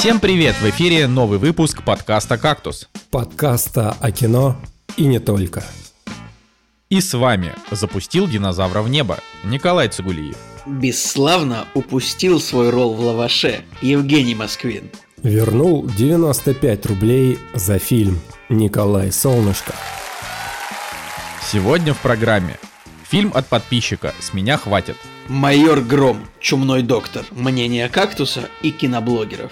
[0.00, 0.54] Всем привет!
[0.54, 2.88] В эфире новый выпуск подкаста «Кактус».
[3.10, 4.56] Подкаста о кино
[4.96, 5.62] и не только.
[6.88, 10.38] И с вами запустил динозавра в небо Николай Цигулиев.
[10.64, 14.90] Бесславно упустил свой ролл в лаваше Евгений Москвин.
[15.22, 19.74] Вернул 95 рублей за фильм Николай Солнышко.
[21.42, 22.56] Сегодня в программе
[23.10, 24.96] Фильм от подписчика «С меня хватит».
[25.26, 29.50] Майор Гром, Чумной доктор, Мнение кактуса и киноблогеров.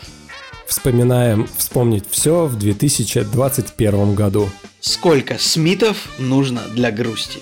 [0.69, 4.51] Вспоминаем вспомнить все в 2021 году.
[4.81, 7.41] Сколько Смитов нужно для грусти?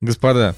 [0.00, 0.54] Господа,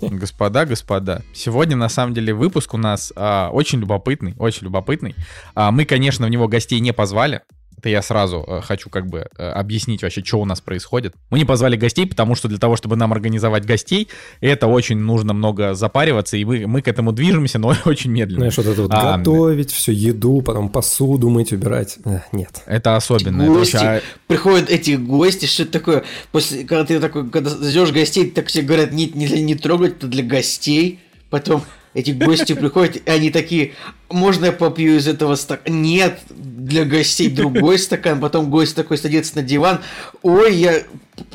[0.00, 5.14] господа, господа, сегодня на самом деле выпуск у нас а, очень любопытный, очень любопытный.
[5.54, 7.42] А, мы, конечно, в него гостей не позвали,
[7.80, 11.14] это я сразу э, хочу как бы э, объяснить вообще, что у нас происходит.
[11.30, 14.08] Мы не позвали гостей, потому что для того, чтобы нам организовать гостей,
[14.42, 18.50] это очень нужно много запариваться, и мы, мы к этому движемся, но очень медленно.
[18.50, 21.96] Знаешь, вот это вот а, готовить, все еду, потом посуду мыть, убирать.
[22.04, 22.62] Э, нет.
[22.66, 23.46] Это особенно.
[23.46, 24.02] Гости, это вообще...
[24.26, 28.60] приходят эти гости, что это такое, после, когда ты такой, когда ждешь гостей, так все
[28.60, 31.00] говорят, не, не, не трогать, это для гостей.
[31.30, 31.62] Потом
[31.94, 33.72] эти гости приходят, и они такие,
[34.10, 35.74] можно я попью из этого стакана?
[35.74, 36.20] Нет,
[36.70, 38.20] для гостей другой стакан.
[38.20, 39.80] Потом гость такой садится на диван.
[40.22, 40.82] Ой, я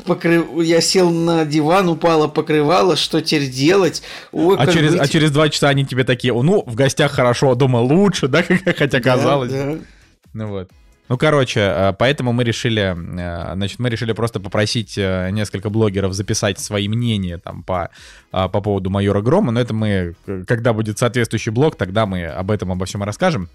[0.04, 0.44] покры...
[0.64, 4.02] я сел на диван, упала покрывало, что теперь делать?
[4.32, 5.00] Ой, а, через, быть...
[5.00, 8.42] а через два часа они тебе такие, ну, в гостях хорошо, а дома лучше, да,
[8.42, 9.52] хотя казалось.
[9.52, 9.78] Да, да.
[10.32, 10.70] Ну вот.
[11.08, 16.14] Ну, короче, э, поэтому мы решили, э, значит, мы решили просто попросить э, несколько блогеров
[16.14, 17.90] записать свои мнения там по,
[18.32, 20.16] по поводу майора Грома, но это мы,
[20.48, 23.48] когда будет соответствующий блог, тогда мы об этом обо всем расскажем.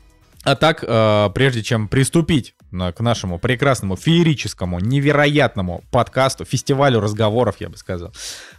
[0.44, 7.70] А так, э, прежде чем приступить к нашему прекрасному, феерическому, невероятному подкасту, фестивалю разговоров, я
[7.70, 8.14] бы сказал,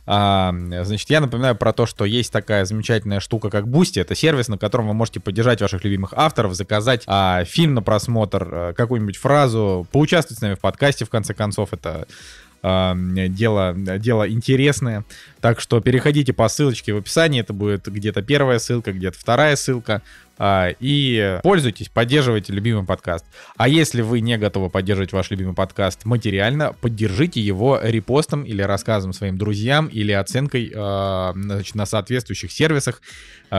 [0.07, 4.01] э, значит, я напоминаю про то, что есть такая замечательная штука, как Boosty.
[4.01, 8.49] Это сервис, на котором вы можете поддержать ваших любимых авторов, заказать э, фильм на просмотр,
[8.53, 12.07] э, какую-нибудь фразу, поучаствовать с нами в подкасте, в конце концов, это
[12.65, 15.05] дело, дело интересное.
[15.41, 20.01] Так что переходите по ссылочке в описании, это будет где-то первая ссылка, где-то вторая ссылка.
[20.45, 23.25] А, и пользуйтесь, поддерживайте любимый подкаст.
[23.57, 29.13] А если вы не готовы поддерживать ваш любимый подкаст материально, поддержите его репостом или рассказом
[29.13, 33.03] своим друзьям или оценкой а, значит, на соответствующих сервисах,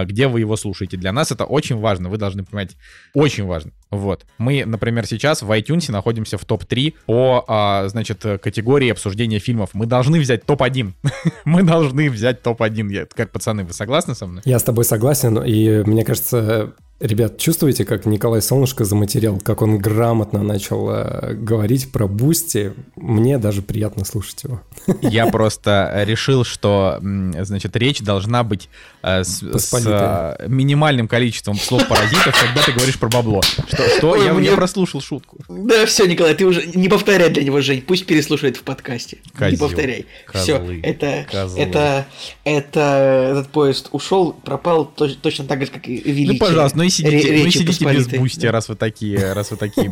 [0.06, 0.98] где вы его слушаете.
[0.98, 2.76] Для нас это очень важно, вы должны понимать,
[3.14, 3.72] очень важно.
[3.92, 4.26] Вот.
[4.38, 9.70] Мы, например, сейчас в iTunes находимся в топ-3 по, значит, категории обсуждения фильмов.
[9.74, 10.94] Мы должны взять топ-1.
[11.46, 13.09] Мы должны взять топ-1.
[13.14, 14.42] Как пацаны, вы согласны со мной?
[14.46, 16.74] Я с тобой согласен, и мне кажется,
[17.04, 22.72] Ребят, чувствуете, как Николай Солнышко заматерял, как он грамотно начал э, говорить про Boosty?
[22.96, 24.62] Мне даже приятно слушать его.
[25.02, 28.70] Я просто решил, что, значит, речь должна быть
[29.03, 33.41] э, с, с э, минимальным количеством слов-паразитов, когда ты говоришь про бабло.
[33.44, 33.90] Что?
[33.97, 34.09] что?
[34.12, 34.50] Ой, я, мне...
[34.50, 35.38] я прослушал шутку.
[35.47, 39.18] Да, все, Николай, ты уже не повторяй для него, Жень, пусть переслушает в подкасте.
[39.38, 40.06] Козел, не повторяй.
[40.34, 41.28] Все, это,
[41.58, 42.06] это,
[42.44, 46.34] это, этот поезд ушел, пропал точно так же, как и величие.
[46.34, 49.90] Ну, пожалуйста, ну сидите, ну, сидите без Boosty, раз вы такие, раз вы такие,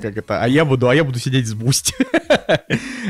[0.00, 1.94] как это, а я буду, а я буду сидеть с Boosty.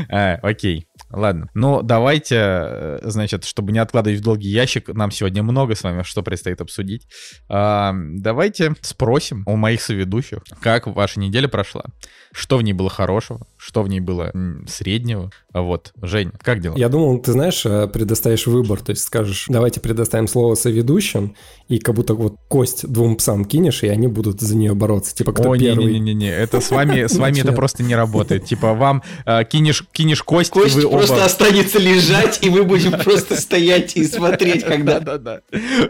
[0.09, 0.87] а, окей.
[1.09, 5.83] Ладно, ну давайте, э, значит, чтобы не откладывать в долгий ящик, нам сегодня много с
[5.83, 7.07] вами, что предстоит обсудить.
[7.47, 11.85] А, давайте спросим у моих соведущих, как ваша неделя прошла,
[12.33, 14.31] что в ней было хорошего, что в ней было
[14.65, 15.29] среднего.
[15.53, 16.77] Вот, Жень, как дела?
[16.77, 21.35] Я думал, ты знаешь, э, предоставишь выбор, то есть скажешь, давайте предоставим слово соведущим,
[21.67, 25.33] и как будто вот кость двум псам кинешь, и они будут за нее бороться, типа
[25.33, 25.95] кто О, первый.
[25.95, 30.23] не-не-не, это с вами, с вами это просто не работает, типа вам э, кинешь, кинешь
[30.23, 35.01] кость, кость вы просто останется лежать, и мы будем просто стоять и смотреть, когда...
[35.01, 35.41] Да-да-да.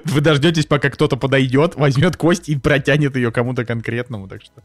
[0.05, 4.63] Вы дождетесь, пока кто-то подойдет, возьмет кость и протянет ее кому-то конкретному, так что...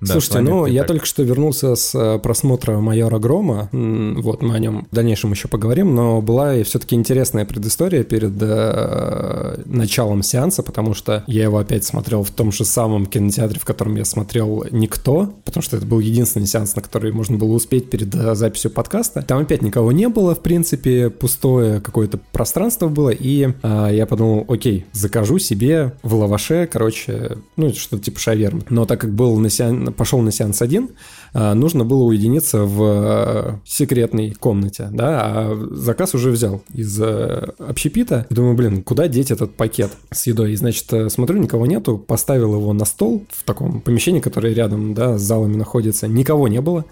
[0.00, 0.88] Да, Слушайте, ну я так.
[0.88, 5.48] только что вернулся с э, просмотра «Майора Грома», вот мы о нем в дальнейшем еще
[5.48, 11.58] поговорим, но была и все-таки интересная предыстория перед э, началом сеанса, потому что я его
[11.58, 15.86] опять смотрел в том же самом кинотеатре, в котором я смотрел «Никто», потому что это
[15.86, 19.22] был единственный сеанс, на который можно было успеть перед э, записью подкаста.
[19.22, 24.44] Там опять никого не было, в принципе, пустое какое-то пространство было, и э, я подумал,
[24.48, 28.62] окей, закажу себе в лаваше, короче, ну, что-то типа шавермы.
[28.68, 30.90] Но так как был на сеанс пошел на сеанс один,
[31.32, 37.52] а, нужно было уединиться в э, секретной комнате, да, а заказ уже взял из э,
[37.58, 38.26] общепита.
[38.30, 40.52] Думаю, блин, куда деть этот пакет с едой?
[40.52, 44.94] И, значит, э, смотрю, никого нету, поставил его на стол в таком помещении, которое рядом,
[44.94, 46.84] да, с залами находится, никого не было.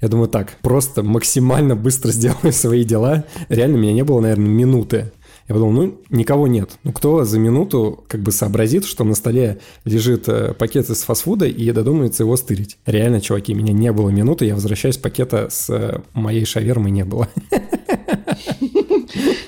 [0.00, 3.24] Я думаю, так, просто максимально быстро сделаю свои дела.
[3.48, 5.12] Реально, меня не было, наверное, минуты.
[5.48, 6.78] Я подумал, ну, никого нет.
[6.84, 11.46] Ну, кто за минуту как бы сообразит, что на столе лежит э, пакет из фастфуда
[11.46, 12.78] и додумается его стырить.
[12.86, 17.28] Реально, чуваки, меня не было минуты, я возвращаюсь, пакета с э, моей шавермой не было.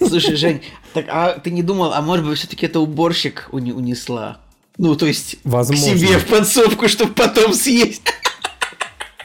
[0.07, 0.61] Слушай, Жень,
[0.93, 4.39] так а ты не думал, а может быть все-таки это уборщик унесла?
[4.79, 5.95] Ну, то есть Возможно.
[5.95, 8.03] к себе в подсобку, чтобы потом съесть.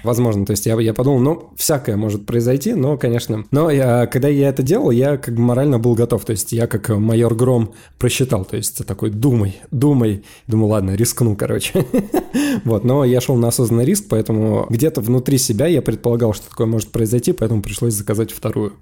[0.04, 3.46] Возможно, то есть я, я подумал, ну, всякое может произойти, но, конечно...
[3.52, 6.68] Но я, когда я это делал, я как бы морально был готов, то есть я
[6.68, 10.24] как майор Гром просчитал, то есть такой, думай, думай.
[10.48, 11.86] Думаю, ладно, рискну, короче.
[12.66, 16.68] вот, но я шел на осознанный риск, поэтому где-то внутри себя я предполагал, что такое
[16.68, 18.74] может произойти, поэтому пришлось заказать вторую.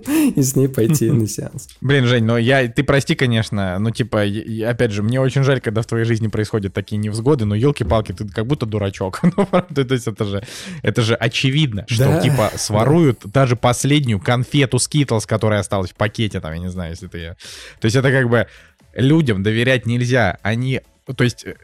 [0.08, 1.68] и с ней пойти на сеанс.
[1.80, 4.22] Блин, Жень, ну я, ты прости, конечно, но типа,
[4.66, 8.28] опять же, мне очень жаль, когда в твоей жизни происходят такие невзгоды, но елки-палки, ты
[8.28, 9.20] как будто дурачок.
[9.36, 10.42] ну, правда, то есть это же,
[10.82, 12.20] это же очевидно, что да.
[12.20, 13.42] типа своруют да.
[13.42, 17.36] даже последнюю конфету Skittles, которая осталась в пакете, там, я не знаю, если ты...
[17.80, 18.46] То есть это как бы
[18.94, 20.82] людям доверять нельзя, они ну,
[21.14, 21.54] то есть, э,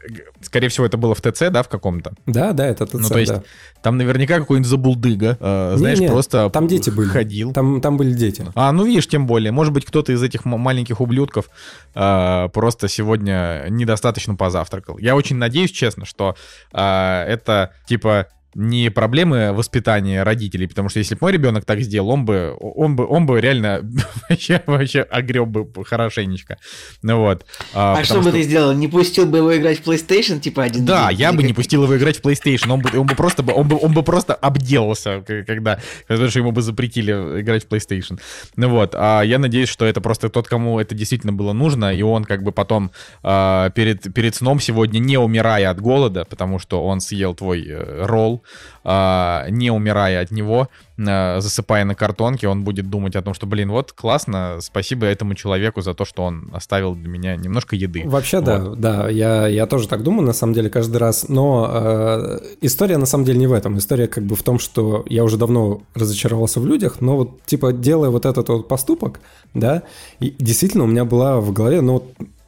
[0.41, 2.13] скорее всего, это было в ТЦ, да, в каком-то?
[2.25, 3.43] Да, да, это ТЦ, Ну, то есть, да.
[3.81, 7.07] там наверняка какой-нибудь забулдыга, э, знаешь, не, просто там дети были.
[7.09, 7.53] ходил.
[7.53, 8.45] Там, там были дети.
[8.55, 9.51] А, ну, видишь, тем более.
[9.51, 11.49] Может быть, кто-то из этих маленьких ублюдков
[11.93, 14.97] э, просто сегодня недостаточно позавтракал.
[14.97, 16.35] Я очень надеюсь, честно, что
[16.73, 16.79] э,
[17.27, 22.25] это, типа, не проблемы воспитания родителей, потому что если бы мой ребенок так сделал, он
[22.25, 23.81] бы, он бы, он бы реально
[24.29, 26.57] вообще, вообще огреб бы хорошенечко.
[27.01, 27.45] Ну вот.
[27.73, 28.73] А, а что бы ты сделал?
[28.73, 30.85] Не пустил бы его играть в PlayStation, типа один?
[30.85, 32.71] Да, я бы не пустил его играть в PlayStation.
[32.71, 36.39] Он бы, он бы просто бы, он бы, он бы просто обделался, когда, потому что
[36.39, 37.11] ему бы запретили
[37.41, 38.19] играть в PlayStation.
[38.55, 38.95] Ну вот.
[38.95, 42.41] А я надеюсь, что это просто тот, кому это действительно было нужно, и он как
[42.41, 42.91] бы потом
[43.21, 48.05] а, перед перед сном сегодня не умирая от голода, потому что он съел твой э,
[48.05, 48.44] ролл
[48.83, 53.45] а, не умирая от него, а, засыпая на картонке, он будет думать о том, что,
[53.47, 58.03] блин, вот классно, спасибо этому человеку за то, что он оставил для меня немножко еды.
[58.05, 58.45] Вообще, вот.
[58.45, 62.97] да, да, я, я тоже так думаю, на самом деле, каждый раз, но э, история
[62.97, 65.81] на самом деле не в этом, история как бы в том, что я уже давно
[65.93, 69.19] разочаровался в людях, но вот, типа, делая вот этот вот поступок,
[69.53, 69.83] да,
[70.19, 72.03] и действительно у меня была в голове, ну,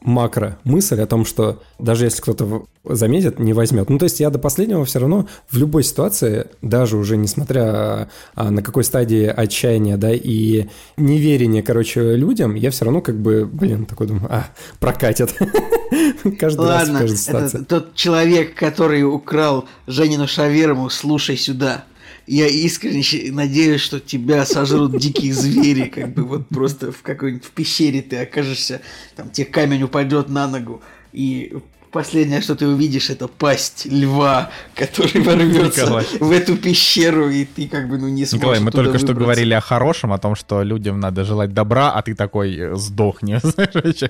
[0.08, 3.90] макро мысль о том, что даже если кто-то заметит, не возьмет.
[3.90, 8.50] Ну, то есть я до последнего все равно в любой ситуации, даже уже несмотря а,
[8.50, 10.66] на какой стадии отчаяния, да, и
[10.96, 14.46] неверия, короче, людям, я все равно как бы, блин, такой думаю, а,
[14.80, 15.34] прокатит.
[16.38, 17.64] Каждый раз в каждой ситуации.
[17.64, 21.84] тот человек, который украл Женину шаверму, слушай сюда
[22.28, 27.50] я искренне надеюсь, что тебя сожрут дикие звери, как бы вот просто в какой-нибудь в
[27.50, 28.80] пещере ты окажешься,
[29.16, 30.82] там тебе камень упадет на ногу,
[31.12, 31.56] и
[31.90, 36.06] последнее, что ты увидишь, это пасть льва, который ворвется Николай.
[36.20, 39.06] в эту пещеру, и ты как бы ну не сможешь Николай, мы только выбраться.
[39.06, 42.76] что говорили о хорошем, о том, что людям надо желать добра, а ты такой э,
[42.76, 43.40] сдохни.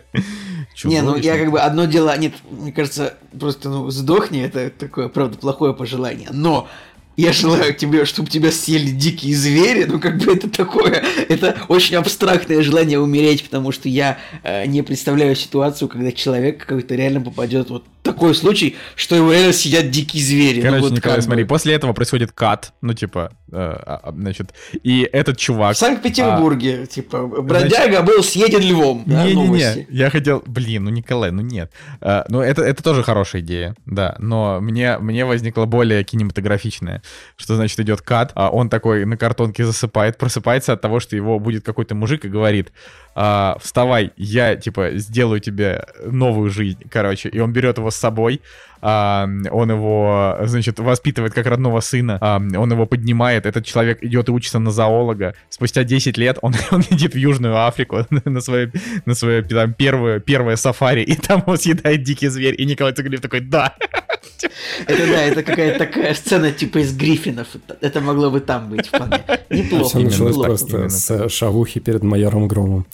[0.84, 5.08] Не, ну я как бы одно дело, нет, мне кажется, просто ну сдохни, это такое,
[5.08, 6.68] правда, плохое пожелание, но
[7.18, 11.96] я желаю тебе, чтобы тебя съели дикие звери, ну как бы это такое, это очень
[11.96, 17.70] абстрактное желание умереть, потому что я э, не представляю ситуацию, когда человек какой-то реально попадет
[17.70, 20.56] вот такой случай, что его реально съедят дикие звери.
[20.56, 21.48] Ну Короче, ну, вот Николай, смотри, бы.
[21.48, 25.74] после этого происходит кат, ну типа, э, а, а, значит, и этот чувак...
[25.74, 29.02] В Санкт-Петербурге, а, типа, бродяга значит, был съеден львом.
[29.06, 31.72] Не-не-не, я хотел, блин, ну Николай, ну нет.
[32.00, 37.02] А, ну это, это тоже хорошая идея, да, но мне, мне возникла более кинематографичная,
[37.36, 41.38] что значит идет кат, а он такой на картонке засыпает, просыпается от того, что его
[41.38, 42.72] будет какой-то мужик и говорит,
[43.14, 47.28] а, вставай, я, типа, сделаю тебе новую жизнь, короче.
[47.28, 48.40] И он берет его с собой,
[48.80, 54.28] а, он его, значит, воспитывает как родного сына, а, он его поднимает, этот человек идет
[54.28, 55.34] и учится на зоолога.
[55.48, 58.70] Спустя 10 лет он, он идет в Южную Африку на свое,
[59.04, 63.20] на свое там, первое, первое сафари, и там он съедает дикий зверь, и Николай Тугалев
[63.20, 63.74] такой, да.
[64.86, 67.48] Это да, это какая-то такая сцена типа из Гриффинов.
[67.80, 69.22] Это могло бы там быть вполне.
[69.50, 69.88] Неплохо.
[69.88, 72.86] Все началось просто с шавухи перед майором Громом.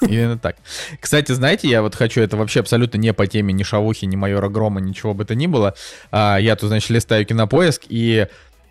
[0.00, 0.56] Именно так.
[1.00, 4.48] Кстати, знаете, я вот хочу, это вообще абсолютно не по теме ни шавухи, ни майора
[4.48, 5.74] Грома, ничего бы то ни было.
[6.10, 8.26] А, я тут, значит, листаю кинопоиск, и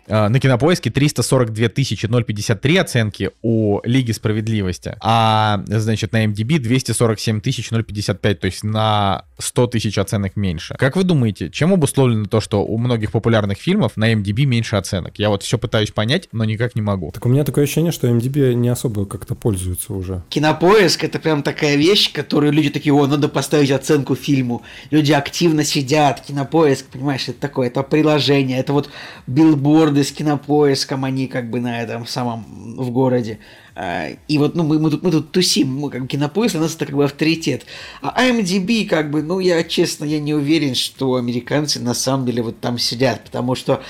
[0.06, 8.46] на кинопоиске 342 053 оценки у Лиги Справедливости, а, значит, на MDB 247 055, то
[8.46, 10.74] есть на 100 тысяч оценок меньше.
[10.78, 15.18] Как вы думаете, чем обусловлено то, что у многих популярных фильмов на MDB меньше оценок?
[15.18, 17.10] Я вот все пытаюсь понять, но никак не могу.
[17.12, 20.22] Так у меня такое ощущение, что MDB не особо как-то пользуется уже.
[20.28, 24.62] Кинопоиск— это прям такая вещь, которую люди такие, о, надо поставить оценку фильму.
[24.90, 28.90] Люди активно сидят, кинопоиск, понимаешь, это такое, это приложение, это вот
[29.26, 32.44] билборд рекорды с кинопоиском, они как бы на этом самом
[32.76, 33.38] в городе.
[33.76, 36.74] А, и вот, ну, мы, мы, тут, мы тут тусим, мы как кинопоиск, у нас
[36.74, 37.64] это как бы авторитет.
[38.02, 42.42] А IMDb, как бы, ну, я, честно, я не уверен, что американцы на самом деле
[42.42, 43.82] вот там сидят, потому что,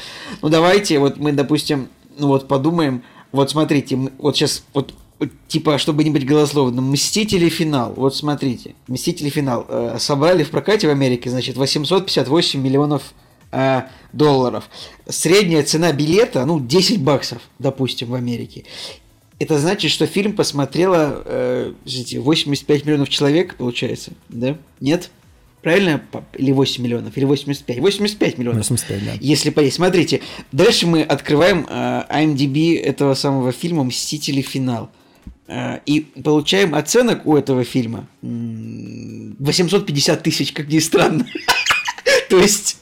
[0.43, 4.95] ну, давайте, вот мы, допустим, ну, вот подумаем, вот смотрите, вот сейчас, вот
[5.49, 7.49] типа, чтобы не быть голословным, «Мстители.
[7.49, 7.95] Финал».
[7.97, 9.31] Вот смотрите, «Мстители.
[9.31, 9.65] Финал».
[9.69, 13.15] Э, собрали в прокате в Америке, значит, 858 миллионов
[13.55, 13.83] э,
[14.13, 14.69] долларов.
[15.09, 18.65] Средняя цена билета, ну, 10 баксов, допустим, в Америке.
[19.39, 24.57] Это значит, что фильм посмотрело э, 85 миллионов человек, получается, да?
[24.81, 25.11] Нет?
[25.63, 26.03] Правильно?
[26.35, 27.81] Или 8 миллионов, или 85?
[27.81, 28.59] 85 миллионов.
[28.59, 29.13] 85, да.
[29.21, 29.77] Если поесть.
[29.77, 30.21] Смотрите,
[30.53, 34.43] дальше мы открываем э, IMDb этого самого фильма «Мстители.
[34.43, 34.91] Финал».
[35.49, 41.27] Э, и получаем оценок у этого фильма 850 тысяч, как ни странно.
[42.29, 42.79] То есть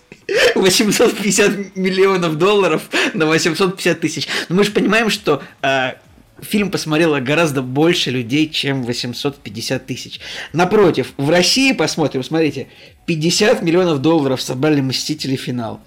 [0.55, 2.83] 850 миллионов долларов
[3.15, 4.29] на 850 тысяч.
[4.49, 5.93] Но мы же понимаем, что э,
[6.41, 10.21] фильм посмотрело гораздо больше людей, чем 850 тысяч.
[10.53, 12.69] Напротив, в России посмотрим, смотрите,
[13.07, 15.37] 50 миллионов долларов собрали «Мстители.
[15.37, 15.81] Финал».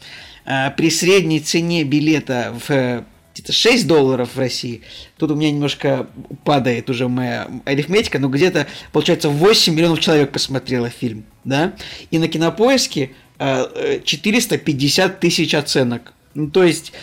[0.45, 3.03] Э, при средней цене билета в э,
[3.35, 4.81] где-то 6 долларов в России.
[5.17, 6.07] Тут у меня немножко
[6.45, 11.73] падает уже моя арифметика, но где-то, получается, 8 миллионов человек посмотрело фильм, да?
[12.11, 16.13] И на Кинопоиске 450 э, тысяч оценок.
[16.33, 16.93] Ну, то есть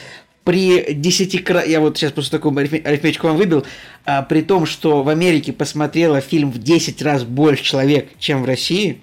[0.44, 3.64] при 10 я вот сейчас просто такую арифметику вам выбил,
[4.04, 8.46] а, при том, что в Америке посмотрело фильм в 10 раз больше человек, чем в
[8.46, 9.00] России,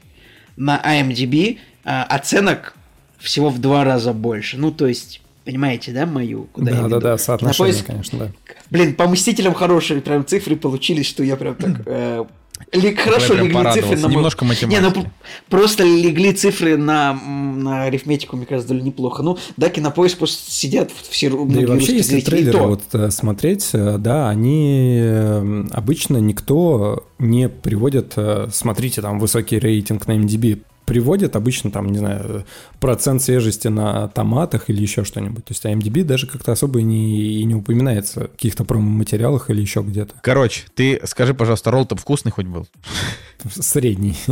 [0.57, 2.75] на IMDb а, оценок
[3.17, 4.57] всего в два раза больше.
[4.57, 6.43] Ну, то есть, понимаете, да, мою?
[6.51, 7.85] Куда да, да, да, соотношение, поиск...
[7.85, 8.31] конечно, да.
[8.69, 12.25] Блин, по Мстителям хорошие прям цифры получились, что я прям так э,
[12.73, 14.07] ли, хорошо легли цифры на...
[14.07, 14.79] Немножко математики.
[14.79, 15.05] Не, ну
[15.49, 19.23] просто легли цифры на, на арифметику, мне кажется, довольно неплохо.
[19.23, 23.97] Ну, да, кинопоиск просто сидят все Да и вообще, если трейлеры вот э, смотреть, э,
[23.97, 28.15] да, они э, обычно никто не приводит,
[28.51, 32.45] смотрите, там высокий рейтинг на MDB приводят обычно там, не знаю,
[32.79, 35.45] процент свежести на томатах или еще что-нибудь.
[35.45, 39.81] То есть IMDb даже как-то особо не, и не упоминается в каких-то промо-материалах или еще
[39.81, 40.15] где-то.
[40.23, 42.67] Короче, ты скажи, пожалуйста, ролл-то вкусный хоть был?
[43.51, 44.17] Средний.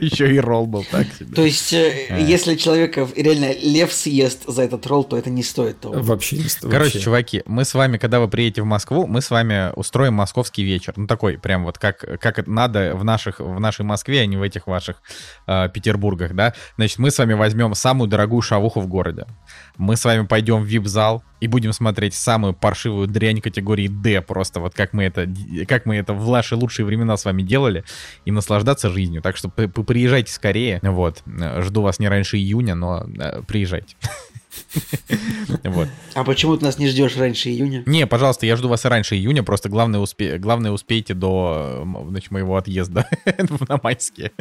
[0.00, 1.34] Еще и ролл был так себе.
[1.34, 2.18] То есть, э, а.
[2.18, 5.94] если человека реально лев съест за этот ролл, то это не стоит того.
[6.00, 6.70] Вообще не стоит.
[6.70, 10.62] Короче, чуваки, мы с вами, когда вы приедете в Москву, мы с вами устроим московский
[10.62, 10.92] вечер.
[10.96, 14.36] Ну, такой прям вот как, как это надо в, наших, в нашей Москве, а не
[14.36, 15.02] в этих ваших
[15.46, 16.54] э, Петербургах, да.
[16.76, 19.26] Значит, мы с вами возьмем самую дорогую шавуху в городе.
[19.76, 24.60] Мы с вами пойдем в VIP-зал и будем смотреть самую паршивую дрянь категории D, просто
[24.60, 25.28] вот как мы это,
[25.68, 27.84] как мы это в наши лучшие времена с вами делали,
[28.24, 29.22] и наслаждаться жизнью.
[29.22, 31.22] Так что приезжайте скорее, вот.
[31.58, 33.96] Жду вас не раньше июня, но э, приезжайте.
[35.64, 35.88] Вот.
[36.14, 37.82] А почему ты нас не ждешь раньше июня?
[37.86, 40.38] Не, пожалуйста, я жду вас и раньше июня, просто главное, успе...
[40.38, 43.08] главное успейте до значит, моего отъезда
[43.68, 44.32] на майске.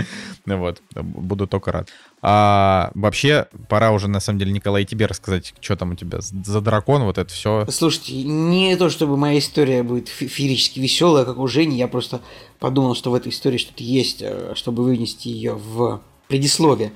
[0.45, 1.89] Вот, буду только рад.
[2.21, 6.61] А вообще, пора уже, на самом деле, Николай, тебе рассказать, что там у тебя за
[6.61, 7.65] дракон, вот это все.
[7.69, 12.21] Слушайте, не то, чтобы моя история будет феерически веселая, как у Жени, я просто
[12.59, 16.91] подумал, что в этой истории что-то есть, э, чтобы вынести ее в предисловие.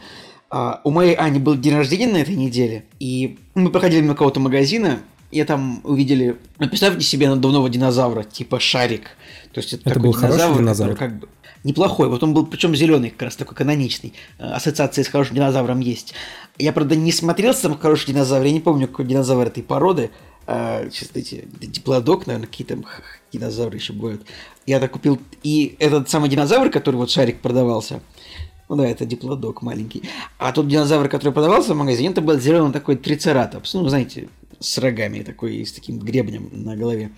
[0.50, 4.40] А, у моей Ани был день рождения на этой неделе, и мы проходили мимо какого-то
[4.40, 5.00] магазина,
[5.32, 9.12] и там увидели, ну, представьте себе надувного динозавра, типа шарик.
[9.54, 10.96] То есть это, это такой был динозавр, динозавр.
[10.96, 11.30] как бы
[11.64, 12.10] неплохой.
[12.10, 14.14] Вот он был, причем зеленый, как раз такой каноничный.
[14.38, 16.14] Э, ассоциация с хорошим динозавром есть.
[16.58, 20.10] Я, правда, не смотрел сам хороший динозавр, я не помню, какой динозавр этой породы.
[20.48, 22.86] А, сейчас эти диплодок, наверное, какие там
[23.32, 24.24] динозавры еще бывают.
[24.66, 25.20] Я так купил.
[25.44, 28.02] И этот самый динозавр, который вот шарик продавался,
[28.70, 30.04] ну да, это диплодок маленький.
[30.38, 33.74] А тот динозавр, который продавался в магазине, это был зеленый такой трицератопс.
[33.74, 37.12] Ну, знаете, с рогами такой, с таким гребнем на голове.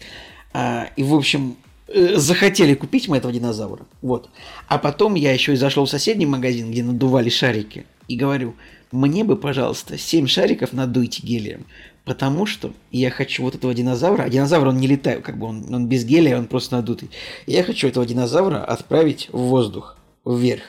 [0.53, 1.57] А, и, в общем,
[1.89, 3.85] э, захотели купить мы этого динозавра.
[4.01, 4.29] Вот.
[4.69, 7.85] А потом я еще и зашел в соседний магазин, где надували шарики.
[8.07, 8.55] И говорю,
[8.93, 11.65] мне бы, пожалуйста, 7 шариков надуйте гелием.
[12.05, 15.73] Потому что я хочу вот этого динозавра, а динозавр он не летает, как бы он,
[15.73, 17.09] он без гелия, он просто надутый.
[17.45, 20.63] Я хочу этого динозавра отправить в воздух вверх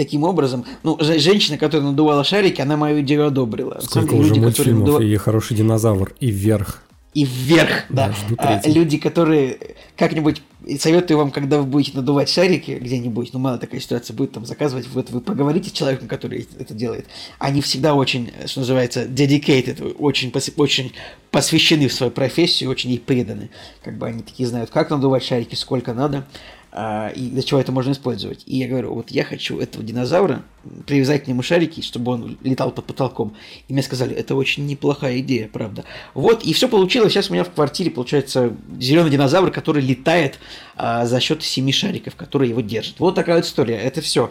[0.00, 3.80] таким образом, ну, женщина, которая надувала шарики, она мою идею одобрила.
[3.82, 5.02] Сколько уже люди, мультфильмов надув...
[5.02, 6.82] и хороший динозавр, и вверх.
[7.12, 8.14] И вверх, да.
[8.30, 8.62] да.
[8.64, 9.58] А, люди, которые
[9.98, 10.40] как-нибудь
[10.78, 14.88] советую вам, когда вы будете надувать шарики где-нибудь, ну, мало такая ситуация будет, там, заказывать,
[14.88, 17.06] вот вы поговорите с человеком, который это делает.
[17.38, 20.92] Они всегда очень, что называется, dedicated, очень, очень
[21.30, 23.50] посвящены в свою профессию, очень ей преданы.
[23.84, 26.26] Как бы они такие знают, как надувать шарики, сколько надо.
[26.72, 28.44] А, и для чего это можно использовать.
[28.46, 30.42] И я говорю, вот я хочу этого динозавра,
[30.86, 33.34] привязать к нему шарики, чтобы он летал под потолком.
[33.66, 35.84] И мне сказали, это очень неплохая идея, правда.
[36.14, 37.12] Вот, и все получилось.
[37.12, 40.38] Сейчас у меня в квартире, получается, зеленый динозавр, который летает
[40.76, 43.00] а, за счет семи шариков, которые его держат.
[43.00, 43.76] Вот такая вот история.
[43.76, 44.30] Это все.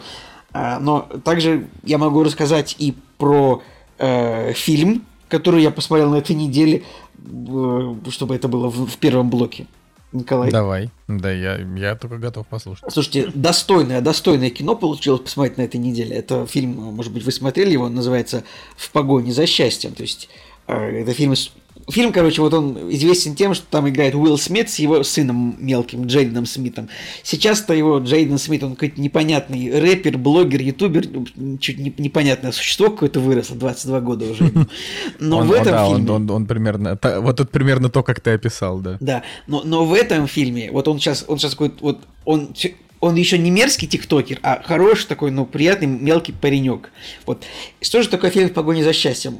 [0.52, 3.62] А, но также я могу рассказать и про
[3.98, 6.84] э, фильм, который я посмотрел на этой неделе,
[7.18, 9.66] э, чтобы это было в, в первом блоке.
[10.12, 10.50] Николай.
[10.50, 10.90] Давай.
[11.06, 12.92] Да, я, я только готов послушать.
[12.92, 16.16] Слушайте, достойное, достойное кино получилось посмотреть на этой неделе.
[16.16, 18.44] Это фильм, может быть, вы смотрели его, называется
[18.76, 19.92] «В погоне за счастьем».
[19.92, 20.28] То есть,
[20.66, 21.34] э, это фильм
[21.90, 26.06] Фильм, короче, вот он известен тем, что там играет Уилл Смит с его сыном мелким,
[26.06, 26.88] Джейденом Смитом.
[27.22, 31.06] Сейчас-то его Джейден Смит, он какой-то непонятный рэпер, блогер, ютубер,
[31.60, 34.50] чуть не, непонятное существо какое-то выросло, 22 года уже.
[35.18, 36.10] Но он, в этом да, фильме...
[36.10, 38.96] Он, он, он примерно, вот это примерно то, как ты описал, да.
[39.00, 42.54] Да, но, но в этом фильме, вот он сейчас, он сейчас какой-то, вот он
[43.00, 46.90] он еще не мерзкий тиктокер, а хороший такой, ну, приятный мелкий паренек.
[47.26, 47.44] Вот.
[47.80, 49.38] Что же такое фильм в погоне за счастьем?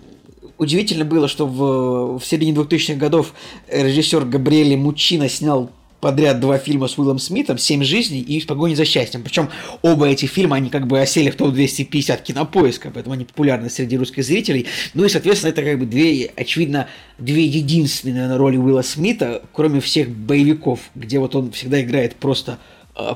[0.61, 3.33] Удивительно было, что в, в середине 2000-х годов
[3.73, 8.76] режиссер Габриэль Мучина снял подряд два фильма с Уиллом Смитом «Семь жизней» и «В погоне
[8.76, 9.23] за счастьем».
[9.23, 9.49] Причем
[9.83, 14.25] оба эти фильма, они как бы осели в топ-250 кинопоиска, поэтому они популярны среди русских
[14.25, 14.67] зрителей.
[14.95, 16.88] Ну и, соответственно, это как бы две, очевидно,
[17.19, 22.59] две единственные наверное, роли Уилла Смита, кроме всех боевиков, где вот он всегда играет просто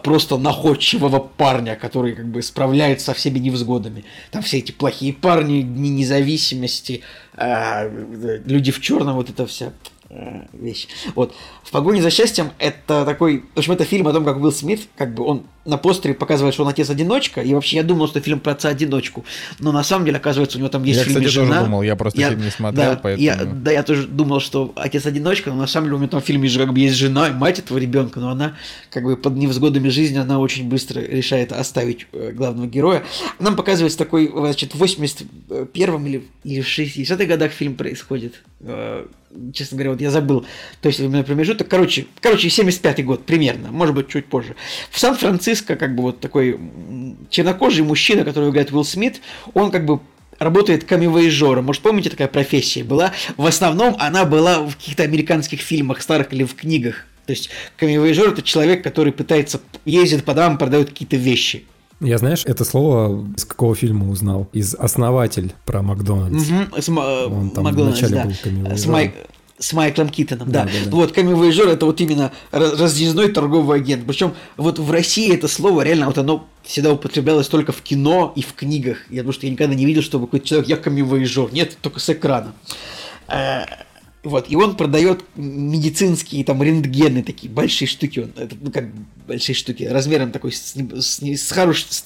[0.02, 4.04] просто находчивого парня, который как бы справляется со всеми невзгодами.
[4.30, 7.02] Там все эти плохие парни, дни независимости,
[7.36, 9.72] э, люди в черном, вот это вся
[10.10, 10.88] э, вещь.
[11.14, 11.34] Вот.
[11.62, 13.44] «В погоне за счастьем»— это такой...
[13.54, 16.54] В общем, это фильм о том, как Уилл Смит, как бы он на постере показывает,
[16.54, 19.24] что он отец-одиночка, и вообще я думал, что фильм про отца-одиночку,
[19.58, 21.48] но на самом деле, оказывается, у него там есть я, фильм кстати, «Жена».
[21.48, 23.24] тоже думал, я просто я, фильм не смотрел, да, поэтому...
[23.24, 26.24] Я, да, я тоже думал, что отец-одиночка, но на самом деле у него там в
[26.24, 28.56] фильме же как бы есть жена и мать этого ребенка, но она
[28.90, 33.02] как бы под невзгодами жизни, она очень быстро решает оставить э, главного героя.
[33.38, 39.06] Нам показывается такой, значит, в 81-м или, или в 60-х годах фильм происходит, э,
[39.52, 40.44] честно говоря, вот я забыл,
[40.80, 44.54] то есть именно промежуток, короче, короче, 75-й год примерно, может быть, чуть позже.
[44.90, 46.58] В Сан-Франциско как бы вот такой
[47.30, 49.20] чернокожий мужчина, который играет Уилл Смит,
[49.52, 50.00] он как бы
[50.38, 51.66] работает камевоежором.
[51.66, 53.12] Может, помните, такая профессия была?
[53.36, 57.06] В основном она была в каких-то американских фильмах старых или в книгах.
[57.26, 61.64] То есть камевоежор– это человек, который пытается ездить по домам, продает какие-то вещи.
[62.00, 64.48] Я, знаешь, это слово из какого фильма узнал?
[64.52, 66.50] Из «Основатель» про Макдональдс.
[66.50, 68.24] Угу, с, Он там Макдональдс, вначале да.
[68.70, 68.76] был.
[68.76, 69.14] С, Май
[69.58, 70.64] с Майклом Китоном, да.
[70.64, 70.96] да, да, да.
[70.96, 74.06] Вот камевояжер это вот именно разъездной торговый агент.
[74.06, 78.42] Причем вот в России это слово реально вот оно всегда употреблялось только в кино и
[78.42, 78.98] в книгах.
[79.10, 81.52] Я потому что я никогда не видел, чтобы какой-то человек я камевояжер.
[81.52, 82.52] Нет, только с экрана.
[84.24, 88.86] Вот, и он продает медицинские там рентгены такие, большие штуки, он, это, ну как
[89.26, 92.02] большие штуки, размером такой с, с, с, хорош, с,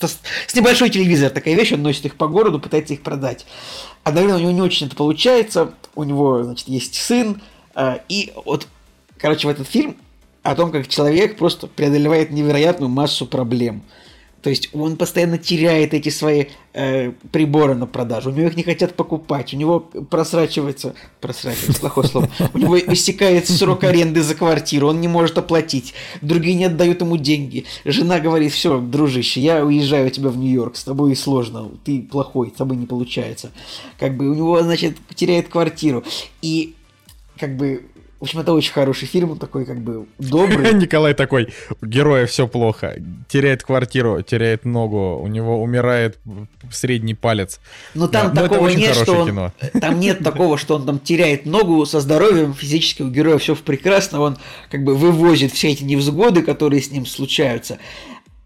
[0.46, 3.46] с небольшой телевизор, такая вещь, он носит их по городу, пытается их продать.
[4.02, 7.40] Одновременно у него не очень это получается, у него, значит, есть сын,
[7.76, 8.66] э, и вот,
[9.16, 9.96] короче, в этот фильм
[10.42, 13.83] о том, как человек просто преодолевает невероятную массу проблем–
[14.42, 18.31] то есть он постоянно теряет эти свои э, приборы на продажу.
[18.31, 19.53] У него их не хотят покупать.
[19.53, 20.94] У него просрачивается...
[21.20, 22.31] Просрачивается, плохое слово.
[22.55, 24.88] У него истекает срок аренды за квартиру.
[24.88, 25.94] Он не может оплатить.
[26.22, 27.64] Другие не отдают ему деньги.
[27.85, 30.77] Жена говорит, все, дружище, я уезжаю у тебя в Нью-Йорк.
[30.77, 31.68] С тобой сложно.
[31.85, 33.51] Ты плохой, с тобой не получается.
[33.98, 36.05] Как бы у него, значит, теряет квартиру.
[36.42, 36.74] И
[37.38, 37.83] как бы
[38.20, 40.74] в общем, это очень хороший фильм, он такой как бы добрый.
[40.74, 42.96] Николай такой, героя все плохо,
[43.28, 46.18] теряет квартиру, теряет ногу, у него умирает
[46.70, 47.61] средний палец.
[47.94, 49.52] Но там да, такого нет, что он, кино.
[49.81, 54.20] там нет такого, что он там теряет ногу со здоровьем, физически у героя все прекрасно,
[54.20, 57.78] он как бы вывозит все эти невзгоды, которые с ним случаются.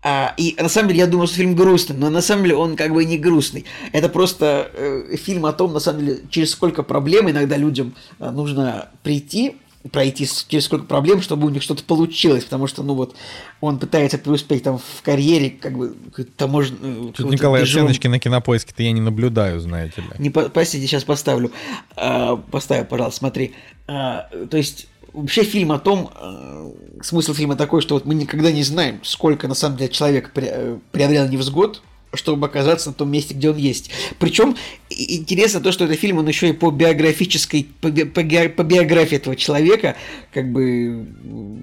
[0.05, 2.77] А, и на самом деле я думал, что фильм грустный, но на самом деле он
[2.77, 3.65] как бы не грустный.
[3.93, 8.31] Это просто э, фильм о том, на самом деле, через сколько проблем иногда людям э,
[8.31, 9.57] нужно прийти,
[9.91, 13.17] пройти через сколько проблем, чтобы у них что-то получилось, потому что, ну вот,
[13.61, 15.97] он пытается преуспеть там в карьере, как бы,
[16.37, 16.77] таможен...
[16.81, 17.83] Э, Тут, Николай, бежом...
[17.83, 20.09] оценочки на кинопоиске-то я не наблюдаю, знаете ли.
[20.19, 21.51] Не, простите, сейчас поставлю.
[21.97, 23.55] А, поставь, пожалуйста, смотри.
[23.89, 26.71] А, то есть, вообще фильм о том, а,
[27.03, 30.79] смысл фильма такой, что вот мы никогда не знаем, сколько на самом деле человек э,
[30.93, 31.83] преодолел невзгод,
[32.15, 33.91] чтобы оказаться на том месте, где он есть.
[34.19, 34.57] Причем
[34.91, 39.37] интересно то, что этот фильм, он еще и по биографической, по, по, по биографии этого
[39.37, 39.97] человека,
[40.33, 41.07] как бы,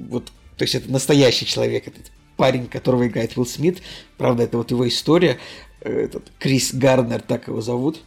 [0.09, 3.81] вот То есть это настоящий человек, этот парень, которого играет Уилл Смит.
[4.17, 5.37] Правда, это вот его история.
[5.81, 7.99] Этот Крис Гарнер, так его зовут.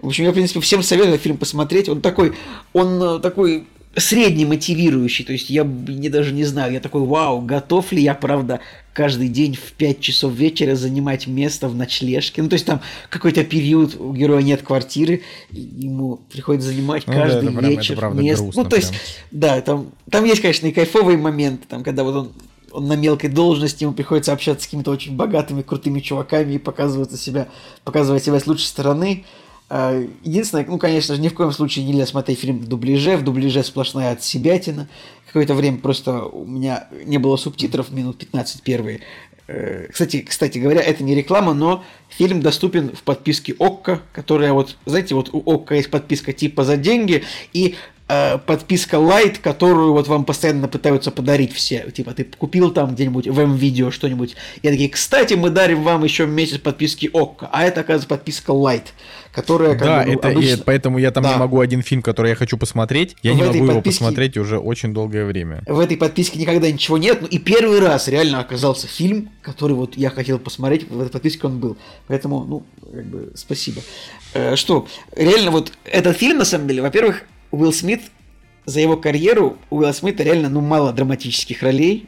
[0.00, 1.88] В общем, я, в принципе, всем советую фильм посмотреть.
[1.88, 2.34] Он такой,
[2.74, 7.40] он э, такой средне мотивирующий, то есть я не, даже не знаю, я такой, вау,
[7.40, 8.60] готов ли я, правда,
[8.92, 12.80] каждый день в 5 часов вечера занимать место в ночлежке, ну, то есть там
[13.10, 18.50] какой-то период, у героя нет квартиры, ему приходится занимать ну, каждый да, вечер прям, место,
[18.54, 19.00] ну, то есть, прям.
[19.30, 22.32] да, там, там есть, конечно, и кайфовые моменты, там, когда вот он
[22.74, 27.12] он на мелкой должности, ему приходится общаться с какими-то очень богатыми, крутыми чуваками и показывать
[27.20, 27.46] себя,
[27.84, 29.24] показывать себя с лучшей стороны.
[29.68, 33.16] А, единственное, ну, конечно же, ни в коем случае нельзя смотреть фильм в дубляже.
[33.16, 34.88] В дубляже сплошная отсебятина.
[35.26, 39.00] Какое-то время просто у меня не было субтитров, минут 15 первые.
[39.46, 44.76] Э, кстати, кстати говоря, это не реклама, но фильм доступен в подписке ОККО, которая вот,
[44.86, 47.74] знаете, вот у ОККО есть подписка типа за деньги, и
[48.06, 51.90] Э, подписка Light, которую вот вам постоянно пытаются подарить все.
[51.90, 54.36] Типа, ты купил там где-нибудь в М-видео что-нибудь.
[54.60, 57.48] И такие, кстати, мы дарим вам еще месяц подписки ОККО.
[57.50, 58.88] А это, оказывается, подписка Light,
[59.32, 60.54] которая как Да, бы, ну, это обычно...
[60.54, 61.32] и, поэтому я там да.
[61.32, 63.72] не могу один фильм, который я хочу посмотреть, я в не могу подписке...
[63.72, 65.62] его посмотреть уже очень долгое время.
[65.66, 67.22] В этой подписке никогда ничего нет.
[67.22, 71.46] Ну и первый раз реально оказался фильм, который вот я хотел посмотреть, в этой подписке
[71.46, 71.78] он был.
[72.08, 73.80] Поэтому, ну, как бы, спасибо.
[74.34, 74.86] Э, что,
[75.16, 77.22] реально вот этот фильм, на самом деле, во-первых,
[77.54, 78.02] Уилл Смит,
[78.66, 82.06] за его карьеру у Уилла Смита реально, ну, мало драматических ролей.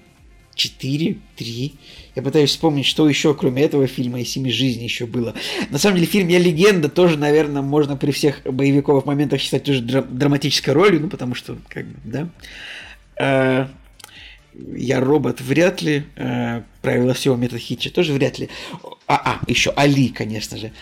[0.54, 1.74] Четыре, три.
[2.14, 5.34] Я пытаюсь вспомнить, что еще, кроме этого фильма и «Семи жизней» еще было.
[5.68, 9.82] На самом деле, фильм «Я легенда» тоже, наверное, можно при всех боевиковых моментах считать тоже
[9.82, 12.28] драматической ролью, ну, потому что, как бы, да.
[13.20, 13.68] А,
[14.74, 16.04] я робот вряд ли.
[16.16, 18.48] А, правила всего метод Хитча тоже вряд ли.
[19.06, 20.72] А, а, еще Али, конечно же.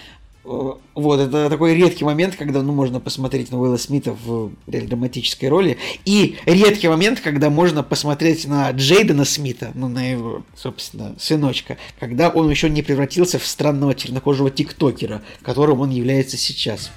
[0.44, 5.48] Вот, это такой редкий момент, когда, ну, можно посмотреть на Уилла Смита в реально драматической
[5.48, 5.78] роли.
[6.04, 12.28] И редкий момент, когда можно посмотреть на Джейдена Смита, ну, на его, собственно, сыночка, когда
[12.28, 16.92] он еще не превратился в странного чернокожего тиктокера, которым он является сейчас.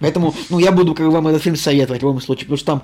[0.00, 2.82] Поэтому, ну, я буду как вам этот фильм советовать в любом случае, потому что там,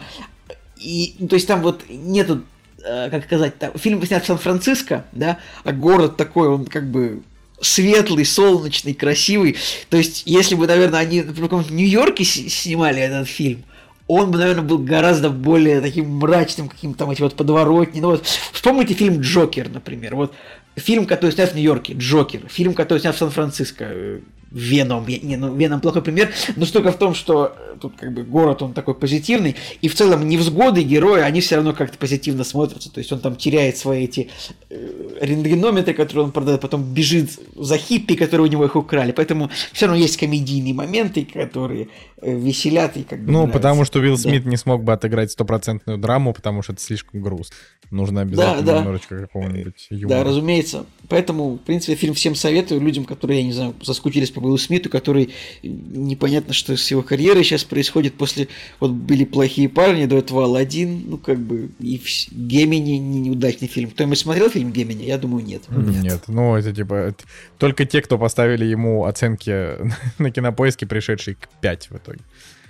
[0.78, 2.44] и, ну, то есть там вот нету
[2.82, 7.22] э, как сказать, там, фильм снят в Сан-Франциско, да, а город такой, он как бы
[7.60, 9.56] светлый, солнечный, красивый.
[9.88, 13.64] То есть, если бы, наверное, они в каком-то Нью-Йорке снимали этот фильм,
[14.06, 18.00] он бы, наверное, был гораздо более таким мрачным, каким-то там эти вот подворотни.
[18.00, 20.16] Ну вот, вспомните фильм «Джокер», например.
[20.16, 20.34] Вот
[20.74, 22.42] фильм, который снят в Нью-Йорке, «Джокер».
[22.48, 24.20] Фильм, который снят в Сан-Франциско,
[24.50, 25.06] Веном.
[25.06, 28.62] Не, ну, Веном плохой пример, но штука в том, что э, тут как бы город,
[28.62, 32.98] он такой позитивный, и в целом невзгоды героя, они все равно как-то позитивно смотрятся, то
[32.98, 34.28] есть он там теряет свои эти
[34.68, 39.50] э, рентгенометры, которые он продает, потом бежит за хиппи, которые у него их украли, поэтому
[39.72, 41.88] все равно есть комедийные моменты, которые
[42.20, 43.58] э, веселят и как бы Ну, нравятся.
[43.58, 44.50] потому что Уилл Смит да.
[44.50, 47.52] не смог бы отыграть стопроцентную драму, потому что это слишком груз.
[47.90, 48.80] Нужно обязательно да, да.
[48.80, 50.18] немножечко какого-нибудь юмора.
[50.18, 50.86] Да, разумеется.
[51.10, 54.88] Поэтому, в принципе, фильм всем советую, людям, которые, я не знаю, заскучились по Уиллу Смиту,
[54.88, 55.30] который
[55.64, 58.46] непонятно, что с его карьерой сейчас происходит после...
[58.78, 63.90] Вот были «Плохие парни», до этого «Аладдин», ну, как бы, и «Гемини» неудачный фильм.
[63.90, 65.02] Кто-нибудь смотрел фильм «Гемини»?
[65.02, 65.62] Я думаю, нет.
[65.68, 67.12] Нет, нет ну, это типа...
[67.58, 69.70] Только те, кто поставили ему оценки
[70.18, 72.20] на кинопоиске, пришедшие к 5 в итоге.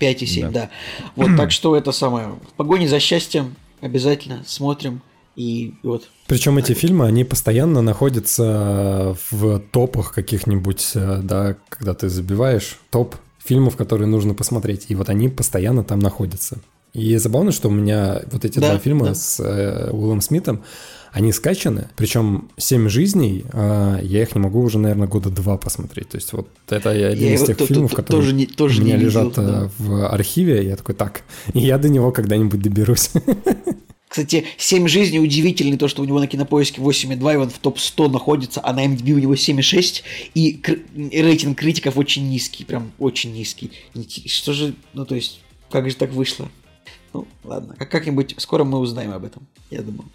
[0.00, 0.50] 5,7, да.
[0.50, 0.70] да.
[1.14, 2.28] Вот, так что это самое.
[2.28, 5.02] В погоне за счастьем обязательно смотрим.
[5.36, 6.08] И вот.
[6.26, 13.16] Причем эти фильмы, они постоянно находятся в топах каких-нибудь, э, да, когда ты забиваешь топ
[13.38, 14.86] фильмов, которые нужно посмотреть.
[14.88, 16.58] И вот они постоянно там находятся.
[16.92, 19.14] И забавно, что у меня вот эти да, два фильма да.
[19.14, 20.62] с э, Уиллом Смитом,
[21.12, 26.10] они скачаны, причем «Семь жизней», э, я их не могу уже, наверное, года два посмотреть.
[26.10, 28.96] То есть вот это один я из тех фильмов, которые тоже не, тоже у меня
[28.96, 29.64] не лежат видел, да.
[29.64, 31.22] Э, в архиве, я такой, так,
[31.54, 33.10] я до него когда-нибудь доберусь.
[34.10, 38.10] Кстати, «Семь жизней» удивительный, то, что у него на кинопоиске 8,2, и он в топ-100
[38.10, 40.02] находится, а на MDB у него 7,6,
[40.34, 40.60] и
[41.12, 43.70] рейтинг критиков очень низкий, прям очень низкий.
[44.26, 46.48] Что же, ну то есть, как же так вышло?
[47.12, 50.08] Ну, ладно, как-нибудь скоро мы узнаем об этом, я думаю.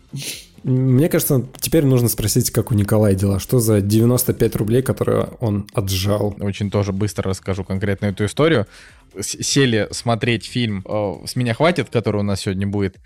[0.63, 3.39] Мне кажется, теперь нужно спросить, как у Николая дела.
[3.39, 6.35] Что за 95 рублей, которые он отжал?
[6.41, 8.67] Очень тоже быстро расскажу конкретно эту историю.
[9.21, 12.97] Сели смотреть фильм э, «С меня хватит», который у нас сегодня будет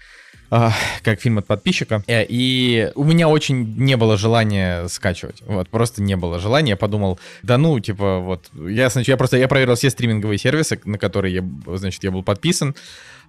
[0.50, 2.04] как фильм от подписчика.
[2.08, 5.44] Э, и у меня очень не было желания скачивать.
[5.46, 6.72] Вот, просто не было желания.
[6.72, 10.80] Я подумал, да ну, типа, вот, я, значит, я просто, я проверил все стриминговые сервисы,
[10.86, 12.76] на которые я, значит, я был подписан.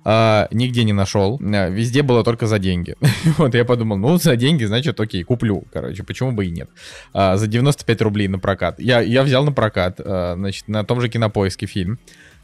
[0.02, 1.38] А, нигде не нашел.
[1.40, 2.96] Э, везде было только за деньги.
[3.38, 5.64] вот я подумал, ну, за деньги, значит, окей, куплю.
[5.72, 6.70] Короче, почему бы и нет.
[7.12, 8.80] А, за 95 рублей на прокат.
[8.80, 11.98] Я, я взял на прокат, а, значит, на том же кинопоиске фильм.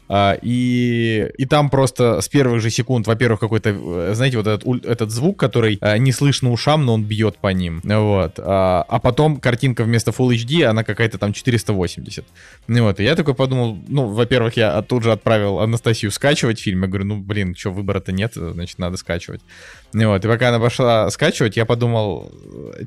[0.09, 4.85] А, и, и там просто с первых же секунд, во-первых, какой-то, э, знаете, вот этот,
[4.85, 7.81] этот звук, который а, не слышно ушам, но он бьет по ним.
[7.83, 8.39] Вот.
[8.39, 12.25] А, а потом картинка вместо Full HD, она какая-то там 480.
[12.67, 12.99] Ну вот.
[12.99, 16.83] И я такой подумал, ну, во-первых, я тут же отправил Анастасию скачивать фильм.
[16.83, 19.41] Я говорю, ну, блин, что, выбора-то нет, значит, надо скачивать.
[19.93, 20.23] Ну вот.
[20.23, 22.31] И пока она пошла скачивать, я подумал,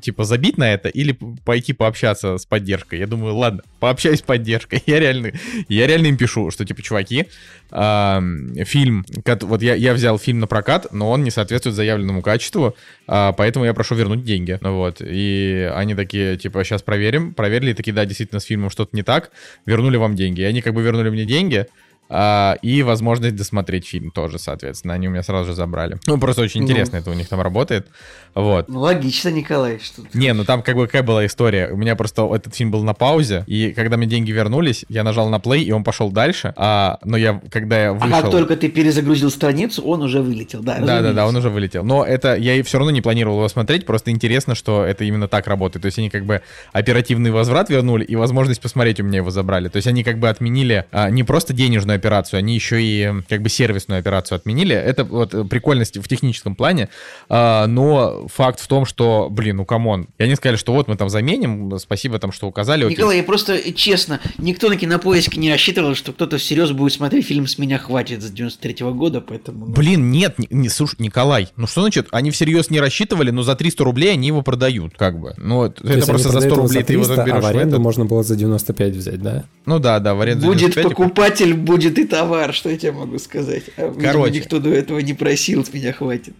[0.01, 2.99] типа, забить на это или пойти пообщаться с поддержкой.
[2.99, 4.83] Я думаю, ладно, пообщаюсь с поддержкой.
[4.91, 5.31] Я реально,
[5.69, 7.27] я реально им пишу, что, типа, чуваки.
[7.71, 8.21] А,
[8.65, 12.75] фильм, вот я, я взял фильм на прокат, но он не соответствует заявленному качеству,
[13.07, 14.59] а, поэтому я прошу вернуть деньги.
[14.61, 14.97] Вот.
[15.01, 17.33] И они такие, типа, сейчас проверим.
[17.33, 19.31] Проверили, такие, да, действительно, с фильмом что-то не так.
[19.65, 20.41] Вернули вам деньги.
[20.41, 21.67] И они как бы вернули мне деньги,
[22.13, 24.93] а, и возможность досмотреть фильм тоже, соответственно.
[24.93, 25.97] Они у меня сразу же забрали.
[26.07, 26.67] Ну, просто очень ну.
[26.67, 27.87] интересно ну, это у них там работает.
[28.35, 28.67] Вот.
[28.67, 29.79] Ну, логично, Николай.
[29.79, 31.69] Что Не, ну там как бы какая была история.
[31.71, 35.29] У меня просто этот фильм был на паузе, и когда мне деньги вернулись, я нажал
[35.29, 36.53] на play, и он пошел дальше.
[36.57, 38.13] А, но я, когда я вышел...
[38.13, 40.79] А как только ты перезагрузил страницу, он уже вылетел, да?
[40.79, 41.83] Да, да, да, он уже вылетел.
[41.85, 45.47] Но это я все равно не планировал его смотреть, просто интересно, что это именно так
[45.47, 45.83] работает.
[45.83, 46.41] То есть они как бы
[46.73, 49.69] оперативный возврат вернули, и возможность посмотреть у меня его забрали.
[49.69, 53.41] То есть они как бы отменили а, не просто денежную операцию, они еще и как
[53.41, 54.75] бы сервисную операцию отменили.
[54.75, 56.89] Это вот прикольность в техническом плане,
[57.29, 60.87] а, но факт в том, что, блин, ну come on, и они сказали, что вот
[60.87, 62.85] мы там заменим, спасибо там, что указали.
[62.85, 62.97] Окей.
[62.97, 67.47] Николай, я просто, честно, никто на кинопоиске не рассчитывал, что кто-то всерьез будет смотреть фильм
[67.47, 69.67] «С меня хватит» с 93 -го года, поэтому...
[69.67, 69.73] Ну...
[69.73, 73.55] Блин, нет, не, не, слушай, Николай, ну что значит, они всерьез не рассчитывали, но за
[73.55, 75.33] 300 рублей они его продают, как бы.
[75.37, 77.81] Ну, То это просто за 100 рублей 300, ты его берешь а в аренду в
[77.81, 79.43] можно было за 95 взять, да?
[79.65, 83.63] Ну да, да, в аренду Будет покупатель, будет и товар, что я тебе могу сказать.
[83.77, 84.31] А, Короче.
[84.31, 86.35] никто до этого не просил, с меня хватит.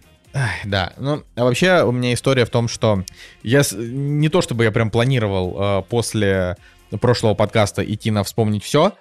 [0.64, 3.04] Да, ну, а вообще у меня история в том, что
[3.42, 6.56] я не то чтобы я прям планировал э, после
[7.00, 8.94] прошлого подкаста идти на вспомнить все,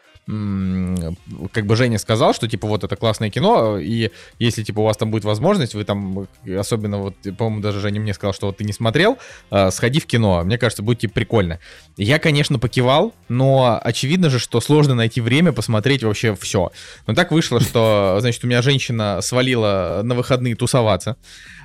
[1.51, 4.97] как бы Женя сказал, что, типа, вот это классное кино, и если, типа, у вас
[4.97, 8.63] там будет возможность, вы там, особенно, вот, по-моему, даже Женя мне сказал, что вот ты
[8.63, 9.17] не смотрел,
[9.49, 11.59] э, сходи в кино, мне кажется, будет, типа, прикольно.
[11.97, 16.71] Я, конечно, покивал, но очевидно же, что сложно найти время посмотреть вообще все.
[17.07, 21.17] Но так вышло, что, значит, у меня женщина свалила на выходные тусоваться,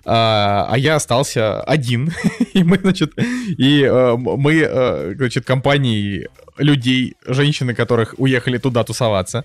[0.08, 2.12] а, а я остался один,
[2.54, 3.12] и мы, значит,
[3.58, 9.44] и э, мы, э, значит, компанией людей, женщины, которых уехали туда тусоваться.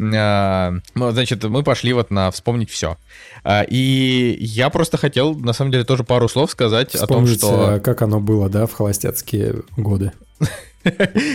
[0.00, 2.96] А, ну, значит, мы пошли вот на вспомнить все.
[3.44, 7.56] А, и я просто хотел, на самом деле, тоже пару слов сказать Вспомнить, о том,
[7.66, 7.76] что...
[7.76, 10.12] Э, как оно было, да, в холостяцкие годы.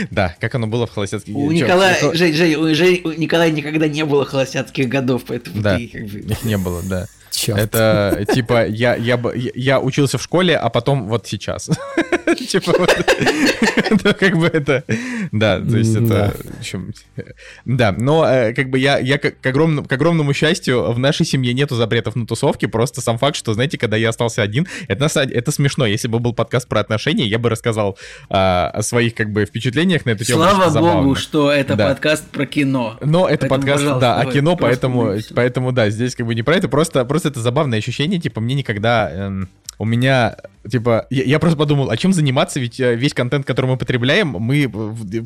[0.10, 1.50] Да, как оно было в холостяцких годах.
[1.50, 5.90] У Николая, Жень, у, Жень, у Николая никогда не было холостяцких годов, поэтому да, ты
[5.90, 6.38] как бы...
[6.44, 7.06] не было, да.
[7.36, 7.60] Черт.
[7.60, 11.70] Это типа я, я, я учился в школе, а потом вот сейчас.
[12.34, 12.74] Типа
[14.14, 14.84] как бы это...
[15.32, 16.34] Да, то есть это...
[17.66, 22.26] Да, но э, как бы я к огромному счастью в нашей семье нету запретов на
[22.26, 25.86] тусовки, просто сам факт, что, знаете, когда я остался один, это это смешно.
[25.86, 27.98] Если бы был подкаст про отношения, я бы рассказал
[28.30, 30.44] а, о своих как бы впечатлениях на эту тему.
[30.44, 32.98] Слава богу, что это подкаст про кино.
[33.02, 36.68] Но это подкаст, да, о кино, поэтому, поэтому, да, здесь как бы не про это,
[36.68, 39.10] просто, просто это забавное ощущение, типа, мне никогда...
[39.12, 39.50] Эм,
[39.84, 40.38] у меня,
[40.70, 44.30] типа, я, я просто подумал, а чем заниматься, ведь э, весь контент, который мы потребляем,
[44.30, 44.70] мы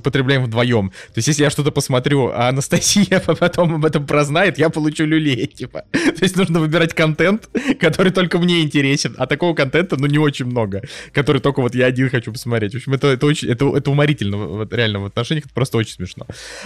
[0.04, 0.90] потребляем вдвоем.
[0.90, 5.46] То есть, если я что-то посмотрю, а Анастасия потом об этом прознает, я получу люлей,
[5.46, 5.84] типа.
[5.92, 10.46] То есть, нужно выбирать контент, который только мне интересен, а такого контента, ну, не очень
[10.46, 12.74] много, который только вот я один хочу посмотреть.
[12.74, 15.94] В общем, это, это очень, это, это уморительно, вот, реально, в отношениях это просто очень
[15.94, 16.26] смешно.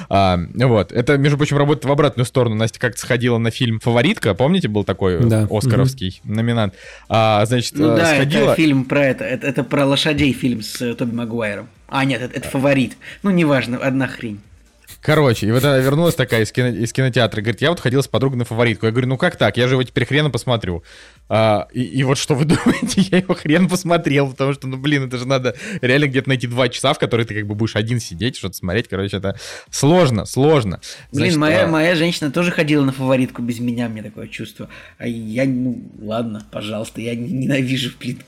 [0.09, 2.55] А, вот, это, между прочим, работает в обратную сторону.
[2.55, 5.45] Настя как-то сходила на фильм «Фаворитка», помните, был такой да.
[5.51, 6.33] оскаровский угу.
[6.33, 6.73] номинант.
[7.09, 8.43] А, значит, значит, ну, э, да, сходила...
[8.43, 11.67] это фильм про это, это, это про лошадей фильм с э, Тоби Магуайром.
[11.87, 12.97] А, нет, это, это фаворит.
[13.23, 14.39] Ну, неважно, одна хрень.
[15.01, 18.07] Короче, и вот она вернулась такая из, кино, из кинотеатра, говорит, я вот ходила с
[18.07, 18.85] подругой на фаворитку.
[18.85, 19.57] Я говорю, ну как так?
[19.57, 20.83] Я же его теперь хрена посмотрю.
[21.27, 25.07] А, и, и вот что вы думаете, я его хрен посмотрел, потому что, ну блин,
[25.07, 27.99] это же надо реально где-то найти два часа, в которые ты как бы будешь один
[27.99, 28.87] сидеть, что-то смотреть.
[28.87, 29.39] Короче, это
[29.71, 30.81] сложно, сложно.
[31.11, 31.67] Значит, блин, моя, а...
[31.67, 34.69] моя женщина тоже ходила на фаворитку без меня, мне такое чувство.
[34.99, 38.19] А я, ну ладно, пожалуйста, я ненавижу, блин,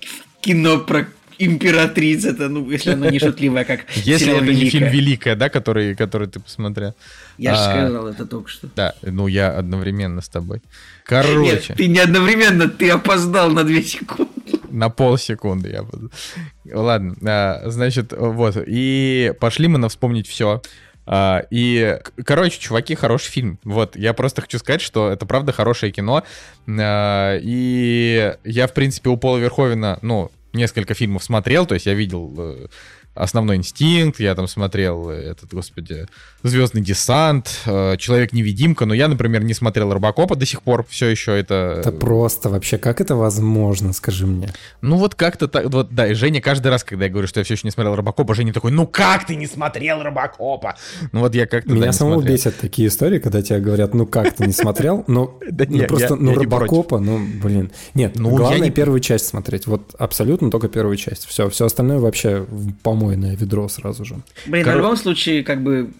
[0.41, 1.07] кино про
[1.39, 5.95] императрица, это, ну, если она не шутливая, как Если это не фильм «Великая», да, который,
[5.95, 6.93] который ты посмотрел.
[7.37, 8.67] Я а, же сказал это только что.
[8.75, 10.61] Да, ну я одновременно с тобой.
[11.05, 11.67] Короче.
[11.69, 14.31] Нет, ты не одновременно, ты опоздал на две секунды.
[14.69, 16.11] На полсекунды я буду.
[16.71, 18.57] Ладно, а, значит, вот.
[18.65, 20.61] И пошли мы на вспомнить все.
[21.05, 23.59] Uh, и, короче, чуваки, хороший фильм.
[23.63, 26.23] Вот, я просто хочу сказать, что это правда хорошее кино.
[26.65, 31.93] Uh, и я, в принципе, у Пола Верховина, ну, несколько фильмов смотрел, то есть я
[31.93, 32.67] видел э,
[33.15, 36.07] Основной инстинкт, я там смотрел этот, господи,
[36.41, 41.37] Звездный десант, э, Человек-невидимка, но я, например, не смотрел Робокопа до сих пор, все еще
[41.37, 41.75] это...
[41.79, 44.49] Это просто вообще, как это возможно, скажи мне?
[44.81, 47.43] Ну вот как-то так, вот да, и Женя каждый раз, когда я говорю, что я
[47.43, 50.75] все еще не смотрел Робокопа, Женя такой, ну как ты не смотрел Робокопа?
[51.11, 51.71] Ну вот я как-то...
[51.71, 55.03] Меня самого бесят такие истории, когда тебе говорят, ну как ты не смотрел?
[55.05, 57.71] Ну, ну просто, ну Робокопа, ну блин.
[57.93, 61.25] Нет, ну главное первую часть смотреть, вот абсолютно только первую часть.
[61.25, 62.45] Все, все остальное вообще,
[62.81, 64.15] по помойное ведро сразу же.
[64.45, 64.73] Блин, Кор...
[64.73, 65.91] в любом случае, как бы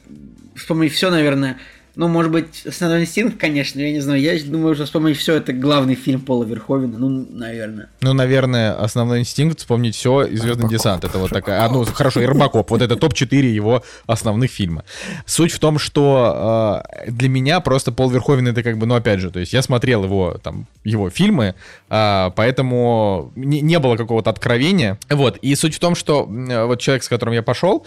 [0.55, 1.57] вспомнить все, наверное,
[1.95, 4.19] ну, может быть, основной инстинкт, конечно, я не знаю.
[4.19, 6.97] Я думаю, что вспомнить все это главный фильм Пола Верховина.
[6.97, 7.89] Ну, наверное.
[8.01, 11.03] Ну, наверное, основной инстинкт вспомнить все и Звездный десант.
[11.03, 11.63] Это вот такая.
[11.63, 12.71] А, ну, хорошо, и Рыбакоп.
[12.71, 14.85] Вот это топ-4 его основных фильма.
[15.27, 19.19] Суть в том, что э, для меня просто Пол Верховен это как бы, ну, опять
[19.19, 21.53] же, то есть я смотрел его там, его фильмы,
[21.91, 24.97] э, поэтому не, не было какого-то откровения.
[25.11, 25.37] Вот.
[25.37, 27.85] И суть в том, что э, вот человек, с которым я пошел,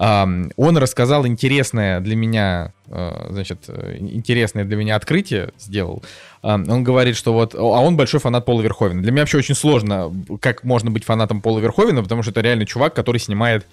[0.00, 6.02] он рассказал интересное для меня, э, значит, э, интересное для меня открытие сделал.
[6.42, 9.02] Он говорит, что вот, а он большой фанат Пола Верховена.
[9.02, 10.10] Для меня вообще очень сложно,
[10.40, 13.66] как можно быть фанатом Пола Верховена, потому что это реально чувак, который снимает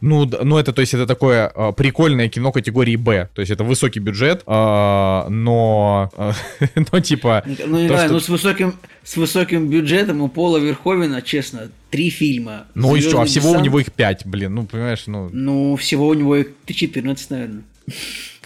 [0.00, 3.28] ну, ну это, то есть, это такое э, прикольное кино категории Б.
[3.34, 6.32] То есть, это высокий бюджет, э, но, э,
[6.92, 7.44] но типа...
[7.66, 8.14] Ну, не знаю, что...
[8.14, 12.66] ну с высоким, с высоким бюджетом у Пола Верховина, честно, три фильма.
[12.74, 13.62] Ну и что, а всего десант...
[13.62, 15.28] у него их пять, блин, ну, понимаешь, ну...
[15.32, 17.62] Ну, всего у него их 14, наверное.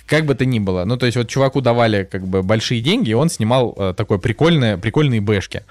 [0.06, 0.84] Как бы то ни было.
[0.84, 4.18] Ну, то есть, вот чуваку давали как бы большие деньги, и он снимал э, такой
[4.18, 5.62] прикольные, прикольные бэшки.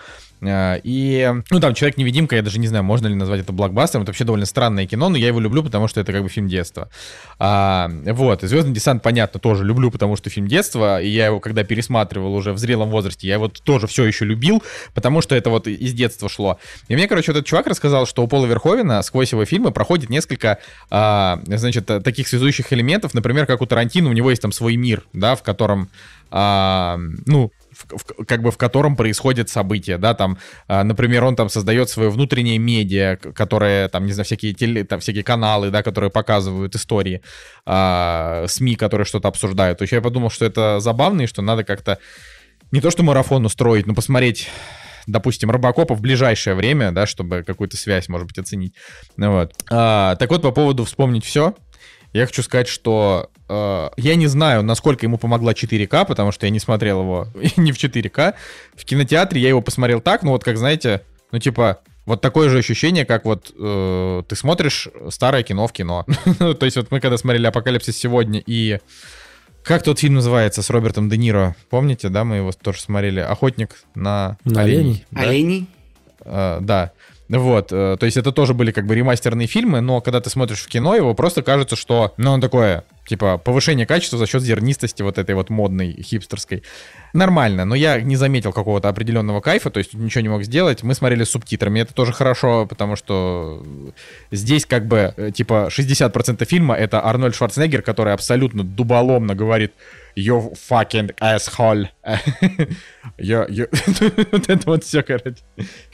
[0.46, 4.10] Э, и, ну, там «Человек-невидимка», я даже не знаю, можно ли назвать это блокбастером, это
[4.10, 6.90] вообще довольно странное кино, но я его люблю, потому что это как бы фильм детства.
[7.40, 11.64] А, вот, «Звездный десант», понятно, тоже люблю, потому что фильм детства, и я его, когда
[11.64, 15.68] пересматривал уже в зрелом возрасте, я его тоже все еще любил, потому что это вот
[15.68, 16.60] из детства шло.
[16.88, 20.60] И мне, короче, этот чувак рассказал, что у Пола Верховена сквозь его фильмы проходит несколько,
[20.90, 25.04] а, значит, таких связующих элементов, например, как у Тарантино, у него есть там свой мир,
[25.14, 25.90] да, в котором
[26.36, 31.50] а, ну, в, как бы в котором происходят события, да, там, а, например, он там
[31.50, 36.10] создает свое внутреннее медиа, которое, там, не знаю, всякие, теле, там, всякие каналы, да, которые
[36.10, 37.22] показывают истории,
[37.66, 39.78] а, СМИ, которые что-то обсуждают.
[39.80, 42.00] То есть я подумал, что это забавно и что надо как-то
[42.72, 44.50] не то что марафон устроить, но посмотреть
[45.08, 48.74] допустим, Робокопа в ближайшее время, да, чтобы какую-то связь, может быть, оценить.
[49.18, 49.54] Ну, вот.
[49.70, 51.56] А, так вот, по поводу вспомнить все,
[52.14, 56.52] я хочу сказать, что э, я не знаю, насколько ему помогла 4К, потому что я
[56.52, 58.36] не смотрел его не в 4К.
[58.76, 62.60] В кинотеатре я его посмотрел так, ну вот как знаете, ну типа вот такое же
[62.60, 66.06] ощущение, как вот э, ты смотришь старое кино в кино.
[66.40, 68.80] Ну, то есть вот мы когда смотрели «Апокалипсис сегодня» и...
[69.64, 71.56] Как тот фильм называется с Робертом Де Ниро?
[71.70, 73.22] Помните, да, мы его тоже смотрели?
[73.22, 75.06] «Охотник на, на оленей».
[75.12, 75.22] Да?
[75.22, 75.68] Оленей?
[76.20, 76.92] Uh, да.
[77.30, 80.62] Вот, э, то есть это тоже были как бы ремастерные фильмы, но когда ты смотришь
[80.62, 85.02] в кино, его просто кажется, что, ну, он такое, типа, повышение качества за счет зернистости
[85.02, 86.64] вот этой вот модной, хипстерской.
[87.14, 90.84] Нормально, но я не заметил какого-то определенного кайфа, то есть ничего не мог сделать.
[90.84, 93.64] Мы смотрели с субтитрами, это тоже хорошо, потому что
[94.32, 99.74] здесь как бы, э, типа, 60% фильма— это Арнольд Шварценеггер, который абсолютно дуболомно говорит
[100.16, 101.88] you fucking asshole.
[103.18, 103.68] я, я...
[104.32, 105.36] вот это вот все, короче.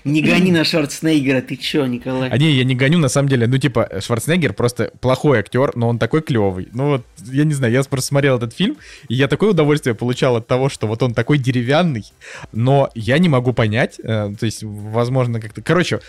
[0.04, 2.30] Не гони на Шварценеггера, ты чё, Николай?
[2.30, 3.48] А не, я не гоню, на самом деле.
[3.48, 6.70] Ну, типа, Шварценеггер просто плохой актер, но он такой клевый.
[6.74, 8.78] Ну, вот, я не знаю, я просто смотрел этот фильм,
[9.08, 12.06] и я такое удовольствие получал от того, что вот он такой деревянный,
[12.52, 15.62] но я не могу понять, э, то есть, возможно, как-то...
[15.62, 16.00] Короче,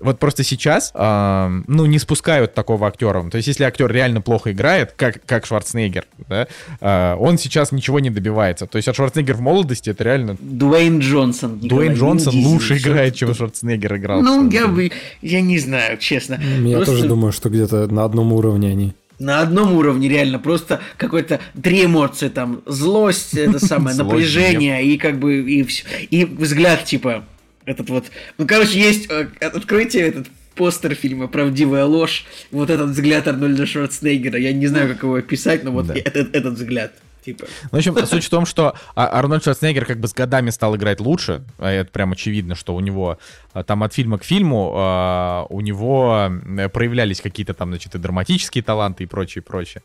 [0.00, 3.28] вот просто сейчас, э, ну, не спускают такого актера.
[3.30, 6.46] То есть, если актер реально плохо играет, как, как Шварценеггер, да,
[6.80, 8.66] э, он сейчас ничего не добивается.
[8.66, 10.36] То есть, от Шварценеггер в молодости это реально...
[10.40, 11.58] Дуэйн Джонсон.
[11.58, 14.22] Дуэйн Джонсон лучше Дизель, играет, чем Шварценеггер играл.
[14.22, 14.90] Ну, я бы...
[15.22, 16.38] Я не знаю, честно.
[16.40, 16.94] Я Просто...
[16.94, 21.86] тоже думаю, что где-то на одном уровне они на одном уровне реально просто какой-то три
[21.86, 27.24] эмоции там злость это самое напряжение и как бы и все и взгляд типа
[27.68, 28.06] этот вот...
[28.38, 34.38] Ну, короче, есть э, открытие, этот постер фильма «Правдивая ложь», вот этот взгляд Арнольда Шварценеггера,
[34.38, 35.94] я не знаю, как его описать, но вот да.
[35.94, 36.92] этот, этот взгляд.
[37.24, 37.44] Типа.
[37.64, 40.76] Ну, в общем, суть в том, что а, Арнольд Шварценеггер как бы с годами стал
[40.76, 41.44] играть лучше.
[41.58, 43.18] А это прям очевидно, что у него
[43.52, 46.30] а, там от фильма к фильму у него
[46.72, 49.82] проявлялись какие-то там, значит, и драматические таланты и прочее, прочее.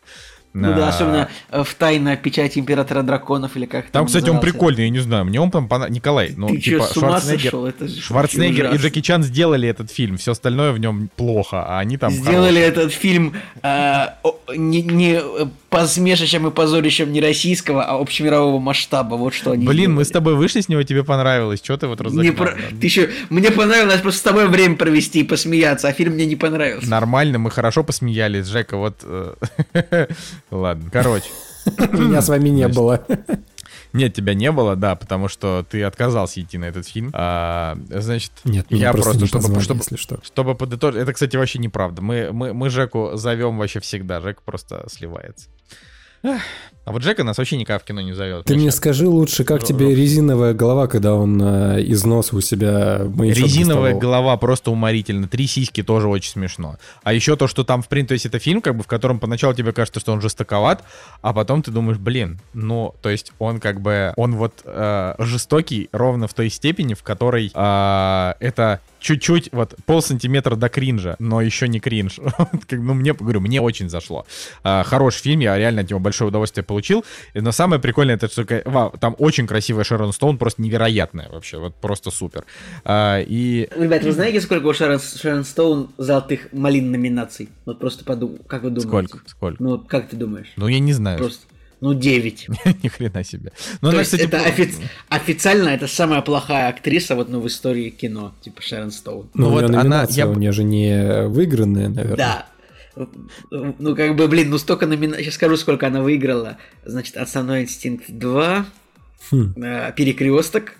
[0.53, 0.73] Ну а...
[0.73, 4.05] да, особенно э, в тайна печать императора драконов или как там.
[4.05, 5.95] Кстати, он прикольный, я не знаю, мне он там понравился.
[5.95, 7.65] Николай, ну, Ты типа, что, Шварценеггер, сошел?
[7.65, 11.97] Это Шварценеггер и Джеки Чан сделали этот фильм, все остальное в нем плохо, а они
[11.97, 12.67] там Сделали хорошие.
[12.67, 14.05] этот фильм э,
[14.55, 15.21] не, не
[15.69, 19.95] посмешищем и позорищем не российского, а общемирового масштаба, вот что они Блин, сделали.
[19.95, 22.33] мы с тобой вышли с него, тебе понравилось, что ты вот разогнал?
[22.35, 22.55] Про...
[22.79, 23.09] Ты еще...
[23.29, 26.87] Мне понравилось просто с тобой время провести и посмеяться, а фильм мне не понравился.
[26.87, 29.03] Нормально, мы хорошо посмеялись, Жека, вот...
[30.53, 31.25] Ладно, короче.
[31.65, 33.03] Меня с вами не было.
[33.91, 37.11] Нет, тебя не было, да, потому что ты отказался идти на этот фильм.
[37.13, 40.19] А, значит, Нет, я просто, просто чтобы, позвали, чтобы, если что.
[40.23, 41.01] чтобы подытожить.
[41.01, 42.01] Это, кстати, вообще неправда.
[42.01, 44.19] Мы, мы, мы Жеку зовем вообще всегда.
[44.19, 45.49] Жек просто сливается.
[46.85, 48.45] А вот Джека нас вообще никак в кино не зовет.
[48.45, 52.99] Ты мне скажи лучше, как тебе резиновая голова, когда он э, из носа у себя
[52.99, 53.99] Резиновая доставал.
[53.99, 55.27] голова просто уморительно.
[55.27, 56.77] Три сиськи тоже очень смешно.
[57.03, 59.19] А еще то, что там, в принципе, то есть это фильм, как бы, в котором
[59.19, 60.83] поначалу тебе кажется, что он жестоковат,
[61.21, 65.87] а потом ты думаешь, блин, ну, то есть он как бы, он вот э, жестокий
[65.93, 71.41] ровно в той степени, в которой э, это чуть-чуть, вот пол сантиметра до кринжа, но
[71.41, 72.19] еще не кринж.
[72.71, 74.25] ну, мне, говорю, мне очень зашло.
[74.63, 77.05] А, хороший фильм, я реально от него большое удовольствие получил.
[77.35, 81.75] Но самое прикольное, это что вау, там очень красивая Шерон Стоун, просто невероятная вообще, вот
[81.75, 82.45] просто супер.
[82.83, 83.69] А, и...
[83.75, 87.49] Ребят, вы знаете, сколько у Шерон, Шерон Стоун золотых малин номинаций?
[87.65, 88.87] Вот просто подумай, как вы думаете?
[88.87, 89.29] Сколько?
[89.29, 89.63] Сколько?
[89.63, 90.51] Ну, как ты думаешь?
[90.55, 91.19] Ну, я не знаю.
[91.19, 91.45] Просто.
[91.79, 92.47] Ну, 9.
[92.83, 93.51] Ни хрена себе.
[93.81, 94.73] Но ну, То она, есть кстати, это офи-
[95.09, 99.29] официально это самая плохая актриса вот, ну, в истории кино, типа Шерон Стоун.
[99.33, 100.07] Ну, ну вот она...
[100.09, 100.27] Я...
[100.27, 102.15] У нее же не выигранная, наверное.
[102.15, 102.45] Да,
[103.49, 105.23] ну, как бы, блин, ну столько номинаций.
[105.23, 106.57] Сейчас скажу, сколько она выиграла.
[106.85, 108.65] Значит, основной инстинкт 2,
[109.31, 109.53] хм.
[109.63, 110.73] Э, перекресток,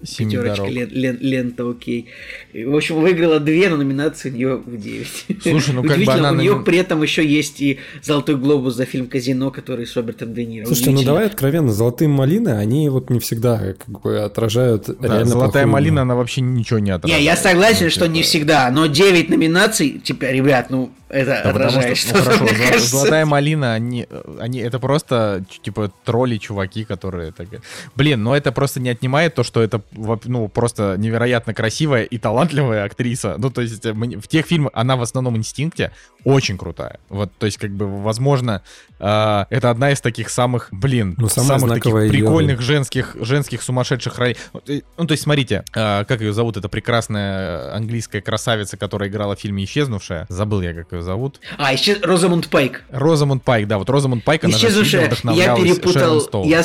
[0.00, 2.08] Пятерочка, лен, лен, лента, окей.
[2.52, 5.42] В общем, выиграла две, но номинации у нее в 9.
[5.42, 6.32] Слушай, ну как бы она...
[6.32, 10.34] у нее при этом еще есть и Золотой глобус за фильм Казино, который с Робертом
[10.34, 10.66] Де Ниро.
[10.66, 15.26] Слушай, ну давай откровенно, Золотые малины, они вот не всегда как бы отражают да, реально
[15.26, 17.20] Золотая малина, она вообще ничего не отражает.
[17.20, 21.96] Не, я согласен, что не всегда, но 9 номинаций, типа, ребят, ну, это да, отражает
[21.96, 24.06] что, что ну, хорошо, Золотая малина, они,
[24.40, 27.32] они, это просто, типа, тролли, чуваки, которые...
[27.32, 27.48] Так...
[27.94, 29.80] Блин, но это просто не отнимает то, что это
[30.24, 33.36] ну, просто невероятно красивая и талантливая актриса.
[33.38, 35.92] Ну, то есть в тех фильмах она в основном инстинкте
[36.24, 36.98] очень крутая.
[37.08, 38.62] Вот, то есть, как бы, возможно,
[38.98, 42.66] э, это одна из таких самых, блин, ну, самых таких прикольных ее...
[42.66, 44.36] женских, женских сумасшедших ролей.
[44.52, 49.40] Ну, то есть, смотрите, э, как ее зовут, эта прекрасная английская красавица, которая играла в
[49.40, 50.26] фильме «Исчезнувшая».
[50.28, 51.40] Забыл я, как ее зовут.
[51.58, 51.98] А, исчез...
[52.02, 52.84] Розамунд Пайк.
[52.90, 55.12] Розамунд Пайк, да, вот Розамунд Пайк, она Исчезнувшая.
[55.34, 56.62] Я перепутал, я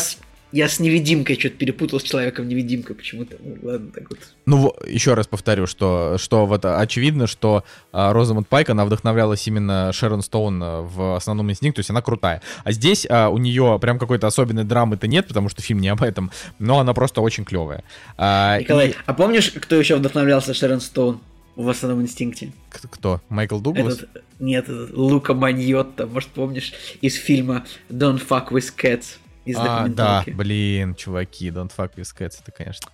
[0.52, 3.38] я с невидимкой что-то перепутал с человеком-невидимкой почему-то.
[3.40, 4.20] Ну, ладно, так вот.
[4.46, 9.92] Ну, еще раз повторю, что, что вот очевидно, что а, Розамунд Пайк, она вдохновлялась именно
[9.94, 12.42] Шерон Стоун а, в основном инстинкте, то есть она крутая.
[12.64, 16.04] А здесь а, у нее прям какой-то особенной драмы-то нет, потому что фильм не об
[16.04, 17.84] этом, но она просто очень клевая.
[18.18, 18.96] А, Николай, и...
[19.06, 21.22] а помнишь, кто еще вдохновлялся Шерон Стоун?
[21.56, 22.52] В основном инстинкте.
[22.70, 23.22] Кто?
[23.30, 24.00] Майкл Дуглас?
[24.00, 29.88] Этот, нет, этот Лука Маньотта, может помнишь, из фильма Don't Fuck With Cats из а,
[29.88, 32.92] да, блин, чуваки, Don't Fuck With Cats, это, конечно,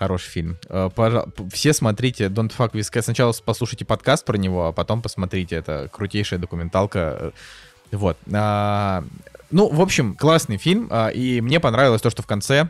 [0.00, 0.56] хороший фильм.
[0.68, 3.02] Э, Пожалуйста, все смотрите Don't Fuck With Cats.
[3.02, 5.56] Сначала послушайте подкаст про него, а потом посмотрите.
[5.56, 7.32] Это крутейшая документалка.
[7.92, 8.16] Вот.
[8.32, 9.04] А,
[9.50, 10.88] ну, в общем, классный фильм.
[10.90, 12.68] А, и мне понравилось то, что в конце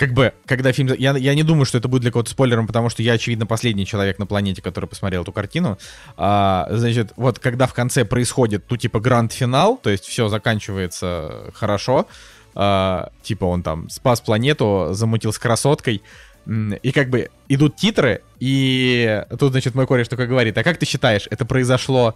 [0.00, 0.94] как бы, когда фильм...
[0.96, 3.84] Я, я не думаю, что это будет для кого-то спойлером, потому что я, очевидно, последний
[3.84, 5.76] человек на планете, который посмотрел эту картину.
[6.16, 12.06] А, значит, вот когда в конце происходит, ну, типа, гранд-финал, то есть все заканчивается хорошо,
[12.54, 16.00] а, типа он там спас планету, замутил с красоткой,
[16.46, 20.86] и как бы идут титры, и тут, значит, мой кореш такой говорит, а как ты
[20.86, 22.14] считаешь, это произошло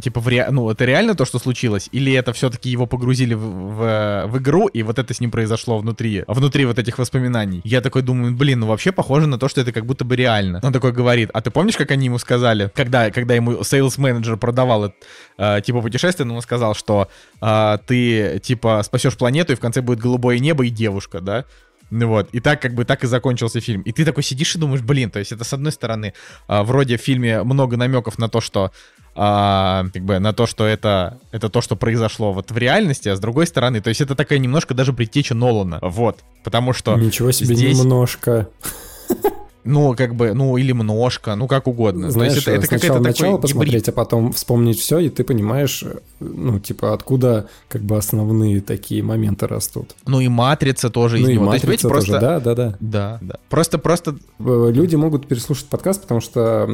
[0.00, 0.46] типа, в ре...
[0.50, 1.88] ну, это реально то, что случилось?
[1.92, 5.78] Или это все-таки его погрузили в, в, в игру, и вот это с ним произошло
[5.78, 7.60] внутри, внутри вот этих воспоминаний?
[7.64, 10.60] Я такой думаю, блин, ну вообще похоже на то, что это как будто бы реально.
[10.62, 14.36] Он такой говорит, а ты помнишь, как они ему сказали, когда, когда ему sales менеджер
[14.36, 14.92] продавал
[15.38, 17.08] э, типа, путешествие, он сказал, что
[17.40, 21.44] э, ты, типа, спасешь планету, и в конце будет голубое небо и девушка, да?
[21.90, 23.82] Ну вот, и так как бы так и закончился фильм.
[23.82, 26.14] И ты такой сидишь и думаешь, блин, то есть это с одной стороны,
[26.48, 28.72] э, вроде в фильме много намеков на то, что
[29.14, 33.16] а, как бы на то, что это, это то, что произошло вот в реальности, а
[33.16, 37.32] с другой стороны, то есть это такая немножко даже предтеча Нолана, вот, потому что Ничего
[37.32, 37.78] себе, здесь...
[37.78, 38.48] немножко.
[39.64, 42.10] Ну, как бы, ну, или множко, ну, как угодно.
[42.10, 43.88] Знаешь, То есть это, это сначала начало посмотреть, гибрид.
[43.88, 45.84] а потом вспомнить все, и ты понимаешь,
[46.20, 49.94] ну, типа, откуда как бы основные такие моменты растут.
[50.06, 51.46] Ну, и «Матрица» тоже ну, из и него.
[51.46, 52.20] «Матрица» есть, тоже, просто...
[52.20, 52.76] да, да, да.
[52.80, 53.34] Да, да.
[53.48, 54.16] Просто, просто...
[54.38, 56.68] Люди могут переслушать подкаст, потому что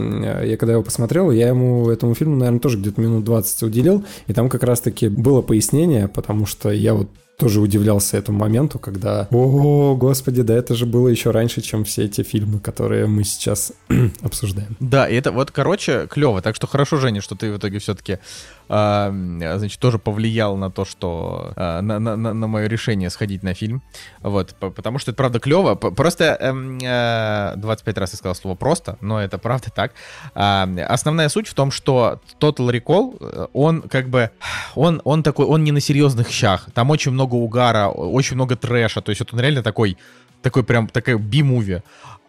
[0.45, 4.32] я когда его посмотрел, я ему, этому фильму, наверное, тоже где-то минут 20 уделил, и
[4.32, 7.09] там как раз-таки было пояснение, потому что я вот
[7.41, 12.05] тоже удивлялся этому моменту, когда, о, господи, да это же было еще раньше, чем все
[12.05, 13.72] эти фильмы, которые мы сейчас
[14.22, 14.76] обсуждаем.
[14.78, 16.43] Да, и это вот, короче, клево.
[16.43, 18.18] Так что хорошо, Женя, что ты в итоге все-таки
[18.73, 23.53] а, значит, тоже повлиял на то, что а, на, на, на мое решение сходить на
[23.53, 23.83] фильм.
[24.21, 25.75] Вот, потому что это правда клево.
[25.75, 26.39] Просто
[27.57, 29.93] 25 эм, раз я сказал слово просто, но это правда так.
[30.35, 34.31] А, основная суть в том, что Total Recall, э, он как бы,
[34.77, 36.68] он, он такой, он не на серьезных щах.
[36.73, 39.01] Там очень много угара, очень много трэша.
[39.01, 39.99] То есть вот он реально такой
[40.43, 41.83] такой прям такая би-муви.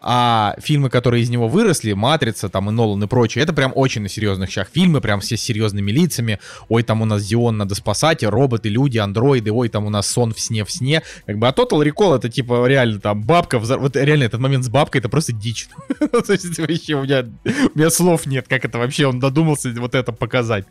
[0.04, 4.02] А фильмы, которые из него выросли, «Матрица», там и «Нолан» и прочее, это прям очень
[4.02, 4.68] на серьезных щах.
[4.72, 6.40] Фильмы прям все с серьезными лицами.
[6.68, 10.34] Ой, там у нас Зион надо спасать, роботы, люди, андроиды, ой, там у нас сон
[10.34, 11.02] в сне в сне.
[11.26, 13.78] Как бы, а Total Recall это типа реально там бабка, взор...
[13.78, 15.68] вот реально этот момент с бабкой, это просто дичь.
[15.98, 19.94] То есть вообще у меня, у меня слов нет, как это вообще он додумался вот
[19.94, 20.64] это показать.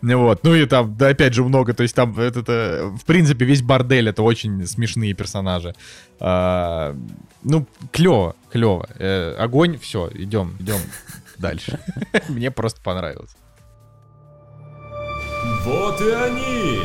[0.00, 0.44] Вот.
[0.44, 3.62] Ну и там, да, опять же, много, то есть там это, это в принципе, весь
[3.62, 5.74] бордель это очень смешные персонажи.
[6.20, 6.96] А,
[7.42, 8.88] ну, клево, клево.
[8.98, 10.80] Э, огонь, все, идем, идем
[11.38, 11.80] дальше.
[12.28, 13.36] Мне просто понравилось.
[15.64, 16.80] Вот и они!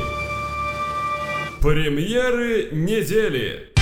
[1.62, 3.73] Премьеры недели!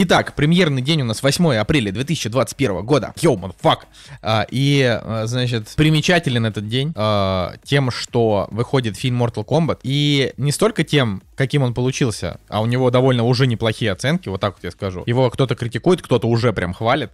[0.00, 3.12] Итак, премьерный день у нас 8 апреля 2021 года.
[3.20, 3.88] Йоу, фак.
[4.22, 9.80] А, и, а, значит, примечателен этот день а, тем, что выходит фильм Mortal Kombat.
[9.82, 14.40] И не столько тем, каким он получился, а у него довольно уже неплохие оценки, вот
[14.40, 15.02] так вот я скажу.
[15.06, 17.10] Его кто-то критикует, кто-то уже прям хвалит.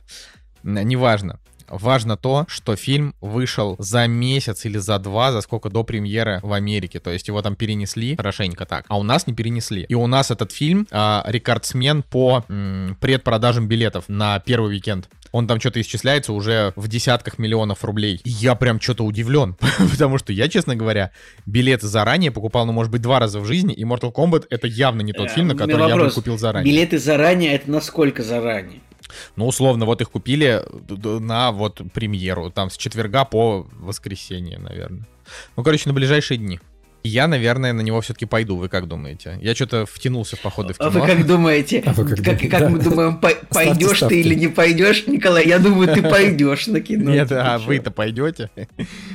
[0.62, 1.38] Неважно.
[1.68, 6.52] Важно то, что фильм вышел за месяц или за два, за сколько до премьеры в
[6.52, 7.00] Америке.
[7.00, 9.86] То есть его там перенесли хорошенько так, а у нас не перенесли.
[9.88, 15.08] И у нас этот фильм а, рекордсмен по м, предпродажам билетов на первый уикенд.
[15.32, 18.20] Он там что-то исчисляется уже в десятках миллионов рублей.
[18.22, 19.56] И я прям что-то удивлен,
[19.90, 21.10] потому что я, честно говоря,
[21.44, 25.00] билеты заранее покупал, ну, может быть, два раза в жизни, и Mortal Kombat это явно
[25.02, 26.72] не тот э, фильм, на который я бы купил заранее.
[26.72, 28.80] Билеты заранее, это насколько заранее?
[29.36, 30.62] Ну, условно, вот их купили
[31.20, 35.06] на вот премьеру, там с четверга по воскресенье, наверное.
[35.56, 36.60] Ну, короче, на ближайшие дни.
[37.06, 38.56] Я, наверное, на него все-таки пойду.
[38.56, 39.38] Вы как думаете?
[39.42, 40.88] Я что-то втянулся в походы в кино.
[40.88, 41.82] А вы как думаете?
[41.84, 42.68] А вы как, как, как да.
[42.70, 45.46] мы думаем, по пойдешь ты или не пойдешь, Николай?
[45.46, 47.10] Я думаю, ты пойдешь на кино.
[47.10, 48.48] Нет, а вы-то пойдете?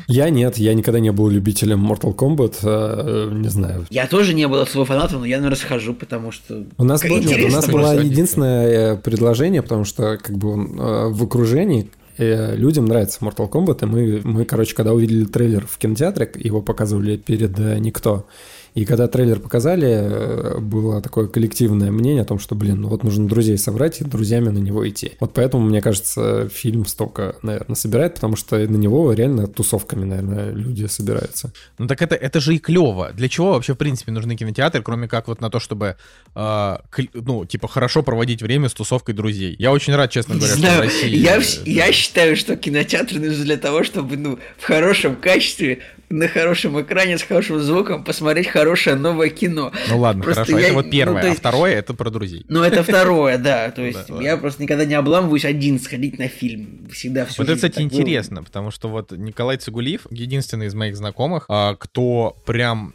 [0.08, 3.88] Я нет, я никогда не был любителем Mortal Kombat, а, не знаю.
[3.90, 6.66] Я тоже не был своего фанатом, но я, наверное, расхожу, потому что...
[6.78, 10.80] У нас, был, нет, у нас было единственное э, предложение, потому что как бы он
[10.80, 11.90] э, в окружении
[12.20, 16.62] и людям нравится Mortal Kombat, и мы, мы, короче, когда увидели трейлер в кинотеатре, его
[16.62, 18.28] показывали перед э, «Никто»,
[18.76, 23.04] и когда трейлер показали, э, было такое коллективное мнение о том, что, блин, ну вот
[23.04, 25.14] нужно друзей собрать и друзьями на него идти.
[25.20, 30.52] Вот поэтому, мне кажется, фильм столько, наверное, собирает, потому что на него реально тусовками, наверное,
[30.52, 31.52] люди собираются.
[31.78, 33.12] Ну так это, это же и клево.
[33.14, 35.96] Для чего вообще, в принципе, нужны кинотеатры, кроме как вот на то, чтобы,
[36.36, 36.78] э,
[37.14, 39.56] ну, типа, хорошо проводить время с тусовкой друзей.
[39.60, 41.16] Я очень рад, честно говоря, что в России...
[41.16, 46.82] Я, я считаю, что кинотеатры нужны для того, чтобы, ну, в хорошем качестве на хорошем
[46.82, 49.72] экране с хорошим звуком посмотреть хорошее новое кино.
[49.90, 52.46] Ну ладно, просто хорошо, я, это вот первое, ну, есть, а второе это про друзей.
[52.50, 56.88] Ну это второе, да, то есть я просто никогда не обламываюсь один сходить на фильм,
[56.92, 61.46] всегда всю Вот это, кстати, интересно, потому что вот Николай Цигулиев, единственный из моих знакомых,
[61.48, 62.94] а, кто прям,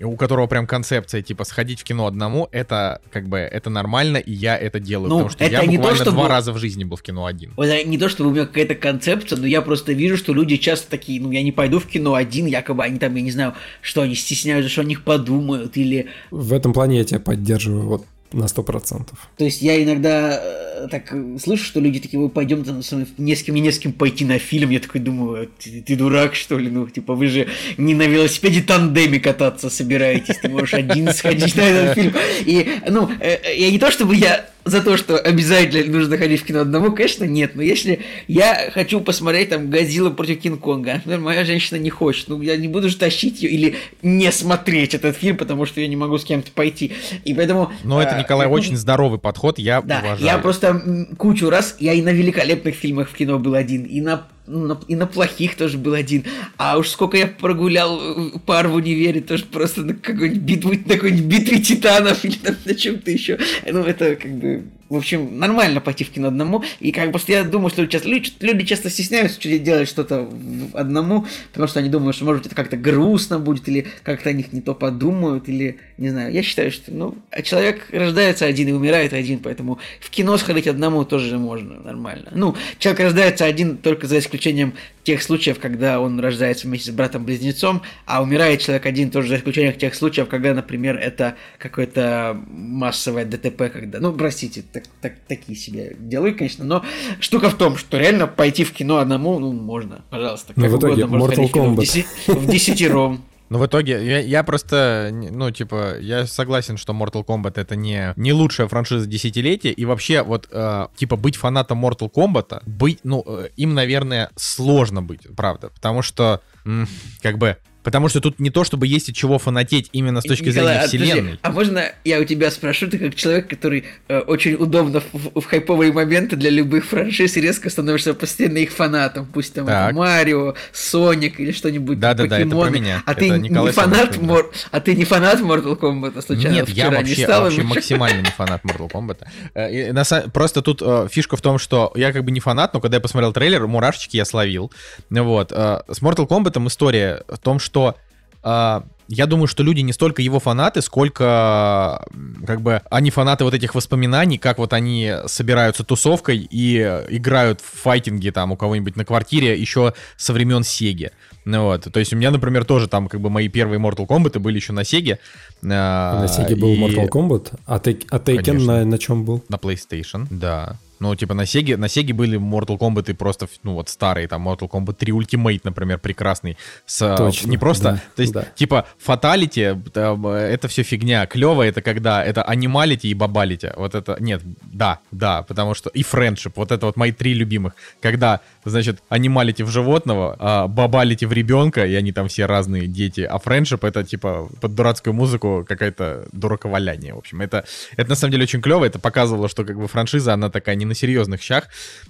[0.00, 4.32] у которого прям концепция, типа, сходить в кино одному, это как бы, это нормально, и
[4.32, 7.26] я это делаю, ну, потому что я буквально два раза в жизни был в кино
[7.26, 7.52] один.
[7.58, 10.90] Это не то, чтобы у меня какая-то концепция, но я просто вижу, что люди часто
[10.90, 14.02] такие, ну я не пойду в кино один, якобы они там, я не знаю, что
[14.02, 16.06] они стесняются, что о них подумают, или...
[16.30, 19.28] В этом плане я тебя поддерживаю, вот на сто процентов.
[19.36, 22.80] То есть я иногда э, так слышу, что люди такие, вы пойдем там
[23.18, 24.70] не с кем, не с кем пойти на фильм.
[24.70, 26.70] Я такой думаю, ты, ты дурак, что ли?
[26.70, 31.62] Ну, типа, вы же не на велосипеде тандеме кататься собираетесь, ты можешь один сходить на
[31.62, 32.14] этот фильм.
[32.40, 36.40] И, ну, э, э, я не то, чтобы я за то, что обязательно нужно ходить
[36.40, 37.54] в кино одному, конечно, нет.
[37.54, 42.40] Но если я хочу посмотреть там Годзилла против Кинг-Конга, например, моя женщина не хочет, ну
[42.40, 45.96] я не буду же тащить ее или не смотреть этот фильм, потому что я не
[45.96, 46.92] могу с кем-то пойти.
[47.24, 47.72] И поэтому...
[47.84, 50.24] Но это, а, Николай, я, очень здоровый подход, я да, уважаю.
[50.24, 50.73] Я просто
[51.16, 54.94] кучу раз, я и на великолепных фильмах в кино был один, и на ну, и
[54.94, 56.24] на плохих тоже был один.
[56.56, 60.94] А уж сколько я прогулял э, пар в универе, тоже просто на какой-нибудь битву, на
[60.94, 63.38] какой-нибудь битве титанов или там, на чем-то еще.
[63.66, 64.64] Ну, это как бы
[64.94, 66.62] в общем, нормально пойти в кино одному.
[66.80, 70.28] И как бы я думаю, что часто, люди, люди часто стесняются делать что-то
[70.72, 74.32] одному, потому что они думают, что может быть это как-то грустно будет, или как-то о
[74.32, 76.32] них не то подумают, или не знаю.
[76.32, 80.66] Я считаю, что ну, а человек рождается один и умирает один, поэтому в кино сходить
[80.66, 82.30] одному тоже можно нормально.
[82.34, 87.82] Ну, человек рождается один только за исключением тех случаев, когда он рождается вместе с братом-близнецом,
[88.06, 93.70] а умирает человек один тоже за исключением тех случаев, когда, например, это какое-то массовое ДТП,
[93.72, 96.84] когда, ну, простите, так, так, такие себе делаю, конечно, но
[97.20, 100.52] штука в том, что реально пойти в кино одному, ну, можно, пожалуйста.
[100.56, 102.04] Но в итоге Mortal Kombat.
[102.26, 103.24] В десятером.
[103.50, 108.12] Ну, в итоге, я, я просто, ну, типа, я согласен, что Mortal Kombat это не,
[108.16, 113.22] не лучшая франшиза десятилетия, и вообще, вот, э, типа, быть фанатом Mortal Kombat, быть, ну,
[113.26, 116.88] э, им, наверное, сложно быть, правда, потому что, м,
[117.20, 120.48] как бы, Потому что тут не то, чтобы есть от чего фанатеть именно с точки
[120.48, 121.16] Николай, зрения вселенной.
[121.20, 125.40] Подожди, а можно я у тебя спрошу, ты как человек, который э, очень удобно в,
[125.40, 130.54] в хайповые моменты для любых франшиз резко становишься постоянно их фанатом, пусть там это Марио,
[130.72, 133.02] Соник или что-нибудь, да, да, да, это про меня.
[133.04, 134.50] А это ты не фанат, Мор...
[134.70, 138.64] а ты не фанат Mortal Kombat, случайно Нет, я вообще, не вообще максимально не фанат
[138.64, 139.18] Mortal Kombat.
[139.54, 142.72] Э, и, на, просто тут э, фишка в том, что я как бы не фанат,
[142.72, 144.72] но когда я посмотрел трейлер, мурашечки я словил.
[145.10, 145.52] Вот.
[145.52, 147.96] Э, с Mortal Kombat история в том, что что
[148.44, 152.06] э, я думаю, что люди не столько его фанаты, сколько
[152.46, 157.82] как бы они фанаты вот этих воспоминаний, как вот они собираются тусовкой и играют в
[157.82, 161.10] файтинги там у кого-нибудь на квартире еще со времен Сеги.
[161.44, 164.38] Ну вот, то есть у меня, например, тоже там как бы мои первые Mortal Kombat
[164.38, 165.18] были еще на Сеге.
[165.60, 169.42] На Сеге был Mortal Kombat, а, а Taken на, на чем был?
[169.48, 170.78] На PlayStation, да.
[171.04, 174.48] Ну, типа, на Сеге, на Сеге были Mortal Kombat и просто, ну, вот старые, там,
[174.48, 176.56] Mortal Kombat 3 Ultimate, например, прекрасный.
[176.86, 178.44] С, Точно, не просто, да, то есть, да.
[178.56, 181.26] типа, Fatality, это все фигня.
[181.26, 183.68] Клево это когда это анималити и бабалити.
[183.76, 184.40] Вот это, нет,
[184.72, 187.74] да, да, потому что, и Friendship, вот это вот мои три любимых.
[188.00, 193.28] Когда, значит, анималити в животного, а бабалити в ребенка, и они там все разные дети,
[193.30, 197.42] а Friendship это, типа, под дурацкую музыку какая-то дураковаляние, в общем.
[197.42, 197.66] Это,
[197.98, 200.93] это на самом деле очень клево, это показывало, что, как бы, франшиза, она такая не
[200.94, 201.64] на серьезных щах.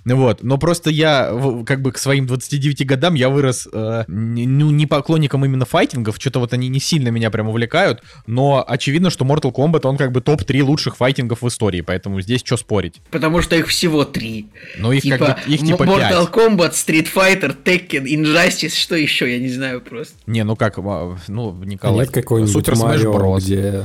[0.05, 0.43] Вот.
[0.43, 1.33] Но просто я,
[1.67, 6.41] как бы к своим 29 годам, я вырос, э, ну, не поклонником именно файтингов, что-то
[6.41, 10.21] вот они не сильно меня прям увлекают, но очевидно, что Mortal Kombat, он как бы
[10.21, 13.01] топ-3 лучших файтингов в истории, поэтому здесь что спорить.
[13.11, 14.49] Потому что их всего три.
[14.79, 16.35] Ну, их типа, как бы, их типа Mortal 5.
[16.35, 20.15] Kombat, Street Fighter, Tekken, Injustice, что еще, я не знаю просто.
[20.27, 22.01] Не, ну как, ну, Николай.
[22.01, 23.41] нет какой-нибудь Smash Bros.
[23.41, 23.85] Где...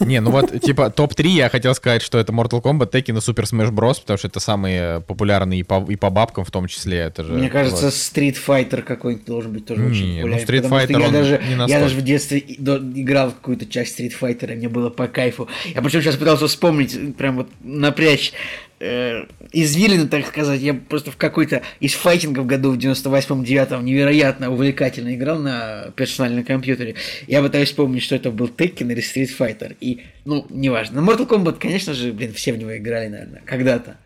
[0.00, 3.44] Не, ну вот, типа, топ-3 я хотел сказать, что это Mortal Kombat, Tekken и Super
[3.44, 6.98] Smash Bros., потому что это самые популярные и по, и по бабкам в том числе.
[6.98, 7.94] Это же, Мне кажется, вот.
[7.94, 10.46] Street Fighter какой-нибудь должен быть тоже не, очень популярный.
[10.46, 14.12] Ну, Street Fighter я, даже, не я даже в детстве играл в какую-то часть Street
[14.18, 15.48] Fighter, мне было по кайфу.
[15.74, 18.32] Я причем сейчас пытался вспомнить, прям вот напрячь
[18.80, 20.60] э, извилины, так сказать.
[20.60, 26.96] Я просто в какой-то из файтингов году в 98-9 невероятно увлекательно играл на персональном компьютере.
[27.26, 29.76] Я пытаюсь вспомнить, что это был Tekken или Street Fighter.
[29.80, 31.00] И, ну, неважно.
[31.00, 33.98] На Mortal Kombat, конечно же, блин, все в него играли, наверное, когда-то.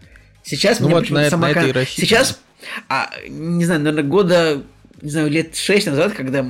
[0.45, 1.49] Сейчас ну мне вот на, сама...
[1.49, 2.40] на это Сейчас,
[2.88, 4.62] а, не знаю, наверное, года,
[5.01, 6.47] не знаю, лет 6 назад, когда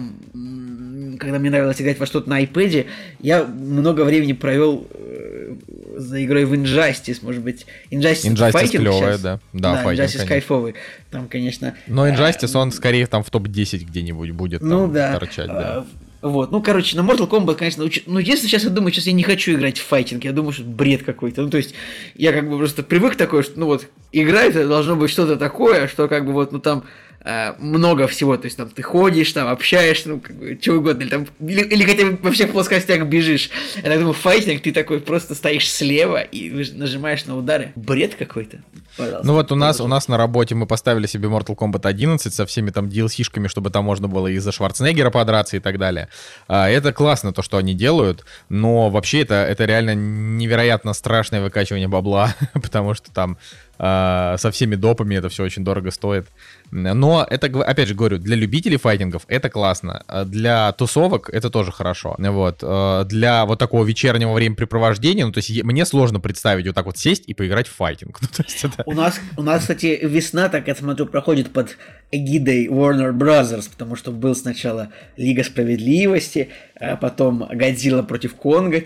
[1.18, 2.86] когда мне нравилось играть во что-то на iPad,
[3.20, 5.54] я много времени провел э,
[5.96, 7.66] за игрой в Injustice, может быть.
[7.90, 9.40] Injustice, Injustice клевая, да.
[9.52, 10.74] Да, да файтинг, Injustice кайфовый.
[11.10, 11.74] Там, конечно...
[11.86, 15.12] Но Injustice, э, он скорее там в топ-10 где-нибудь будет ну, там, да.
[15.12, 15.86] торчать, да.
[16.24, 18.00] Вот, ну, короче, на Mortal Kombat, конечно, уч...
[18.06, 20.62] ну, если сейчас я думаю, сейчас я не хочу играть в файтинг, я думаю, что
[20.62, 21.42] бред какой-то.
[21.42, 21.74] Ну, то есть,
[22.14, 25.86] я как бы просто привык такой, что, ну, вот, игра это должно быть что-то такое,
[25.86, 26.84] что как бы вот, ну, там,
[27.26, 31.02] Э, много всего, то есть там ты ходишь, там общаешься, ну, как бы, что угодно,
[31.02, 33.48] или, там, или, или хотя бы во всех плоскостях бежишь.
[33.76, 37.72] Я так думаю, файтинг, ты такой просто стоишь слева и нажимаешь на удары.
[37.76, 38.58] Бред какой-то.
[38.98, 39.26] Пожалуйста.
[39.26, 42.44] Ну вот у нас, у нас на работе мы поставили себе Mortal Kombat 11 со
[42.44, 46.10] всеми там DLC-шками, чтобы там можно было из-за Шварценеггера подраться и так далее.
[46.46, 51.88] А, это классно, то, что они делают, но вообще это, это реально невероятно страшное выкачивание
[51.88, 53.38] бабла, потому что там
[53.78, 56.26] а, со всеми допами это все очень дорого стоит.
[56.74, 60.02] Но это, опять же говорю, для любителей файтингов это классно.
[60.08, 62.16] А для тусовок это тоже хорошо.
[62.18, 62.58] Вот.
[62.62, 66.98] А, для вот такого вечернего времяпрепровождения, ну, то есть мне сложно представить вот так вот
[66.98, 68.20] сесть и поиграть в файтинг.
[68.24, 68.82] Ну, то есть это...
[68.86, 71.76] у, нас, у нас, кстати, весна, так я смотрю, проходит под
[72.10, 76.48] эгидой Warner Brothers, потому что был сначала Лига Справедливости,
[76.80, 78.82] а потом Годзилла против Конга,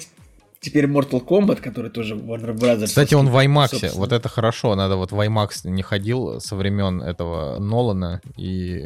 [0.60, 2.86] теперь Mortal Kombat, который тоже Warner Brothers.
[2.86, 3.68] Кстати, он в IMAX.
[3.68, 3.92] Собственно.
[3.94, 4.74] Вот это хорошо.
[4.74, 8.20] Надо вот в IMAX не ходил со времен этого Нолана.
[8.36, 8.84] И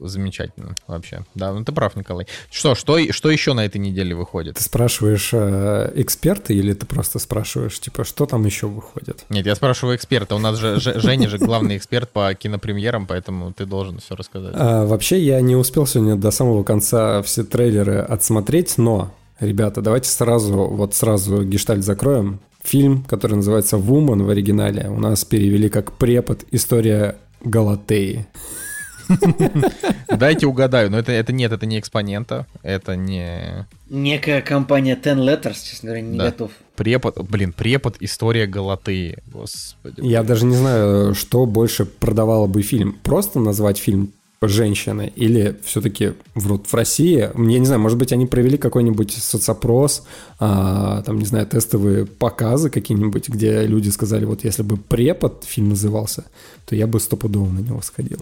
[0.00, 1.24] замечательно вообще.
[1.34, 2.26] Да, ну ты прав, Николай.
[2.50, 4.56] Что, что, что еще на этой неделе выходит?
[4.56, 9.24] Ты спрашиваешь э, эксперта или ты просто спрашиваешь, типа, что там еще выходит?
[9.28, 10.34] Нет, я спрашиваю эксперта.
[10.34, 14.54] У нас же Женя же главный эксперт по кинопремьерам, поэтому ты должен все рассказать.
[14.56, 20.08] А, вообще, я не успел сегодня до самого конца все трейлеры отсмотреть, но Ребята, давайте
[20.08, 22.40] сразу, вот сразу гештальт закроем.
[22.62, 26.44] Фильм, который называется «Вумен» в оригинале, у нас перевели как «Препод.
[26.50, 28.26] История Галатеи».
[30.08, 33.66] Дайте угадаю, но это, это нет, это не экспонента, это не...
[33.90, 36.30] Некая компания Ten Letters, честно говоря, не да.
[36.30, 36.52] готов.
[36.76, 40.00] Препод, блин, препод «История Галатеи», господи.
[40.00, 42.98] Я даже не знаю, что больше продавало бы фильм.
[43.02, 44.12] Просто назвать фильм
[44.50, 47.30] женщины, или все-таки врут в России.
[47.34, 50.04] Мне не знаю, может быть, они провели какой-нибудь соцопрос,
[50.38, 55.70] а, там, не знаю, тестовые показы какие-нибудь, где люди сказали, вот если бы «Препод» фильм
[55.70, 56.24] назывался,
[56.66, 58.20] то я бы стопудово на него сходил.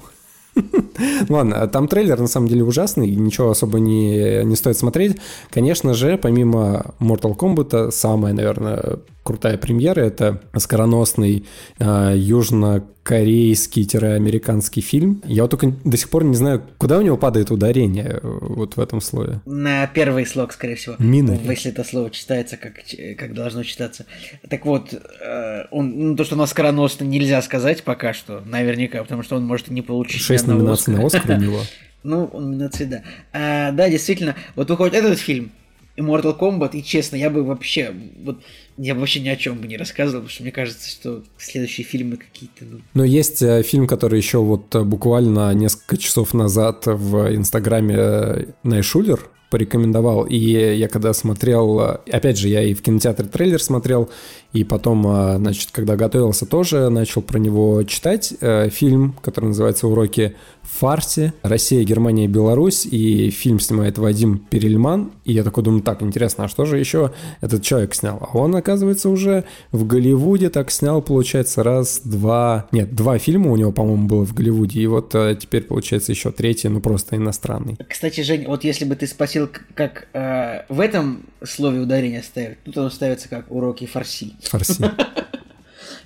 [1.28, 5.16] Ладно, там трейлер на самом деле ужасный, ничего особо не, не стоит смотреть.
[5.50, 11.46] Конечно же, помимо Mortal Kombat, самая, наверное, крутая премьера это скороносный
[11.78, 15.22] э, южнокорейский-американский фильм.
[15.24, 18.76] Я вот только до сих пор не знаю, куда у него падает ударение э, вот
[18.76, 19.40] в этом слове.
[19.46, 20.96] На первый слог, скорее всего.
[20.98, 21.38] Мина.
[21.44, 22.80] Если это слово читается, как,
[23.18, 24.06] как должно читаться.
[24.48, 29.00] Так вот, э, он, ну, то, что у нас скороносный, нельзя сказать пока что, наверняка,
[29.02, 31.60] потому что он может не получить Шесть номинаций на Оскар у него.
[32.04, 33.02] Ну, номинации, да.
[33.32, 35.52] А, да, действительно, вот выходит этот фильм,
[35.96, 37.94] Immortal Kombat, и честно, я бы вообще,
[38.24, 38.42] вот,
[38.76, 42.16] я вообще ни о чем бы не рассказывал, потому что мне кажется, что следующие фильмы
[42.16, 42.80] какие-то, ну...
[42.94, 48.44] Но есть э, фильм, который еще вот э, буквально несколько часов назад в Инстаграме э,
[48.62, 51.78] Найшулер порекомендовал, и я когда смотрел,
[52.10, 54.10] опять же, я и в кинотеатре трейлер смотрел,
[54.52, 55.02] и потом,
[55.38, 58.34] значит, когда готовился, тоже начал про него читать
[58.70, 61.32] фильм, который называется «Уроки фарсе.
[61.42, 62.86] Россия, Германия, Беларусь.
[62.86, 65.12] И фильм снимает Вадим Перельман.
[65.24, 68.18] И я такой думаю, так, интересно, а что же еще этот человек снял?
[68.20, 72.66] А он, оказывается, уже в Голливуде так снял, получается, раз, два...
[72.72, 74.80] Нет, два фильма у него, по-моему, было в Голливуде.
[74.80, 77.76] И вот а, теперь, получается, еще третий, ну просто иностранный.
[77.88, 82.76] Кстати, Жень, вот если бы ты спросил, как э, в этом слове ударение ставят, тут
[82.78, 84.32] оно ставится как уроки фарси.
[84.50, 84.90] Фарси.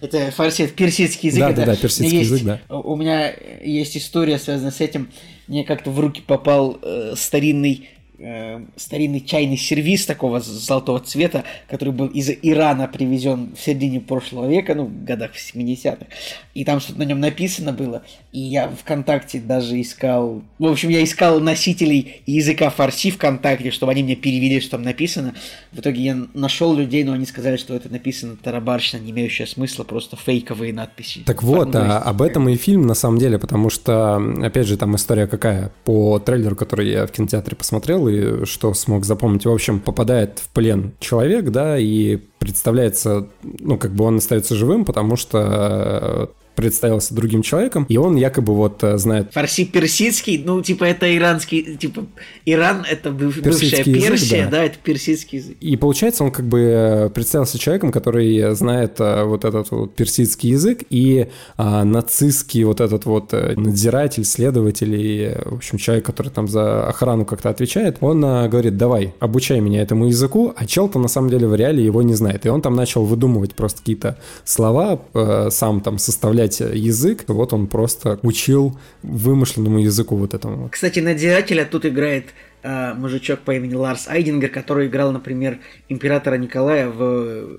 [0.01, 1.41] Это фарси, персидский язык.
[1.41, 2.61] Да, да, да, персидский язык, да.
[2.69, 3.33] У меня
[3.65, 5.11] есть история, связанная с этим.
[5.47, 7.89] Мне как-то в руки попал э, старинный
[8.19, 14.49] э, старинный чайный сервис такого золотого цвета, который был из Ирана привезен в середине прошлого
[14.49, 16.07] века, ну, в годах 70-х.
[16.55, 18.03] И там что-то на нем написано было.
[18.33, 20.43] И я ВКонтакте даже искал...
[20.59, 25.35] В общем, я искал носителей языка фарси ВКонтакте, чтобы они мне перевели, что там написано.
[25.73, 29.85] В итоге я нашел людей, но они сказали, что это написано тарабарщина, не имеющая смысла,
[29.85, 31.21] просто фейковые надписи.
[31.27, 34.97] Так вот, а, об этом и фильм на самом деле, потому что, опять же, там
[34.97, 35.71] история какая?
[35.85, 39.47] По трейлеру, который я в кинотеатре посмотрел, и что смог запомнить.
[39.47, 44.85] В общем, попадает в плен человек, да, и представляется, ну, как бы он остается живым,
[44.85, 49.33] потому что представился другим человеком, и он якобы вот э, знает...
[49.33, 52.07] Фарси персидский, ну, типа, это иранский, типа,
[52.45, 54.51] Иран— это быв, бывшая Персия, язык, да.
[54.51, 55.57] да, это персидский язык.
[55.61, 60.51] И получается, он как бы э, представился человеком, который знает э, вот этот вот персидский
[60.51, 66.49] язык и а, нацистский вот этот вот надзиратель, следователь и, в общем, человек, который там
[66.49, 71.09] за охрану как-то отвечает, он а, говорит, давай, обучай меня этому языку, а чел-то на
[71.09, 72.47] самом деле в реале его не знает.
[72.47, 77.53] И он там начал выдумывать просто какие-то слова, а, сам там составлять изучать язык, вот
[77.53, 80.69] он просто учил вымышленному языку вот этому.
[80.69, 82.27] Кстати, надзирателя тут играет
[82.63, 87.59] э, мужичок по имени Ларс Айдингер, который играл, например, императора Николая в,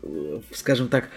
[0.53, 1.09] скажем так,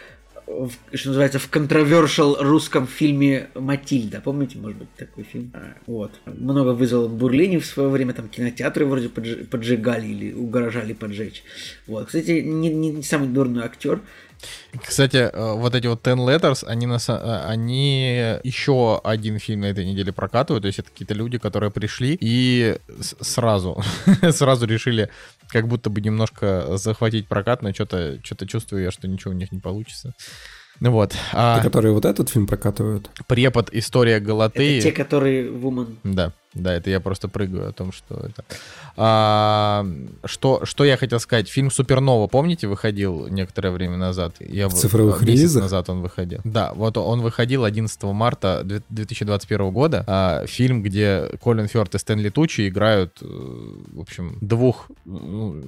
[0.46, 4.20] в, что называется, в контровершал русском фильме «Матильда».
[4.20, 5.52] Помните, может быть, такой фильм?
[5.54, 6.10] А, вот.
[6.26, 11.44] Много вызвало бурлений в свое время, там кинотеатры вроде поджигали или угрожали поджечь.
[11.86, 12.06] Вот.
[12.06, 14.00] Кстати, не, не самый дурной актер.
[14.84, 19.66] Кстати, э, вот эти вот Ten Letters, они, на, э, они еще один фильм на
[19.66, 22.76] этой неделе прокатывают, то есть это какие-то люди, которые пришли и
[23.20, 23.82] сразу,
[24.30, 25.08] сразу решили
[25.48, 29.52] как будто бы немножко захватить прокат, но что-то что чувствую я, что ничего у них
[29.52, 30.14] не получится.
[30.80, 31.14] Ну вот.
[31.32, 31.58] А...
[31.58, 33.10] Те, которые вот этот фильм прокатывают?
[33.26, 34.78] Препод «История Галатеи».
[34.78, 35.96] Это те, которые Woman.
[36.04, 36.32] Да.
[36.54, 38.44] Да, это я просто прыгаю о том, что это.
[38.96, 39.86] А,
[40.24, 41.48] что, что я хотел сказать?
[41.48, 44.34] Фильм Супернова, помните, выходил некоторое время назад?
[44.40, 45.62] Я в цифровых релизах?
[45.62, 46.40] назад он выходил.
[46.44, 50.04] Да, вот он выходил 11 марта 2021 года.
[50.06, 55.62] А, фильм, где Колин Фёрд и Стэнли Тучи играют, э, в общем, двух, ну,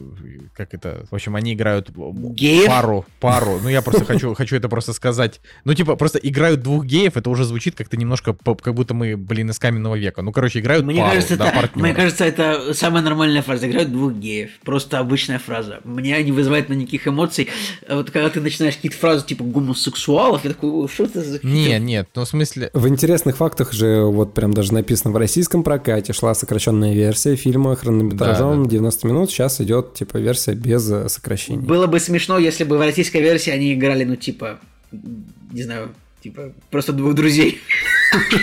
[0.54, 2.66] как это, в общем, они играют Геев?
[2.66, 3.60] пару, пару.
[3.62, 5.40] Ну, я просто хочу, хочу это просто сказать.
[5.64, 9.50] Ну, типа, просто играют двух геев, это уже звучит как-то немножко, как будто мы, блин,
[9.50, 10.22] из каменного века.
[10.22, 11.86] Ну, короче, играют мне пару, кажется, да, это, партнера.
[11.86, 13.68] Мне кажется, это самая нормальная фраза.
[13.68, 14.50] Играют двух геев.
[14.64, 15.80] Просто обычная фраза.
[15.84, 17.48] Меня не вызывает на никаких эмоций.
[17.88, 21.40] А вот когда ты начинаешь какие-то фразы типа гомосексуалов, я такой, что это за...
[21.42, 22.70] Не, нет, ну в смысле...
[22.72, 27.76] В интересных фактах же вот прям даже написано в российском прокате шла сокращенная версия фильма
[27.76, 28.70] хронометражом да, да.
[28.70, 29.30] 90 минут.
[29.30, 31.60] Сейчас идет типа версия без э, сокращений.
[31.60, 34.60] Было бы смешно, если бы в российской версии они играли, ну типа,
[34.90, 35.90] не знаю,
[36.22, 37.60] типа просто двух друзей.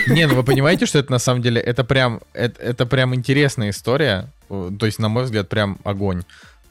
[0.06, 4.28] Не, ну вы понимаете, что это на самом деле, это прям, это, прям интересная история.
[4.48, 6.22] То есть, на мой взгляд, прям огонь.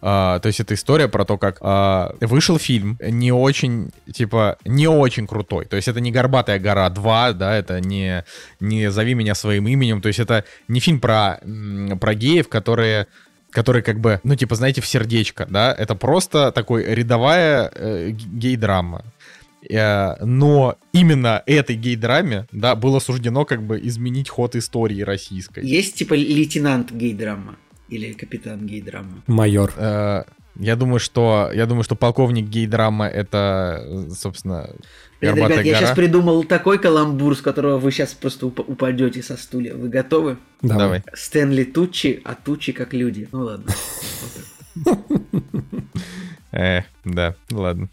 [0.01, 4.87] Uh, то есть это история про то, как uh, вышел фильм не очень, типа, не
[4.87, 5.65] очень крутой.
[5.65, 8.23] То есть это не «Горбатая гора 2», да, это не,
[8.61, 10.01] не «Зови меня своим именем».
[10.01, 11.41] То есть это не фильм про,
[11.99, 13.07] про геев, которые
[13.51, 19.03] которые как бы, ну, типа, знаете, в сердечко, да, это просто такой рядовая э, гей-драма.
[19.69, 25.65] Э, но именно этой гей-драме, да, было суждено как бы изменить ход истории российской.
[25.65, 27.57] Есть типа лейтенант гей-драма
[27.89, 29.23] или капитан гей-драма?
[29.27, 29.73] Майор.
[29.75, 30.23] Э,
[30.55, 34.69] я думаю, что я думаю, что полковник гей-драма это, собственно,
[35.21, 35.61] Ребят, гора.
[35.61, 39.73] я сейчас придумал такой каламбур, с которого вы сейчас просто уп- упадете со стулья.
[39.75, 40.37] Вы готовы?
[40.61, 41.03] Давай.
[41.13, 43.27] Стэнли Тучи, а Тучи как люди.
[43.31, 43.73] Ну ладно.
[46.51, 47.89] Э, да, ладно.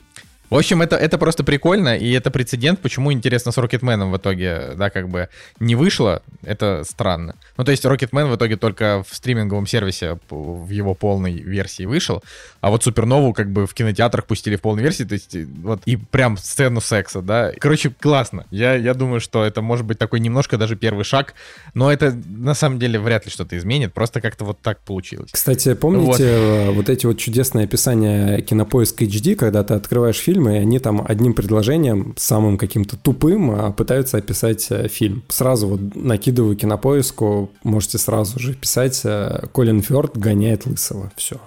[0.49, 4.73] В общем, это, это просто прикольно, и это прецедент, почему, интересно, с Рокетменом в итоге,
[4.77, 5.29] да, как бы
[5.59, 7.35] не вышло, это странно.
[7.57, 12.23] Ну, то есть Рокетмен в итоге только в стриминговом сервисе в его полной версии вышел,
[12.61, 15.97] а вот Супернову как бы в кинотеатрах пустили в полной версии, то есть вот и
[15.97, 17.53] прям сцену секса, да.
[17.59, 18.47] Короче, классно.
[18.51, 21.35] Я, я думаю, что это может быть такой немножко даже первый шаг,
[21.75, 25.31] но это на самом деле вряд ли что-то изменит, просто как-то вот так получилось.
[25.33, 30.36] Кстати, помните вот, э, вот эти вот чудесные описания Кинопоиск HD, когда ты открываешь фильм,
[30.37, 35.23] фильмы, и они там одним предложением, самым каким-то тупым, а, пытаются описать э, фильм.
[35.29, 41.11] Сразу вот накидываю кинопоиску, можете сразу же писать э, «Колин Фёрд гоняет лысого».
[41.17, 41.41] Все.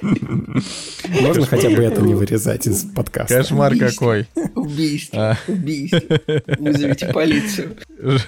[0.00, 3.36] Можно хотя бы это не вырезать из подкаста.
[3.36, 4.26] Кошмар какой.
[4.54, 5.30] Убийство.
[5.32, 5.38] А.
[5.46, 6.00] Убийство.
[6.58, 7.76] Вызовите полицию.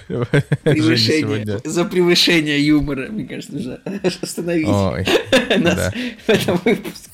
[0.63, 1.61] Превышение.
[1.65, 3.81] За превышение юмора, мне кажется, нужно
[4.23, 4.67] остановить
[5.59, 5.93] нас
[6.27, 7.14] в этом выпуске.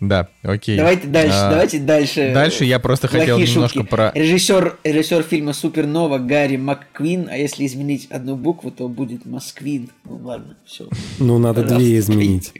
[0.00, 0.76] Да, окей.
[0.76, 2.30] Давайте дальше, а, давайте дальше.
[2.32, 4.12] Дальше я просто хотел немножко про...
[4.14, 9.90] Режиссер, режиссер фильма «Супернова» Гарри МакКвин, а если изменить одну букву, то будет Москвин.
[10.04, 10.88] Ну ладно, все.
[11.18, 12.52] Ну, надо две изменить.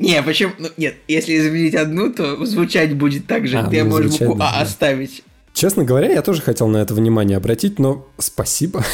[0.00, 0.52] Не, почему?
[0.58, 3.58] Ну, нет, если изменить одну, то звучать будет так же.
[3.58, 5.22] А, Ты ну, можешь букву А оставить.
[5.52, 8.84] Честно говоря, я тоже хотел на это внимание обратить, но спасибо.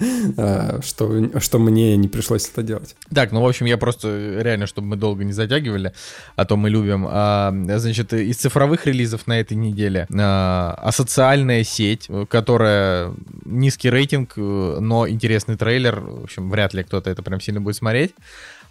[0.36, 2.96] А, что, что мне не пришлось это делать.
[3.14, 5.92] Так, ну, в общем, я просто реально, чтобы мы долго не затягивали,
[6.36, 7.06] а то мы любим.
[7.08, 13.12] А, значит, из цифровых релизов на этой неделе а, асоциальная сеть, которая
[13.44, 16.00] низкий рейтинг, но интересный трейлер.
[16.00, 18.12] В общем, вряд ли кто-то это прям сильно будет смотреть.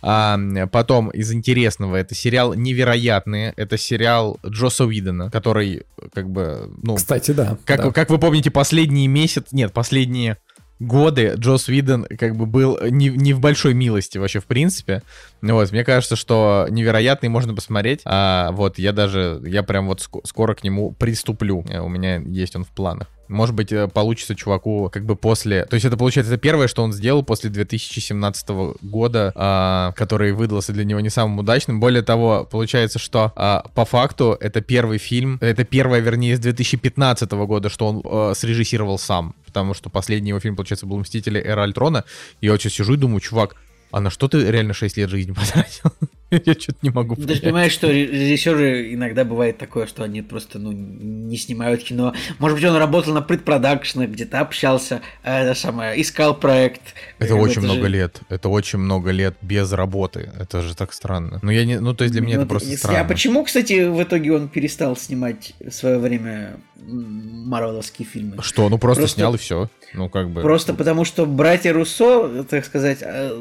[0.01, 0.39] А,
[0.71, 3.53] потом из интересного это сериал «Невероятные».
[3.57, 6.95] Это сериал Джоса Уидона, который как бы, ну...
[6.95, 7.57] Кстати, да.
[7.65, 7.91] Как, да.
[7.91, 9.47] как вы помните, последние месяц...
[9.51, 10.37] Нет, последние
[10.79, 15.03] годы Джос Виден как бы был не, не в большой милости вообще в принципе.
[15.41, 18.01] Вот, мне кажется, что невероятный можно посмотреть.
[18.05, 21.63] А вот я даже, я прям вот ск- скоро к нему приступлю.
[21.69, 23.07] Э, у меня есть он в планах.
[23.29, 25.65] Может быть, э, получится чуваку как бы после...
[25.65, 28.49] То есть это, получается, это первое, что он сделал после 2017
[28.81, 31.79] года, а, который выдался для него не самым удачным.
[31.79, 37.31] Более того, получается, что а, по факту это первый фильм, это первое, вернее, из 2015
[37.31, 39.35] года, что он а, срежиссировал сам.
[39.45, 41.39] Потому что последний его фильм, получается, был «Мстители.
[41.39, 42.05] Эра Альтрона».
[42.41, 43.55] И я вот сейчас сижу и думаю, чувак,
[43.91, 45.91] а на что ты реально 6 лет жизни потратил?
[46.45, 47.27] Я что-то не могу понять.
[47.27, 52.13] Ты же понимаешь, что режиссеры иногда бывает такое, что они просто ну, не снимают кино.
[52.37, 56.93] Может быть, он работал на предпродакшенах, где-то общался, э, это самое, искал проект.
[57.17, 57.89] Это очень много же...
[57.89, 58.21] лет.
[58.29, 60.31] Это очень много лет без работы.
[60.39, 61.39] Это же так странно.
[61.41, 63.01] Ну, я не, ну то есть для меня ну, это просто странно.
[63.01, 68.41] А почему, кстати, в итоге он перестал снимать в свое время марвеловские фильмы.
[68.41, 68.69] Что?
[68.69, 69.69] Ну просто, просто снял и все.
[69.93, 70.41] Ну как бы.
[70.41, 73.31] Просто потому что братья Руссо, так сказать, а,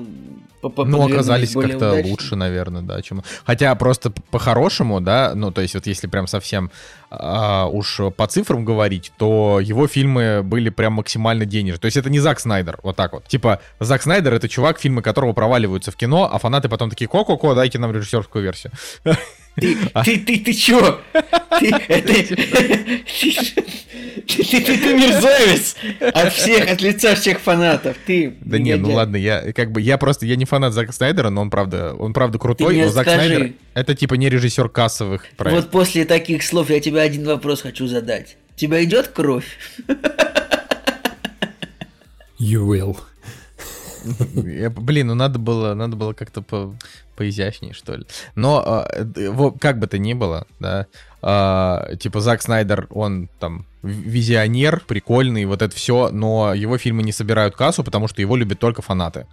[0.63, 3.23] ну, оказались как-то лучше, наверное, да, чем...
[3.45, 6.71] Хотя просто по-хорошему, да, ну, то есть вот если прям совсем
[7.11, 11.81] а, уж по цифрам говорить, то его фильмы были прям максимально денежные.
[11.81, 13.27] То есть это не Зак Снайдер, вот так вот.
[13.27, 17.55] Типа, Зак Снайдер— это чувак, фильмы которого проваливаются в кино, а фанаты потом такие, ко-ко-ко,
[17.55, 18.73] дайте нам режиссерскую версию.
[19.61, 20.05] Ты, а...
[20.05, 21.01] ты, ты, ты чё?
[21.59, 22.15] Ты, это...
[24.29, 27.97] Ты, ты, ты, ты мерзавец от всех, от лица всех фанатов.
[28.07, 28.35] Ты.
[28.41, 31.41] Да не, ну ладно, я как бы я просто я не фанат Зака Снайдера, но
[31.41, 35.65] он правда, он правда крутой, но Зак скажи, Снайдер это типа не режиссер кассовых проектов.
[35.65, 38.37] Вот после таких слов я тебе один вопрос хочу задать.
[38.57, 39.59] Тебя идет кровь?
[42.41, 42.97] You will.
[44.35, 46.75] Я, блин, ну надо было, надо было как-то по,
[47.17, 48.05] поизящнее, что ли.
[48.35, 50.87] Но э, как бы то ни было, да,
[51.23, 57.13] э, типа Зак Снайдер, он там визионер, прикольный, вот это все, но его фильмы не
[57.13, 59.27] собирают кассу, потому что его любят только фанаты.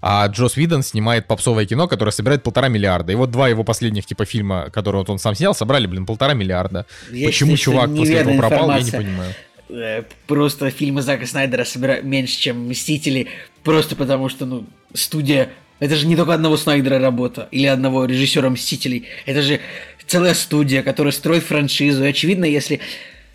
[0.00, 3.12] А Джос Видон снимает попсовое кино, которое собирает полтора миллиарда.
[3.12, 6.34] И вот два его последних типа фильма, которые вот он сам снял, собрали, блин, полтора
[6.34, 6.86] миллиарда.
[7.10, 9.34] Я Почему считаю, чувак после этого пропал, я не понимаю.
[9.68, 13.28] Э, просто фильмы Зака Снайдера собирают меньше, чем Мстители,
[13.62, 14.64] просто потому что, ну,
[14.94, 15.50] студия...
[15.78, 19.06] Это же не только одного Снайдера работа или одного режиссера Мстителей.
[19.26, 19.60] Это же
[20.06, 22.04] целая студия, которая строит франшизу.
[22.04, 22.80] И очевидно, если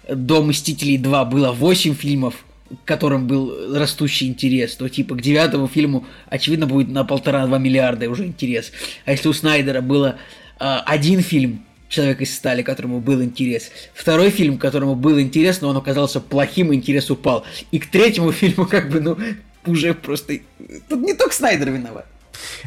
[0.09, 2.43] до Мстителей 2 было 8 фильмов,
[2.83, 8.09] к которым был растущий интерес, то типа к девятому фильму, очевидно, будет на полтора-два миллиарда
[8.09, 8.71] уже интерес.
[9.05, 10.15] А если у Снайдера было
[10.59, 13.69] э, один фильм, Человек из стали, которому был интерес.
[13.93, 17.43] Второй фильм, которому был интерес, но он оказался плохим, интерес упал.
[17.71, 19.17] И к третьему фильму, как бы, ну,
[19.65, 20.39] уже просто...
[20.87, 22.05] Тут не только Снайдер виноват.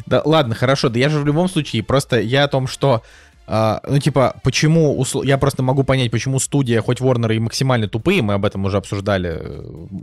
[0.05, 3.01] Да ладно, хорошо, да я же в любом случае, просто я о том, что
[3.47, 5.05] Uh, ну, типа, почему...
[5.23, 8.77] Я просто могу понять, почему студия, хоть Warner и максимально тупые, мы об этом уже
[8.77, 9.27] обсуждали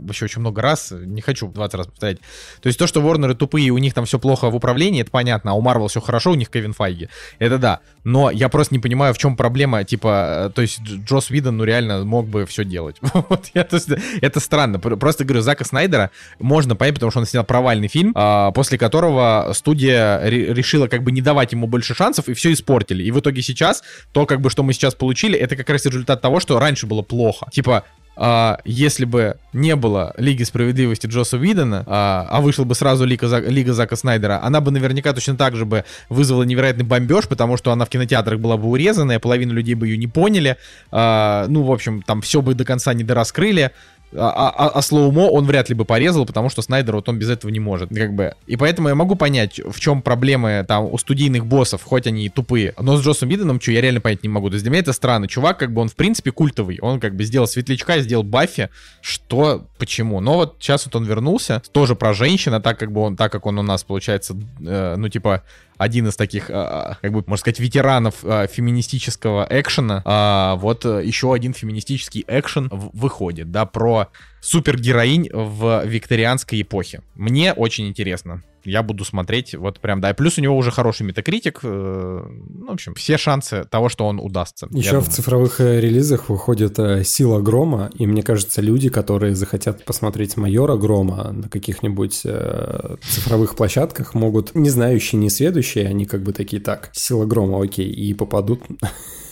[0.09, 2.19] еще э, очень много раз, не хочу 20 раз повторять.
[2.61, 5.51] То есть то, что Warner тупые, у них там все плохо в управлении, это понятно,
[5.51, 7.09] а у Marvel все хорошо, у них Кевин Файги.
[7.39, 7.79] Это да.
[8.03, 11.63] Но я просто не понимаю, в чем проблема, типа, э, то есть Джос Видон, ну,
[11.63, 12.97] реально мог бы все делать.
[13.13, 13.89] вот, я, то есть,
[14.21, 14.79] это странно.
[14.79, 19.51] Просто говорю, Зака Снайдера можно понять, потому что он снял провальный фильм, а, после которого
[19.53, 23.03] студия решила как бы не давать ему больше шансов, и все испортили.
[23.03, 25.85] И в итоге итоге сейчас, то, как бы, что мы сейчас получили, это как раз
[25.85, 27.47] результат того, что раньше было плохо.
[27.51, 27.83] Типа,
[28.15, 33.39] а, если бы не было Лиги Справедливости Джоса Видена, а, а вышел бы сразу Лига,
[33.39, 37.71] Лига Зака Снайдера, она бы наверняка точно так же бы вызвала невероятный бомбеж, потому что
[37.71, 40.57] она в кинотеатрах была бы урезанная, половина людей бы ее не поняли,
[40.91, 43.71] а, ну, в общем, там все бы до конца не дораскрыли,
[44.15, 47.29] а, а, а слоумо он вряд ли бы порезал, потому что Снайдер вот он без
[47.29, 48.35] этого не может, как бы.
[48.47, 52.29] И поэтому я могу понять, в чем проблемы там у студийных боссов, хоть они и
[52.29, 52.73] тупые.
[52.79, 54.49] Но с Джосом Биденом, что я реально понять не могу.
[54.49, 55.27] То есть для меня это странно.
[55.27, 56.79] Чувак, как бы он в принципе культовый.
[56.81, 58.69] Он как бы сделал Светлячка, сделал Баффи.
[59.01, 60.19] Что, почему?
[60.19, 63.31] Но вот сейчас вот он вернулся, тоже про женщин, а так как бы он, так
[63.31, 64.35] как он у нас получается,
[64.65, 65.43] э, ну типа
[65.77, 71.03] один из таких, а, а, как бы, можно сказать, ветеранов а, феминистического экшена, вот э,
[71.03, 74.09] еще один феминистический экшен выходит, да, про
[74.41, 77.01] супергероинь в викторианской эпохе.
[77.15, 80.11] Мне очень интересно я буду смотреть вот прям, да.
[80.11, 81.59] И плюс у него уже хороший метакритик.
[81.63, 84.67] Э, ну, в общем, все шансы того, что он удастся.
[84.71, 89.85] Еще в цифровых э, релизах выходит э, «Сила Грома», и мне кажется, люди, которые захотят
[89.85, 96.33] посмотреть «Майора Грома» на каких-нибудь цифровых площадках, могут, не знающие, не сведущие, они как бы
[96.33, 98.61] такие, так, «Сила Грома», окей, и попадут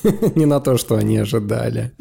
[0.36, 1.92] не на то, что они ожидали.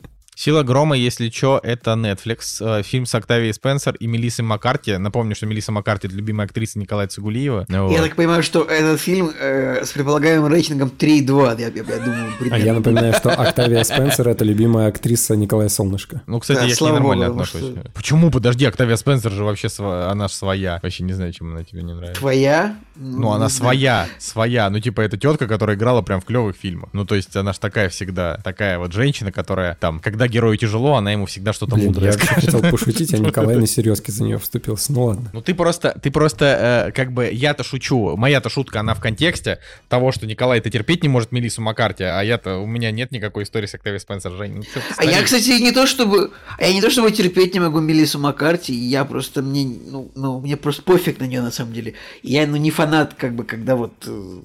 [0.40, 2.62] «Сила грома», если что, это Netflix.
[2.62, 4.96] Э, фильм с Октавией Спенсер и Мелиссой Маккарти.
[4.96, 7.66] Напомню, что Мелисса Маккарти— это любимая актриса Николая Цигулиева.
[7.68, 7.92] Вот.
[7.92, 12.32] Я так понимаю, что этот фильм э, с предполагаемым рейтингом 3,2, я, я, я думаю,
[12.38, 12.56] примерно.
[12.56, 16.22] А я напоминаю, что Октавия Спенсер— это любимая актриса Николая Солнышко.
[16.26, 17.72] Ну, кстати, да, я к ней нормально Богу, отношусь.
[17.72, 17.90] Что...
[17.92, 18.30] Почему?
[18.30, 20.80] Подожди, Октавия Спенсер же вообще она же своя.
[20.82, 22.18] Вообще не знаю, чем она тебе не нравится.
[22.18, 22.76] Твоя?
[22.96, 24.70] Ну, она своя, своя.
[24.70, 26.88] Ну, типа, это тетка, которая играла прям в клевых фильмах.
[26.94, 30.94] Ну, то есть, она же такая всегда, такая вот женщина, которая там, когда герою тяжело,
[30.94, 32.44] она ему всегда что-то Блин, мудрое я скажет.
[32.44, 34.92] хотел пошутить, а Николай на серьезке за нее вступился.
[34.92, 35.30] Ну ладно.
[35.32, 38.16] Ну ты просто, ты просто, э, как бы, я-то шучу.
[38.16, 39.58] Моя-то шутка, она в контексте
[39.88, 43.66] того, что Николай-то терпеть не может Мелиссу Маккарти, а я-то, у меня нет никакой истории
[43.66, 44.32] с Октавией Спенсер.
[44.32, 44.62] Жень, ну,
[44.96, 48.18] а я, кстати, не то чтобы, а я не то чтобы терпеть не могу Мелиссу
[48.18, 51.94] Маккарти, я просто, мне, ну, ну, мне просто пофиг на нее на самом деле.
[52.22, 54.40] Я, ну, не фанат, как бы, когда вот, э,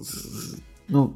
[0.87, 1.13] ну,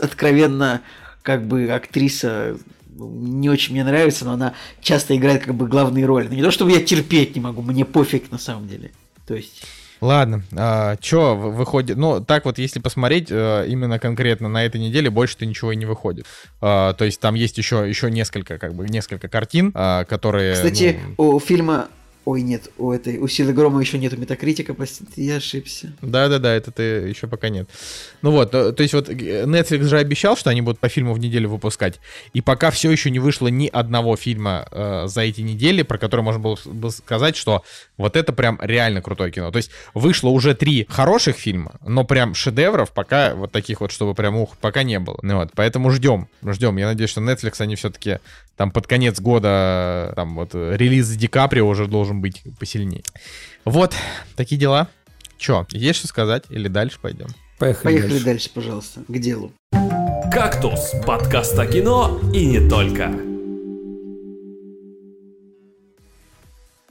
[0.00, 0.82] откровенно,
[1.22, 2.56] как бы, актриса
[2.96, 6.28] не очень мне нравится, но она часто играет как бы главные роли.
[6.28, 8.92] Но не то, чтобы я терпеть не могу, мне пофиг на самом деле.
[9.26, 9.62] То есть...
[10.00, 11.96] Ладно, а, что выходит?
[11.96, 15.86] Ну, так вот, если посмотреть а, именно конкретно на этой неделе, больше-то ничего и не
[15.86, 16.26] выходит.
[16.60, 20.54] А, то есть там есть еще, еще несколько, как бы, несколько картин, а, которые...
[20.54, 21.36] Кстати, ну...
[21.36, 21.86] у фильма
[22.24, 25.92] Ой, нет, у этой, у Силы Грома еще нету метакритика, простите, я ошибся.
[26.02, 27.68] Да-да-да, это ты еще пока нет.
[28.22, 31.18] Ну вот, то, то есть вот Netflix же обещал, что они будут по фильму в
[31.18, 31.98] неделю выпускать,
[32.32, 36.20] и пока все еще не вышло ни одного фильма э, за эти недели, про который
[36.20, 37.64] можно было бы сказать, что
[37.96, 39.50] вот это прям реально крутое кино.
[39.50, 44.14] То есть вышло уже три хороших фильма, но прям шедевров пока вот таких вот, чтобы
[44.14, 45.18] прям ух, пока не было.
[45.22, 46.76] Ну вот, поэтому ждем, ждем.
[46.76, 48.18] Я надеюсь, что Netflix они все-таки
[48.56, 53.02] там под конец года, там вот релиз Ди Каприо уже должен быть посильнее.
[53.64, 53.94] Вот,
[54.36, 54.88] такие дела.
[55.38, 57.28] Че, есть что сказать или дальше пойдем?
[57.58, 58.24] Поехали, Поехали дальше.
[58.24, 59.52] дальше, пожалуйста, к делу.
[60.32, 63.10] «Кактус»— подкаст о кино и не только.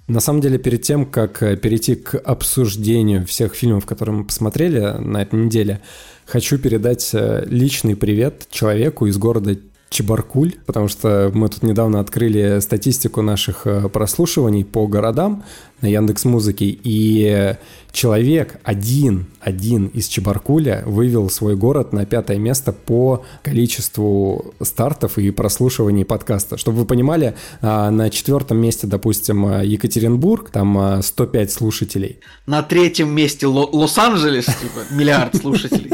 [0.07, 4.79] На самом деле, перед тем, как э, перейти к обсуждению всех фильмов, которые мы посмотрели
[4.99, 5.81] на этой неделе,
[6.25, 9.55] хочу передать э, личный привет человеку из города
[9.91, 15.43] Чебаркуль, потому что мы тут недавно открыли статистику наших э, прослушиваний по городам
[15.81, 17.57] на Яндекс Музыке, и
[17.91, 25.31] человек один, один из Чебаркуля вывел свой город на пятое место по количеству стартов и
[25.31, 26.57] прослушиваний подкаста.
[26.57, 32.19] Чтобы вы понимали, а, на четвертом месте, допустим, Екатеринбург, там 105 а, слушателей.
[32.45, 35.91] На третьем месте Лос-Анджелес, типа, миллиард слушателей.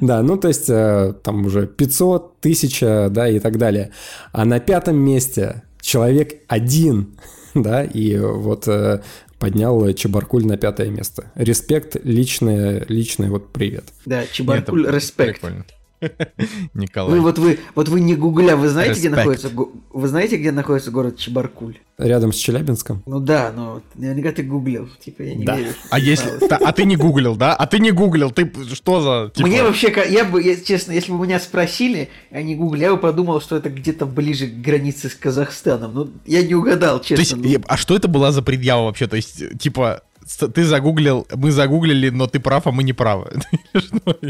[0.00, 3.90] Да, ну то есть э, там уже 500, 1000, да, и так далее.
[4.32, 7.18] А на пятом месте человек один,
[7.54, 9.02] да, и вот э,
[9.38, 11.32] поднял Чебаркуль на пятое место.
[11.34, 13.84] Респект, личное, личное вот привет.
[14.04, 15.40] Да, Чебаркуль, респект.
[15.40, 15.64] Прикольно.
[16.74, 17.12] Николай.
[17.12, 18.98] Вы вот вы вот вы не гугля, вы знаете, Respect.
[18.98, 19.50] где находится
[19.90, 21.78] вы знаете, где находится город Чебаркуль?
[21.98, 23.02] Рядом с Челябинском?
[23.06, 25.56] Ну да, но наверняка ты гуглил, типа я не да.
[25.56, 25.72] верю.
[25.90, 27.54] А если, а ты не гуглил, да?
[27.54, 29.32] А ты не гуглил, ты что за?
[29.34, 29.48] Типа...
[29.48, 33.00] Мне вообще, я бы, я, честно, если бы меня спросили, а не гуглил, я бы
[33.00, 35.94] подумал, что это где-то ближе к границе с Казахстаном.
[35.94, 37.42] Ну я не угадал, честно.
[37.42, 39.08] То есть, а что это была за предъява вообще?
[39.08, 40.02] То есть, типа,
[40.36, 43.40] ты загуглил, мы загуглили, но ты прав, а мы не правы.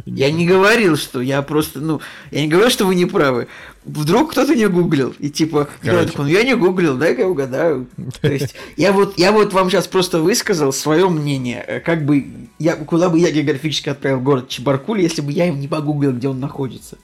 [0.07, 3.49] Я не говорил, что я просто, ну, я не говорил, что вы не правы.
[3.85, 7.87] Вдруг кто-то не гуглил, и типа, я, такой, ну, я не гуглил, дай-ка я угадаю.
[8.21, 12.27] То есть, я вот, я вот вам сейчас просто высказал свое мнение, э, как бы,
[12.59, 16.29] я, куда бы я географически отправил город Чебаркуль, если бы я им не погуглил, где
[16.29, 16.99] он находится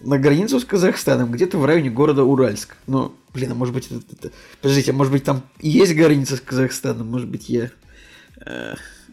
[0.00, 2.76] на границу с Казахстаном, где-то в районе города Уральск.
[2.86, 4.30] Ну, блин, а может быть, это, это...
[4.62, 7.70] подождите, а может быть там есть граница с Казахстаном, может быть, я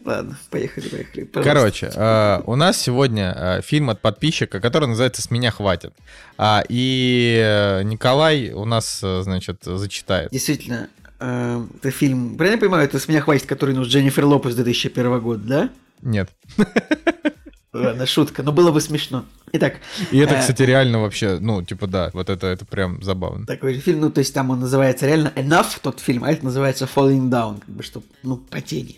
[0.04, 1.24] ладно, поехали, поехали.
[1.24, 1.54] Пожалуйста.
[1.54, 5.92] Короче, э, у нас сегодня э, фильм от подписчика, который называется «С меня хватит».
[6.36, 10.30] А, и э, Николай у нас, э, значит, зачитает.
[10.30, 10.88] Действительно,
[11.20, 15.20] э, это фильм, правильно я понимаю, это «С меня хватит», который ну, Дженнифер Лопес 2001
[15.20, 15.70] года, да?
[16.02, 16.30] Нет.
[17.72, 19.24] Ладно, шутка, но было бы смешно.
[19.52, 19.76] Итак.
[20.10, 23.46] И это, кстати, реально вообще, ну, типа, да, вот это, это прям забавно.
[23.46, 26.44] Такой же фильм, ну, то есть там он называется реально Enough, тот фильм, а это
[26.44, 28.96] называется Falling Down, как бы, что, ну, падение.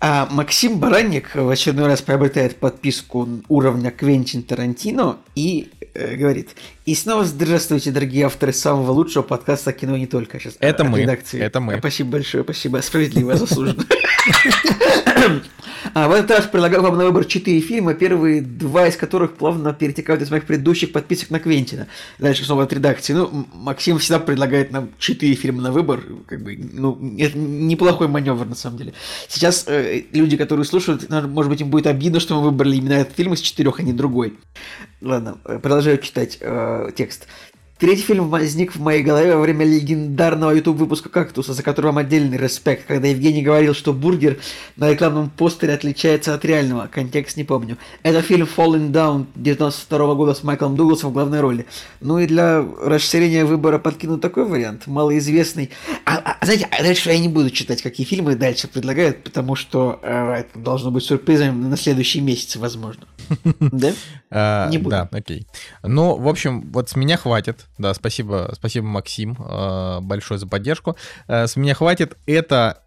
[0.00, 6.50] А Максим Баранник в очередной раз приобретает подписку уровня Квентин Тарантино и э, говорит,
[6.86, 10.38] и снова здравствуйте, дорогие авторы самого лучшего подкаста «Кино не только».
[10.38, 11.40] Сейчас, это мы, редакции.
[11.40, 11.78] это мы.
[11.78, 13.84] Спасибо большое, спасибо, справедливо, заслуженно.
[15.94, 19.72] А в этот раз предлагаю вам на выбор четыре фильма, первые два из которых плавно
[19.72, 21.86] перетекают из моих предыдущих подписок на Квентина.
[22.18, 23.12] Дальше снова от редакции.
[23.12, 26.02] Ну, Максим всегда предлагает нам четыре фильма на выбор.
[26.26, 28.92] Как бы, ну, это неплохой маневр на самом деле.
[29.28, 33.16] Сейчас э, люди, которые слушают, может быть, им будет обидно, что мы выбрали именно этот
[33.16, 34.38] фильм из четырех, а не другой.
[35.00, 37.26] Ладно, продолжаю читать э, текст.
[37.78, 42.36] Третий фильм возник в моей голове во время легендарного YouTube-выпуска «Кактуса», за который вам отдельный
[42.36, 44.40] респект, когда Евгений говорил, что бургер
[44.74, 46.88] на рекламном постере отличается от реального.
[46.88, 47.78] Контекст не помню.
[48.02, 51.66] Это фильм «Falling Down» 92 года с Майклом Дугласом в главной роли.
[52.00, 55.70] Ну и для расширения выбора подкину такой вариант, малоизвестный.
[56.04, 59.54] А, а, а знаете, а дальше я не буду читать, какие фильмы дальше предлагают, потому
[59.54, 63.04] что э, это должно быть сюрпризом на следующий месяц, возможно.
[63.60, 63.92] Да?
[64.30, 64.90] А, не буду.
[64.90, 65.46] Да, окей.
[65.84, 67.67] Ну, в общем, вот с меня хватит.
[67.78, 70.96] Да, спасибо, спасибо, Максим, э, большое за поддержку.
[71.28, 72.16] Э, с меня хватит.
[72.26, 72.82] Это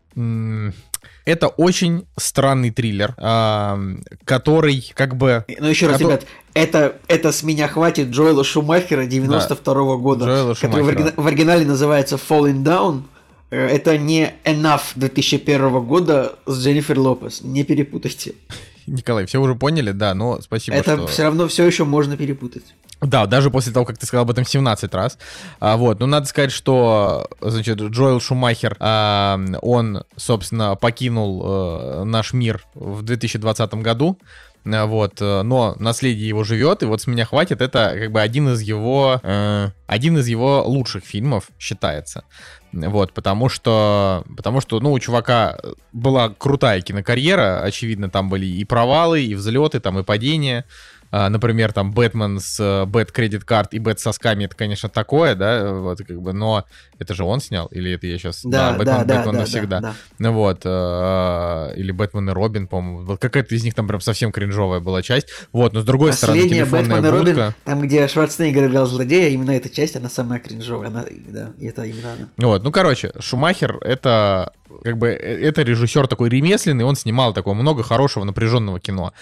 [1.25, 5.45] это очень странный триллер, э, который как бы...
[5.59, 6.17] Ну еще раз, который...
[6.17, 9.95] ребят, это, это «С меня хватит» Джоэла Шумахера 92 -го да.
[9.95, 11.13] года, Джоэла который в, оригина...
[11.15, 13.03] в оригинале называется «Falling Down».
[13.49, 18.33] Это не «Enough» 2001 года с Дженнифер Лопес, не перепутайте.
[18.87, 21.07] Николай, все уже поняли, да, но спасибо, Это что...
[21.07, 22.63] все равно все еще можно перепутать.
[23.01, 25.17] Да, даже после того, как ты сказал об этом 17 раз.
[25.59, 32.33] А, вот, ну надо сказать, что, значит, Джоэл Шумахер, а, он, собственно, покинул а, наш
[32.33, 34.19] мир в 2020 году.
[34.63, 37.61] А, вот, э, но наследие его живет, и вот с меня хватит.
[37.61, 42.23] Это как бы один из его, э, один из его лучших фильмов считается.
[42.71, 45.57] Вот, потому что, потому что, ну, у чувака
[45.91, 50.65] была крутая кинокарьера, очевидно, там были и провалы, и взлеты, там и падения.
[51.11, 55.73] А, например, там Бэтмен с Bat Credit Card и Bat сосками, это, конечно, такое, да,
[55.73, 56.65] вот как бы, но
[56.99, 58.41] это же он снял, или это я сейчас...
[58.43, 59.79] Да, да, Бэтмен, да, Бэтмен да, навсегда.
[59.79, 59.95] Да, да.
[60.19, 64.31] Ну вот, э, или Бэтмен и Робин, по-моему, вот какая-то из них там прям совсем
[64.31, 67.29] кринжовая была часть, вот, но с другой Последняя стороны, телефонная Бэтмен будка...
[67.29, 71.51] и Робин, там, где Шварценеггер играл злодея, именно эта часть, она самая кринжовая, она, да,
[71.57, 72.27] и это именно она.
[72.37, 74.53] Вот, ну, короче, Шумахер— это
[74.83, 79.13] как бы э, это режиссер такой ремесленный, он снимал такого много хорошего напряженного кино.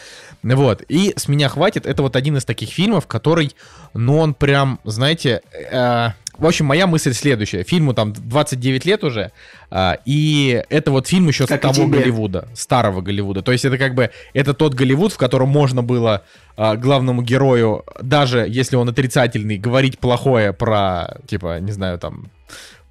[0.43, 0.83] Вот.
[0.87, 1.85] И с меня хватит.
[1.85, 3.55] Это вот один из таких фильмов, который,
[3.93, 5.41] ну, он прям, знаете,
[5.71, 7.63] э, в общем, моя мысль следующая.
[7.63, 9.31] Фильму там 29 лет уже,
[9.71, 13.41] э, и это вот фильм еще как с того Голливуда, старого Голливуда.
[13.41, 16.23] То есть это как бы, это тот Голливуд, в котором можно было
[16.55, 22.31] э, главному герою, даже если он отрицательный, говорить плохое про, типа, не знаю, там,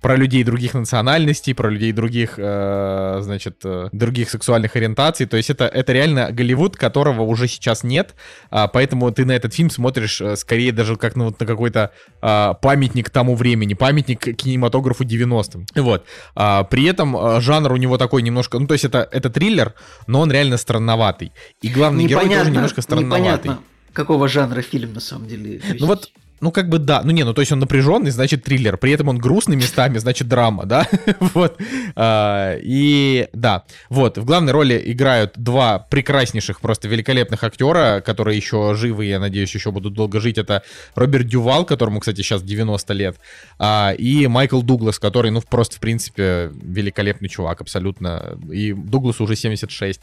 [0.01, 5.27] про людей других национальностей, про людей других, э, значит, э, других сексуальных ориентаций.
[5.27, 8.15] То есть это, это реально Голливуд, которого уже сейчас нет,
[8.51, 11.91] э, поэтому ты на этот фильм смотришь э, скорее даже как на, вот, на какой-то
[12.23, 15.67] э, памятник тому времени, памятник кинематографу 90-м.
[15.75, 16.05] Вот.
[16.35, 19.75] А, при этом э, жанр у него такой немножко, ну то есть это, это триллер,
[20.07, 21.33] но он реально странноватый.
[21.61, 23.19] И главный непонятно, герой тоже немножко странноватый.
[23.21, 23.59] Непонятно,
[23.93, 25.61] какого жанра фильм на самом деле.
[25.79, 26.11] Ну вот
[26.41, 27.03] ну, как бы да.
[27.05, 28.77] Ну, не, ну, то есть он напряженный, значит, триллер.
[28.77, 30.87] При этом он грустный местами, значит, драма, да?
[31.21, 31.61] вот.
[31.97, 33.65] А, и да.
[33.89, 34.19] Вот.
[34.19, 39.73] В главной роли играют два прекраснейших, просто великолепных актера, которые еще живы, я надеюсь, еще
[39.73, 40.39] будут долго жить.
[40.39, 40.63] Это
[40.95, 43.17] Роберт Дювал, которому, кстати, сейчас 90 лет,
[43.59, 48.39] а, и Майкл Дуглас, который, ну, просто, в принципе, великолепный чувак, абсолютно.
[48.53, 50.01] И Дугласу уже 76.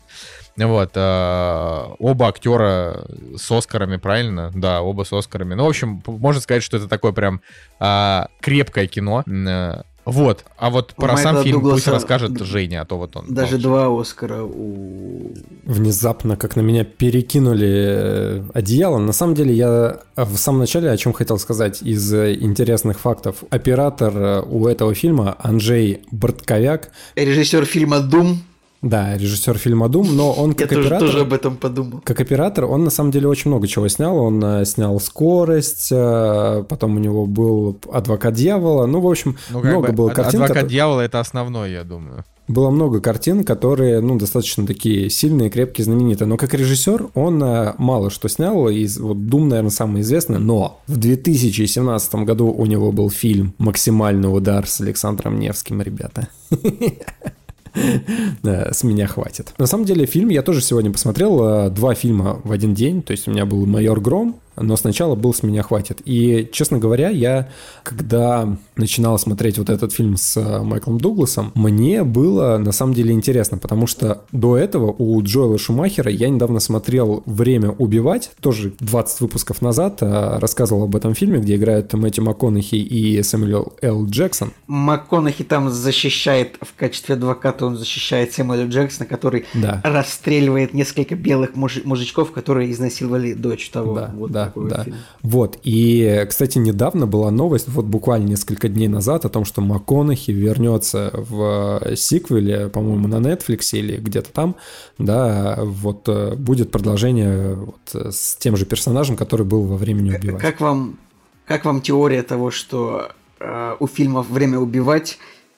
[0.57, 0.91] Вот.
[0.95, 3.05] А, оба актера
[3.37, 4.51] с Оскарами, правильно?
[4.53, 5.53] Да, оба с Оскарами.
[5.53, 7.39] Ну, в общем, можно сказать, что это такое прям
[7.79, 9.23] а, крепкое кино.
[9.27, 13.15] Э, вот, а вот про Майкла сам фильм Дугласа пусть расскажет Женя, а то вот
[13.15, 13.31] он.
[13.31, 13.61] Даже молчит.
[13.61, 15.35] два Оскара у...
[15.65, 18.97] Внезапно, как на меня перекинули э, одеяло.
[18.97, 23.43] На самом деле, я в самом начале о чем хотел сказать из интересных фактов.
[23.51, 26.89] Оператор э, у этого фильма Анджей Бортковяк.
[27.15, 28.41] Режиссер фильма «Дум».
[28.85, 30.99] Да, режиссер фильма Дум, но он как Я оператор...
[30.99, 32.01] тоже, тоже об этом подумал.
[32.03, 34.15] Как оператор он на самом деле очень много чего снял.
[34.15, 38.85] Он э, снял «Скорость», э, потом у него был «Адвокат дьявола».
[38.85, 40.35] Ну, в общем, ну, много бы, было картин.
[40.35, 40.69] «Адвокат которые...
[40.69, 42.23] дьявола»— это основной, я думаю.
[42.47, 46.27] Было много картин, которые, ну, достаточно такие сильные, крепкие, знаменитые.
[46.27, 48.69] Но как режиссер он э, мало что снял.
[48.69, 50.37] Из, вот «Дум», наверное, самый известный.
[50.37, 56.27] Но в 2017 году у него был фильм «Максимальный удар» с Александром Невским, ребята.
[58.43, 59.53] с меня хватит.
[59.57, 61.43] На самом деле, фильм я тоже сегодня посмотрел.
[61.43, 63.01] Э, два фильма в один день.
[63.01, 66.01] То есть у меня был «Майор Гром», но сначала был «С меня хватит».
[66.05, 67.49] И, честно говоря, я,
[67.83, 73.13] когда начинал смотреть вот этот фильм с э, Майклом Дугласом, мне было на самом деле
[73.13, 79.21] интересно, потому что до этого у Джоэла Шумахера я недавно смотрел «Время убивать», тоже 20
[79.21, 84.05] выпусков назад, э, рассказывал об этом фильме, где играют Мэтью МакКонахи и Сэмюэл Л.
[84.05, 84.53] Джексон.
[84.67, 89.81] МакКонахи там защищает в качестве адвоката, он защищает Сэмюэля Джексона, который да.
[89.83, 93.95] расстреливает несколько белых муж- мужичков, которые изнасиловали дочь того.
[93.95, 94.31] Да, вот.
[94.31, 94.83] да такой да.
[94.83, 94.97] фильм.
[95.21, 100.31] Вот, и, кстати, недавно была новость, вот буквально несколько дней назад, о том, что МакКонахи
[100.31, 104.55] вернется в сиквеле, по-моему, на Netflix или где-то там,
[104.97, 110.41] да, вот э, будет продолжение вот с тем же персонажем, который был во «Времени убивать».
[110.41, 110.97] Как вам,
[111.45, 113.09] как вам теория того, что
[113.39, 115.17] э, у фильмов «Время убивать»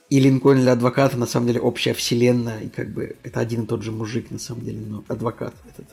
[0.09, 3.67] и Линкольн для адвоката на самом деле общая вселенная, и как бы это один и
[3.67, 5.85] тот же мужик на самом деле, но адвокат этот.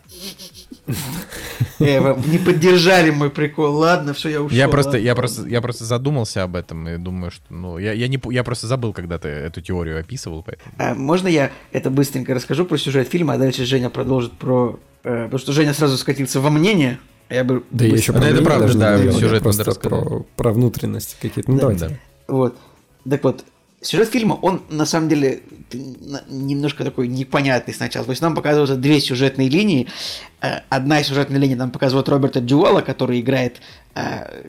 [1.81, 3.75] Э, не поддержали мой прикол.
[3.75, 4.57] Ладно, все, я ушел.
[4.57, 8.07] Я просто, я просто, я просто задумался об этом и думаю, что, ну, я, я
[8.07, 10.73] не, я просто забыл, когда ты эту теорию описывал, поэтому.
[10.79, 15.25] А, можно я это быстренько расскажу про сюжет фильма, а дальше Женя продолжит про, э,
[15.25, 16.99] потому что Женя сразу скатился во мнение.
[17.29, 21.17] А я бы да, я еще про это правда, да, сюжет просто про, про внутренности
[21.21, 21.51] какие-то.
[21.51, 21.89] Ну, давайте.
[21.89, 21.95] Да.
[22.29, 22.57] Вот.
[23.09, 23.45] Так вот,
[23.87, 25.43] сюжет фильма, он на самом деле
[26.29, 28.05] немножко такой непонятный сначала.
[28.05, 29.89] То есть нам показываются две сюжетные линии.
[30.41, 33.61] Э, одна из сюжетных линий нам показывает Роберта Дювала, который играет
[33.95, 34.45] э,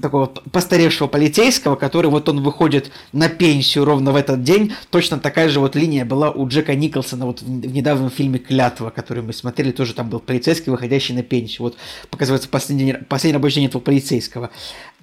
[0.00, 4.72] такого постаревшего полицейского, который вот он выходит на пенсию ровно в этот день.
[4.90, 9.22] Точно такая же вот линия была у Джека Николсона вот в недавнем фильме «Клятва», который
[9.22, 11.64] мы смотрели, тоже там был полицейский, выходящий на пенсию.
[11.64, 11.76] Вот
[12.10, 14.50] показывается последний, последний рабочий день этого полицейского.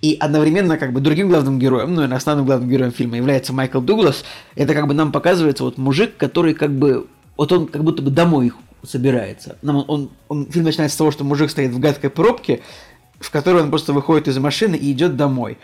[0.01, 3.81] И одновременно как бы другим главным героем, ну и основным главным героем фильма является Майкл
[3.81, 4.23] Дуглас.
[4.55, 7.07] Это как бы нам показывается вот мужик, который как бы,
[7.37, 8.51] вот он как будто бы домой
[8.83, 9.57] собирается.
[9.61, 12.61] Нам он, он, он, фильм начинается с того, что мужик стоит в гадкой пробке,
[13.19, 15.59] в которой он просто выходит из машины и идет домой.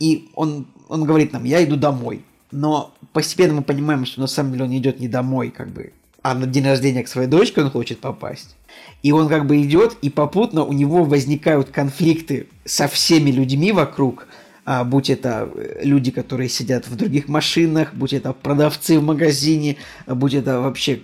[0.00, 2.24] И он, он говорит нам, я иду домой.
[2.50, 5.92] Но постепенно мы понимаем, что на самом деле он идет не домой, как бы,
[6.22, 8.56] а на день рождения к своей дочке он хочет попасть.
[9.02, 14.28] И он как бы идет, и попутно у него возникают конфликты со всеми людьми вокруг,
[14.64, 19.76] а, будь это э, люди, которые сидят в других машинах, будь это продавцы в магазине,
[20.06, 21.00] будь это вообще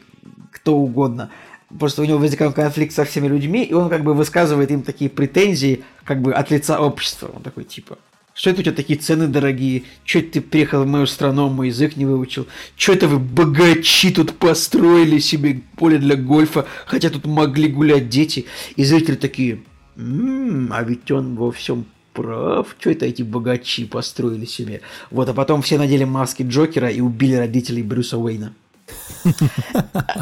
[0.53, 1.31] кто угодно.
[1.79, 5.11] Просто у него возникает конфликт со всеми людьми, и он как бы высказывает им такие
[5.11, 7.31] претензии, как бы от лица общества.
[7.35, 7.99] Он такой типа,
[8.39, 9.83] что это у тебя такие цены дорогие?
[10.07, 12.47] Это ты приехал в мою страну, мой язык не выучил?
[12.77, 18.47] Что это вы, богачи, тут построили себе поле для гольфа, хотя тут могли гулять дети?
[18.77, 19.59] И зрители такие,
[19.97, 22.77] м-м, а ведь он во всем прав.
[22.79, 24.83] Что это эти богачи построили себе?
[25.11, 28.55] Вот, а потом все надели маски Джокера и убили родителей Брюса Уэйна.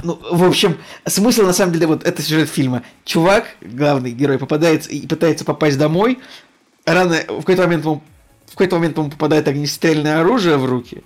[0.02, 0.76] Ну, в общем,
[1.06, 2.82] смысл на самом деле, вот это сюжет фильма.
[3.04, 6.18] Чувак, главный герой, попадает и пытается попасть домой,
[6.94, 8.02] рано, в какой-то момент ему,
[8.46, 11.02] в какой-то момент ему попадает огнестрельное оружие в руки,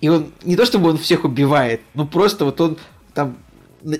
[0.00, 2.78] и он, не то чтобы он всех убивает, ну просто вот он
[3.14, 3.36] там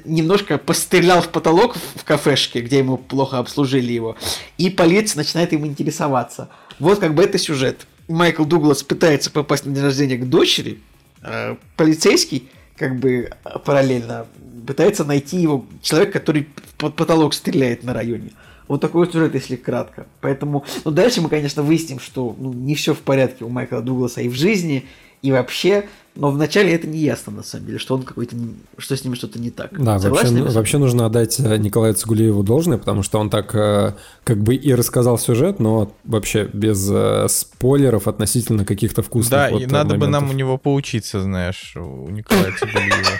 [0.04, 4.16] немножко пострелял в потолок в кафешке, где ему плохо обслужили его,
[4.58, 6.48] и полиция начинает им интересоваться.
[6.78, 7.86] Вот как бы это сюжет.
[8.08, 10.80] Майкл Дуглас пытается попасть на день рождения к дочери,
[11.22, 13.30] э, полицейский как бы
[13.64, 14.26] параллельно
[14.66, 16.48] пытается найти его человек, который
[16.78, 18.32] под потолок стреляет на районе.
[18.72, 20.06] Вот такой вот сюжет, если кратко.
[20.22, 24.22] Поэтому, ну, дальше мы, конечно, выясним, что ну, не все в порядке у Майкла Дугласа
[24.22, 24.86] и в жизни,
[25.20, 25.84] и вообще,
[26.16, 28.34] но вначале это не ясно, на самом деле, что он какой-то,
[28.78, 29.78] что с ним что-то не так.
[29.78, 33.92] Да, вообще, вообще нужно отдать э, Николаю Цигулиеву должное, потому что он так э,
[34.24, 39.60] как бы и рассказал сюжет, но вообще без э, спойлеров относительно каких-то вкусных Да, вот
[39.60, 39.98] и надо моментов.
[39.98, 43.18] бы нам у него поучиться, знаешь, у Николая Цигулиева.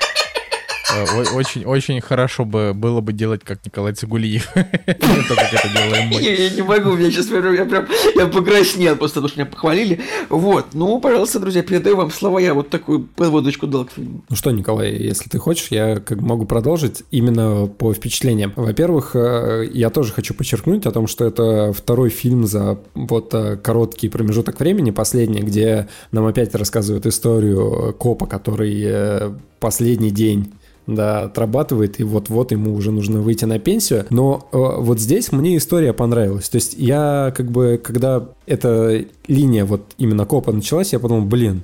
[0.94, 1.04] Э,
[1.34, 4.48] очень, очень хорошо бы было бы делать, как Николай Цигулиев.
[4.56, 6.20] Не то, как это делаем мы.
[6.20, 10.00] Я не могу, у меня сейчас я прям я покраснел, просто потому что меня похвалили.
[10.28, 14.24] Вот, ну, пожалуйста, друзья, передаю вам слова, я вот такую подводочку дал к фильму.
[14.28, 18.52] Ну что, Николай, если ты хочешь, я как могу продолжить именно по впечатлениям.
[18.56, 23.56] Во-первых, э, я тоже хочу подчеркнуть о том, что это второй фильм за вот э,
[23.56, 30.52] короткий промежуток времени, последний, где нам опять рассказывают историю копа, который последний день
[30.86, 34.06] да, отрабатывает, и вот-вот ему уже нужно выйти на пенсию.
[34.10, 36.48] Но э, вот здесь мне история понравилась.
[36.48, 41.62] То есть я как бы, когда эта линия вот именно копа началась, я подумал, блин,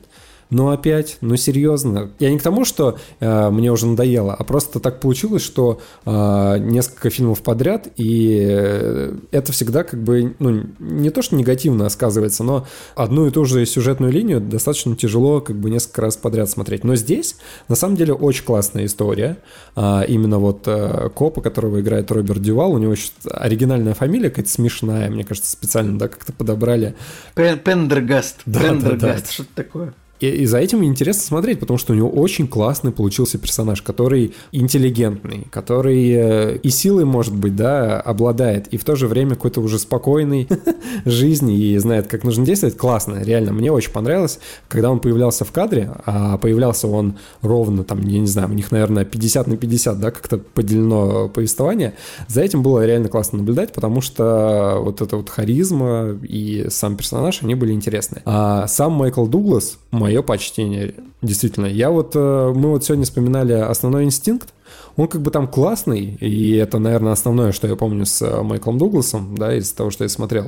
[0.50, 2.10] ну опять, ну серьезно.
[2.18, 6.56] Я не к тому, что э, мне уже надоело, а просто так получилось, что э,
[6.58, 12.44] несколько фильмов подряд, и э, это всегда как бы, ну, не то, что негативно сказывается,
[12.44, 16.82] но одну и ту же сюжетную линию достаточно тяжело как бы несколько раз подряд смотреть.
[16.82, 17.36] Но здесь,
[17.68, 19.38] на самом деле, очень классная история.
[19.76, 24.50] Э, именно вот э, копа, которого играет Роберт Дювал, у него еще оригинальная фамилия какая-то
[24.50, 26.94] смешная, мне кажется, специально, да, как-то подобрали.
[27.34, 28.40] Пендергаст.
[28.46, 29.32] Да, Пендергаст, да, да.
[29.32, 29.94] что-то такое.
[30.20, 34.34] И, и за этим интересно смотреть, потому что у него очень классный получился персонаж, который
[34.52, 39.60] интеллигентный, который э, и силой, может быть, да, обладает, и в то же время какой-то
[39.60, 40.48] уже спокойный
[41.04, 42.76] жизни и знает, как нужно действовать.
[42.76, 44.38] Классно, реально, мне очень понравилось,
[44.68, 48.70] когда он появлялся в кадре, а появлялся он ровно, там, я не знаю, у них,
[48.72, 51.94] наверное, 50 на 50, да, как-то поделено повествование.
[52.26, 57.42] За этим было реально классно наблюдать, потому что вот эта вот харизма и сам персонаж,
[57.42, 58.22] они были интересны.
[58.24, 59.78] А сам Майкл Дуглас,
[60.08, 61.66] мое почтение, действительно.
[61.66, 64.54] Я вот, э, мы вот сегодня вспоминали «Основной инстинкт»,
[64.96, 68.78] он как бы там классный, и это, наверное, основное, что я помню с э, Майклом
[68.78, 70.46] Дугласом, да, из того, что я смотрел.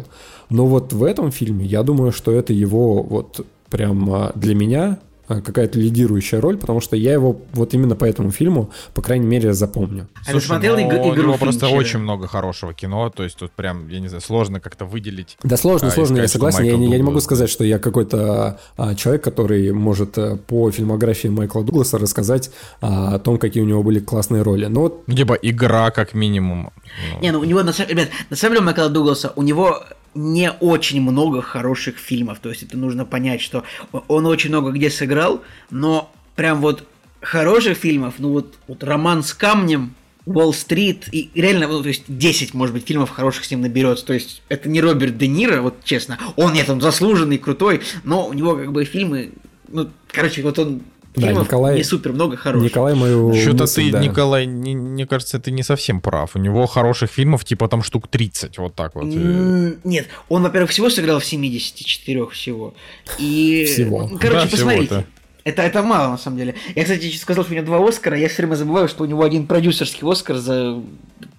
[0.48, 4.98] Но вот в этом фильме, я думаю, что это его вот прям э, для меня
[5.30, 9.52] какая-то лидирующая роль, потому что я его вот именно по этому фильму, по крайней мере,
[9.52, 10.08] запомню.
[10.26, 13.52] А Слушай, смотрел ну, игру У него просто очень много хорошего кино, то есть тут
[13.52, 15.36] прям, я не знаю, сложно как-то выделить.
[15.42, 16.64] Да сложно, а, сложно, я согласен.
[16.64, 21.28] Я, я не могу сказать, что я какой-то а, человек, который может а, по фильмографии
[21.28, 22.50] Майкла Дугласа рассказать
[22.80, 24.66] а, о том, какие у него были классные роли.
[24.66, 25.02] Но вот...
[25.06, 26.72] Ну, типа игра, как минимум.
[27.14, 27.20] Ну.
[27.20, 29.82] Не, ну у него, на самом, ребят, на самом деле Майкла Дугласа, у него
[30.14, 32.38] не очень много хороших фильмов.
[32.40, 33.64] То есть это нужно понять, что
[34.08, 36.84] он очень много где сыграл, но прям вот
[37.20, 39.94] хороших фильмов, ну вот, вот «Роман с камнем»,
[40.26, 44.04] Уолл-стрит, и реально, ну, то есть 10, может быть, фильмов хороших с ним наберется.
[44.04, 46.18] То есть это не Роберт Де Ниро, вот честно.
[46.36, 49.32] Он, нет, он заслуженный, крутой, но у него как бы фильмы,
[49.68, 50.82] ну, короче, вот он
[51.14, 52.70] да, Николай, не супер много хороших.
[52.70, 54.00] Николай мою Что-то ты, да.
[54.00, 56.36] Николай, не, мне кажется, ты не совсем прав.
[56.36, 59.04] У него хороших фильмов типа там штук 30, вот так вот.
[59.04, 62.74] Нет, он, во-первых, всего сыграл в 74 всего.
[63.18, 64.08] И, всего.
[64.20, 64.86] Короче, да, посмотрите.
[64.86, 65.06] Всего-то.
[65.44, 66.54] Это, это мало, на самом деле.
[66.74, 69.22] Я, кстати, сказал, что у него два Оскара, я все время забываю, что у него
[69.22, 70.82] один продюсерский Оскар за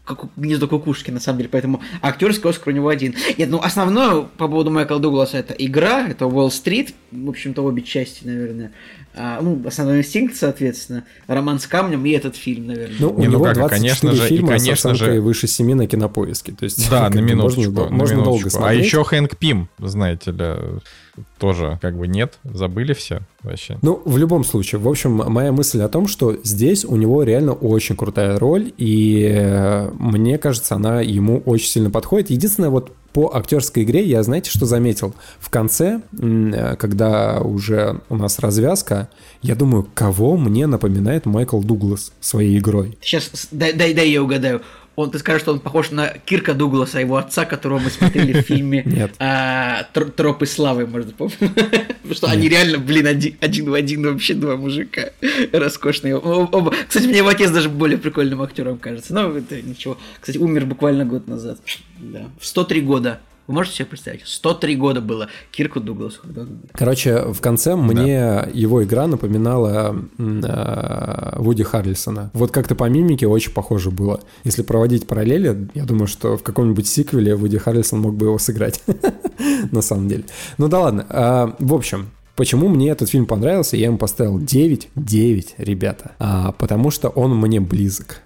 [0.04, 3.16] как гнездо кукушки, на самом деле, поэтому актерский Оскар у него один.
[3.38, 8.26] Нет, ну основное по поводу Майкла Дугласа это игра, это Уолл-стрит, в общем-то, обе части,
[8.26, 8.72] наверное.
[9.14, 12.96] А, ну, основной инстинкт, соответственно, роман с камнем и этот фильм, наверное.
[13.00, 15.22] Ну, у Не, ну него ну как, 24 конечно же, фильма и, конечно с же...
[15.22, 16.54] выше 7 на кинопоиске.
[16.54, 17.62] То есть, да, на минуточку.
[17.62, 18.24] Можно, на можно минуточку.
[18.24, 18.82] долго а смотреть.
[18.82, 20.56] А еще Хэнк Пим, знаете ли,
[21.38, 23.78] тоже как бы нет, забыли все вообще.
[23.82, 27.54] Ну, в любом случае, в общем, моя мысль о том, что здесь у него реально
[27.54, 32.30] очень крутая роль, и э, мне кажется, она ему очень сильно подходит.
[32.30, 35.14] Единственное, вот по актерской игре я, знаете, что заметил?
[35.40, 39.10] В конце, э, когда уже у нас развязка,
[39.42, 42.98] я думаю, кого мне напоминает Майкл Дуглас своей игрой?
[43.02, 44.62] Сейчас, дай, дай, дай я угадаю
[45.02, 48.42] он, ты скажешь, что он похож на Кирка Дугласа, его отца, которого мы смотрели в
[48.46, 51.34] фильме а, «Тропы славы», может, помню.
[51.42, 55.12] Потому что они реально, блин, один в один вообще два мужика
[55.52, 56.20] роскошные.
[56.88, 59.14] Кстати, мне его отец даже более прикольным актером кажется.
[59.14, 59.98] Но это ничего.
[60.20, 61.60] Кстати, умер буквально год назад.
[62.00, 62.30] Да.
[62.40, 63.20] В 103 года.
[63.52, 64.22] Вы можете себе представить?
[64.26, 66.22] 103 года было Кирку Дугласу.
[66.72, 68.50] Короче, в конце мне да.
[68.54, 72.32] его игра напоминала э, Вуди Харрельсона.
[72.34, 74.22] Вот как-то по мимике очень похоже было.
[74.46, 78.82] Если проводить параллели, я думаю, что в каком-нибудь сиквеле Вуди Харрельсон мог бы его сыграть.
[79.74, 80.24] На самом деле.
[80.58, 81.06] Ну да ладно.
[81.10, 82.08] А, в общем,
[82.42, 83.78] Почему мне этот фильм понравился?
[83.78, 86.14] Я ему поставил 9, 9, ребята.
[86.18, 88.22] А, потому что он мне близок.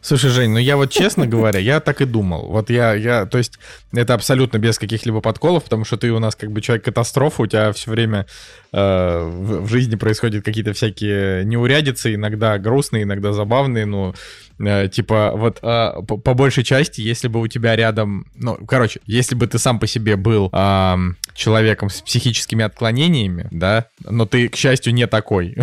[0.00, 2.46] Слушай, Жень, ну я вот честно говоря, я так и думал.
[2.46, 3.58] Вот я, я, то есть
[3.92, 7.70] это абсолютно без каких-либо подколов, потому что ты у нас как бы человек-катастрофа, у тебя
[7.72, 8.24] все время
[8.72, 14.14] э, в, в жизни происходят какие-то всякие неурядицы, иногда грустные, иногда забавные, ну,
[14.58, 19.00] э, типа вот э, по, по большей части, если бы у тебя рядом, ну, короче,
[19.06, 20.96] если бы ты сам по себе был э,
[21.34, 25.56] человеком с психическими отклонениями, да, но ты, к счастью, не такой,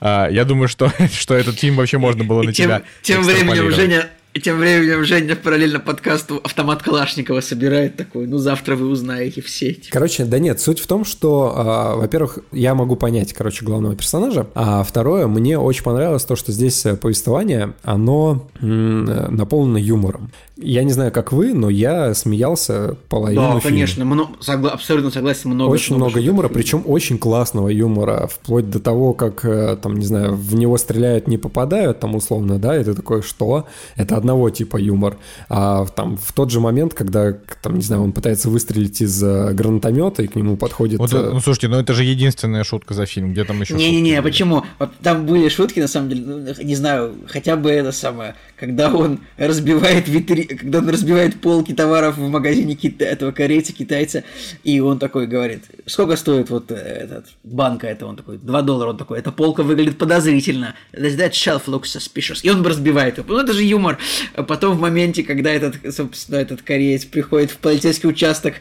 [0.00, 4.08] э, я думаю, что, что этот фильм вообще можно было на тебя Тем временем Женя
[4.34, 9.68] и тем временем Женя параллельно подкасту автомат Калашникова собирает такой, ну завтра вы узнаете все
[9.70, 9.90] эти.
[9.90, 14.48] Короче, да нет, суть в том, что, э, во-первых, я могу понять, короче, главного персонажа,
[14.54, 20.32] а второе, мне очень понравилось то, что здесь э, повествование, оно м- наполнено юмором.
[20.56, 25.50] Я не знаю, как вы, но я смеялся половину Да, конечно, много, согла- абсолютно согласен,
[25.50, 25.70] много.
[25.70, 30.06] Очень много, много юмора, причем очень классного юмора, вплоть до того, как, э, там, не
[30.06, 33.66] знаю, в него стреляют, не попадают, там, условно, да, это такое, что?
[33.96, 35.18] Это одного типа юмор.
[35.48, 37.32] А там в тот же момент, когда,
[37.62, 40.98] там, не знаю, он пытается выстрелить из э, гранатомета, и к нему подходит...
[40.98, 44.22] Вот, э, ну, слушайте, ну это же единственная шутка за фильм, где там еще Не-не-не,
[44.22, 44.64] почему?
[45.02, 49.20] Там были шутки, на самом деле, ну, не знаю, хотя бы это самое, когда он
[49.36, 53.04] разбивает витри когда он разбивает полки товаров в магазине кита...
[53.04, 54.24] этого корейца, китайца,
[54.62, 58.06] и он такой говорит, сколько стоит вот э, этот банка это?
[58.06, 62.50] Он такой, 2 доллара, он такой, эта полка выглядит подозрительно, that shelf looks suspicious, и
[62.50, 63.24] он разбивает ее.
[63.26, 63.98] Ну, это же юмор.
[64.34, 68.54] Потом в моменте, когда этот, собственно, этот кореец приходит в полицейский участок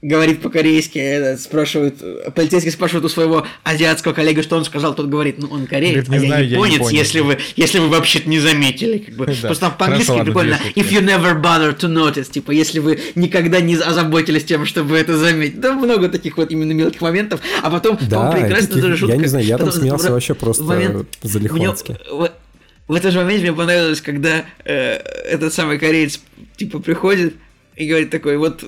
[0.00, 5.48] говорит по-корейски, спрашивает, полицейский спрашивает у своего азиатского коллеги, что он сказал, тот говорит, ну
[5.48, 8.28] он кореец, говорит, не а знаю, я японец, я японец, если вы, если вы вообще-то
[8.28, 9.32] не заметили, как бы, да.
[9.32, 13.60] просто там по-английски Хорошо, прикольно, if you never bother to notice, типа, если вы никогда
[13.60, 17.98] не озаботились тем, чтобы это заметить, да, много таких вот именно мелких моментов, а потом,
[18.02, 19.16] да, прекрасно таких, даже шутка.
[19.16, 21.96] Я не знаю, я там смеялся вообще просто момент, залихватски.
[22.88, 26.20] В этот же момент мне понравилось, когда э, этот самый кореец,
[26.56, 27.36] типа, приходит
[27.76, 28.64] и говорит такой, вот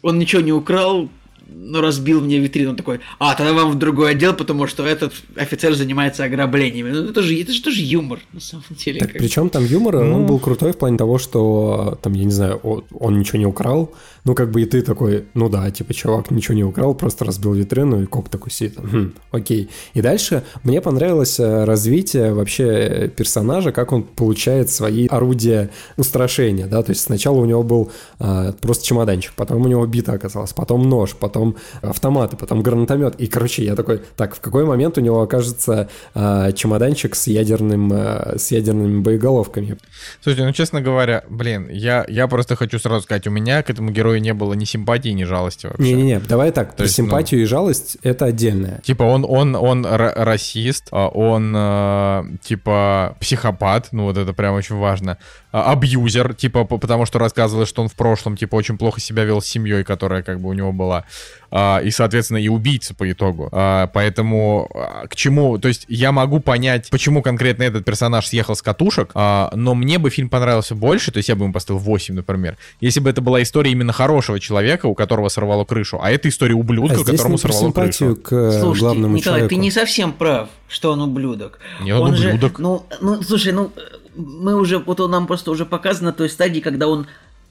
[0.00, 1.10] он ничего не украл,
[1.54, 2.70] но разбил мне витрину.
[2.70, 6.90] Он такой, а, тогда вам в другой отдел, потому что этот офицер занимается ограблениями.
[6.90, 9.00] Ну, это же, это же тоже юмор, на самом деле.
[9.00, 10.16] Так, причем там юмор, ну...
[10.16, 13.46] он был крутой в плане того, что, там, я не знаю, он, он ничего не
[13.46, 13.92] украл,
[14.24, 17.52] ну, как бы и ты такой, ну да, типа, чувак ничего не украл, просто разбил
[17.54, 19.68] витрину, и коп такой сидит, хм, окей.
[19.94, 26.82] И дальше мне понравилось э, развитие вообще персонажа, как он получает свои орудия устрашения, да,
[26.82, 30.88] то есть сначала у него был а, просто чемоданчик, потом у него бита оказалась, потом
[30.88, 33.16] нож, потом потом автоматы, потом гранатомет.
[33.16, 37.92] И, короче, я такой, так, в какой момент у него окажется э, чемоданчик с ядерным,
[37.92, 39.76] э, с ядерными боеголовками?
[40.22, 43.90] Слушайте, ну, честно говоря, блин, я, я просто хочу сразу сказать, у меня к этому
[43.90, 45.82] герою не было ни симпатии, ни жалости вообще.
[45.82, 48.80] Не-не-не, давай так, То есть, симпатию ну, и жалость— это отдельное.
[48.82, 54.76] Типа он, он, он расист, а он, э, типа, психопат, ну, вот это прям очень
[54.76, 55.18] важно.
[55.52, 59.46] Абьюзер, типа, потому что рассказывалось, что он в прошлом, типа, очень плохо себя вел с
[59.46, 61.04] семьей, которая, как бы, у него была.
[61.50, 63.48] А, и, соответственно, и убийца по итогу.
[63.52, 64.70] А, поэтому
[65.08, 65.58] к чему...
[65.58, 70.10] То есть я могу понять, почему конкретно этот персонаж съехал с катушек, но мне бы
[70.10, 73.42] фильм понравился больше, то есть я бы ему поставил 8, например, если бы это была
[73.42, 77.72] история именно хорошего человека, у которого сорвало крышу, а это история ублюдка, а которому сорвало
[77.72, 78.16] крышу.
[78.16, 79.48] к э, Слушайте, главному Николай, человеку.
[79.48, 81.58] ты не совсем прав, что он ублюдок.
[81.82, 82.58] Не, он, он ублюдок.
[82.58, 83.72] Же, ну, ну, слушай, ну,
[84.16, 87.06] мы уже, вот он нам просто уже показан на той стадии, когда он,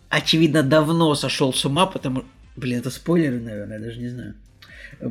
[0.09, 2.23] очевидно, давно сошел с ума, потому...
[2.55, 4.35] Блин, это спойлеры, наверное, я даже не знаю.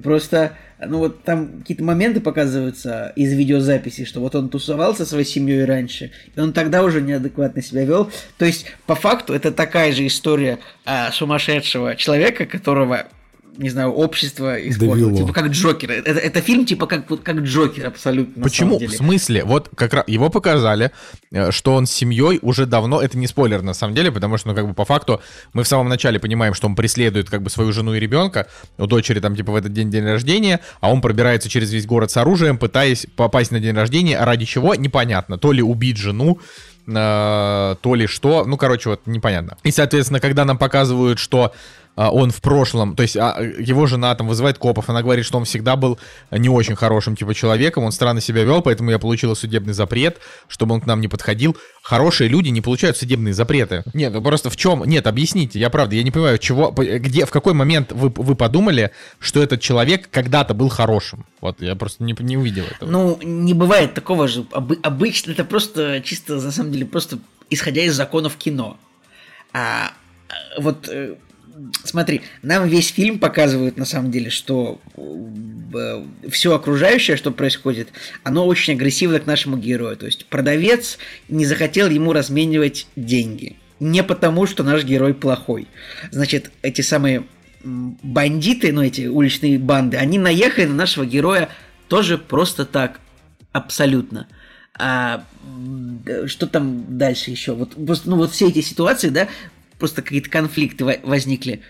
[0.02, 5.24] Просто, ну вот там какие-то моменты показываются из видеозаписи, что вот он тусовался со своей
[5.24, 8.10] семьей раньше, и он тогда уже неадекватно себя вел.
[8.38, 13.06] То есть, по факту, это такая же история а, сумасшедшего человека, которого
[13.56, 15.16] не знаю, общество испортило.
[15.16, 15.90] Типа как Джокер.
[15.90, 18.43] Это, это фильм типа как, как Джокер абсолютно.
[18.43, 18.78] Почему?
[18.78, 19.44] В смысле?
[19.44, 20.90] Вот как раз его показали,
[21.31, 23.01] э, что он с семьей уже давно.
[23.01, 25.20] Это не спойлер на самом деле, потому что, ну, как бы по факту
[25.52, 28.47] мы в самом начале понимаем, что он преследует как бы свою жену и ребенка.
[28.78, 32.10] У дочери там типа в этот день день рождения, а он пробирается через весь город
[32.10, 35.39] с оружием, пытаясь попасть на день рождения, а ради чего непонятно.
[35.39, 36.39] То ли убить жену,
[36.86, 38.44] э, то ли что.
[38.44, 39.56] Ну, короче, вот непонятно.
[39.64, 41.52] И, соответственно, когда нам показывают, что
[42.09, 45.44] он в прошлом, то есть а, его жена там вызывает копов, она говорит, что он
[45.44, 45.98] всегда был
[46.31, 50.18] не очень хорошим типа человеком, он странно себя вел, поэтому я получила судебный запрет,
[50.48, 51.56] чтобы он к нам не подходил.
[51.82, 53.82] Хорошие люди не получают судебные запреты.
[53.93, 54.85] Нет, ну просто в чем?
[54.85, 58.93] Нет, объясните, я правда, я не понимаю, чего, где, в какой момент вы, вы подумали,
[59.18, 61.27] что этот человек когда-то был хорошим?
[61.40, 62.90] Вот, я просто не, не увидел этого.
[62.90, 64.47] Ну, не бывает такого же.
[64.52, 67.18] Обычно это просто чисто, на самом деле, просто
[67.51, 68.78] исходя из законов кино.
[69.52, 69.93] А
[70.59, 71.16] вот э,
[71.84, 77.88] смотри, нам весь фильм показывает на самом деле, что э, все окружающее, что происходит,
[78.22, 79.96] оно очень агрессивно к нашему герою.
[79.96, 83.56] То есть продавец не захотел ему разменивать деньги.
[83.78, 85.66] Не потому, что наш герой плохой.
[86.10, 87.24] Значит, эти самые
[87.62, 91.48] бандиты, ну эти уличные банды, они наехали на нашего героя
[91.88, 93.00] тоже просто так,
[93.52, 94.28] абсолютно.
[94.78, 95.24] А
[96.26, 97.52] что там дальше еще?
[97.52, 99.28] Вот ну вот все эти ситуации, да,
[99.81, 101.62] просто какие-то конфликты возникли.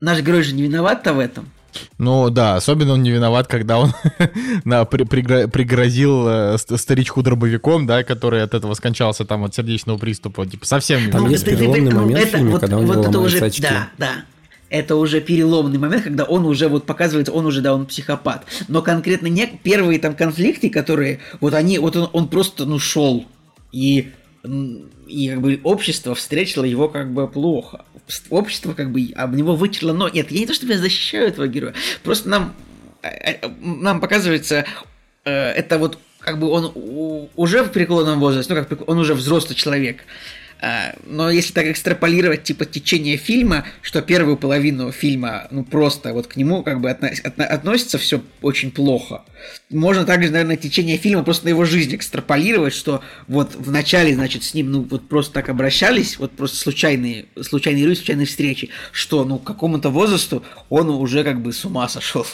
[0.00, 1.50] Наш герой же не виноват-то в этом.
[1.98, 3.92] Ну да, особенно он не виноват, когда он
[4.64, 9.98] на, при, пригро, пригрозил э, старичку дробовиком, да, который от этого скончался там от сердечного
[9.98, 10.46] приступа.
[10.46, 13.06] Типа совсем не Там есть переломный момент это, в фильме, вот, когда у него вот
[13.06, 13.62] это уже, очки.
[13.62, 14.12] Да, да.
[14.70, 18.44] Это уже переломный момент, когда он уже вот показывается, он уже, да, он психопат.
[18.68, 23.26] Но конкретно не первые там конфликты, которые, вот они, вот он, он просто, ну, шел.
[23.72, 24.10] И
[25.06, 27.84] и как бы общество встретило его как бы плохо.
[28.30, 31.48] Общество как бы об него вытерло но Нет, я не то, чтобы я защищаю этого
[31.48, 31.74] героя.
[32.02, 32.54] Просто нам,
[33.02, 34.64] э, э, нам показывается,
[35.24, 36.72] э, это вот как бы он
[37.36, 40.04] уже в преклонном возрасте, ну как он уже взрослый человек.
[40.60, 46.26] А, но если так экстраполировать типа течение фильма, что первую половину фильма, ну просто вот
[46.26, 49.22] к нему как бы отно- отно- относится все очень плохо.
[49.70, 54.42] Можно также, наверное, течение фильма просто на его жизнь экстраполировать, что вот в начале, значит,
[54.42, 59.24] с ним ну вот просто так обращались, вот просто случайные, случайные люди, случайные встречи, что
[59.24, 62.26] ну к какому-то возрасту он уже как бы с ума сошел.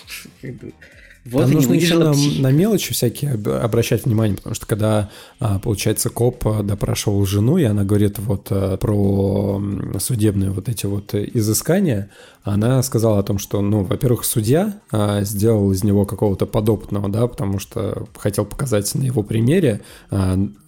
[1.24, 5.10] Вот Там нужно еще на, на мелочи всякие обращать внимание, потому что когда,
[5.40, 9.62] а, получается, коп а, допрашивал жену, и она говорит вот а, про
[9.98, 12.10] судебные вот эти вот изыскания,
[12.42, 14.74] она сказала о том, что, ну, во-первых, судья
[15.22, 19.80] сделал из него какого-то подопытного, да, потому что хотел показать на его примере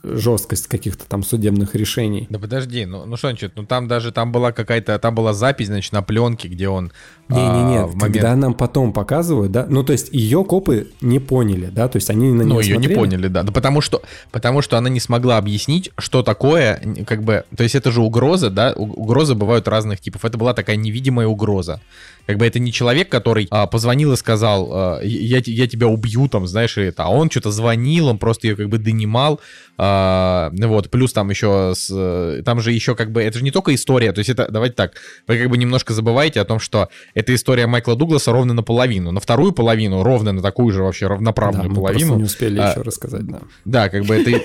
[0.03, 2.27] жесткость каких-то там судебных решений.
[2.31, 5.67] Да подожди, ну, ну что значит, ну там даже, там была какая-то, там была запись,
[5.67, 6.93] значит, на пленке, где он...
[7.29, 8.01] Не-не-не, а, момент...
[8.01, 12.09] когда нам потом показывают, да, ну то есть ее копы не поняли, да, то есть
[12.09, 15.01] они на нее Ну, ее не поняли, да, да потому что, потому что она не
[15.01, 20.01] смогла объяснить, что такое, как бы, то есть это же угроза, да, угрозы бывают разных
[20.01, 21.81] типов, это была такая невидимая угроза.
[22.27, 26.29] Как бы это не человек, который а, позвонил и сказал, а, я, я тебя убью,
[26.29, 29.41] там, знаешь, это, а он что-то звонил, он просто ее как бы донимал,
[29.79, 33.75] а, вот, плюс там еще, с, там же еще как бы, это же не только
[33.75, 34.95] история, то есть это, давайте так,
[35.29, 39.21] вы как бы немножко забываете о том, что это история Майкла Дугласа ровно наполовину, на
[39.21, 42.13] вторую половину, ровно на такую же вообще равноправную да, половину.
[42.15, 43.41] Мы не успели а, еще рассказать, да.
[43.65, 44.43] Да, как бы это...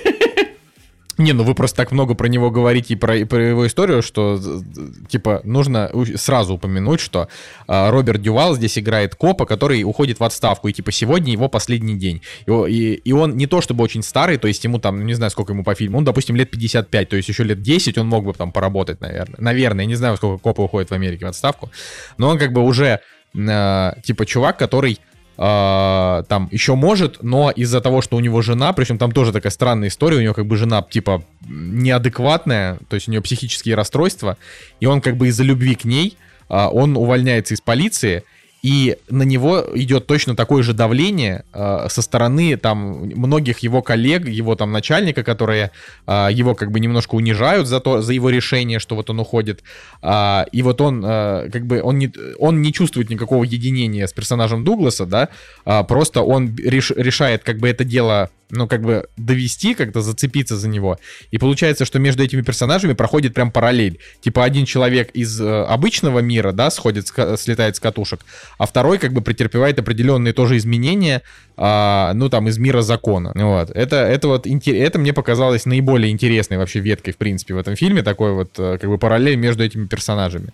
[1.18, 4.02] Не, ну вы просто так много про него говорите и про, и про его историю,
[4.02, 4.40] что,
[5.08, 7.28] типа, нужно сразу упомянуть, что
[7.68, 11.96] э, Роберт Дювал здесь играет копа, который уходит в отставку, и, типа, сегодня его последний
[11.96, 12.22] день.
[12.46, 15.30] И, и, и он не то чтобы очень старый, то есть ему там, не знаю,
[15.30, 18.24] сколько ему по фильму, он, допустим, лет 55, то есть еще лет 10 он мог
[18.24, 19.36] бы там поработать, наверное.
[19.38, 21.70] Наверное, я не знаю, сколько копы уходят в Америке в отставку,
[22.16, 23.00] но он как бы уже,
[23.34, 24.98] э, типа, чувак, который
[25.36, 29.50] э, там еще может, но из-за того, что у него жена, причем там тоже такая
[29.50, 34.36] странная история, у него как бы жена типа неадекватная, то есть у нее психические расстройства,
[34.80, 36.16] и он как бы из-за любви к ней,
[36.48, 38.24] э, он увольняется из полиции,
[38.62, 44.28] и на него идет точно такое же давление э, со стороны там многих его коллег,
[44.28, 45.72] его там начальника, которые
[46.06, 49.64] э, его как бы немножко унижают за то, за его решение, что вот он уходит.
[50.00, 54.12] Э, и вот он э, как бы он не он не чувствует никакого единения с
[54.12, 55.28] персонажем Дугласа, да,
[55.66, 60.56] э, просто он реш, решает как бы это дело ну, как бы довести, как-то зацепиться
[60.56, 60.98] за него.
[61.30, 63.98] И получается, что между этими персонажами проходит прям параллель.
[64.20, 68.20] Типа один человек из э, обычного мира, да, сходит, слетает с катушек,
[68.58, 71.22] а второй как бы претерпевает определенные тоже изменения,
[71.56, 73.32] а, ну, там, из мира закона.
[73.34, 73.70] Вот.
[73.70, 78.02] Это, это вот, это мне показалось наиболее интересной вообще веткой, в принципе, в этом фильме,
[78.02, 80.52] такой вот, э, как бы параллель между этими персонажами.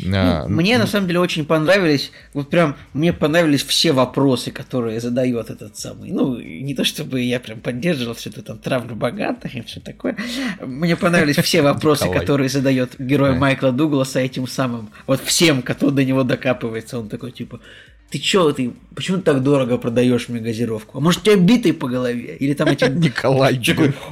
[0.00, 5.00] А, ну, мне на самом деле очень понравились, вот прям мне понравились все вопросы, которые
[5.00, 6.10] задает этот самый.
[6.10, 10.16] Ну, не то чтобы я прям поддерживал все это там травлю богатых и все такое.
[10.60, 14.90] Мне понравились все вопросы, которые задает герой Майкла Дугласа этим самым.
[15.06, 17.60] Вот всем, кто до него докапывается, он такой типа.
[18.10, 20.98] Ты чё, ты, почему ты так дорого продаешь мне газировку?
[20.98, 22.36] А может, тебя битый по голове?
[22.36, 22.84] Или там эти...
[22.90, 23.58] Николай.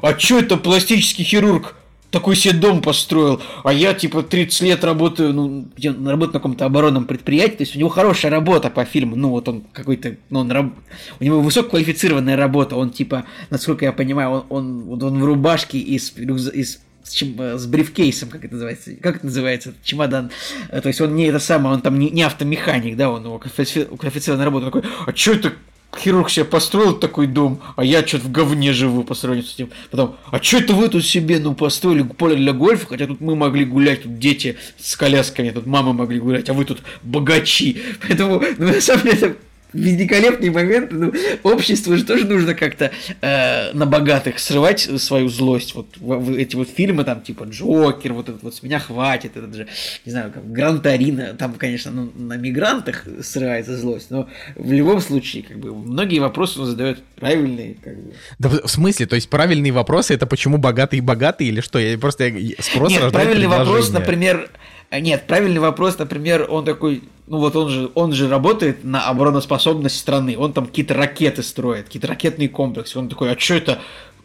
[0.01, 1.75] А чё это пластический хирург?
[2.11, 6.67] Такой себе дом построил, а я типа 30 лет работаю, ну, где работаю на каком-то
[6.67, 10.41] оборонном предприятии, то есть у него хорошая работа по фильму, ну вот он какой-то, ну
[10.41, 10.73] он раб...
[11.21, 16.13] у него высококвалифицированная работа, он типа, насколько я понимаю, он, он, он в рубашке из,
[16.17, 20.31] из с, чем, с брифкейсом, как это называется, как это называется, чемодан,
[20.71, 24.67] то есть он не это самое, он там не, не автомеханик, да, он квалифицированная работа,
[24.67, 25.53] такой, а что это
[25.99, 29.71] хирург себе построил такой дом, а я что-то в говне живу по сравнению с этим.
[29.91, 33.37] Потом, а что это вы тут себе, ну, построили поле для гольфа, хотя тут мы
[33.37, 37.83] могли гулять, тут дети с колясками, тут мамы могли гулять, а вы тут богачи.
[38.07, 39.37] Поэтому, ну, на самом деле,
[39.73, 40.91] великолепный момент.
[40.93, 42.91] Ну, обществу же тоже нужно как-то
[43.21, 45.75] э, на богатых срывать свою злость.
[45.75, 49.37] Вот в, в, эти вот фильмы, там, типа Джокер, вот этот вот с меня хватит,
[49.37, 49.67] этот же,
[50.05, 55.01] не знаю, как Гранд Арина, там, конечно, ну, на мигрантах срывается злость, но в любом
[55.01, 57.77] случае, как бы, многие вопросы он задает правильные.
[57.83, 58.13] Как бы.
[58.39, 59.07] Да в смысле?
[59.07, 61.79] То есть правильные вопросы это почему богатые богатые или что?
[61.79, 64.51] Я просто я, спрос Нет, правильный вопрос, например,
[64.99, 69.97] нет, правильный вопрос, например, он такой, ну вот он же, он же работает на обороноспособность
[69.97, 73.79] страны, он там какие-то ракеты строит, какие-то ракетные комплексы, он такой, а что это,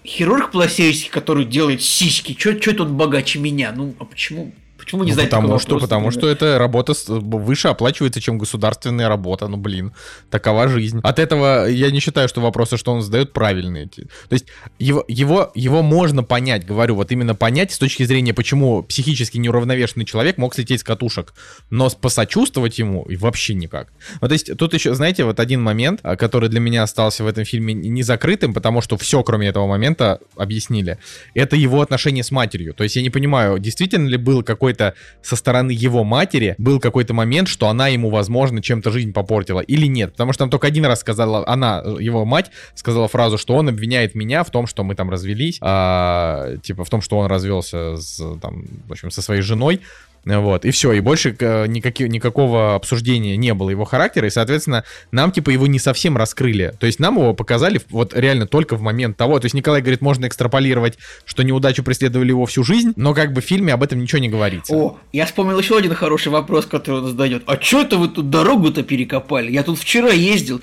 [0.03, 4.53] хирург пластический, который делает сиськи, что это он богаче меня, ну а почему,
[4.85, 9.47] Почему не ну, знаете потому что, потому что эта работа выше оплачивается, чем государственная работа.
[9.47, 9.93] Ну, блин,
[10.29, 10.99] такова жизнь.
[11.01, 13.87] От этого я не считаю, что вопросы, что он задает, правильные.
[13.87, 14.45] То есть
[14.77, 20.05] его, его, его можно понять, говорю, вот именно понять с точки зрения, почему психически неуравновешенный
[20.05, 21.33] человек мог слететь с катушек,
[21.71, 23.87] но посочувствовать ему вообще никак.
[24.21, 27.27] Вот, то есть тут еще, знаете, вот один момент, а, который для меня остался в
[27.27, 30.99] этом фильме не закрытым, потому что все, кроме этого момента, объяснили.
[31.33, 32.75] Это его отношение с матерью.
[32.75, 36.79] То есть я не понимаю, действительно ли был какой-то какой-то со стороны его матери был
[36.79, 40.11] какой-то момент, что она ему, возможно, чем-то жизнь попортила или нет.
[40.11, 44.15] Потому что там только один раз сказала, она, его мать, сказала фразу, что он обвиняет
[44.15, 48.17] меня в том, что мы там развелись, а, типа в том, что он развелся с,
[48.41, 49.81] там, в общем, со своей женой.
[50.25, 54.83] Вот, и все, и больше э, никаких, никакого обсуждения не было его характера, и, соответственно,
[55.11, 56.73] нам, типа, его не совсем раскрыли.
[56.79, 59.39] То есть нам его показали вот реально только в момент того.
[59.39, 63.41] То есть Николай говорит, можно экстраполировать, что неудачу преследовали его всю жизнь, но как бы
[63.41, 64.73] в фильме об этом ничего не говорится.
[64.73, 67.43] О, я вспомнил еще один хороший вопрос, который он задает.
[67.45, 69.51] А что это вы тут дорогу-то перекопали?
[69.51, 70.61] Я тут вчера ездил.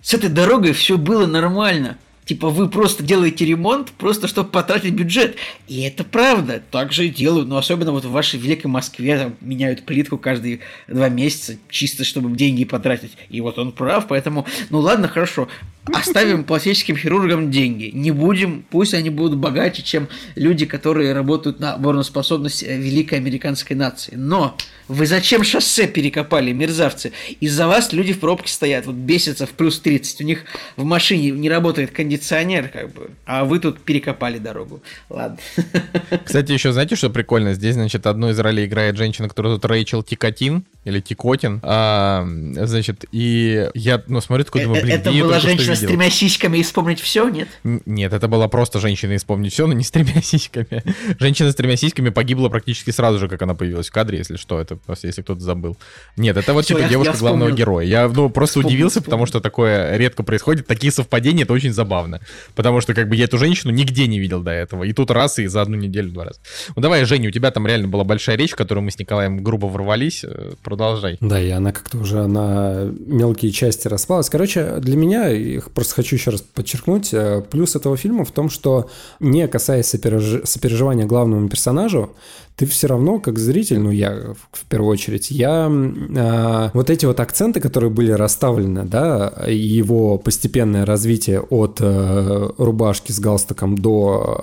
[0.00, 1.98] С этой дорогой все было нормально.
[2.26, 5.36] Типа вы просто делаете ремонт, просто чтобы потратить бюджет.
[5.68, 7.48] И это правда, так же и делают.
[7.48, 10.58] Но особенно вот в вашей великой Москве там, меняют плитку каждые
[10.88, 13.12] два месяца, чисто чтобы деньги потратить.
[13.30, 15.48] И вот он прав, поэтому, ну ладно, хорошо.
[15.92, 17.90] Оставим пластическим хирургам деньги.
[17.92, 23.76] Не будем, пусть они будут богаче, чем люди, которые работают на обороноспособность э, великой американской
[23.76, 24.14] нации.
[24.16, 24.56] Но
[24.88, 27.12] вы зачем шоссе перекопали, мерзавцы?
[27.40, 30.20] Из-за вас люди в пробке стоят, вот бесятся в плюс 30.
[30.20, 30.44] У них
[30.76, 33.10] в машине не работает кондиционер, как бы.
[33.24, 34.82] А вы тут перекопали дорогу.
[35.08, 35.38] Ладно.
[36.24, 37.54] Кстати, еще знаете, что прикольно?
[37.54, 41.60] Здесь, значит, одну из ролей играет женщина, которая тут Рэйчел Тикотин, или Тикотин.
[41.62, 46.58] А, значит, и я, ну, смотрю, такой, думаю, блин, Это была женщина с тремя сиськами
[46.58, 47.48] и вспомнить все, нет?
[47.64, 50.82] Нет, это была просто женщина и вспомнить все, но не с тремя сиськами.
[51.18, 54.60] Женщина с тремя сиськами погибла практически сразу же, как она появилась в кадре, если что,
[54.60, 55.76] это просто если кто-то забыл.
[56.16, 57.86] Нет, это вот все, типа я, девушка я главного героя.
[57.86, 59.04] Я ну просто вспомнил, удивился, вспомнил.
[59.04, 60.66] потому что такое редко происходит.
[60.66, 62.20] Такие совпадения это очень забавно.
[62.54, 64.84] Потому что как бы я эту женщину нигде не видел до этого.
[64.84, 66.40] И тут раз, и за одну неделю два раза.
[66.74, 69.42] Ну давай, Женя, у тебя там реально была большая речь, в которую мы с Николаем
[69.42, 70.24] грубо ворвались.
[70.24, 71.18] Э, продолжай.
[71.20, 74.30] Да, и она как-то уже на мелкие части распалась.
[74.30, 75.30] Короче, для меня,
[75.70, 78.88] просто хочу еще раз подчеркнуть, э, плюс этого фильма в том, что
[79.20, 80.48] не касаясь сопереж...
[80.48, 82.14] сопереживания главному персонажу,
[82.56, 87.20] ты все равно, как зритель, ну я в первую очередь, я э, вот эти вот
[87.20, 94.40] акценты, которые были расставлены, да, его постепенное развитие от э, рубашки с галстуком до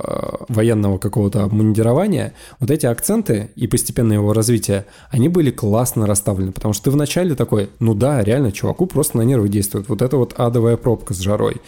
[0.48, 6.52] э, военного какого-то обмундирования, вот эти акценты и постепенное его развитие, они были классно расставлены,
[6.52, 10.18] потому что ты вначале такой, ну да, реально, чуваку просто на нервы действует, вот это
[10.18, 11.61] вот адовая пробка с жарой.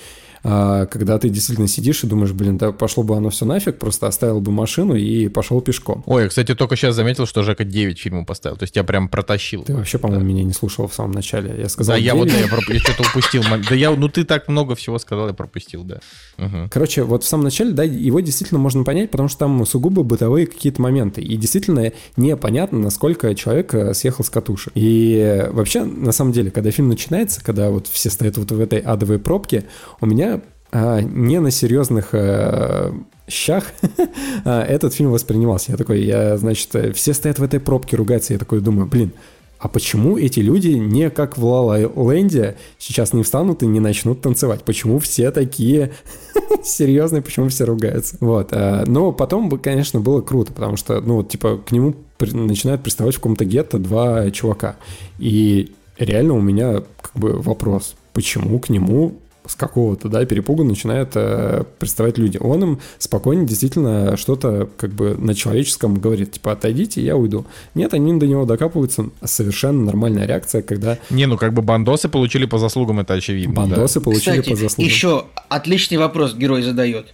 [0.48, 4.06] А, когда ты действительно сидишь и думаешь, блин, да пошло бы оно все нафиг, просто
[4.06, 6.04] оставил бы машину и пошел пешком.
[6.06, 9.10] Ой, я, кстати, только сейчас заметил, что Жека 9 фильмов поставил, то есть я прям
[9.10, 9.64] протащил.
[9.64, 10.30] Ты вообще, по-моему, да.
[10.30, 11.56] меня не слушал в самом начале.
[11.58, 12.06] Я сказал Да, 9.
[12.06, 12.64] я вот, да, я, проп...
[12.70, 13.44] я что-то упустил.
[13.68, 16.00] Да я, ну ты так много всего сказал, я пропустил, да.
[16.38, 16.70] Угу.
[16.70, 20.46] Короче, вот в самом начале, да, его действительно можно понять, потому что там сугубо бытовые
[20.46, 21.22] какие-то моменты.
[21.22, 24.74] И действительно непонятно, насколько человек э, съехал с катушек.
[24.76, 28.80] И вообще, на самом деле, когда фильм начинается, когда вот все стоят вот в этой
[28.80, 29.66] адовой пробке,
[30.02, 30.35] у меня
[30.74, 32.92] не на серьезных э,
[33.28, 33.66] щах
[34.46, 35.72] а, этот фильм воспринимался.
[35.72, 38.34] Я такой, я, значит, все стоят в этой пробке, ругаются.
[38.34, 39.12] Я такой думаю, блин,
[39.58, 44.22] а почему эти люди не как в Ла Ленде сейчас не встанут и не начнут
[44.22, 44.64] танцевать?
[44.64, 45.94] Почему все такие
[46.64, 48.18] серьезные, почему все ругаются?
[48.20, 48.50] Вот.
[48.52, 53.18] А, но потом, конечно, было круто, потому что, ну, типа, к нему начинают приставать в
[53.18, 54.76] каком-то гетто два чувака.
[55.20, 59.16] И реально у меня как бы вопрос, почему к нему
[59.48, 62.38] с какого-то, да, перепуга начинают э, представать люди.
[62.40, 67.46] Он им спокойно действительно что-то как бы на человеческом говорит, типа, отойдите, я уйду.
[67.74, 69.10] Нет, они до него докапываются.
[69.24, 70.98] Совершенно нормальная реакция, когда...
[71.10, 73.54] Не, ну как бы бандосы получили по заслугам, это очевидно.
[73.54, 74.04] Бандосы да.
[74.04, 74.90] получили Кстати, по заслугам.
[74.90, 77.14] еще отличный вопрос герой задает.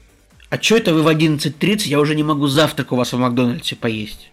[0.50, 3.76] А что это вы в 11.30, я уже не могу завтрак у вас в Макдональдсе
[3.76, 4.32] поесть?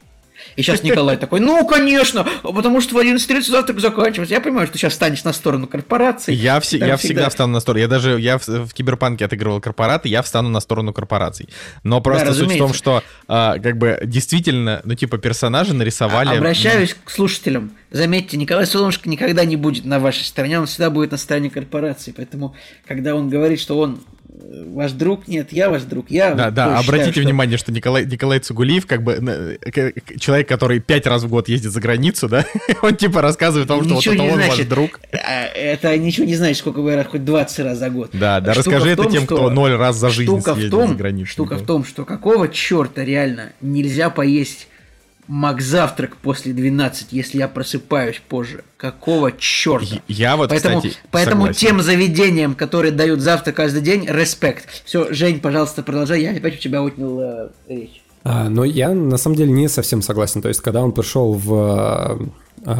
[0.59, 4.35] И сейчас Николай такой, ну, конечно, потому что в 11.30 завтрак заканчивается.
[4.35, 6.35] Я понимаю, что ты сейчас станешь на сторону корпорации.
[6.35, 6.97] Я, вс- я всегда...
[6.97, 7.83] всегда встану на сторону.
[7.83, 11.49] Я даже я в, в Киберпанке отыгрывал корпораты, я встану на сторону корпораций.
[11.85, 16.31] Но просто да, суть в том, что а, как бы действительно, ну, типа, персонажи нарисовали...
[16.31, 17.71] А, обращаюсь к слушателям.
[17.93, 22.13] Заметьте, Николай Солнышко никогда не будет на вашей стороне, он всегда будет на стороне корпорации.
[22.17, 26.35] Поэтому, когда он говорит, что он ваш друг, нет, я ваш друг, я...
[26.35, 29.59] Да, да, обратите считаю, внимание, что Николай, Николай Цугулиев, как бы,
[30.19, 32.45] человек, который пять раз в год ездит за границу, да,
[32.83, 34.59] он типа рассказывает о том, что вот это он значит.
[34.59, 35.01] ваш друг.
[35.13, 38.11] А, это ничего не значит, сколько вы раз, хоть 20 раз за год.
[38.13, 40.95] Да, да, штука расскажи том, это тем, кто ноль раз за жизнь съездил том, за
[40.95, 41.31] границу.
[41.31, 44.69] Штука в том, что какого черта реально нельзя поесть
[45.29, 48.65] Мак завтрак после 12, если я просыпаюсь позже.
[48.79, 50.01] Какого черта?
[50.09, 51.67] Я вот, поэтому, кстати, Поэтому согласен.
[51.67, 54.67] тем заведениям, которые дают завтрак каждый день, респект.
[54.87, 56.23] Все, Жень, пожалуйста, продолжай.
[56.23, 58.03] Я опять у тебя отнял э, речь.
[58.25, 60.41] А, но я на самом деле не совсем согласен.
[60.41, 62.19] То есть, когда он пришел в а,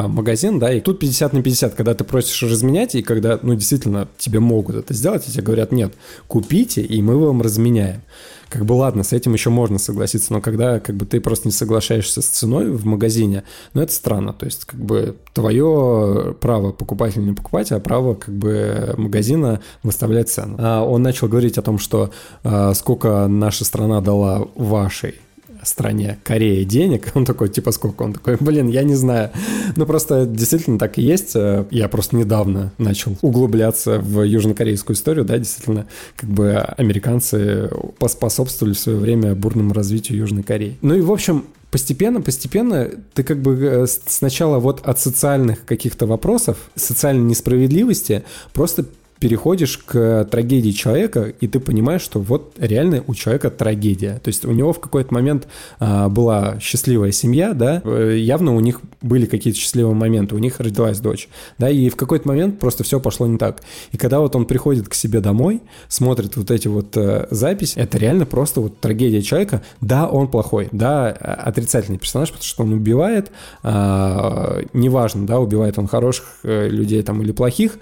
[0.07, 4.07] магазин, да, и тут 50 на 50, когда ты просишь разменять, и когда, ну, действительно,
[4.17, 5.93] тебе могут это сделать, и тебе говорят, нет,
[6.27, 8.01] купите, и мы вам разменяем
[8.49, 11.51] как бы ладно, с этим еще можно согласиться, но когда как бы ты просто не
[11.51, 13.43] соглашаешься с ценой в магазине,
[13.73, 18.15] ну это странно, то есть как бы твое право покупать или не покупать, а право
[18.15, 20.55] как бы магазина выставлять цену.
[20.59, 22.09] А он начал говорить о том, что
[22.43, 25.15] а, сколько наша страна дала вашей
[25.63, 27.11] стране Кореи денег.
[27.15, 28.03] Он такой, типа, сколько?
[28.03, 29.31] Он такой, блин, я не знаю.
[29.75, 31.35] Ну, просто действительно так и есть.
[31.35, 38.79] Я просто недавно начал углубляться в южнокорейскую историю, да, действительно, как бы американцы поспособствовали в
[38.79, 40.77] свое время бурному развитию Южной Кореи.
[40.81, 46.07] Ну и, в общем, постепенно, постепенно ты как бы э, сначала вот от социальных каких-то
[46.07, 48.23] вопросов, социальной несправедливости
[48.53, 48.85] просто
[49.19, 54.19] переходишь к трагедии человека, и ты понимаешь, что вот реально у человека трагедия.
[54.23, 55.47] То есть у него в какой-то момент
[55.79, 60.59] а, была счастливая семья, да, э, явно у них были какие-то счастливые моменты, у них
[60.59, 61.27] родилась дочь,
[61.57, 63.61] да, и в какой-то момент просто все пошло не так.
[63.91, 67.97] И когда вот он приходит к себе домой, смотрит вот эти вот э, записи, это
[67.97, 69.61] реально просто вот трагедия человека.
[69.81, 73.31] Да, он плохой, да, отрицательный персонаж, потому что он убивает,
[73.63, 77.79] э, неважно, да, убивает он хороших э, людей там или плохих,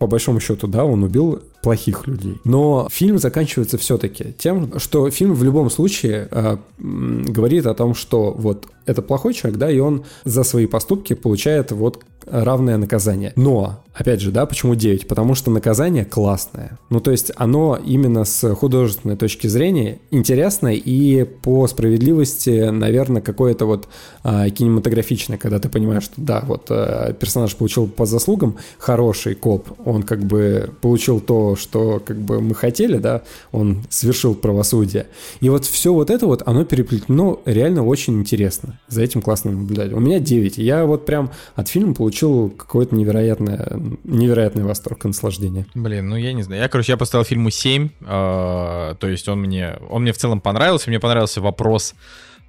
[0.00, 2.38] по большому счету, да, он убил плохих людей.
[2.44, 8.32] Но фильм заканчивается все-таки тем, что фильм в любом случае э, говорит о том, что
[8.32, 13.32] вот это плохой человек, да, и он за свои поступки получает вот равное наказание.
[13.36, 15.08] Но, опять же, да, почему 9?
[15.08, 16.78] Потому что наказание классное.
[16.90, 23.66] Ну, то есть оно именно с художественной точки зрения интересное и по справедливости, наверное, какое-то
[23.66, 23.88] вот
[24.22, 29.68] а, кинематографичное, когда ты понимаешь, что да, вот а, персонаж получил по заслугам, хороший коп,
[29.84, 33.22] он как бы получил то, что как бы мы хотели, да,
[33.52, 35.06] он совершил правосудие.
[35.40, 38.78] И вот все вот это вот, оно переплетено реально очень интересно.
[38.88, 39.92] За этим классно наблюдать.
[39.92, 40.58] У меня 9.
[40.58, 42.09] Я вот прям от фильма получил
[42.50, 43.68] какой-то невероятное,
[44.04, 45.66] невероятный восторг и наслаждение.
[45.74, 46.62] Блин, ну я не знаю.
[46.62, 47.86] Я, короче, я поставил фильму 7.
[47.86, 50.90] Э, а, то есть он мне, он мне в целом понравился.
[50.90, 51.94] Мне понравился вопрос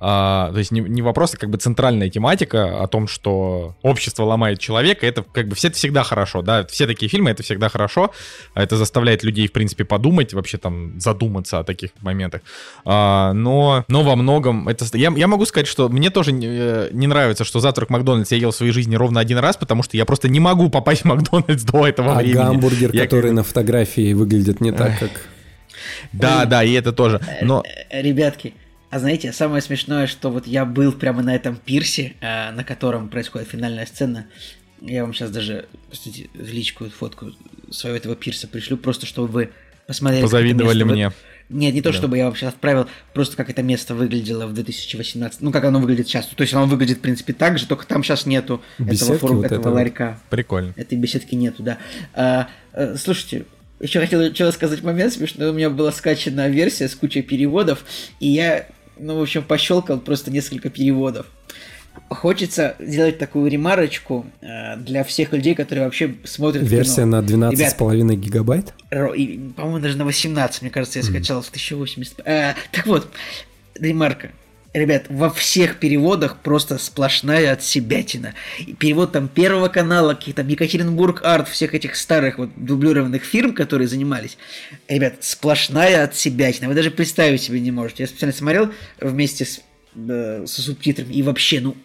[0.03, 4.23] а, то есть не, не вопрос, а как бы центральная тематика о том, что общество
[4.23, 7.69] ломает человека, это как бы все это всегда хорошо, да, все такие фильмы, это всегда
[7.69, 8.09] хорошо,
[8.55, 12.41] это заставляет людей, в принципе, подумать, вообще там задуматься о таких моментах,
[12.83, 14.85] а, но, но во многом это...
[14.97, 18.31] Я, я могу сказать, что мне тоже не, э, не нравится, что завтрак в Макдональдс
[18.31, 21.01] я ел в своей жизни ровно один раз, потому что я просто не могу попасть
[21.01, 22.37] в Макдональдс до этого а времени.
[22.37, 23.33] гамбургер, я который как...
[23.33, 25.11] на фотографии выглядит не так, как...
[26.11, 27.21] Да, да, и это тоже.
[27.41, 27.63] Но...
[27.91, 28.55] Э, ребятки,
[28.91, 33.07] а знаете, самое смешное, что вот я был прямо на этом пирсе, э, на котором
[33.07, 34.27] происходит финальная сцена.
[34.81, 37.31] Я вам сейчас даже, кстати, в личку фотку
[37.69, 39.49] своего этого пирса пришлю, просто чтобы вы
[39.87, 40.21] посмотрели.
[40.21, 41.11] Позавидовали мне.
[41.47, 41.97] Нет, не то, да.
[41.97, 46.07] чтобы я вообще отправил, просто как это место выглядело в 2018, ну, как оно выглядит
[46.07, 46.25] сейчас.
[46.25, 49.35] То есть оно выглядит, в принципе, так же, только там сейчас нету беседки этого, фору,
[49.35, 50.19] вот этого, этого ларька.
[50.29, 50.73] Прикольно.
[50.75, 51.77] Этой беседки нету, да.
[52.13, 53.45] А, а, слушайте,
[53.81, 55.49] еще хотел что сказать момент смешной.
[55.49, 57.83] У меня была скачана версия с кучей переводов,
[58.19, 61.25] и я ну, в общем, пощелкал просто несколько переводов.
[62.09, 67.21] Хочется сделать такую ремарочку э, для всех людей, которые вообще смотрят Версия кино.
[67.21, 68.73] на 12,5 гигабайт?
[68.89, 71.43] По-моему, даже на 18, мне кажется, я скачал mm.
[71.43, 72.19] в 1080.
[72.25, 73.09] Э, так вот,
[73.75, 74.31] ремарка.
[74.73, 78.35] Ребят, во всех переводах просто сплошная отсебятина.
[78.79, 84.37] Перевод там Первого канала, каких-то Екатеринбург Арт, всех этих старых вот дублированных фирм, которые занимались.
[84.87, 86.69] Ребят, сплошная отсебятина.
[86.69, 88.03] Вы даже представить себе не можете.
[88.03, 88.71] Я специально смотрел
[89.01, 89.61] вместе с,
[89.95, 91.75] э, со субтитрами, и вообще, ну,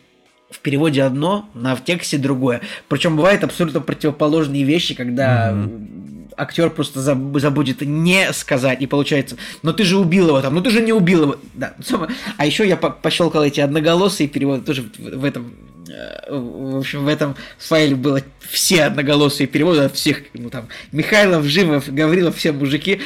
[0.48, 2.60] в переводе одно, на в тексте другое.
[2.86, 6.15] Причем бывают абсолютно противоположные вещи, когда mm-hmm.
[6.36, 10.70] Актер просто забудет не сказать, и получается, но ты же убил его там, ну ты
[10.70, 11.36] же не убил его.
[11.54, 11.74] Да.
[12.36, 15.52] А еще я пощелкал эти одноголосые переводы тоже в этом
[16.28, 21.92] в общем, в этом файле было все одноголосые переводы от всех, ну там, Михайлов, Живов,
[21.92, 23.00] Гаврилов, все мужики.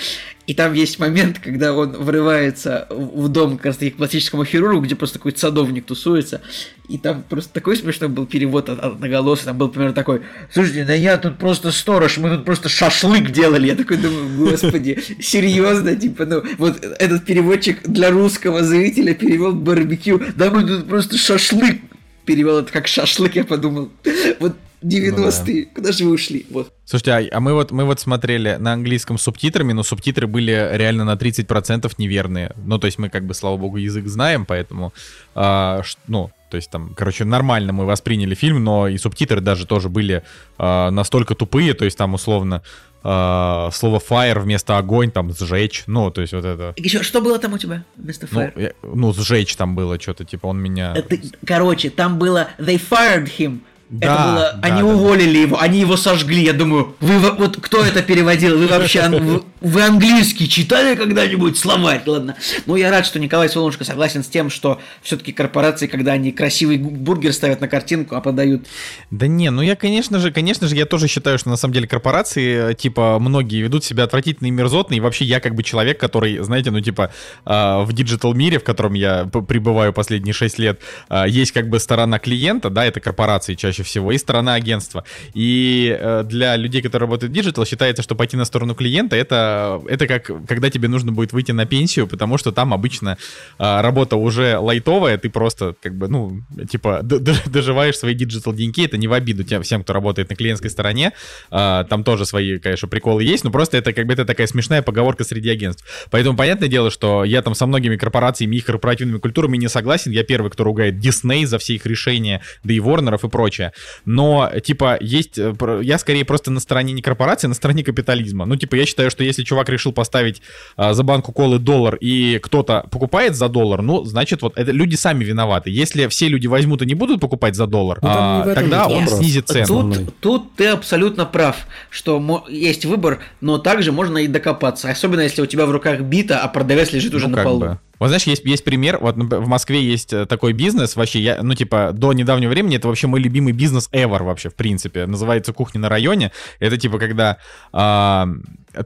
[0.46, 4.80] И там есть момент, когда он врывается в дом как раз таки к пластическому хирургу,
[4.80, 6.40] где просто такой садовник тусуется.
[6.88, 9.44] И там просто такой смешной был перевод от одноголосый.
[9.44, 13.68] Там был, примерно такой, слушайте, да я тут просто сторож, мы тут просто шашлык делали.
[13.68, 20.20] Я такой думаю, господи, серьезно, типа, ну, вот этот переводчик для русского зрителя перевел барбекю,
[20.34, 21.76] да мы тут просто шашлык
[22.24, 23.90] перевел это как шашлык, я подумал.
[24.38, 25.74] Вот 90-е, ну, да.
[25.74, 26.46] куда же вы ушли?
[26.50, 26.72] Вот.
[26.84, 30.70] Слушайте, а, а мы вот мы вот смотрели на английском с субтитрами, но субтитры были
[30.72, 32.54] реально на 30% неверные.
[32.64, 34.92] Ну, то есть мы как бы, слава богу, язык знаем, поэтому,
[35.34, 39.66] а, ш, ну, то есть там, короче, нормально мы восприняли фильм, но и субтитры даже
[39.66, 40.22] тоже были
[40.58, 42.62] а, настолько тупые, то есть там условно
[43.02, 46.74] Uh, слово fire вместо огонь, там, сжечь, ну, то есть вот это...
[46.76, 48.52] Еще, что было там у тебя вместо fire?
[48.54, 50.92] Ну, я, ну сжечь там было что-то, типа, он меня...
[50.94, 51.16] Это,
[51.46, 53.60] короче, там было they fired him,
[53.90, 55.38] да, это было, да, они да, уволили да.
[55.40, 56.44] его, они его сожгли.
[56.44, 58.56] Я думаю, вы вот кто это переводил?
[58.56, 62.00] Вы вообще вы, вы английский читали когда-нибудь словарь?
[62.06, 62.36] Ладно.
[62.66, 66.78] Ну я рад, что Николай Солнышко согласен с тем, что все-таки корпорации, когда они красивый
[66.78, 68.64] бургер ставят на картинку, а подают.
[69.10, 71.88] Да не, ну я, конечно же, конечно же, я тоже считаю, что на самом деле
[71.88, 76.38] корпорации, типа, многие ведут себя отвратительно и мерзотно, и вообще я как бы человек, который,
[76.38, 77.12] знаете, ну типа
[77.44, 81.80] э, в digital мире, в котором я пребываю последние 6 лет, э, есть как бы
[81.80, 85.04] сторона клиента, да, это корпорации чаще чаще всего, и сторона агентства.
[85.34, 89.80] И э, для людей, которые работают в digital, считается, что пойти на сторону клиента это,
[89.88, 93.16] это как когда тебе нужно будет выйти на пенсию, потому что там обычно
[93.58, 98.96] э, работа уже лайтовая, ты просто как бы, ну, типа, доживаешь свои digital деньги, это
[98.96, 101.12] не в обиду тем, всем, кто работает на клиентской стороне,
[101.50, 104.82] э, там тоже свои, конечно, приколы есть, но просто это как бы это такая смешная
[104.82, 105.84] поговорка среди агентств.
[106.10, 110.24] Поэтому понятное дело, что я там со многими корпорациями и корпоративными культурами не согласен, я
[110.24, 113.69] первый, кто ругает Disney за все их решения, да и Warnerов и прочее.
[114.04, 115.38] Но, типа, есть...
[115.38, 118.46] Э, я скорее просто на стороне не корпорации, а на стороне капитализма.
[118.46, 120.42] Ну, типа, я считаю, что если чувак решил поставить
[120.76, 124.96] а, за банку колы доллар, и кто-то покупает за доллар, ну, значит, вот это люди
[124.96, 125.70] сами виноваты.
[125.70, 129.18] Если все люди возьмут и не будут покупать за доллар, ну, а, тогда он вопрос.
[129.18, 129.94] снизит цену.
[129.94, 134.90] Тут, тут ты абсолютно прав, что есть выбор, но также можно и докопаться.
[134.90, 137.60] Особенно, если у тебя в руках бита, а продавец лежит уже ну, на полу.
[137.60, 137.78] Бы.
[138.00, 141.54] Вот знаешь, есть, есть пример, вот в Москве есть э, такой бизнес, вообще, я, ну,
[141.54, 145.06] типа, до недавнего времени это вообще мой любимый бизнес ever вообще, в принципе.
[145.06, 146.32] Называется «Кухня на районе».
[146.58, 147.36] Это, типа, когда
[147.72, 148.26] а,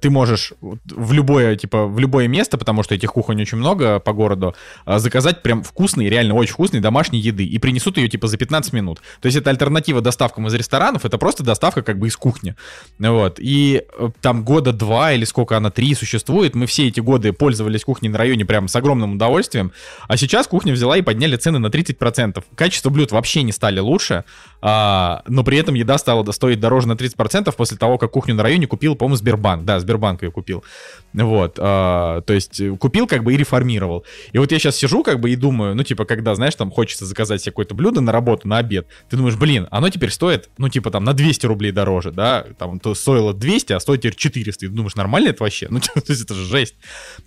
[0.00, 4.12] ты можешь в любое, типа, в любое место, потому что этих кухонь очень много по
[4.12, 4.54] городу,
[4.84, 8.72] а, заказать прям вкусный, реально очень вкусной домашней еды и принесут ее, типа, за 15
[8.72, 9.00] минут.
[9.20, 12.54] То есть это альтернатива доставкам из ресторанов, это просто доставка как бы из кухни.
[12.98, 13.38] Вот.
[13.38, 17.84] И э, там года два или сколько она, три существует, мы все эти годы пользовались
[17.84, 19.72] кухней на районе прям с огромным удовольствием,
[20.08, 22.42] а сейчас кухня взяла и подняли цены на 30%.
[22.54, 24.24] Качество блюд вообще не стали лучше,
[24.60, 28.42] а, но при этом еда стала стоить дороже на 30% после того, как кухню на
[28.42, 29.64] районе купил, по-моему, Сбербанк.
[29.64, 30.64] Да, Сбербанк ее купил.
[31.12, 34.04] Вот, а, то есть купил как бы и реформировал.
[34.32, 37.06] И вот я сейчас сижу как бы и думаю, ну типа, когда, знаешь, там хочется
[37.06, 40.68] заказать себе какое-то блюдо на работу, на обед, ты думаешь, блин, оно теперь стоит, ну
[40.68, 44.66] типа там на 200 рублей дороже, да, там то стоило 200, а стоит теперь 400.
[44.66, 45.68] И ты думаешь, нормально это вообще?
[45.70, 46.74] Ну, то есть это же жесть.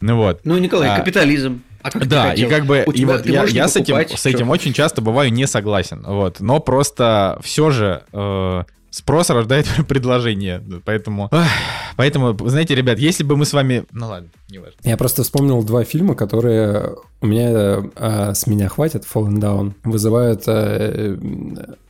[0.02, 0.42] Ну вот.
[0.44, 1.62] Ну, Николай, а, капитализм.
[1.82, 4.74] А как да, и как бы и вот я, я с этим, с этим очень
[4.74, 8.64] часто бываю не согласен, вот, но просто все же э,
[8.98, 11.30] Спрос рождает предложение, поэтому...
[11.98, 13.84] Поэтому, знаете, ребят, если бы мы с вами...
[13.92, 14.74] Ну ладно, не важно.
[14.84, 20.44] Я просто вспомнил два фильма, которые у меня а, с меня хватит, Fallen Down, вызывают
[20.48, 21.18] а,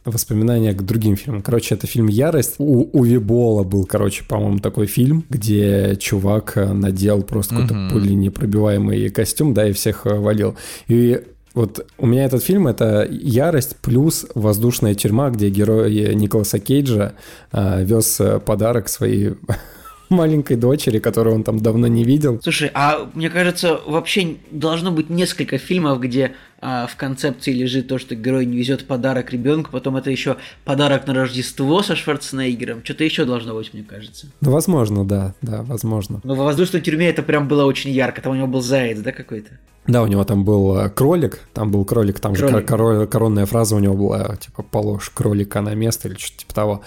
[0.03, 1.41] воспоминания к другим фильмам.
[1.41, 2.55] Короче, это фильм «Ярость».
[2.57, 7.91] У Уви Бола был, короче, по-моему, такой фильм, где чувак надел просто какой-то uh-huh.
[7.91, 10.57] пуленепробиваемый костюм, да, и всех валил.
[10.89, 11.21] И
[11.57, 17.13] вот у меня этот фильм— это «Ярость» плюс «Воздушная тюрьма», где герой Николаса Кейджа
[17.51, 19.33] э, вез подарок своей
[20.09, 22.39] маленькой дочери, которую он там давно не видел.
[22.43, 27.99] Слушай, а мне кажется, вообще должно быть несколько фильмов, где а, в концепции лежит то,
[27.99, 32.83] что герой не везет подарок ребенку, потом это еще подарок на Рождество со Шварценеггером.
[32.83, 34.27] Что-то еще должно быть, мне кажется.
[34.41, 36.21] Ну, возможно, да, да, возможно.
[36.23, 38.21] Но в воздушной тюрьме это прям было очень ярко.
[38.21, 39.51] Там у него был заяц, да, какой-то?
[39.87, 42.55] Да, у него там был э, кролик, там был кролик, там кролик.
[42.55, 46.53] же король, коронная фраза у него была, типа, положь кролика на место или что-то типа
[46.53, 46.81] того.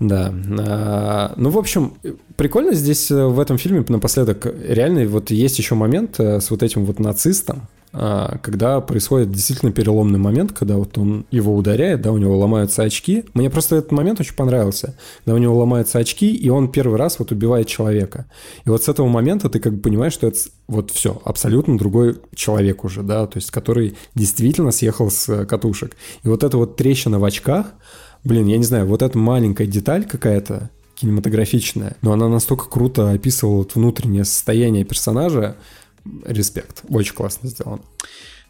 [0.00, 0.32] Да.
[0.58, 1.94] А, ну, в общем,
[2.36, 6.84] прикольно здесь э, в этом фильме напоследок реально вот есть еще момент с вот этим
[6.84, 12.36] вот нацистом, когда происходит действительно переломный момент, когда вот он его ударяет, да, у него
[12.38, 13.24] ломаются очки.
[13.34, 17.18] Мне просто этот момент очень понравился, когда у него ломаются очки, и он первый раз
[17.18, 18.26] вот убивает человека.
[18.64, 22.16] И вот с этого момента ты как бы понимаешь, что это вот все, абсолютно другой
[22.34, 25.96] человек уже, да, то есть который действительно съехал с катушек.
[26.24, 27.66] И вот эта вот трещина в очках,
[28.24, 33.56] блин, я не знаю, вот эта маленькая деталь какая-то, кинематографичная, но она настолько круто описывала
[33.58, 35.56] вот внутреннее состояние персонажа,
[36.24, 36.82] респект.
[36.88, 37.82] Очень классно сделано.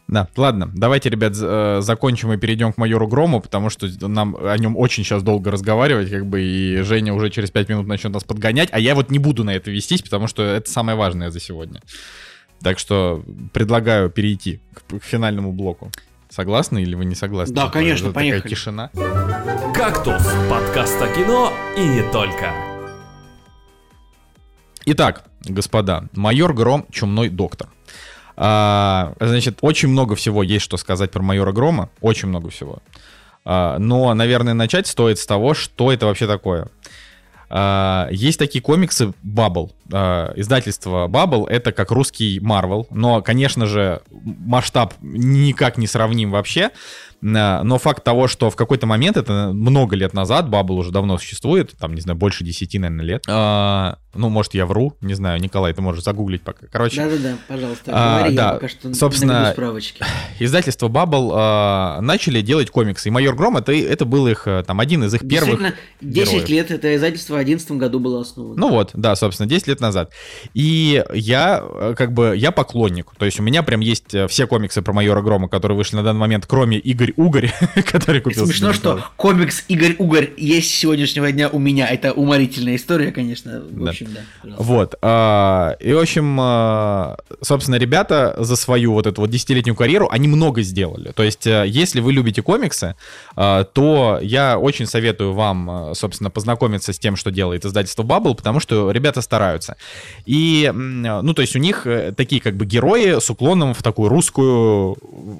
[0.07, 4.57] Да, ладно, давайте, ребят, э, закончим и перейдем к майору Грому, потому что нам о
[4.57, 8.23] нем очень сейчас долго разговаривать, как бы, и Женя уже через 5 минут начнет нас
[8.23, 11.39] подгонять, а я вот не буду на это вестись, потому что это самое важное за
[11.39, 11.81] сегодня.
[12.61, 13.23] Так что
[13.53, 15.91] предлагаю перейти к, к финальному блоку.
[16.29, 17.53] Согласны или вы не согласны?
[17.53, 18.41] Да, конечно, это поехали.
[18.41, 18.89] Такая тишина.
[19.73, 22.51] «Кактус»— подкаст о кино и не только.
[24.85, 27.69] Итак, господа, майор Гром, чумной доктор.
[28.35, 32.79] А, значит, очень много всего есть что сказать про майора Грома, очень много всего.
[33.45, 36.67] А, но, наверное, начать стоит с того, что это вообще такое.
[37.49, 39.71] А, есть такие комиксы Bubble.
[39.91, 46.71] А, издательство Bubble это как русский Marvel, но, конечно же, масштаб никак не сравним вообще.
[47.23, 51.73] Но факт того, что в какой-то момент, это много лет назад, Bubble уже давно существует,
[51.79, 53.23] там, не знаю, больше 10, наверное, лет.
[53.29, 56.67] А, ну, может, я вру, не знаю, Николай, ты можешь загуглить пока.
[56.67, 56.97] Короче.
[56.97, 60.03] Да-да-да, пожалуйста, а, говори, да, пока что собственно, справочки.
[60.39, 64.81] Издательство Bubble а, начали делать комиксы, и Майор Гром, это, это был их, э, там,
[64.81, 65.61] один из их первых
[66.01, 66.49] 10 героев.
[66.49, 68.55] лет это издательство в 2011 году было основано.
[68.55, 70.11] Ну вот, да, собственно, 10 лет назад.
[70.53, 74.45] И я, э, как бы, я поклонник, то есть у меня прям есть э, все
[74.45, 77.51] комиксы про Майора Грома, которые вышли на данный момент, кроме Игорь Угорь,
[77.85, 78.45] который купил.
[78.45, 83.63] Смешно, что комикс Игорь Угорь есть с сегодняшнего дня у меня, это уморительная история, конечно,
[83.69, 84.55] в общем, общем, да.
[84.57, 84.95] Вот.
[85.01, 90.27] А, и, в общем, а, собственно, ребята за свою вот эту вот десятилетнюю карьеру, они
[90.27, 91.11] много сделали.
[91.11, 92.95] То есть, э, если вы любите комиксы,
[93.35, 98.59] а, то я очень советую вам, собственно, познакомиться с тем, что делает издательство Bubble, потому
[98.59, 99.75] что ребята стараются.
[100.25, 104.09] И, ну, то есть, у них э, такие как бы герои с уклоном в такую
[104.09, 104.97] русскую,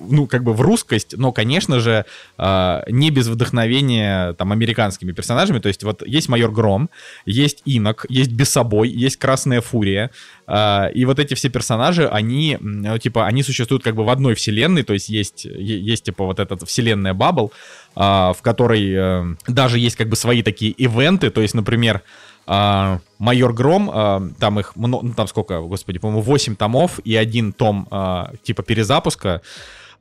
[0.09, 2.06] ну, как бы в русскость, но, конечно же,
[2.38, 5.60] не без вдохновения там американскими персонажами.
[5.60, 6.90] То есть, вот есть майор Гром,
[7.26, 10.11] есть Инок, есть без собой, есть Красная Фурия,
[10.45, 12.57] а, и вот эти все персонажи, они,
[13.02, 16.65] типа, они существуют как бы в одной вселенной, то есть есть, есть типа, вот эта
[16.65, 17.52] вселенная Баббл,
[17.95, 22.02] в которой э, даже есть как бы свои такие ивенты, то есть, например,
[22.45, 27.53] а, Майор Гром, а, там их, ну, там сколько, господи, по-моему, 8 томов и один
[27.53, 29.41] том а, типа перезапуска.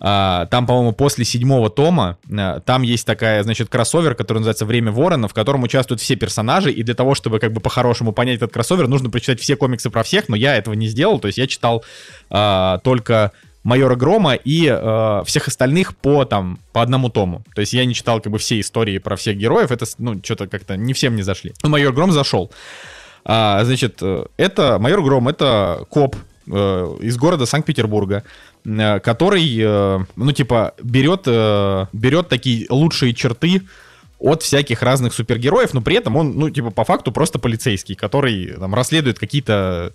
[0.04, 4.90] А, там, по-моему, после седьмого тома а, там есть такая, значит, кроссовер, который называется «Время
[4.90, 8.52] ворона», в котором участвуют все персонажи, и для того, чтобы как бы по-хорошему понять этот
[8.52, 11.46] кроссовер, нужно прочитать все комиксы про всех, но я этого не сделал, то есть я
[11.46, 11.84] читал
[12.30, 13.30] а, только
[13.62, 17.44] майора Грома и э, всех остальных по там по одному тому.
[17.54, 20.48] То есть я не читал как бы все истории про всех героев, это ну что-то
[20.48, 21.52] как-то не всем не зашли.
[21.62, 22.50] Но майор Гром зашел.
[23.24, 26.16] А, значит, э, это майор Гром, это коп
[26.46, 33.62] э, из города Санкт-Петербурга, э, который, э, ну типа берет э, берет такие лучшие черты
[34.18, 38.54] от всяких разных супергероев, но при этом он, ну, типа, по факту просто полицейский, который
[38.56, 39.92] там расследует какие-то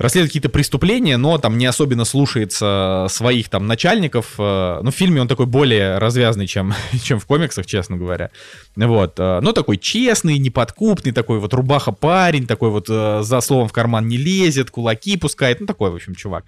[0.00, 4.34] расследует какие-то преступления, но там не особенно слушается своих там начальников.
[4.38, 8.30] Э, ну, в фильме он такой более развязный, чем, чем в комиксах, честно говоря.
[8.76, 9.18] Вот.
[9.18, 13.72] Э, ну, такой честный, неподкупный, такой вот рубаха парень, такой вот э, за словом в
[13.72, 15.60] карман не лезет, кулаки пускает.
[15.60, 16.44] Ну, такой, в общем, чувак.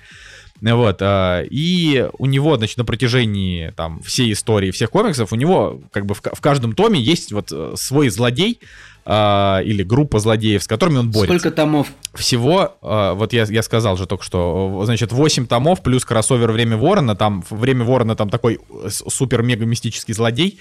[0.63, 6.07] Вот, и у него, значит, на протяжении там всей истории всех комиксов, у него как
[6.07, 8.61] бы в, в каждом томе есть вот свой злодей,
[9.05, 11.39] э, или группа злодеев, с которыми он борется.
[11.39, 11.89] Сколько томов?
[12.15, 16.77] Всего, э, вот я, я сказал же только что, значит, 8 томов плюс кроссовер «Время
[16.77, 20.61] Ворона», там «Время Ворона» там такой супер-мега-мистический злодей,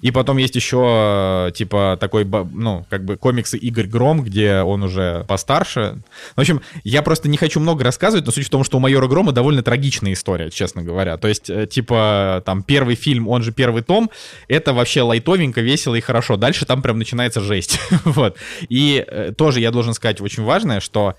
[0.00, 5.24] и потом есть еще, типа, такой, ну, как бы комиксы Игорь Гром, где он уже
[5.28, 5.98] постарше.
[6.34, 9.08] В общем, я просто не хочу много рассказывать, но суть в том, что у майора
[9.08, 11.16] Грома довольно трагичная история, честно говоря.
[11.16, 14.10] То есть, э, типа, там, первый фильм, он же первый том,
[14.48, 16.36] это вообще лайтовенько, весело и хорошо.
[16.36, 17.80] Дальше там прям начинается жесть.
[18.04, 18.36] вот.
[18.68, 21.16] И э, тоже я должен сказать очень важное, что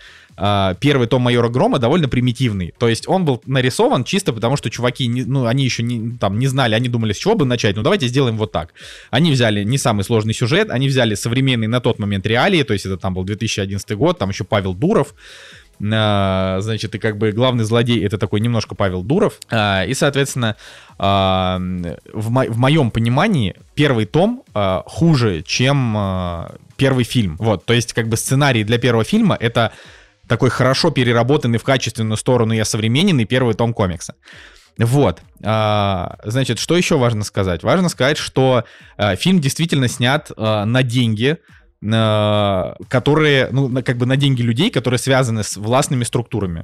[0.80, 2.74] первый том майора Грома довольно примитивный.
[2.78, 6.48] То есть он был нарисован чисто потому, что чуваки, ну, они еще не, там, не
[6.48, 7.76] знали, они думали, с чего бы начать.
[7.76, 8.74] Ну, давайте сделаем вот так.
[9.10, 12.86] Они взяли не самый сложный сюжет, они взяли современный на тот момент реалии, то есть
[12.86, 15.16] это там был 2011 год, там еще Павел Дуров,
[15.92, 19.40] а, значит, и как бы главный злодей это такой немножко Павел Дуров.
[19.50, 20.56] А, и, соответственно,
[20.98, 21.58] а,
[22.14, 24.44] в, мо- в моем понимании первый том
[24.86, 25.96] хуже, чем
[26.78, 27.36] первый фильм.
[27.38, 29.72] Вот, то есть как бы сценарий для первого фильма это
[30.28, 34.16] такой хорошо переработанный в качественную сторону и осовремененный первый том комикса.
[34.78, 35.22] Вот.
[35.44, 37.64] А, значит, что еще важно сказать?
[37.64, 38.64] Важно сказать, что
[38.98, 41.38] а, фильм действительно снят а, на деньги,
[41.80, 46.64] которые, ну, как бы на деньги людей, которые связаны с властными структурами.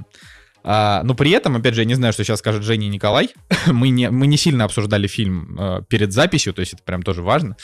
[0.64, 3.30] но при этом, опять же, я не знаю, что сейчас скажет Женя и Николай.
[3.68, 7.58] мы, не, мы не сильно обсуждали фильм перед записью, то есть это прям тоже важно.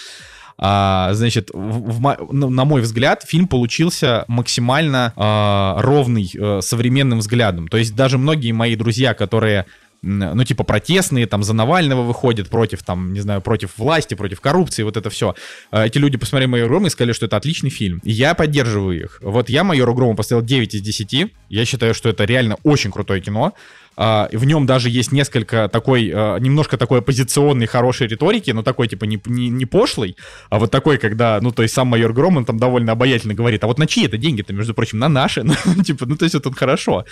[0.61, 7.19] А, значит, в, в, ну, на мой взгляд, фильм получился максимально а, ровный а, современным
[7.19, 7.69] взглядом.
[7.69, 9.65] То есть даже многие мои друзья, которые
[10.02, 14.84] ну, типа, протестные, там, за Навального выходят, против, там, не знаю, против власти, против коррупции,
[14.84, 15.36] вот это все.
[15.72, 17.99] А, эти люди посмотрели «Майор Гром» и сказали, что это отличный фильм.
[18.03, 19.19] И я поддерживаю их.
[19.22, 21.34] Вот я «Майору Грому» поставил 9 из 10.
[21.49, 23.53] Я считаю, что это реально очень крутое кино.
[24.01, 28.88] А, в нем даже есть несколько такой, а, немножко такой оппозиционной хорошей риторики, но такой
[28.88, 30.15] типа не, не, не пошлый,
[30.49, 33.61] а вот такой, когда, ну, то есть сам майор Гром, он там довольно обаятельно говорит,
[33.65, 36.34] а вот на чьи это деньги-то, между прочим, на наши, ну, типа, ну, то есть
[36.34, 37.03] это хорошо.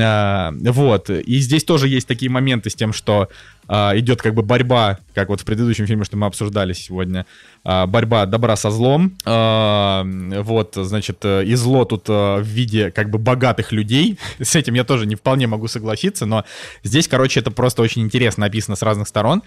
[0.00, 3.28] А, вот, и здесь тоже есть такие моменты с тем, что
[3.66, 7.26] а, идет как бы борьба, как вот в предыдущем фильме, что мы обсуждали сегодня,
[7.64, 9.16] а, борьба добра со злом.
[9.24, 14.18] А, вот, значит, э, и зло тут а, в виде как бы богатых людей.
[14.40, 16.44] С этим я тоже не вполне могу согласиться, но
[16.82, 19.42] здесь, короче, это просто очень интересно описано с разных сторон.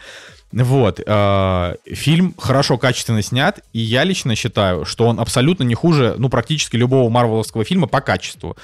[0.52, 6.15] Вот, э, фильм хорошо, качественно снят, и я лично считаю, что он абсолютно не хуже,
[6.18, 8.56] ну, практически любого марвеловского фильма по качеству.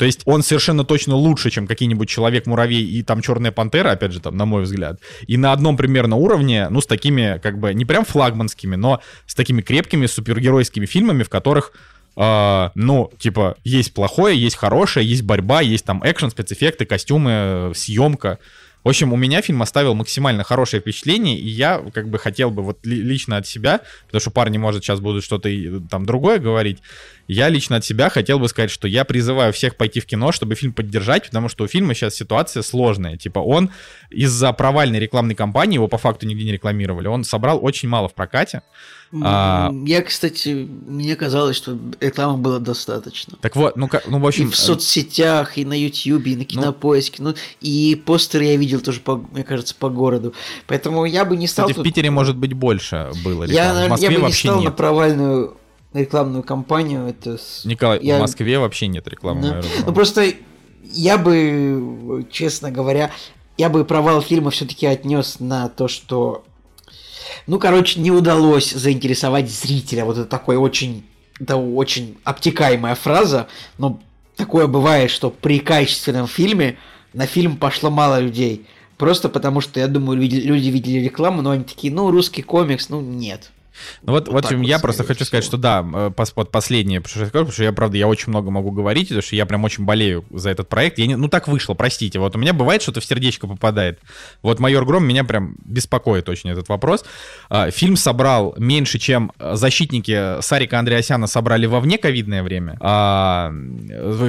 [0.00, 4.20] То есть он совершенно точно лучше, чем какие-нибудь Человек-муравей и там Черная Пантера, опять же,
[4.20, 4.98] там, на мой взгляд.
[5.26, 9.34] И на одном примерно уровне, ну, с такими, как бы, не прям флагманскими, но с
[9.34, 11.72] такими крепкими супергеройскими фильмами, в которых
[12.16, 18.40] Uh, ну, типа, есть плохое, есть хорошее, есть борьба, есть там экшен, спецэффекты, костюмы, съемка.
[18.82, 22.62] В общем, у меня фильм оставил максимально хорошее впечатление, и я как бы хотел бы
[22.62, 25.50] вот лично от себя, потому что парни, может, сейчас будут что-то
[25.90, 26.78] там другое говорить,
[27.28, 30.54] я лично от себя хотел бы сказать, что я призываю всех пойти в кино, чтобы
[30.54, 33.18] фильм поддержать, потому что у фильма сейчас ситуация сложная.
[33.18, 33.70] Типа он
[34.08, 38.14] из-за провальной рекламной кампании, его по факту нигде не рекламировали, он собрал очень мало в
[38.14, 38.62] прокате.
[39.22, 39.72] А...
[39.86, 43.36] Я, кстати, мне казалось, что рекламы было достаточно.
[43.40, 44.48] Так вот, ну как, ну в общем...
[44.48, 48.56] И в соцсетях, и на Ютьюбе, и на ну Кинопоиске, ну, ну и постеры я
[48.56, 50.32] видел тоже, по, мне кажется, по городу.
[50.66, 51.66] Поэтому я бы не стал...
[51.66, 51.86] Кстати, тут...
[51.86, 53.80] в Питере, может быть, больше было рекламы.
[53.80, 54.64] Я, в Москве я бы не стал нет.
[54.64, 55.56] на провальную
[55.92, 57.06] рекламную кампанию.
[57.08, 57.36] Это...
[57.64, 58.18] Николай, я...
[58.18, 59.42] в Москве вообще нет рекламы.
[59.42, 59.62] Да.
[59.86, 60.32] Ну просто
[60.92, 63.10] я бы, честно говоря,
[63.58, 66.44] я бы провал фильма все-таки отнес на то, что
[67.46, 70.04] ну, короче, не удалось заинтересовать зрителя.
[70.04, 71.04] Вот это такой очень
[71.40, 73.48] это очень обтекаемая фраза,
[73.78, 74.00] но
[74.36, 76.76] такое бывает, что при качественном фильме
[77.14, 78.66] на фильм пошло мало людей.
[78.98, 83.00] Просто потому что, я думаю, люди видели рекламу, но они такие, ну, русский комикс, ну,
[83.00, 83.50] нет.
[84.02, 87.50] Ну вот, вот, вот я вот, просто хочу сказать, что да, э, вот последнее, потому
[87.50, 90.50] что я, правда, я очень много могу говорить, потому что я прям очень болею за
[90.50, 90.98] этот проект.
[90.98, 92.18] Я не, ну так вышло, простите.
[92.18, 94.00] Вот у меня бывает что-то в сердечко попадает.
[94.42, 97.04] Вот «Майор Гром» меня прям беспокоит очень этот вопрос.
[97.48, 102.76] А, фильм собрал меньше, чем «Защитники» Сарика Андреасяна собрали во вне ковидное время.
[102.80, 103.52] А,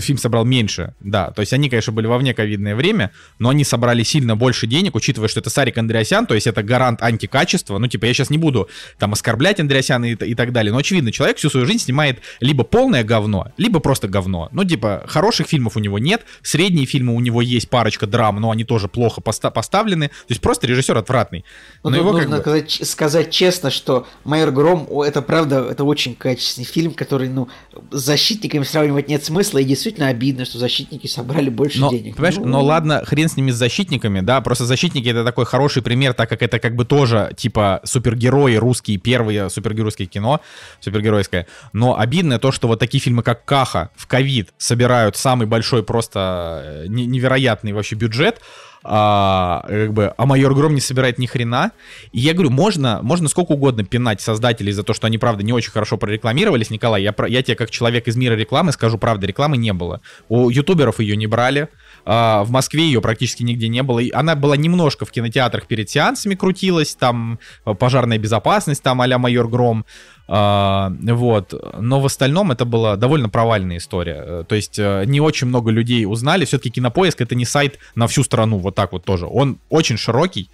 [0.02, 1.32] фильм собрал меньше, да.
[1.32, 4.96] То есть они, конечно, были во вне ковидное время, но они собрали сильно больше денег,
[4.96, 7.78] учитывая, что это Сарик Андреасян, то есть это гарант антикачества.
[7.78, 10.74] Ну, типа, я сейчас не буду там оскорблять оскорблять Андреасяна и, и так далее.
[10.74, 14.50] Но очевидно, человек всю свою жизнь снимает либо полное говно, либо просто говно.
[14.52, 18.52] Ну, типа, хороших фильмов у него нет, средние фильмы у него есть парочка драм, но
[18.52, 20.10] они тоже плохо поста- поставлены.
[20.10, 21.46] То есть просто режиссер отвратный.
[21.84, 22.42] Но, но его нужно как бы...
[22.42, 27.48] сказать, сказать честно, что Майор Гром, это правда, это очень качественный фильм, который, ну,
[27.92, 32.16] с защитниками сравнивать нет смысла, и действительно обидно, что защитники собрали больше но, денег.
[32.16, 35.82] Понимаешь, ну, но ладно, хрен с ними с защитниками, да, просто защитники это такой хороший
[35.82, 40.42] пример, так как это как бы тоже, типа, супергерои русские первые первое супергеройское кино,
[40.80, 41.48] супергеройское.
[41.74, 46.62] Но обидно то, что вот такие фильмы, как Каха в ковид собирают самый большой просто
[46.64, 48.42] э, невероятный вообще бюджет,
[48.84, 51.72] а, как бы, а майор Гром не собирает ни хрена.
[52.12, 55.54] И я говорю, можно, можно сколько угодно пинать создателей за то, что они, правда, не
[55.54, 56.72] очень хорошо прорекламировались.
[56.72, 60.02] Николай, я, я тебе как человек из мира рекламы скажу, правда, рекламы не было.
[60.30, 61.70] У ютуберов ее не брали.
[62.06, 64.02] А, в Москве ее практически нигде не было.
[64.14, 69.48] Она была немножко в кинотеатрах перед сеансами крутилась, там э, пожарная безопасность, там а-ля майор
[69.48, 69.86] Гром.
[70.28, 71.54] А, вот.
[71.80, 74.24] Но в остальном это была довольно провальная история.
[74.26, 76.46] Э, то есть э, не очень много людей узнали.
[76.46, 79.28] Все-таки Кинопоиск это не сайт на всю страну, вот так вот тоже.
[79.28, 80.50] Он очень широкий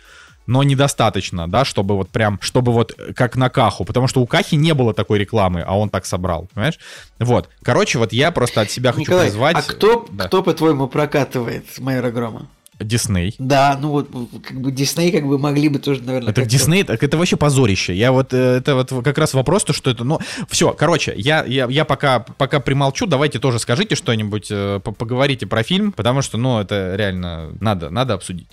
[0.47, 4.55] но недостаточно, да, чтобы вот прям, чтобы вот как на Каху, потому что у Кахи
[4.55, 6.79] не было такой рекламы, а он так собрал, понимаешь?
[7.19, 9.55] Вот, короче, вот я просто от себя хочу Николай, призвать...
[9.57, 10.27] а кто, да.
[10.27, 12.47] кто по-твоему, прокатывает Майора Грома?
[12.79, 13.33] Дисней.
[13.39, 14.09] Да, ну вот
[14.43, 16.29] как бы Дисней как бы могли бы тоже, наверное.
[16.29, 17.95] Это Дисней, так это вообще позорище.
[17.95, 21.43] Я вот э, это вот как раз вопрос то, что это, ну все, короче, я
[21.43, 26.37] я я пока пока примолчу, давайте тоже скажите что-нибудь, э, поговорите про фильм, потому что,
[26.37, 28.47] ну это реально надо надо обсудить.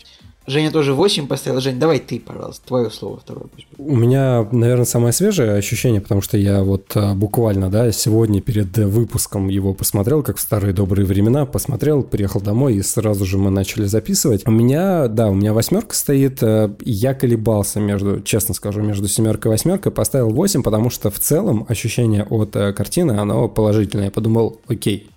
[0.46, 1.60] Женя тоже 8 поставил.
[1.60, 3.46] Жень, давай ты, пожалуйста, твое слово второе.
[3.78, 8.76] У меня, наверное, самое свежее ощущение, потому что я вот а, буквально, да, сегодня перед
[8.76, 13.50] выпуском его посмотрел, как в старые добрые времена, посмотрел, приехал домой, и сразу же мы
[13.50, 14.46] начали записывать.
[14.46, 19.50] У меня, да, у меня восьмерка стоит, э, я колебался между, честно скажу, между семеркой
[19.50, 24.06] и восьмеркой, поставил 8, потому что в целом ощущение от э, картины, оно положительное.
[24.06, 25.08] Я подумал, окей,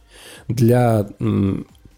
[0.48, 1.10] для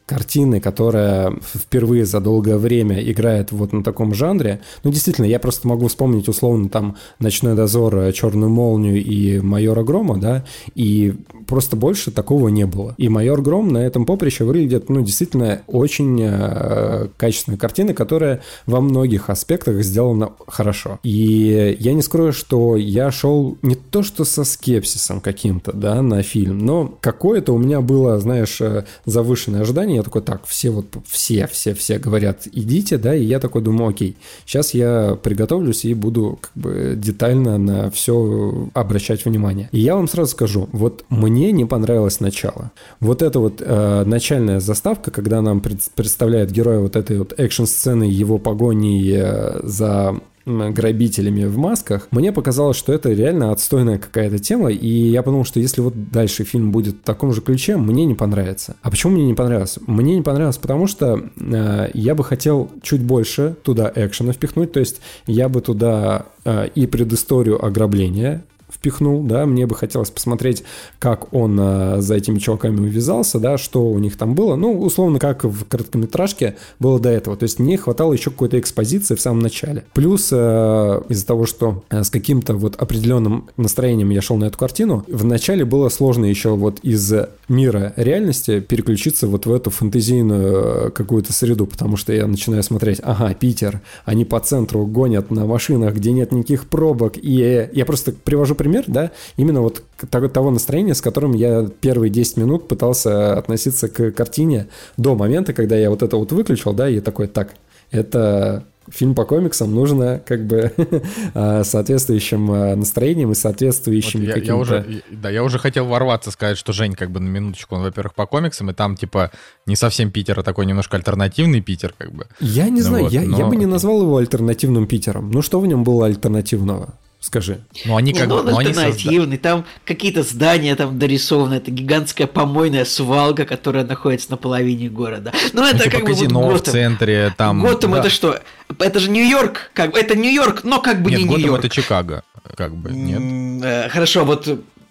[0.09, 4.59] картины, которая впервые за долгое время играет вот на таком жанре.
[4.83, 10.17] Ну, действительно, я просто могу вспомнить условно там «Ночной дозор», «Черную молнию» и «Майора Грома»,
[10.17, 11.13] да, и
[11.45, 12.95] просто больше такого не было.
[12.97, 18.81] И «Майор Гром» на этом поприще выглядит, ну, действительно очень э, качественная картина, которая во
[18.81, 20.99] многих аспектах сделана хорошо.
[21.03, 26.23] И я не скрою, что я шел не то что со скепсисом каким-то, да, на
[26.23, 30.85] фильм, но какое-то у меня было, знаешь, э, завышенное ожидание, я такой, так, все вот,
[31.07, 35.93] все, все, все говорят, идите, да, и я такой думаю, окей, сейчас я приготовлюсь и
[35.93, 39.69] буду как бы детально на все обращать внимание.
[39.71, 42.71] И я вам сразу скажу, вот мне не понравилось начало.
[42.99, 48.03] Вот эта вот э, начальная заставка, когда нам пред, представляет героя вот этой вот экшн-сцены
[48.03, 54.71] его погони э, за грабителями в масках, мне показалось, что это реально отстойная какая-то тема,
[54.71, 58.15] и я подумал, что если вот дальше фильм будет в таком же ключе, мне не
[58.15, 58.75] понравится.
[58.81, 59.79] А почему мне не понравилось?
[59.85, 64.79] Мне не понравилось, потому что э, я бы хотел чуть больше туда экшена впихнуть, то
[64.79, 68.43] есть я бы туда э, и предысторию ограбления
[68.79, 70.63] впихнул, да, мне бы хотелось посмотреть,
[70.99, 75.19] как он а, за этими чуваками увязался, да, что у них там было, ну, условно,
[75.19, 79.41] как в короткометражке было до этого, то есть мне хватало еще какой-то экспозиции в самом
[79.41, 79.83] начале.
[79.93, 84.57] Плюс а, из-за того, что а, с каким-то вот определенным настроением я шел на эту
[84.57, 87.13] картину, в начале было сложно еще вот из
[87.49, 93.01] мира реальности переключиться вот в эту фэнтезийную а, какую-то среду, потому что я начинаю смотреть,
[93.03, 98.13] ага, Питер, они по центру гонят на машинах, где нет никаких пробок, и я просто
[98.13, 103.89] привожу пример, да, именно вот того настроения, с которым я первые 10 минут пытался относиться
[103.89, 104.67] к картине
[104.97, 107.53] до момента, когда я вот это вот выключил, да, и такой, так,
[107.91, 110.71] это фильм по комиксам нужно как бы
[111.33, 116.31] а, соответствующим а, настроением и соответствующими вот я, я уже, Да, я уже хотел ворваться,
[116.31, 119.31] сказать, что Жень как бы на минуточку, он, во-первых, по комиксам, и там типа
[119.65, 122.27] не совсем Питер, а такой немножко альтернативный Питер как бы.
[122.39, 123.37] Я не ну знаю, вот, я, но...
[123.37, 125.31] я бы не назвал его альтернативным Питером.
[125.31, 126.93] Ну что в нем было альтернативного?
[127.19, 127.59] Скажи.
[127.83, 128.43] Ну, они как бы...
[128.43, 129.49] Ну, он альтернативный, созда...
[129.49, 135.33] там какие-то здания там дорисованы, это гигантская помойная свалка, которая находится на половине города.
[135.51, 137.61] Ну, это ну, типа как казино бы вот в центре, там...
[137.61, 137.99] Готэм да.
[137.99, 138.39] это что?
[138.79, 141.59] Это же Нью-Йорк, как это Нью-Йорк, но как бы нет, не Нью-Йорк.
[141.59, 142.23] это Чикаго,
[142.55, 143.63] как бы, нет?
[143.65, 144.47] Э, хорошо, вот...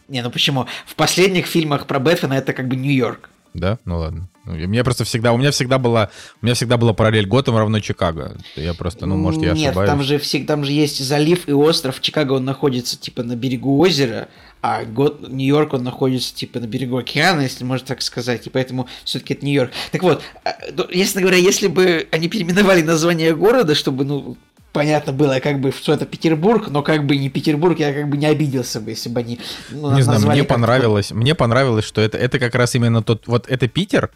[0.08, 0.66] Не, ну почему?
[0.86, 3.30] В последних фильмах про Бэтмена это как бы Нью-Йорк.
[3.58, 3.78] Да?
[3.84, 4.28] Ну ладно.
[4.46, 6.10] У меня просто всегда, у меня всегда была,
[6.40, 8.36] у меня всегда была параллель Готэм равно Чикаго.
[8.56, 9.90] Я просто, ну, может, я Нет, ошибаюсь.
[9.90, 12.00] там же, всегда, там же есть залив и остров.
[12.00, 14.28] Чикаго, он находится, типа, на берегу озера,
[14.62, 18.88] а год, Нью-Йорк, он находится, типа, на берегу океана, если можно так сказать, и поэтому
[19.04, 19.70] все-таки это Нью-Йорк.
[19.92, 24.38] Так вот, а, ну, если говоря, если бы они переименовали название города, чтобы, ну,
[24.72, 28.16] понятно было, как бы, что это Петербург, но как бы не Петербург, я как бы
[28.16, 29.40] не обиделся бы, если бы они
[29.70, 33.48] ну, Не знаю, мне понравилось, мне понравилось, что это, это как раз именно тот, вот
[33.48, 34.10] это Питер,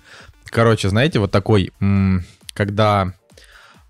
[0.44, 1.72] короче, знаете, вот такой,
[2.54, 3.12] когда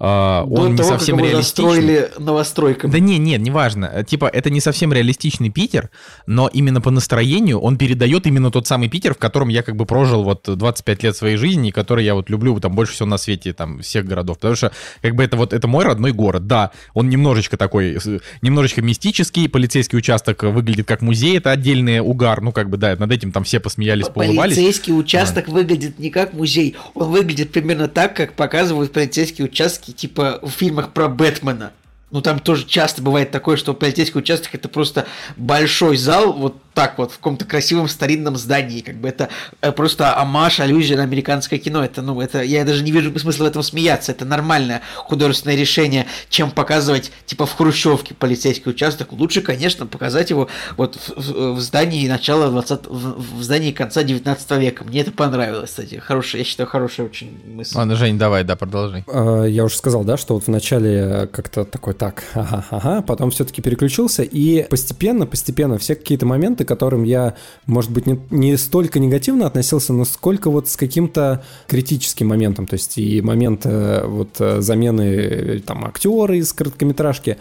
[0.03, 1.75] Uh, До он того, не совсем как реалистичный.
[1.75, 2.91] застроили новостройками.
[2.91, 4.03] Да не, нет, неважно.
[4.03, 5.91] Типа, это не совсем реалистичный Питер,
[6.27, 9.87] но именно по настроению он передает именно тот самый Питер, в котором я как бы
[9.87, 13.17] прожил вот 25 лет своей жизни, и который я вот люблю там больше всего на
[13.17, 14.39] свете, там, всех городов.
[14.39, 14.73] Потому что,
[15.03, 16.49] как бы, это вот, это мой родной город.
[16.49, 17.97] Да, он немножечко такой,
[18.41, 23.13] немножечко мистический, полицейский участок выглядит как музей, это отдельный угар, ну, как бы, да, над
[23.13, 24.57] этим там все посмеялись, поулыбались.
[24.57, 25.53] Полицейский участок да.
[25.53, 30.93] выглядит не как музей, он выглядит примерно так, как показывают полицейские участки типа в фильмах
[30.93, 31.73] про Бэтмена.
[32.11, 35.07] Ну, там тоже часто бывает такое, что полицейский участок это просто
[35.37, 39.29] большой зал, вот так вот в каком-то красивом старинном здании, как бы это
[39.61, 43.45] э, просто амаш, аллюзия на американское кино, это, ну, это, я даже не вижу смысла
[43.45, 49.43] в этом смеяться, это нормальное художественное решение, чем показывать, типа, в Хрущевке полицейский участок, лучше,
[49.43, 54.51] конечно, показать его вот в, в, в здании начала 20, в, в здании конца 19
[54.53, 57.77] века, мне это понравилось, кстати, хорошая, я считаю, хорошая очень мысль.
[57.77, 59.05] Ладно, Жень, давай, да, продолжай.
[59.07, 63.31] А, я уже сказал, да, что вот в начале как-то такой, так, ага, ага, потом
[63.31, 67.35] все-таки переключился, и постепенно, постепенно все какие-то моменты моменты, к которым я,
[67.67, 72.67] может быть, не, не столько негативно относился, но сколько вот с каким-то критическим моментом.
[72.67, 77.37] То есть и момент э, вот э, замены э, там актера из короткометражки,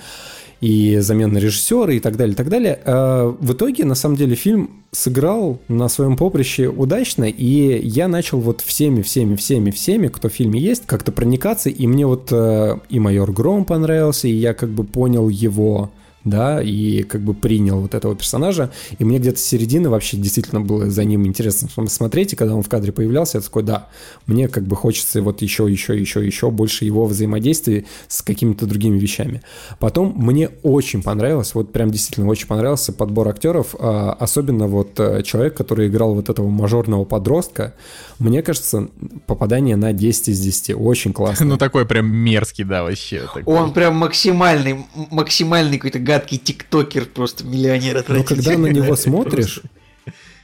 [0.64, 2.80] и замена режиссера и так далее, и так далее.
[2.86, 8.62] В итоге, на самом деле, фильм сыграл на своем поприще удачно, и я начал вот
[8.62, 13.32] всеми, всеми, всеми, всеми, кто в фильме есть, как-то проникаться, и мне вот и «Майор
[13.32, 15.90] Гром» понравился, и я как бы понял его
[16.24, 20.62] да, и как бы принял вот этого персонажа, и мне где-то с середины вообще действительно
[20.62, 23.88] было за ним интересно смотреть, и когда он в кадре появлялся, я такой, да,
[24.28, 29.00] мне как бы хочется вот еще, еще, еще, еще больше его взаимодействия с какими-то другими
[29.00, 29.42] вещами.
[29.80, 35.24] Потом мне очень понравилось, вот прям действительно очень понравился подбор актеров, а, особенно вот э,
[35.24, 37.74] человек, который играл вот этого мажорного подростка,
[38.22, 38.90] мне кажется,
[39.26, 41.46] попадание на 10 из 10, очень классно.
[41.46, 43.28] Ну такой прям мерзкий, да, вообще.
[43.46, 49.62] Он прям максимальный, максимальный какой-то гадкий тиктокер, просто миллионер Но когда на него смотришь,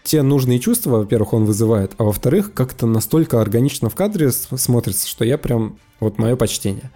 [0.07, 5.25] те нужные чувства, во-первых, он вызывает, а во-вторых, как-то настолько органично в кадре смотрится, что
[5.25, 6.91] я прям вот мое почтение.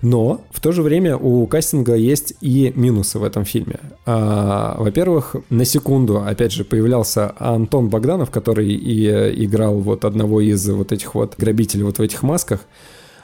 [0.00, 3.80] Но в то же время у кастинга есть и минусы в этом фильме.
[4.06, 10.40] А, во-первых, на секунду, опять же, появлялся Антон Богданов, который и э, играл вот одного
[10.40, 12.60] из вот этих вот грабителей вот в этих масках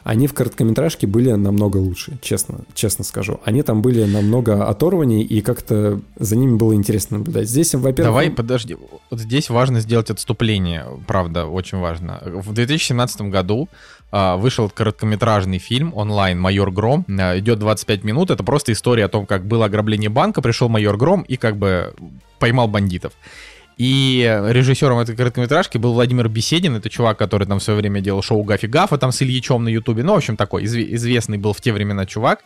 [0.04, 3.40] они в короткометражке были намного лучше, честно, честно скажу.
[3.44, 7.48] Они там были намного оторваннее, и как-то за ними было интересно наблюдать.
[7.48, 8.12] Здесь, во-первых...
[8.12, 8.76] Давай, подожди.
[9.10, 12.20] Вот здесь важно сделать отступление, правда, очень важно.
[12.24, 13.68] В 2017 году
[14.12, 17.04] а, вышел короткометражный фильм онлайн «Майор Гром».
[17.08, 18.30] А, идет 25 минут.
[18.30, 21.94] Это просто история о том, как было ограбление банка, пришел майор Гром и как бы
[22.38, 23.12] поймал бандитов.
[23.80, 26.76] И режиссером этой короткометражки был Владимир Беседин.
[26.76, 29.70] Это чувак, который там в свое время делал шоу Гафи Гафа там с Ильичом на
[29.70, 30.02] Ютубе.
[30.02, 32.40] Ну, в общем, такой изв- известный был в те времена чувак.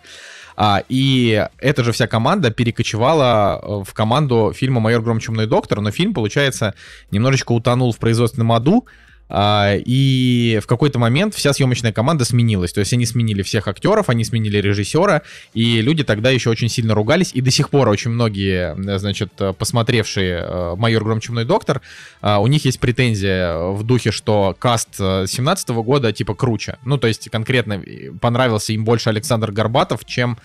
[0.56, 5.90] А, и эта же вся команда перекочевала э, в команду фильма «Майор Гром доктор», но
[5.90, 6.74] фильм, получается,
[7.10, 8.86] немножечко утонул в производственном аду,
[9.30, 12.72] и в какой-то момент вся съемочная команда сменилась.
[12.72, 15.22] То есть они сменили всех актеров, они сменили режиссера,
[15.54, 17.30] и люди тогда еще очень сильно ругались.
[17.32, 21.80] И до сих пор очень многие, значит, посмотревшие э, «Майор Гром Чумной доктор»,
[22.20, 26.76] а, у них есть претензия в духе, что каст 17 года типа круче.
[26.84, 27.82] Ну, то есть конкретно
[28.20, 30.38] понравился им больше Александр Горбатов, чем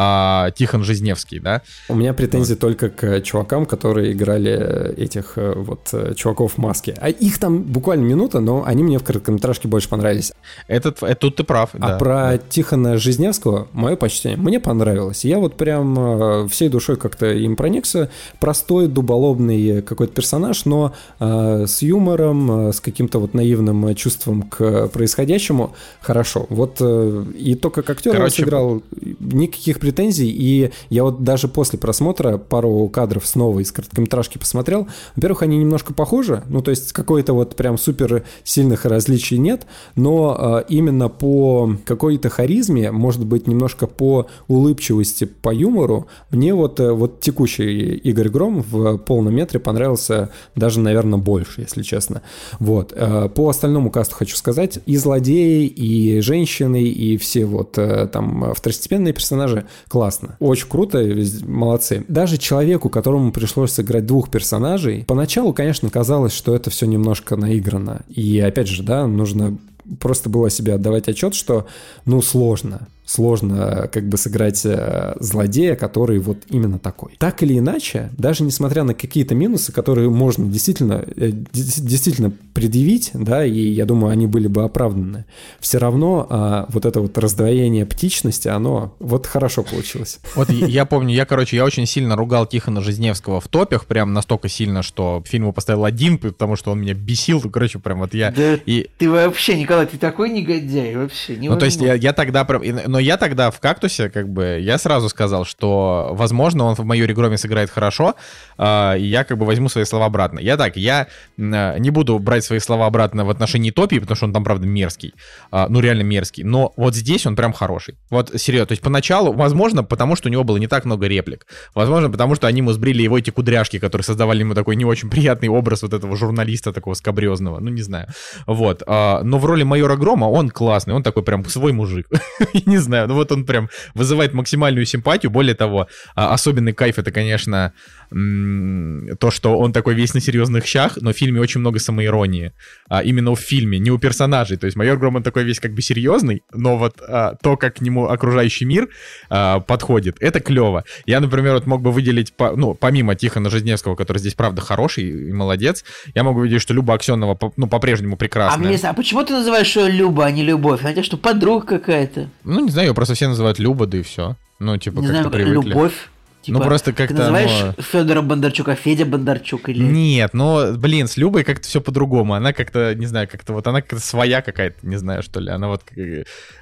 [0.00, 1.62] а, Тихон Жизневский, да?
[1.88, 2.60] У меня претензии вот.
[2.60, 6.94] только к чувакам, которые играли этих э, вот э, чуваков в маске.
[7.00, 10.32] А их там буквально минута, но они мне в короткометражке больше понравились.
[10.68, 12.38] Этот, это, тут ты прав, А да, про да.
[12.38, 15.24] Тихона Жизневского, мое почтение, мне понравилось.
[15.24, 18.08] Я вот прям э, всей душой как-то им проникся.
[18.38, 25.74] Простой, дуболобный какой-то персонаж, но э, с юмором, с каким-то вот наивным чувством к происходящему
[26.00, 26.46] хорошо.
[26.50, 28.80] Вот э, и то, как актер Короче, сыграл,
[29.18, 34.86] никаких претензий, и я вот даже после просмотра пару кадров снова из короткометражки посмотрел.
[35.16, 40.36] Во-первых, они немножко похожи, ну, то есть какой-то вот прям супер сильных различий нет, но
[40.38, 46.92] э, именно по какой-то харизме, может быть, немножко по улыбчивости, по юмору, мне вот, э,
[46.92, 52.20] вот текущий Игорь Гром в полном метре понравился даже, наверное, больше, если честно.
[52.58, 52.92] Вот.
[52.94, 58.52] Э, по остальному касту хочу сказать, и злодеи, и женщины, и все вот э, там
[58.54, 60.36] второстепенные персонажи классно.
[60.40, 61.04] Очень круто,
[61.46, 62.04] молодцы.
[62.08, 68.02] Даже человеку, которому пришлось сыграть двух персонажей, поначалу, конечно, казалось, что это все немножко наиграно.
[68.08, 69.58] И опять же, да, нужно
[70.00, 71.66] просто было себе отдавать отчет, что,
[72.04, 77.14] ну, сложно сложно как бы сыграть э, злодея, который вот именно такой.
[77.18, 83.46] Так или иначе, даже несмотря на какие-то минусы, которые можно действительно, э, действительно предъявить, да,
[83.46, 85.24] и я думаю, они были бы оправданы,
[85.58, 90.18] все равно а, вот это вот раздвоение птичности, оно вот хорошо получилось.
[90.34, 94.48] Вот я помню, я, короче, я очень сильно ругал Тихона Жизневского в топях, прям настолько
[94.48, 98.32] сильно, что фильму поставил один, потому что он меня бесил, короче, прям вот я...
[98.32, 98.88] Да и...
[98.98, 102.62] ты вообще, Николай, ты такой негодяй, вообще, Ну, то есть я, я тогда прям...
[102.86, 106.84] Но но я тогда в «Кактусе», как бы, я сразу сказал, что, возможно, он в
[106.84, 108.16] майоре Громе сыграет хорошо,
[108.58, 110.40] э, и я, как бы, возьму свои слова обратно.
[110.40, 111.06] Я так, я
[111.36, 114.66] э, не буду брать свои слова обратно в отношении Топи, потому что он там, правда,
[114.66, 115.14] мерзкий.
[115.52, 116.42] Э, ну, реально мерзкий.
[116.42, 117.94] Но вот здесь он прям хороший.
[118.10, 118.66] Вот, серьезно.
[118.66, 121.46] То есть, поначалу, возможно, потому что у него было не так много реплик.
[121.76, 125.08] Возможно, потому что они ему сбрили его эти кудряшки, которые создавали ему такой не очень
[125.08, 127.60] приятный образ вот этого журналиста такого скобрезного.
[127.60, 128.08] Ну, не знаю.
[128.48, 128.82] Вот.
[128.88, 130.94] Э, но в роли майора Грома он классный.
[130.94, 132.08] Он такой прям свой мужик.
[132.66, 135.30] не знаю, ну вот он прям вызывает максимальную симпатию.
[135.30, 137.72] Более того, а, особенный кайф это, конечно,
[138.10, 142.52] то, что он такой весь на серьезных щах, но в фильме очень много самоиронии.
[142.88, 144.56] А, именно в фильме, не у персонажей.
[144.56, 147.80] То есть майор Громан такой весь как бы серьезный, но вот а, то, как к
[147.80, 148.88] нему окружающий мир
[149.28, 150.84] а, подходит, это клево.
[151.06, 155.28] Я, например, вот мог бы выделить, по, ну, помимо Тихона Жизневского, который здесь, правда, хороший
[155.28, 155.84] и молодец,
[156.14, 158.64] я могу выделить, что Люба Аксенова, ну, по-прежнему прекрасная.
[158.64, 160.80] А, мне, а почему ты называешь ее Люба, а не Любовь?
[160.80, 162.30] Хотя что подруга какая-то.
[162.44, 164.36] Ну, не знаю, ее просто все называют Люба, да и все.
[164.58, 165.70] Ну, типа, как-то привыкли.
[165.70, 166.08] Любовь.
[166.42, 167.14] Типа, ну просто как-то.
[167.14, 167.82] Ты называешь но...
[167.82, 169.82] Федора Бондарчука Федя Бондарчук или.
[169.82, 172.34] Нет, но, блин, с Любой как-то все по-другому.
[172.34, 175.50] Она как-то, не знаю, как-то вот она как-то своя какая-то, не знаю, что ли.
[175.50, 175.82] Она вот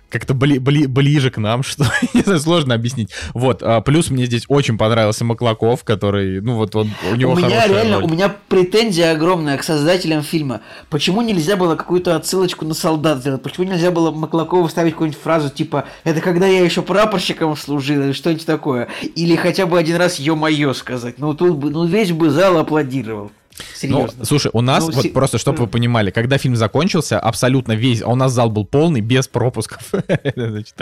[0.08, 1.84] как-то бли, бли, ближе к нам, что
[2.14, 3.10] не знаю, сложно объяснить.
[3.34, 7.36] Вот, а, плюс мне здесь очень понравился Маклаков, который, ну вот он, у него У
[7.36, 8.04] меня реально, роль.
[8.04, 10.60] у меня претензия огромная к создателям фильма.
[10.90, 13.42] Почему нельзя было какую-то отсылочку на солдат сделать?
[13.42, 18.12] Почему нельзя было Маклакову вставить какую-нибудь фразу типа «Это когда я еще прапорщиком служил» или
[18.12, 18.88] что-нибудь такое?
[19.14, 21.18] Или хотя бы один раз «Ё-моё» сказать.
[21.18, 23.30] Ну тут бы, ну весь бы зал аплодировал.
[23.74, 24.12] Серьезно.
[24.18, 25.08] Ну, слушай, у нас, ну, вот се...
[25.10, 29.00] просто чтобы вы понимали, когда фильм закончился, абсолютно весь, а у нас зал был полный,
[29.00, 29.82] без пропусков,
[30.36, 30.74] Значит,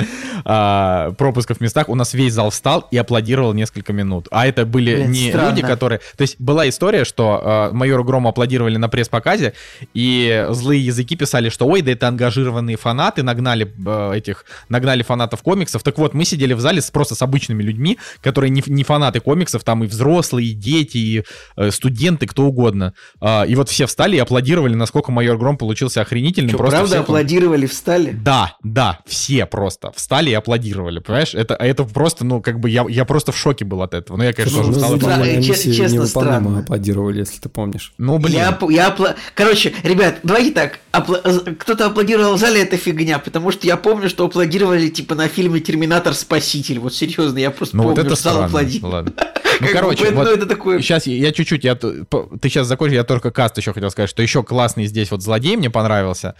[0.45, 4.29] а, пропусков в местах, у нас весь зал встал и аплодировал несколько минут.
[4.31, 5.51] А это были Блин, не странно.
[5.51, 6.01] люди, которые...
[6.17, 9.55] То есть была история, что а, майору Грому аплодировали на пресс-показе,
[9.93, 15.43] и злые языки писали, что ой, да это ангажированные фанаты, нагнали а, этих, нагнали фанатов
[15.43, 15.83] комиксов.
[15.83, 19.21] Так вот, мы сидели в зале с, просто с обычными людьми, которые не, не фанаты
[19.21, 21.25] комиксов, там и взрослые, и дети, и
[21.57, 22.95] э, студенты, кто угодно угодно.
[23.21, 26.51] А, и вот все встали и аплодировали, насколько майор Гром получился охренительным.
[26.51, 28.13] Что, просто правда аплодировали, встали?
[28.13, 31.35] Да, да, все просто встали и аплодировали, понимаешь?
[31.35, 34.17] Это, это просто, ну, как бы я, я просто в шоке был от этого.
[34.17, 35.75] Ну, я, конечно, тоже встал и аплодировал.
[35.75, 36.59] Честно, странно.
[36.61, 37.93] аплодировали, если ты помнишь.
[37.99, 38.35] Ну, блин.
[38.35, 39.15] Я, я апла...
[39.35, 40.81] Короче, ребят, давайте так.
[40.93, 41.19] Апла...
[41.59, 45.61] Кто-то аплодировал в зале, это фигня, потому что я помню, что аплодировали, типа, на фильме
[45.61, 46.15] «Терминатор.
[46.15, 46.79] Спаситель».
[46.79, 48.93] Вот серьезно, я просто ну, помню, вот это что зал аплодировал.
[48.95, 49.13] Ладно.
[49.61, 50.81] Ну, короче, вот это такое...
[50.81, 52.05] сейчас я чуть-чуть, я, ты
[52.43, 55.71] сейчас закончишь, я только каст еще хотел сказать, что еще классный здесь вот злодей мне
[55.71, 56.35] понравился.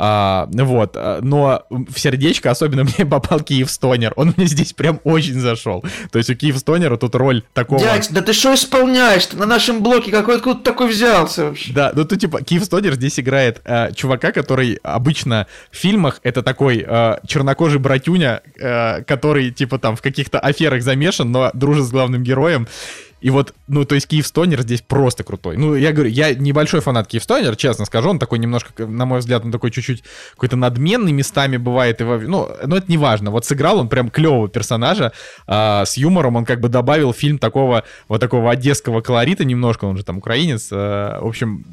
[0.00, 4.12] А, вот, а, но в сердечко особенно мне попал Киев Стонер.
[4.14, 5.84] Он мне здесь прям очень зашел.
[6.12, 7.80] То есть у Киев Стонера тут роль такого...
[7.80, 9.26] Дядь, да ты что исполняешь?
[9.26, 11.72] Ты на нашем блоке какой откуда такой взялся вообще?
[11.72, 16.42] Да, ну тут типа Киев Стонер здесь играет э, чувака, который обычно в фильмах это
[16.42, 21.90] такой э, чернокожий братюня, э, который типа там в каких-то аферах замешан, но дружит с
[21.90, 22.68] главным героем.
[23.20, 25.56] И вот, ну, то есть Киевстонер здесь просто крутой.
[25.56, 29.44] Ну, я говорю, я небольшой фанат Киевстонер, честно скажу, он такой немножко, на мой взгляд,
[29.44, 32.00] он такой чуть-чуть какой-то надменный местами бывает.
[32.00, 33.30] Во, ну, но это не важно.
[33.30, 35.12] Вот сыграл он прям клевого персонажа
[35.46, 39.96] а, с юмором, он как бы добавил фильм такого, вот такого одесского колорита немножко, он
[39.96, 40.68] же там украинец.
[40.70, 41.64] А, в общем,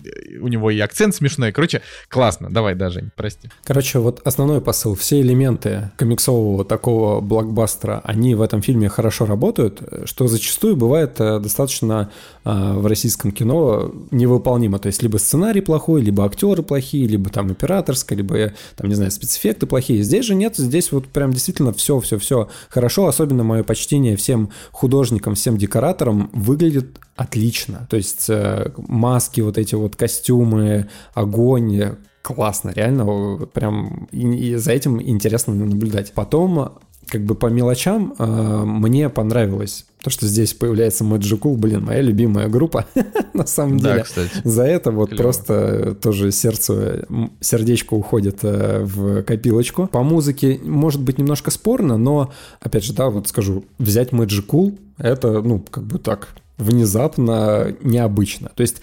[0.42, 1.52] у него и акцент смешной.
[1.52, 2.50] Короче, классно.
[2.50, 3.50] Давай, даже, прости.
[3.64, 4.96] Короче, вот основной посыл.
[4.96, 11.35] Все элементы комиксового такого блокбастера, они в этом фильме хорошо работают, что зачастую бывает э,
[11.40, 12.12] достаточно
[12.44, 14.80] э, в российском кино невыполнимо.
[14.80, 19.12] То есть либо сценарий плохой, либо актеры плохие, либо там операторская, либо, там, не знаю,
[19.12, 20.04] спецэффекты плохие.
[20.04, 23.08] Здесь же нет, здесь вот прям действительно все-все-все хорошо.
[23.08, 27.88] Особенно мое почтение всем художникам, всем декораторам выглядит отлично.
[27.90, 31.96] То есть э, маски, вот эти вот костюмы, огонь,
[32.26, 36.14] классно, реально, прям и, и за этим интересно наблюдать.
[36.14, 42.02] Потом как бы по мелочам э, мне понравилось то, что здесь появляется Magic блин, моя
[42.02, 42.86] любимая группа,
[43.34, 43.96] на самом деле.
[43.96, 44.30] Да, кстати.
[44.44, 45.22] За это вот Клево.
[45.24, 47.08] просто тоже сердце,
[47.40, 49.88] сердечко уходит э, в копилочку.
[49.88, 55.42] По музыке может быть немножко спорно, но, опять же, да, вот скажу, взять Magic это,
[55.42, 58.52] ну, как бы так, внезапно необычно.
[58.56, 58.82] То есть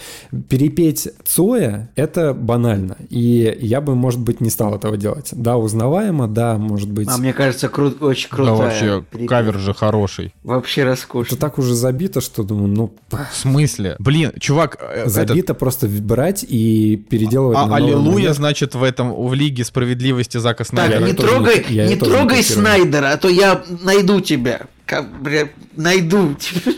[0.48, 5.30] перепеть Цоя— это банально, и я бы, может быть, не стал этого делать.
[5.32, 7.08] Да, узнаваемо, да, может быть...
[7.10, 8.50] А мне кажется, кру- очень круто.
[8.50, 9.28] Да, вообще, перепеть.
[9.28, 10.34] кавер же хороший.
[10.42, 11.34] Вообще роскошно.
[11.34, 12.92] Это так уже забито, что думаю, ну...
[13.10, 13.96] В смысле?
[13.98, 14.78] Блин, чувак...
[14.80, 15.58] Э, забито этот...
[15.58, 21.00] просто брать и переделывать а, Аллилуйя, значит, в этом, в Лиге Справедливости Зака Снайдера.
[21.00, 24.62] Так, не трогай, не, не трогай Снайдера, а то я найду тебя.
[24.86, 26.72] Как, бля, найду тебя.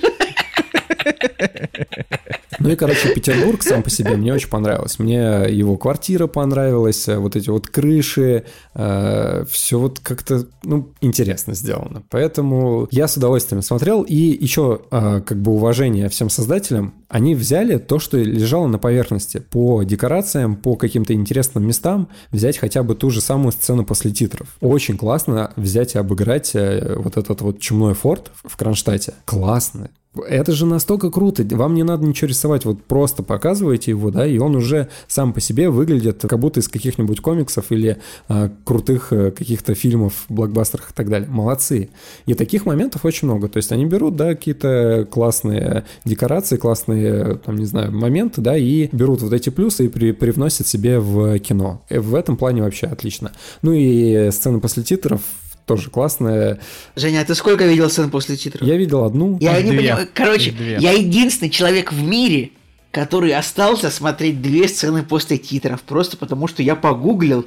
[2.60, 4.98] Ну и, короче, Петербург сам по себе мне очень понравилось.
[4.98, 8.44] Мне его квартира понравилась, вот эти вот крыши,
[8.74, 12.02] э, все вот как-то, ну, интересно сделано.
[12.10, 14.02] Поэтому я с удовольствием смотрел.
[14.02, 16.94] И еще, э, как бы, уважение всем создателям.
[17.09, 19.39] Они взяли то, что лежало на поверхности.
[19.39, 24.56] По декорациям, по каким-то интересным местам взять хотя бы ту же самую сцену после титров.
[24.60, 29.14] Очень классно взять и обыграть э, вот этот вот чумной форт в Кронштадте.
[29.24, 29.90] Классно.
[30.28, 34.39] Это же настолько круто, вам не надо ничего рисовать, вот просто показываете его, да, и
[34.39, 39.31] он уже сам по себе выглядит как будто из каких-нибудь комиксов или а, крутых а,
[39.31, 41.28] каких-то фильмов, блокбастерах и так далее.
[41.28, 41.91] Молодцы.
[42.27, 43.49] И таких моментов очень много.
[43.49, 48.89] То есть они берут, да, какие-то классные декорации, классные, там, не знаю, моменты, да, и
[48.93, 51.82] берут вот эти плюсы и при, привносят себе в кино.
[51.91, 53.32] И в этом плане вообще отлично.
[53.62, 55.23] Ну и сцены после титров
[55.66, 56.61] тоже классная.
[56.97, 58.66] Женя, а ты сколько видел сцен после титров?
[58.66, 59.39] Я видел одну.
[59.41, 60.09] Я не понимаю.
[60.12, 62.51] Короче, я единственный человек в мире,
[62.91, 67.47] который остался смотреть две сцены после титров, просто потому что я погуглил,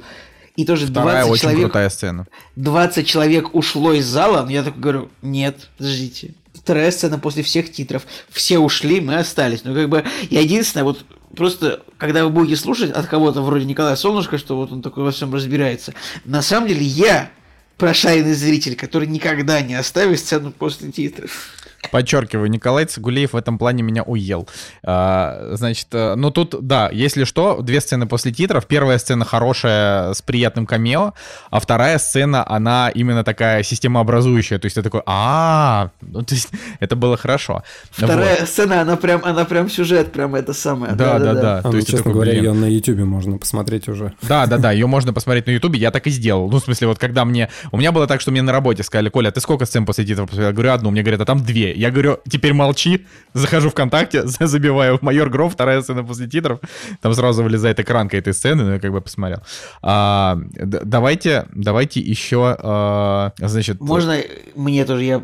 [0.56, 1.62] и тоже Вторая 20 очень человек...
[1.62, 2.26] крутая сцена.
[2.56, 6.34] 20 человек ушло из зала, но я так говорю, нет, подождите.
[6.52, 8.02] Вторая сцена после всех титров.
[8.28, 9.62] Все ушли, мы остались.
[9.62, 11.04] Ну, как бы, я единственное, вот
[11.36, 15.12] просто, когда вы будете слушать от кого-то вроде Николая Солнышко, что вот он такой во
[15.12, 17.30] всем разбирается, на самом деле я
[17.78, 21.54] прошаренный зритель, который никогда не оставит сцену после титров.
[21.90, 24.48] Подчеркиваю, Николай Цигулеев в этом плане меня уел.
[24.84, 28.66] А, значит, э, ну тут, да, если что, две сцены после титров.
[28.66, 31.14] Первая сцена хорошая, с приятным камео,
[31.50, 34.58] а вторая сцена, она именно такая системообразующая.
[34.58, 36.50] То есть ты такой, а, ну то есть
[36.80, 37.62] это было хорошо.
[37.90, 38.48] Вторая вот.
[38.48, 40.92] сцена, она прям, она прям сюжет, прям это самое.
[40.94, 41.40] Да, да, да.
[41.40, 41.58] да.
[41.58, 42.44] А, то ну, есть, честно такой, говоря, блин.
[42.44, 44.12] ее на YouTube можно посмотреть уже.
[44.22, 46.50] Да, да, да, ее можно посмотреть на YouTube, я так и сделал.
[46.50, 47.48] Ну, в смысле, вот когда мне...
[47.72, 50.32] У меня было так, что мне на работе сказали, Коля, ты сколько сцен после титров?
[50.32, 50.90] Я говорю, одну.
[50.90, 51.67] Мне говорят, а там две.
[51.74, 56.60] Я говорю, теперь молчи, захожу ВКонтакте, забиваю майор Гров, вторая сцена после титров,
[57.00, 59.40] там сразу вылезает экранка этой сцены, ну я как бы посмотрел.
[59.82, 63.80] А, давайте, давайте еще, а, значит...
[63.80, 64.20] Можно
[64.54, 65.22] мне тоже, я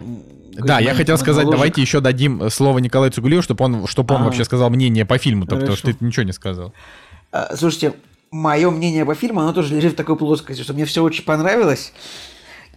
[0.56, 4.24] да, я хотел сказать, давайте еще дадим слово Николаю Цугулеву, чтобы он, чтобы он а,
[4.26, 6.72] вообще сказал мнение по фильму, потому что ты ничего не сказал.
[7.32, 7.94] А, слушайте,
[8.30, 11.92] мое мнение по фильму, оно тоже лежит в такой плоскости, что мне все очень понравилось.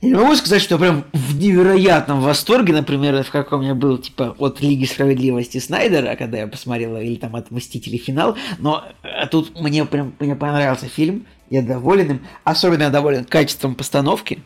[0.01, 3.97] Я не могу сказать, что я прям в невероятном восторге, например, в каком я был,
[3.97, 9.27] типа, от Лиги Справедливости Снайдера, когда я посмотрел, или там от Мстителей финал, но а
[9.27, 14.39] тут мне прям мне понравился фильм, я доволен им, особенно я доволен качеством постановки,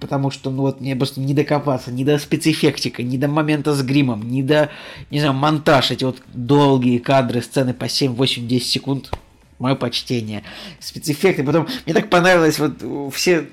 [0.00, 3.82] потому что, ну вот, мне просто не докопаться ни до спецэффектика, ни до момента с
[3.82, 4.70] гримом, ни до,
[5.10, 9.10] не знаю, монтаж, эти вот долгие кадры, сцены по 7, 8, 10 секунд,
[9.58, 10.44] мое почтение.
[10.78, 13.48] Спецэффекты, потом, мне так понравилось, вот, все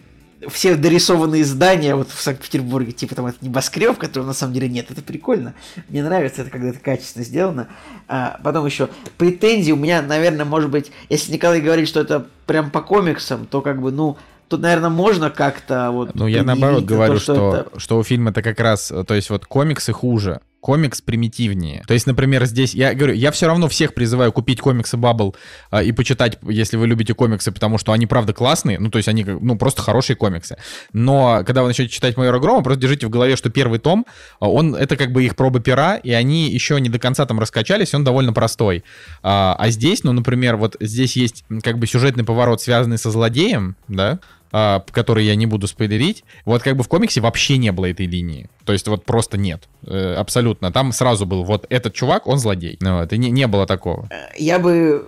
[0.49, 4.89] все дорисованные здания вот в Санкт-Петербурге, типа там это небоскреб, которого на самом деле нет,
[4.89, 5.53] это прикольно.
[5.89, 7.67] Мне нравится это, когда это качественно сделано.
[8.07, 12.71] А, потом еще претензии у меня, наверное, может быть, если Николай говорит, что это прям
[12.71, 16.15] по комиксам, то как бы, ну, тут, наверное, можно как-то вот...
[16.15, 17.79] Ну, я наоборот говорю, то, что, что, это...
[17.79, 21.83] что у фильма это как раз, то есть вот комиксы хуже, комикс примитивнее.
[21.87, 25.35] То есть, например, здесь, я говорю, я все равно всех призываю купить комиксы Bubble
[25.71, 29.09] а, и почитать, если вы любите комиксы, потому что они, правда, классные, ну, то есть
[29.09, 30.57] они, ну, просто хорошие комиксы.
[30.93, 34.05] Но когда вы начнете читать Майора Грома, просто держите в голове, что первый том,
[34.39, 37.39] а, он, это как бы их проба пера, и они еще не до конца там
[37.39, 38.83] раскачались, он довольно простой.
[39.23, 43.75] А, а здесь, ну, например, вот здесь есть как бы сюжетный поворот, связанный со злодеем,
[43.87, 44.19] да,
[44.51, 48.05] а, который я не буду спойлерить, вот как бы в комиксе вообще не было этой
[48.05, 48.49] линии.
[48.65, 49.69] То есть вот просто нет.
[49.85, 50.71] Э, абсолютно.
[50.71, 52.77] Там сразу был вот этот чувак, он злодей.
[52.81, 54.09] Ну, вот, и не, не было такого.
[54.37, 55.05] Я бы...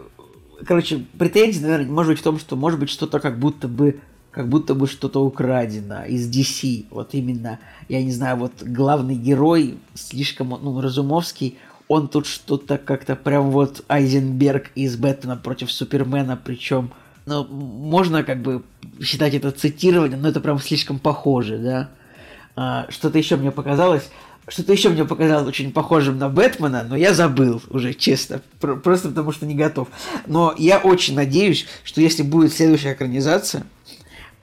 [0.66, 4.00] Короче, претензия, наверное, может быть в том, что может быть что-то как будто бы
[4.32, 6.88] как будто бы что-то украдено из DC.
[6.90, 13.16] Вот именно, я не знаю, вот главный герой слишком, ну, Разумовский, он тут что-то как-то
[13.16, 16.92] прям вот Айзенберг из Бэтмена против Супермена, причем,
[17.26, 18.64] ну, можно как бы
[19.02, 21.90] считать это цитированием, но это прям слишком похоже, да.
[22.56, 24.10] А, что-то еще мне показалось,
[24.48, 29.32] что-то еще мне показалось очень похожим на Бэтмена, но я забыл уже, честно, просто потому
[29.32, 29.88] что не готов.
[30.28, 33.64] Но я очень надеюсь, что если будет следующая экранизация,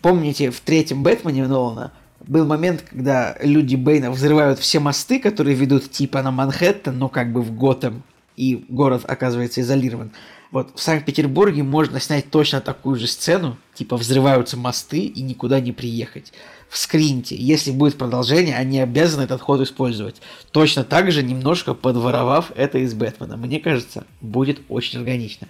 [0.01, 1.93] помните, в третьем Бэтмене Нолана
[2.27, 7.33] был момент, когда люди Бэйна взрывают все мосты, которые ведут типа на Манхэттен, но как
[7.33, 8.03] бы в Готэм,
[8.37, 10.13] и город оказывается изолирован.
[10.51, 15.73] Вот в Санкт-Петербурге можно снять точно такую же сцену, типа взрываются мосты и никуда не
[15.73, 16.33] приехать
[16.71, 17.35] в скринте.
[17.35, 20.23] Если будет продолжение, они обязаны этот ход использовать.
[20.53, 23.37] Точно так же, немножко подворовав это из Бэтмена.
[23.37, 25.49] Мне кажется, будет очень органично.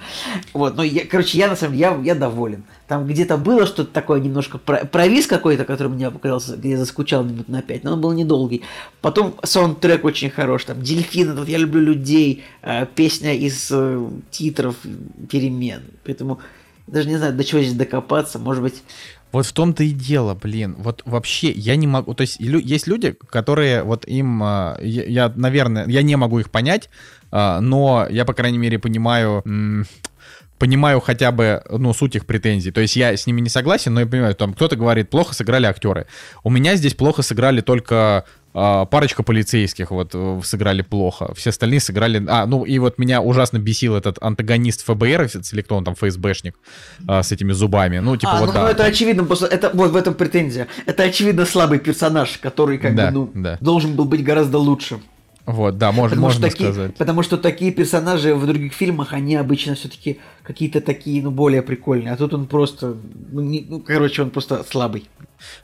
[0.55, 2.64] Вот, но я, короче, я на самом деле, я, я доволен.
[2.88, 7.48] Там где-то было что-то такое немножко, провис какой-то, который мне показался, где я заскучал минут
[7.48, 8.62] на 5, но он был недолгий.
[9.02, 14.76] Потом саундтрек очень хорош, там дельфины, вот я люблю людей, э, песня из э, титров
[15.28, 15.82] перемен.
[16.02, 16.40] Поэтому
[16.86, 18.82] даже не знаю, до чего здесь докопаться, может быть...
[19.32, 20.74] Вот в том-то и дело, блин.
[20.78, 22.15] Вот вообще я не могу...
[22.15, 24.43] То есть есть люди, которые вот им...
[24.43, 26.90] А, я, наверное, я не могу их понять,
[27.31, 29.43] а, но я, по крайней мере, понимаю
[30.61, 32.70] понимаю хотя бы, ну, суть их претензий.
[32.70, 35.65] То есть я с ними не согласен, но я понимаю, там кто-то говорит, плохо сыграли
[35.65, 36.07] актеры.
[36.44, 42.24] У меня здесь плохо сыграли только парочка полицейских вот э, сыграли плохо, все остальные сыграли...
[42.28, 46.56] А, ну и вот меня ужасно бесил этот антагонист ФБР, или кто он там, ФСБшник,
[47.06, 47.98] а, с этими зубами.
[47.98, 48.62] Ну, типа а, вот ну, да.
[48.62, 50.66] Ну, это очевидно, просто это вот в этом претензия.
[50.86, 53.59] Это очевидно слабый персонаж, который как да, бы, ну, да.
[53.60, 54.98] должен был быть гораздо лучше.
[55.47, 56.97] Вот, да, можно, можно такие, сказать.
[56.97, 62.12] Потому что такие персонажи в других фильмах, они обычно все-таки какие-то такие, ну, более прикольные.
[62.12, 62.96] А тут он просто,
[63.32, 65.08] ну, не, ну короче, он просто слабый.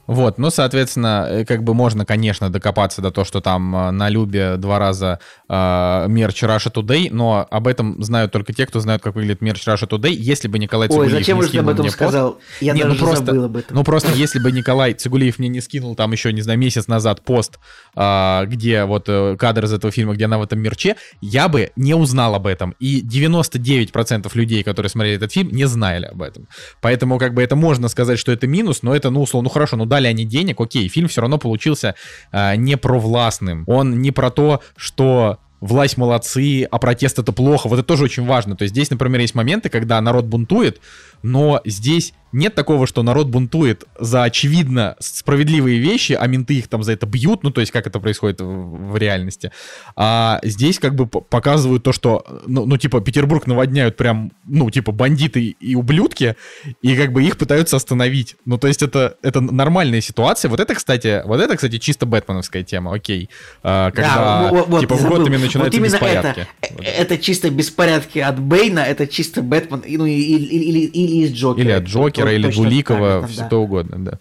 [0.07, 4.09] Вот, ну, соответственно, э, как бы можно, конечно, докопаться до того, что там э, на
[4.09, 9.03] Любе два раза э, мерч Russia Today, но об этом знают только те, кто знают,
[9.03, 10.13] как выглядит мерч Russia Today.
[10.13, 12.33] Если бы Николай Цигулиев Ой, зачем не скинул об этом сказал?
[12.33, 12.45] Пост...
[12.61, 13.77] Я Нет, даже ну просто, забыл об этом.
[13.77, 17.23] Ну, просто если бы Николай Цигулиев мне не скинул там еще, не знаю, месяц назад
[17.23, 17.59] пост,
[17.97, 21.71] э, где вот э, кадр из этого фильма, где она в этом мерче, я бы
[21.77, 22.75] не узнал об этом.
[22.79, 26.49] И 99% людей, которые смотрели этот фильм, не знали об этом.
[26.81, 29.77] Поэтому, как бы, это можно сказать, что это минус, но это, ну, условно, ну, хорошо,
[29.77, 31.95] ну, дали они денег, окей, фильм все равно получился
[32.33, 33.65] э, не провластным.
[33.67, 37.69] Он не про то, что власть молодцы, а протест это плохо.
[37.69, 38.57] Вот это тоже очень важно.
[38.57, 40.81] То есть здесь, например, есть моменты, когда народ бунтует,
[41.23, 46.83] но здесь нет такого, что народ бунтует за очевидно справедливые вещи, а менты их там
[46.83, 49.53] за это бьют, ну, то есть как это происходит в, в реальности.
[49.95, 54.93] А здесь как бы показывают то, что, ну, ну, типа, Петербург наводняют прям, ну, типа,
[54.93, 56.37] бандиты и ублюдки,
[56.83, 58.37] и как бы их пытаются остановить.
[58.45, 60.49] Ну, то есть это, это нормальная ситуация.
[60.49, 63.31] Вот это, кстати, вот это, кстати, чисто бэтменовская тема, окей.
[63.63, 66.47] А, когда, да, вот, типа, в Готэме начинаются вот беспорядки.
[66.61, 66.85] Это, вот.
[66.85, 71.65] это чисто беспорядки от Бейна, это чисто Бэтмен, ну, или, или, или или из Джокера.
[71.65, 74.19] Или от Джокера, или Двуликова, все что угодно, да.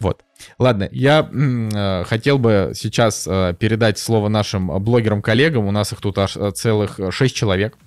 [0.00, 0.22] Вот.
[0.58, 5.66] Ладно, я э, хотел бы сейчас э, передать слово нашим блогерам-коллегам.
[5.66, 7.76] У нас их тут аж э, целых шесть человек.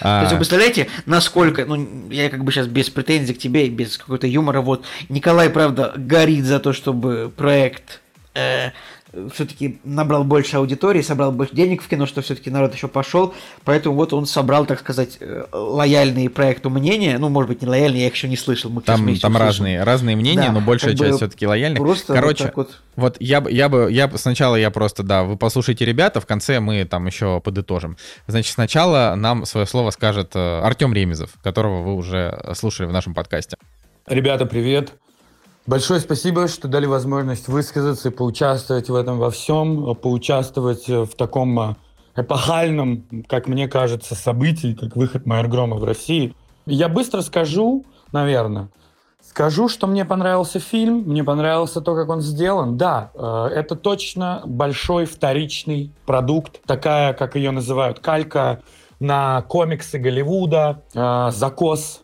[0.00, 3.96] То есть вы представляете, насколько, ну, я как бы сейчас без претензий к тебе, без
[3.96, 8.02] какого-то юмора, вот, Николай, правда, горит за то, чтобы проект
[8.34, 8.72] э,
[9.32, 13.34] все-таки набрал больше аудитории, собрал больше денег в кино, что все-таки народ еще пошел,
[13.64, 18.02] поэтому вот он собрал, так сказать, э, лояльные проекту мнения, ну, может быть, не лояльные,
[18.02, 18.70] я их еще не слышал.
[18.70, 21.78] Мы там там разные, разные мнения, да, но большая часть все-таки лояльных.
[21.78, 22.80] Просто Короче, вот, вот.
[22.96, 26.60] вот я бы, я бы, я сначала я просто, да, вы послушайте ребята, в конце
[26.60, 27.96] мы там еще подытожим.
[28.26, 33.14] Значит, сначала нам свое слово скажет э, Артем Ремезов, которого вы уже слушали в нашем
[33.14, 33.56] подкасте.
[34.06, 34.92] Ребята, привет.
[35.66, 41.58] Большое спасибо, что дали возможность высказаться и поучаствовать в этом во всем, поучаствовать в таком
[41.58, 41.76] а,
[42.14, 46.34] эпохальном, как мне кажется, событии, как выход Майергрома в России.
[46.66, 48.68] Я быстро скажу, наверное,
[49.26, 52.76] скажу, что мне понравился фильм, мне понравился то, как он сделан.
[52.76, 58.60] Да, э, это точно большой вторичный продукт, такая, как ее называют, калька
[59.00, 62.02] на комиксы Голливуда, э, закос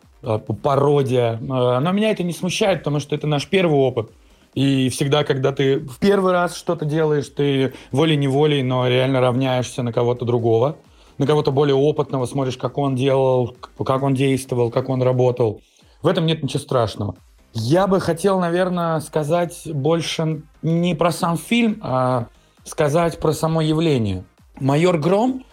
[0.61, 1.33] пародия.
[1.33, 4.11] Э, но меня это не смущает, потому что это наш первый опыт.
[4.53, 9.93] И всегда, когда ты в первый раз что-то делаешь, ты волей-неволей, но реально равняешься на
[9.93, 10.75] кого-то другого,
[11.17, 15.61] на кого-то более опытного, смотришь, как он делал, как он действовал, как он работал.
[16.01, 17.15] В этом нет ничего страшного.
[17.53, 22.27] Я бы хотел, наверное, сказать больше не про сам фильм, а
[22.63, 24.23] сказать про само явление.
[24.59, 25.43] «Майор Гром»,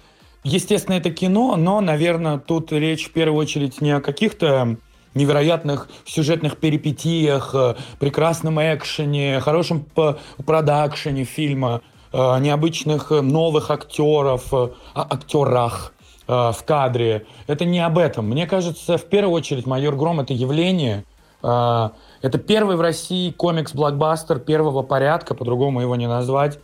[0.48, 4.76] естественно, это кино, но, наверное, тут речь в первую очередь не о каких-то
[5.14, 9.86] невероятных сюжетных перипетиях, э, прекрасном экшене, хорошем
[10.46, 11.80] продакшене фильма,
[12.12, 15.92] э, необычных новых актеров, э, актерах
[16.26, 17.24] в кадре.
[17.46, 18.28] Это не об этом.
[18.28, 21.04] Мне кажется, в первую очередь «Майор Гром»— это явление,
[21.40, 26.58] это первый в России комикс-блокбастер первого порядка, по-другому его не назвать.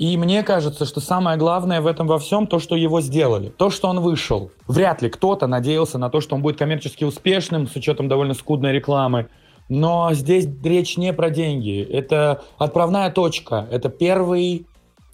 [0.00, 3.50] И мне кажется, что самое главное в этом во всем то, что его сделали.
[3.50, 4.50] То, что он вышел.
[4.66, 8.72] Вряд ли кто-то надеялся на то, что он будет коммерчески успешным, с учетом довольно скудной
[8.72, 9.28] рекламы.
[9.68, 11.82] Но здесь речь не про деньги.
[11.82, 13.68] Это отправная точка.
[13.70, 14.64] Это первый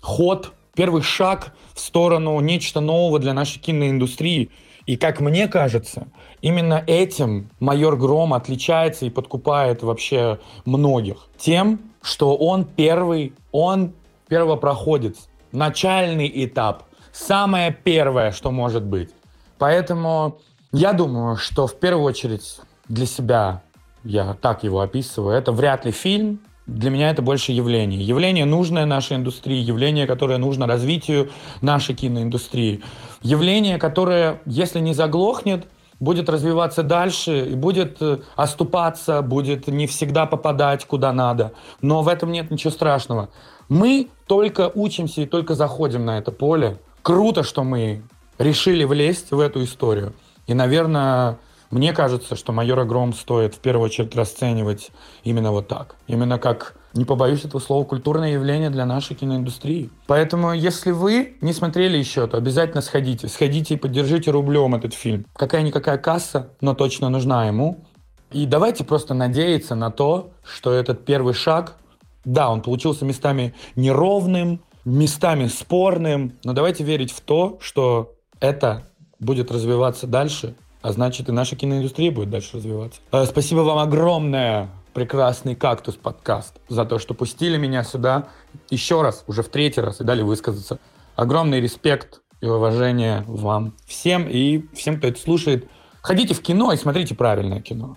[0.03, 4.51] ход, первый шаг в сторону нечто нового для нашей киноиндустрии.
[4.87, 6.07] И как мне кажется,
[6.43, 11.27] именно этим майор Гром отличается и подкупает вообще многих.
[11.39, 13.93] Тем, что он первый, он
[14.29, 19.11] первопроходец, начальный этап, самое первое, что может быть.
[19.59, 20.39] Поэтому
[20.73, 23.63] я думаю, что в первую очередь для себя,
[24.05, 28.03] я так его описываю, это вряд ли фильм, для меня это больше явление.
[28.03, 31.31] Явление нужное нашей индустрии, явление, которое нужно развитию
[31.61, 32.83] нашей киноиндустрии.
[33.23, 35.69] Явление, которое, если не заглохнет,
[36.01, 41.53] будет развиваться дальше и будет э, оступаться, будет не всегда попадать куда надо.
[41.81, 43.31] Но в этом нет ничего страшного.
[43.69, 46.79] Мы только учимся и только заходим на это поле.
[47.03, 48.03] Круто, что мы
[48.39, 50.13] решили влезть в эту историю.
[50.47, 51.39] И, наверное,
[51.71, 54.91] мне кажется, что майора Гром стоит в первую очередь расценивать
[55.25, 55.97] именно вот так.
[56.07, 59.91] Именно как, не побоюсь этого слова, культурное явление для нашей киноиндустрии.
[60.07, 63.27] Поэтому, если вы не смотрели еще, то обязательно сходите.
[63.27, 65.27] Сходите и поддержите рублем этот фильм.
[65.35, 67.85] Какая-никакая касса, но точно нужна ему.
[68.31, 71.77] И давайте просто надеяться на то, что этот первый шаг
[72.27, 78.87] да, он получился местами неровным, местами спорным, но давайте верить в то, что это
[79.19, 83.01] будет развиваться дальше, а значит и наша киноиндустрия будет дальше развиваться.
[83.13, 88.29] Э, спасибо вам огромное, прекрасный «Кактус» подкаст, за то, что пустили меня сюда
[88.71, 90.79] еще раз, уже в третий раз, и дали высказаться.
[91.15, 95.69] Огромный респект и уважение вам всем и всем, кто это слушает.
[96.03, 97.97] Ходите в кино и смотрите правильное кино.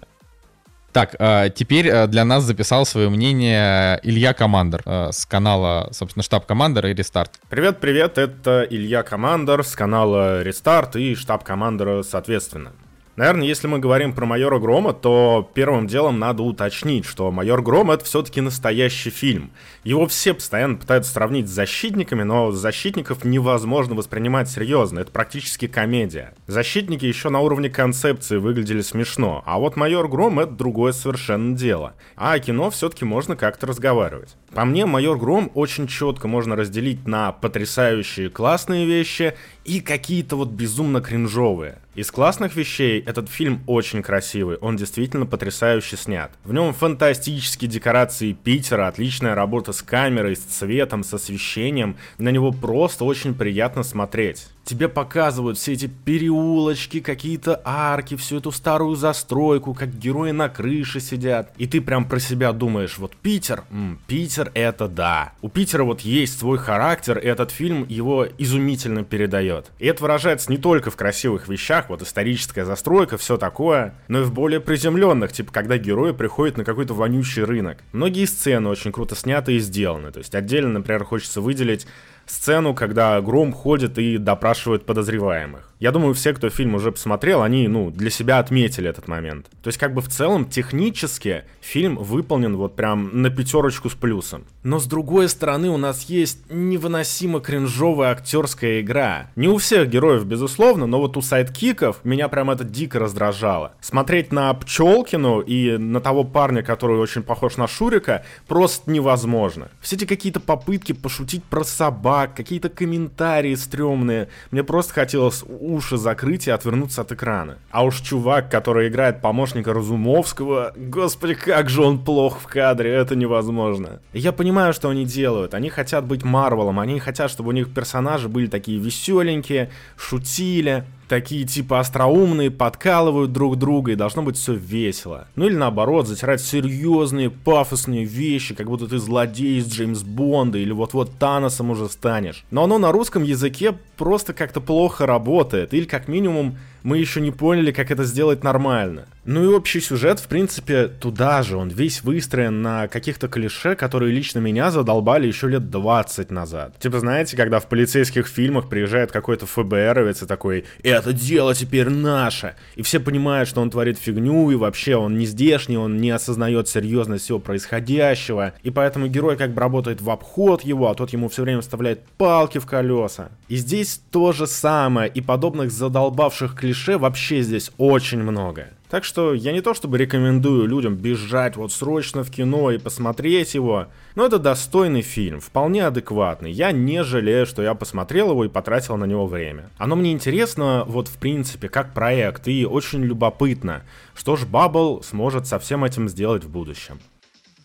[0.91, 6.23] Так, а, теперь э, для нас записал свое мнение Илья Командер э, с канала, собственно,
[6.23, 7.39] штаб Командер и Рестарт.
[7.49, 12.71] Привет, привет, это Илья Командер с канала Рестарт и штаб Командера соответственно.
[13.19, 17.91] Наверное, если мы говорим про майора Грома, то первым делом надо уточнить, что майор Гром
[17.91, 19.51] это все-таки настоящий фильм.
[19.83, 24.99] Его все постоянно пытаются сравнить с защитниками, но защитников невозможно воспринимать серьезно.
[24.99, 26.33] Это практически комедия.
[26.47, 31.95] Защитники еще на уровне концепции выглядели смешно, а вот майор Гром это другое совершенно дело.
[32.15, 34.37] А о кино все-таки можно как-то разговаривать.
[34.53, 40.49] По мне, майор Гром очень четко можно разделить на потрясающие классные вещи и какие-то вот
[40.49, 41.77] безумно кринжовые.
[41.93, 46.31] Из классных вещей этот фильм очень красивый, он действительно потрясающе снят.
[46.43, 51.97] В нем фантастические декорации Питера, отличная работа с камерой, с цветом, с освещением.
[52.17, 58.51] На него просто очень приятно смотреть тебе показывают все эти переулочки, какие-то арки, всю эту
[58.51, 61.51] старую застройку, как герои на крыше сидят.
[61.57, 65.33] И ты прям про себя думаешь, вот Питер, м, Питер это да.
[65.41, 69.71] У Питера вот есть свой характер, и этот фильм его изумительно передает.
[69.79, 74.23] И это выражается не только в красивых вещах, вот историческая застройка, все такое, но и
[74.23, 77.79] в более приземленных, типа когда герои приходят на какой-то вонючий рынок.
[77.91, 80.11] Многие сцены очень круто сняты и сделаны.
[80.11, 81.87] То есть отдельно, например, хочется выделить
[82.29, 85.69] сцену, когда Гром ходит и допрашивает подозреваемых.
[85.79, 89.47] Я думаю, все, кто фильм уже посмотрел, они, ну, для себя отметили этот момент.
[89.63, 94.43] То есть, как бы в целом, технически фильм выполнен вот прям на пятерочку с плюсом.
[94.63, 99.31] Но с другой стороны, у нас есть невыносимо кринжовая актерская игра.
[99.37, 103.71] Не у всех героев, безусловно, но вот у sidekick ов меня прям это дико раздражало.
[103.79, 109.69] Смотреть на Пчелкину и на того парня, который очень похож на Шурика, просто невозможно.
[109.79, 114.29] Все эти какие-то попытки пошутить про собак, какие-то комментарии стрёмные.
[114.51, 117.57] Мне просто хотелось уши закрыть и отвернуться от экрана.
[117.71, 123.15] А уж чувак, который играет помощника Разумовского, господи, как же он плох в кадре, это
[123.15, 124.01] невозможно.
[124.13, 125.53] Я понимаю, что они делают.
[125.53, 131.43] Они хотят быть Марвелом, они хотят, чтобы у них персонажи были такие веселенькие, шутили, такие
[131.45, 135.27] типа остроумные, подкалывают друг друга, и должно быть все весело.
[135.35, 140.71] Ну или наоборот, затирать серьезные, пафосные вещи, как будто ты злодей из Джеймс Бонда, или
[140.71, 142.45] вот-вот Таносом уже станешь.
[142.51, 147.31] Но оно на русском языке просто как-то плохо работает, или как минимум мы еще не
[147.31, 149.05] поняли, как это сделать нормально.
[149.25, 151.55] Ну и общий сюжет, в принципе, туда же.
[151.55, 156.79] Он весь выстроен на каких-то клише, которые лично меня задолбали еще лет 20 назад.
[156.79, 162.55] Типа, знаете, когда в полицейских фильмах приезжает какой-то ФБРовец и такой «Это дело теперь наше!»
[162.75, 166.67] И все понимают, что он творит фигню, и вообще он не здешний, он не осознает
[166.67, 168.53] серьезность всего происходящего.
[168.63, 172.01] И поэтому герой как бы работает в обход его, а тот ему все время вставляет
[172.17, 173.29] палки в колеса.
[173.47, 178.69] И здесь то же самое, и подобных задолбавших клише вообще здесь очень много.
[178.89, 183.53] Так что я не то чтобы рекомендую людям бежать вот срочно в кино и посмотреть
[183.53, 186.51] его, но это достойный фильм, вполне адекватный.
[186.51, 189.69] Я не жалею, что я посмотрел его и потратил на него время.
[189.77, 193.83] Оно мне интересно вот в принципе как проект и очень любопытно,
[194.15, 196.99] что ж Баббл сможет со всем этим сделать в будущем.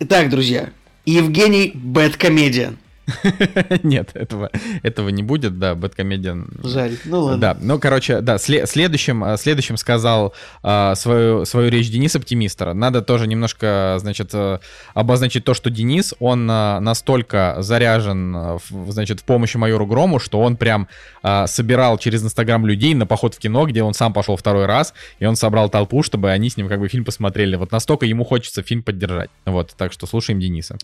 [0.01, 0.71] Итак, друзья,
[1.07, 2.77] Евгений Бэткомедиан.
[3.83, 4.51] Нет, этого,
[4.83, 6.49] этого не будет, да, Бэткомедиан.
[6.63, 7.41] Жаль, ну ладно.
[7.41, 12.73] Да, ну, короче, да, след, следующим, а, следующим сказал а, свою, свою речь Денис Оптимистра.
[12.73, 14.59] Надо тоже немножко, значит, э,
[14.95, 20.41] обозначить то, что Денис, он а, настолько заряжен, в, значит, в помощи майору Грому, что
[20.41, 20.89] он прям
[21.23, 24.95] а, собирал через Инстаграм людей на поход в кино, где он сам пошел второй раз,
[25.19, 27.57] и он собрал толпу, чтобы они с ним как бы фильм посмотрели.
[27.57, 29.31] Вот настолько ему хочется фильм поддержать.
[29.45, 30.79] Вот, так что слушаем Дениса.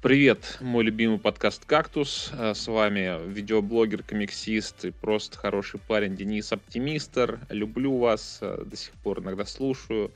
[0.00, 2.30] Привет, мой любимый подкаст «Кактус».
[2.32, 7.40] Э, с вами видеоблогер, комиксист и просто хороший парень Денис Оптимистер.
[7.48, 10.12] Люблю вас, э, до сих пор иногда слушаю.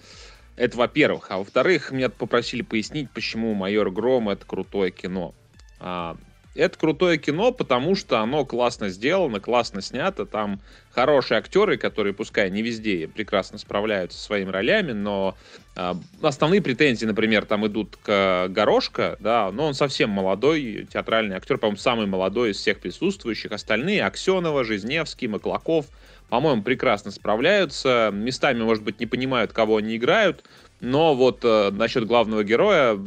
[0.55, 1.33] Это во-первых.
[1.33, 5.35] А во-вторых, меня попросили пояснить, почему «Майор Гром»— это крутое кино.
[5.81, 6.17] А,
[6.55, 10.27] это крутое кино, потому что оно классно сделано, классно снято.
[10.27, 15.35] Там хорошие актеры, которые, пускай не везде прекрасно справляются со своими ролями, но
[15.75, 21.59] э, основные претензии, например, там идут к Горошко, да, но он совсем молодой театральный актер,
[21.59, 23.53] по-моему, самый молодой из всех присутствующих.
[23.53, 25.87] Остальные Аксенова, Жизневский, Маклаков,
[26.29, 28.11] по-моему, прекрасно справляются.
[28.13, 30.45] Местами, может быть, не понимают, кого они играют,
[30.83, 32.99] но вот э, насчет главного героя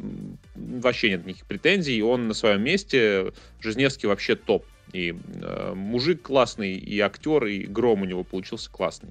[0.55, 2.01] вообще нет никаких претензий.
[2.01, 3.33] Он на своем месте.
[3.59, 4.65] Жизневский вообще топ.
[4.93, 9.09] И э, мужик классный, и актер, и гром у него получился классный.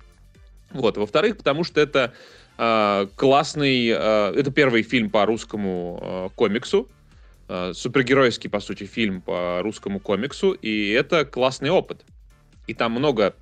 [0.71, 0.97] Вот.
[0.97, 2.15] Во-вторых, потому что это
[2.57, 3.89] э, классный...
[3.89, 6.89] Э, это первый фильм по русскому э, комиксу.
[7.49, 10.53] Э, супергеройский, по сути, фильм по русскому комиксу.
[10.53, 12.03] И это классный опыт.
[12.67, 13.35] И там много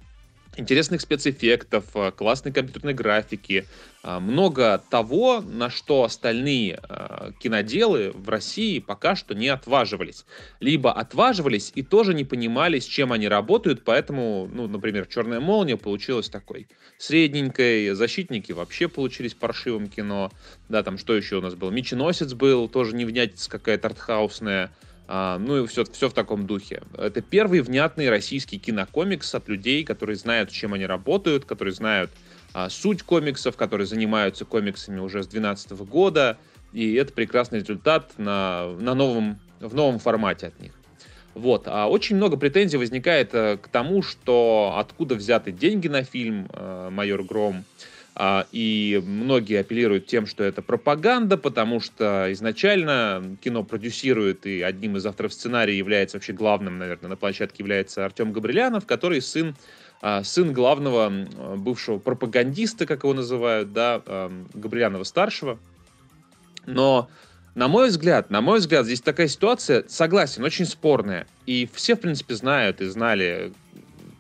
[0.57, 3.67] интересных спецэффектов, э, классной компьютерной графики,
[4.03, 10.27] э, много того, на что остальные э, киноделы в России пока что не отваживались.
[10.61, 15.77] Либо отваживались и тоже не понимали, с чем они работают, поэтому, ну, например, «Черная молния»
[15.77, 20.31] получилась такой средненькой, «Защитники» вообще получились паршивым кино,
[20.69, 24.71] да, там что еще у нас было, «Меченосец» был, тоже невнятица какая-то артхаусная,
[25.09, 26.83] ну и все, все в таком духе.
[26.97, 32.11] Это первый внятный российский кинокомикс от людей, которые знают, чем они работают, которые знают
[32.55, 36.39] а, суть комиксов, которые занимаются комиксами уже с 2012 года.
[36.73, 40.73] И это прекрасный результат на, на новом, в новом формате от них.
[41.35, 41.65] Вот.
[41.67, 46.91] А очень много претензий возникает э, к тому, что откуда взяты деньги на фильм э,
[46.91, 47.92] «Майор Гром», а,
[48.53, 55.07] и многие апеллируют тем, что это пропаганда, потому что изначально кино продюсирует, и одним из
[55.07, 59.57] авторов сценария является вообще главным, наверное, на площадке является Артем Габрилянов, который сын,
[60.03, 61.11] а, сын главного
[61.57, 64.03] бывшего пропагандиста, как его называют, да,
[64.53, 65.59] Габрилянова-старшего.
[66.67, 67.09] Но
[67.55, 71.27] на мой взгляд, на мой взгляд, здесь такая ситуация, согласен, очень спорная.
[71.45, 73.53] И все, в принципе, знают и знали,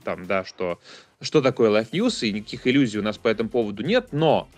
[0.05, 0.79] там, да, что
[1.23, 4.49] что такое Life News, и никаких иллюзий у нас по этому поводу нет, но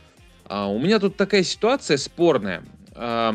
[0.47, 2.63] а, у меня тут такая ситуация спорная.
[2.95, 3.35] А,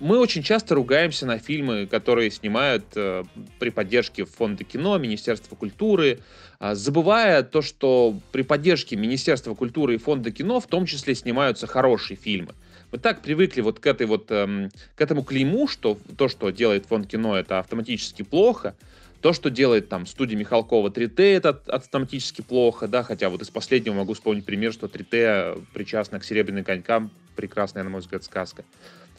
[0.00, 3.24] мы очень часто ругаемся на фильмы, которые снимают а,
[3.58, 6.18] при поддержке Фонда кино, Министерства культуры,
[6.58, 11.66] а, забывая то, что при поддержке Министерства культуры и Фонда кино в том числе снимаются
[11.66, 12.54] хорошие фильмы.
[12.92, 16.84] Мы так привыкли вот к этой вот эм, к этому клейму, что то, что делает
[16.84, 18.76] фонд кино, это автоматически плохо.
[19.22, 23.94] То, что делает там студия Михалкова 3T, это автоматически плохо, да, хотя вот из последнего
[23.94, 28.64] могу вспомнить пример, что 3T причастна к «Серебряным конькам», прекрасная, на мой взгляд, сказка.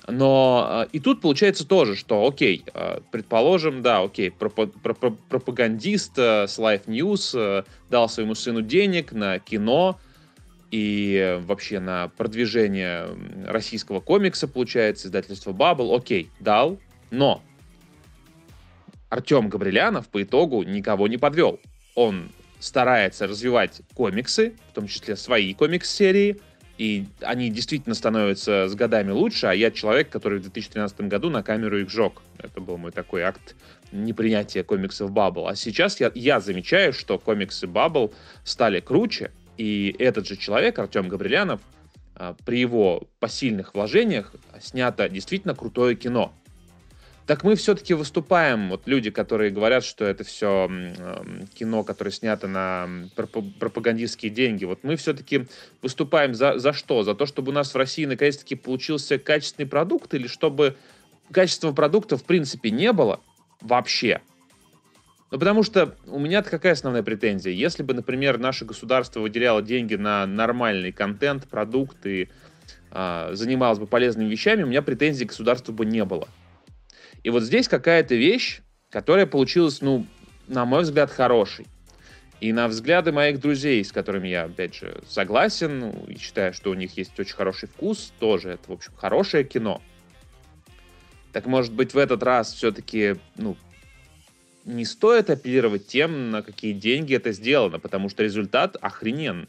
[0.06, 6.59] Но а, и тут получается тоже, что, окей, а, предположим, да, окей, пропагандист э, с
[6.59, 9.98] Life News э, дал своему сыну денег на кино
[10.72, 13.07] и вообще на продвижение
[13.48, 16.77] российского комикса, получается, издательство Bubble, окей, дал,
[17.09, 17.41] но
[19.14, 21.59] Артем Габрилянов по итогу никого не подвел.
[21.93, 26.42] Он старается развивать комиксы, в том числе свои комикс-серии,
[26.80, 31.43] и они действительно становятся с годами лучше, а я человек, который в 2013 году на
[31.43, 32.24] камеру их жег.
[32.40, 33.56] Это был мой такой акт
[33.92, 35.48] непринятия комиксов Bubble.
[35.48, 38.11] А сейчас я, я замечаю, что комиксы Bubble
[38.43, 41.61] стали круче, и этот же человек, Артем Габрилянов,
[42.16, 46.33] а, при его посильных вложениях снято действительно крутое кино.
[47.26, 50.69] Так мы все-таки выступаем, вот люди, которые говорят, что это все
[51.53, 55.48] кино, которое снято на пропагандистские деньги, вот мы все-таки
[55.82, 57.03] выступаем за, за что?
[57.03, 60.76] За то, чтобы у нас в России наконец-таки получился качественный продукт или чтобы
[61.32, 63.22] качества продукта в принципе не было
[63.61, 64.19] вообще?
[65.32, 67.53] Ну, потому что у меня-то какая основная претензия?
[67.53, 72.30] Если бы, например, наше государство выделяло деньги на нормальный контент, продукты,
[72.92, 76.27] э, занималось бы полезными вещами, у меня претензий к государству бы не было.
[77.24, 80.06] И вот здесь какая-то вещь, которая получилась, ну,
[80.48, 81.68] на мой взгляд, хорошей.
[82.42, 86.72] И на взгляды моих друзей, с которыми я, опять же, согласен, ну, и считаю, что
[86.72, 89.82] у них есть очень хороший вкус, тоже это, в общем, хорошее кино.
[91.32, 93.56] Так может быть в этот раз все-таки, ну,
[94.66, 99.48] не стоит апеллировать тем, на какие деньги это сделано, потому что результат охрененный.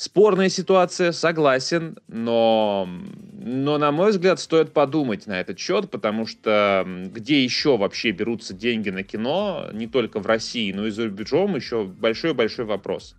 [0.00, 2.88] Спорная ситуация, согласен, но,
[3.34, 8.54] но, на мой взгляд, стоит подумать на этот счет, потому что где еще вообще берутся
[8.54, 13.14] деньги на кино, не только в России, но и за рубежом, еще большой-большой вопрос.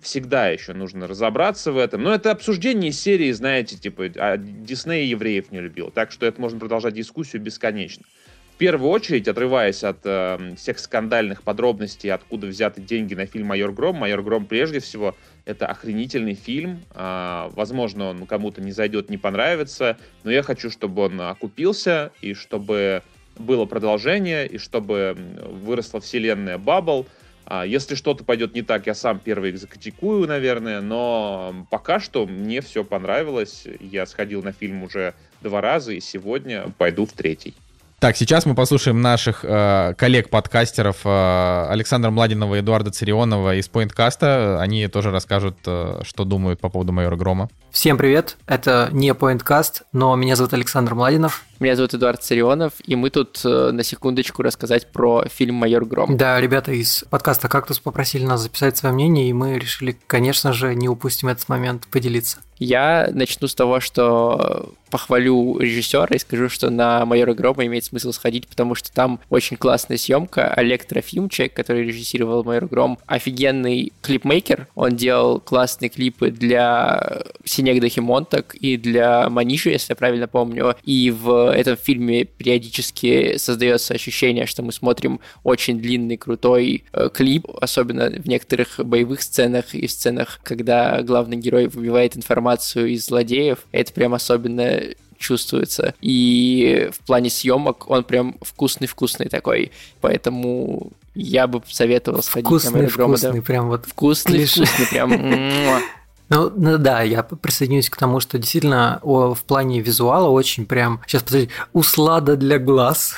[0.00, 2.02] Всегда еще нужно разобраться в этом.
[2.02, 6.58] Но это обсуждение серии, знаете, типа, а Дисней евреев не любил, так что это можно
[6.58, 8.06] продолжать дискуссию бесконечно
[8.54, 13.72] в первую очередь, отрываясь от э, всех скандальных подробностей, откуда взяты деньги на фильм «Майор
[13.72, 16.84] Гром», «Майор Гром» прежде всего это охренительный фильм.
[16.94, 22.32] Э, возможно, он кому-то не зайдет, не понравится, но я хочу, чтобы он окупился, и
[22.34, 23.02] чтобы
[23.36, 27.06] было продолжение, и чтобы выросла вселенная Баббл.
[27.46, 32.60] А, если что-то пойдет не так, я сам первый закритикую, наверное, но пока что мне
[32.60, 33.66] все понравилось.
[33.80, 37.54] Я сходил на фильм уже два раза, и сегодня пойду в третий.
[37.98, 44.58] Так, сейчас мы послушаем наших э, коллег-подкастеров э, Александра Младинова и Эдуарда Царионова из Pointcast.
[44.58, 47.48] Они тоже расскажут, э, что думают по поводу майора Грома.
[47.74, 51.42] Всем привет, это не Pointcast, но меня зовут Александр Младинов.
[51.58, 56.16] Меня зовут Эдуард Царионов, и мы тут э, на секундочку рассказать про фильм «Майор Гром».
[56.16, 60.74] Да, ребята из подкаста «Кактус» попросили нас записать свое мнение, и мы решили, конечно же,
[60.74, 62.38] не упустим этот момент поделиться.
[62.58, 68.12] Я начну с того, что похвалю режиссера и скажу, что на «Майора Грома» имеет смысл
[68.12, 70.52] сходить, потому что там очень классная съемка.
[70.54, 74.68] Олег Трофим, человек, который режиссировал «Майор Гром», офигенный клипмейкер.
[74.74, 77.22] Он делал классные клипы для
[77.64, 80.76] Синегда Химонтак и для Маниши, если я правильно помню.
[80.84, 87.46] И в этом фильме периодически создается ощущение, что мы смотрим очень длинный, крутой э, клип,
[87.60, 93.60] особенно в некоторых боевых сценах и сценах, когда главный герой выбивает информацию из злодеев.
[93.72, 94.80] Это прям особенно
[95.16, 95.94] чувствуется.
[96.02, 99.72] И в плане съемок он прям вкусный-вкусный такой.
[100.02, 105.10] Поэтому я бы советовал сходить вкусный, на Вкусный, прям вот вкусный-вкусный, прям
[106.30, 111.00] Ну, ну да, я присоединюсь к тому, что действительно о, в плане визуала очень прям...
[111.06, 113.14] Сейчас, подожди, услада для глаз.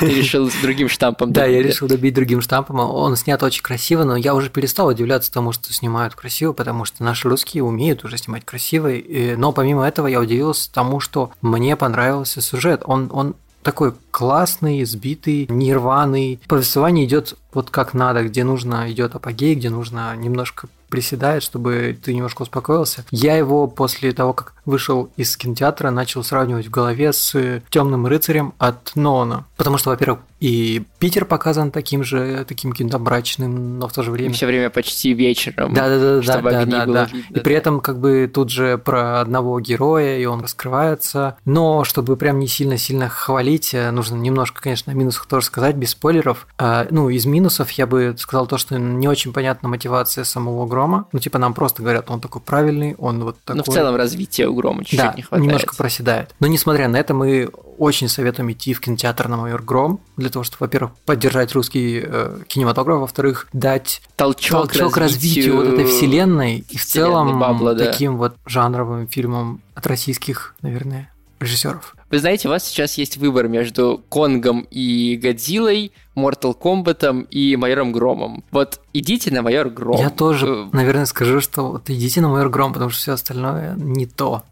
[0.00, 2.80] Ты решил с другим штампом Да, я решил добить другим штампом.
[2.80, 7.04] Он снят очень красиво, но я уже перестал удивляться тому, что снимают красиво, потому что
[7.04, 8.90] наши русские умеют уже снимать красиво.
[9.36, 12.82] Но помимо этого я удивился тому, что мне понравился сюжет.
[12.86, 16.40] Он, он такой классный, сбитый, нерваный.
[16.48, 22.14] Повествование идет вот как надо, где нужно идет апогей, где нужно немножко приседает, чтобы ты
[22.14, 23.04] немножко успокоился.
[23.10, 28.54] Я его после того, как вышел из кинотеатра, начал сравнивать в голове с Темным рыцарем
[28.58, 29.44] от Нона.
[29.56, 34.10] Потому что, во-первых, и Питер показан таким же, таким каким-то мрачным, но в то же
[34.10, 34.32] время...
[34.32, 35.74] Все время почти вечером.
[35.74, 37.08] Да, да, да, да, да, да, да.
[37.30, 41.36] И при этом как бы тут же про одного героя, и он раскрывается.
[41.44, 45.90] Но чтобы прям не сильно-сильно хвалить, э, нужно немножко, конечно, о минусах тоже сказать, без
[45.90, 46.46] спойлеров.
[46.58, 51.06] А, ну, из минусов я бы сказал то, что не очень понятна мотивация самого Грома.
[51.12, 53.58] Ну, типа, нам просто говорят, он такой правильный, он вот такой...
[53.58, 55.44] Ну, в целом развитие у Грома чуть-чуть да, не хватает.
[55.44, 56.34] немножко проседает.
[56.40, 60.42] Но несмотря на это, мы очень советуем идти в кинотеатр на Майор Гром, для того,
[60.42, 66.64] чтобы, во-первых, поддержать русский э, кинематограф, во-вторых, дать толчок, толчок развитию, развитию вот этой вселенной
[66.68, 67.86] и в целом Бабла, да.
[67.86, 71.94] таким вот жанровым фильмом от российских, наверное, режиссеров.
[72.10, 77.92] Вы знаете, у вас сейчас есть выбор между Конгом и Годзиллой, Mortal Kombat и Майором
[77.92, 78.44] Громом.
[78.50, 80.00] Вот идите на Майор Гром.
[80.00, 83.74] Я тоже, э, наверное, скажу, что вот идите на Майор Гром, потому что все остальное
[83.76, 84.42] не то.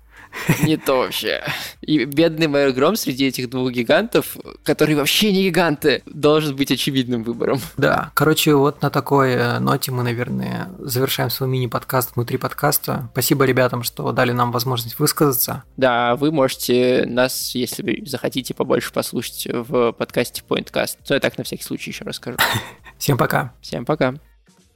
[0.63, 1.43] Не то вообще.
[1.81, 7.23] И бедный Майор Гром среди этих двух гигантов, которые вообще не гиганты, должен быть очевидным
[7.23, 7.61] выбором.
[7.77, 13.09] Да, короче, вот на такой э, ноте мы, наверное, завершаем свой мини-подкаст внутри подкаста.
[13.13, 15.65] Спасибо ребятам, что дали нам возможность высказаться.
[15.77, 20.99] Да, вы можете нас, если вы захотите побольше послушать в подкасте Pointcast.
[21.09, 22.39] Но я так на всякий случай еще расскажу.
[22.99, 23.53] Всем пока.
[23.61, 24.15] Всем пока.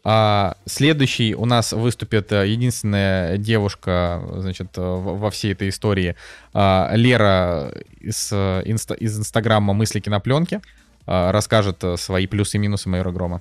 [0.03, 6.17] А следующий у нас выступит э, единственная девушка, значит, э, во всей этой истории,
[6.55, 10.61] а, Лера из, инста, из инстаграма «Мысли кинопленки».
[11.07, 13.41] А, расскажет свои плюсы и минусы майора Грома.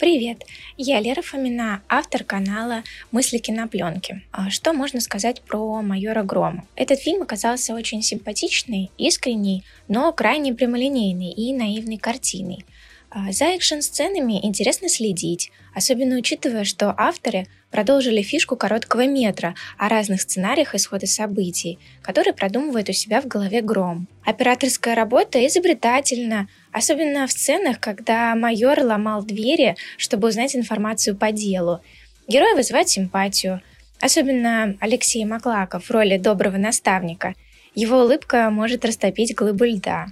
[0.00, 0.44] Привет,
[0.78, 4.22] я Лера Фомина, автор канала «Мысли кинопленки».
[4.32, 6.64] А что можно сказать про майора Грома?
[6.74, 12.64] Этот фильм оказался очень симпатичный, искренний, но крайне прямолинейный и наивной картиной.
[13.12, 20.20] А, за экшн-сценами интересно следить, особенно учитывая, что авторы продолжили фишку короткого метра о разных
[20.20, 24.06] сценариях исхода событий, которые продумывает у себя в голове Гром.
[24.24, 31.80] Операторская работа изобретательна, особенно в сценах, когда майор ломал двери, чтобы узнать информацию по делу.
[32.28, 33.60] Герой вызывает симпатию,
[34.00, 37.34] особенно Алексей Маклаков в роли доброго наставника.
[37.74, 40.06] Его улыбка может растопить глыбу льда.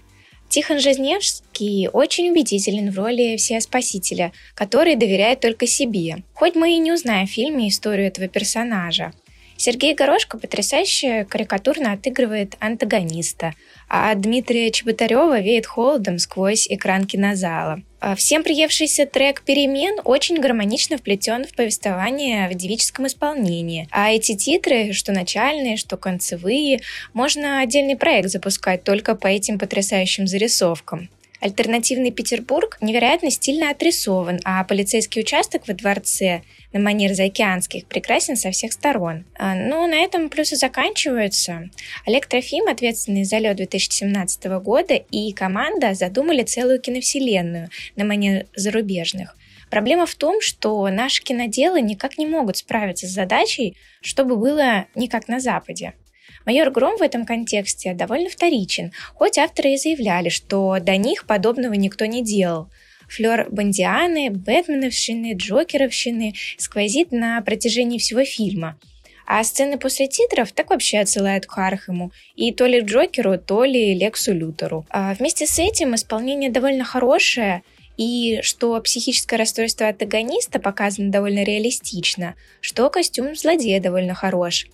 [0.48, 6.22] Тихон Жизневский очень убедителен в роли всеспасителя, который доверяет только себе.
[6.32, 9.12] Хоть мы и не узнаем в фильме историю этого персонажа.
[9.60, 13.54] Сергей Горошко потрясающе карикатурно отыгрывает антагониста,
[13.88, 17.82] а Дмитрия Чеботарева веет холодом сквозь экран кинозала.
[17.98, 23.88] А всем приевшийся трек «Перемен» очень гармонично вплетен в повествование в девическом исполнении.
[23.90, 26.80] А эти титры, что начальные, что концевые,
[27.12, 31.08] можно отдельный проект запускать только по этим потрясающим зарисовкам.
[31.40, 38.50] Альтернативный Петербург невероятно стильно отрисован, а полицейский участок во дворце на манер заокеанских прекрасен со
[38.50, 39.24] всех сторон.
[39.38, 41.70] А, ну, на этом плюсы заканчиваются.
[42.06, 49.36] Олег Трофим, ответственный за лед 2017 года, и команда задумали целую киновселенную на манер зарубежных.
[49.70, 55.08] Проблема в том, что наши киноделы никак не могут справиться с задачей, чтобы было не
[55.08, 55.94] как на Западе.
[56.46, 61.74] Майор Гром в этом контексте довольно вторичен, хоть авторы и заявляли, что до них подобного
[61.74, 62.70] никто не делал.
[63.08, 68.78] Флер Бондианы, Бэтменовщины, Джокеровщины сквозит на протяжении всего фильма.
[69.26, 72.12] А сцены после титров так вообще отсылают к Хархему.
[72.34, 74.86] И то ли Джокеру, то ли Лексу Лютеру.
[74.88, 77.62] А вместе с этим исполнение довольно хорошее,
[77.98, 84.66] и что психическое расстройство антагониста показано довольно реалистично, что костюм злодея довольно хорош.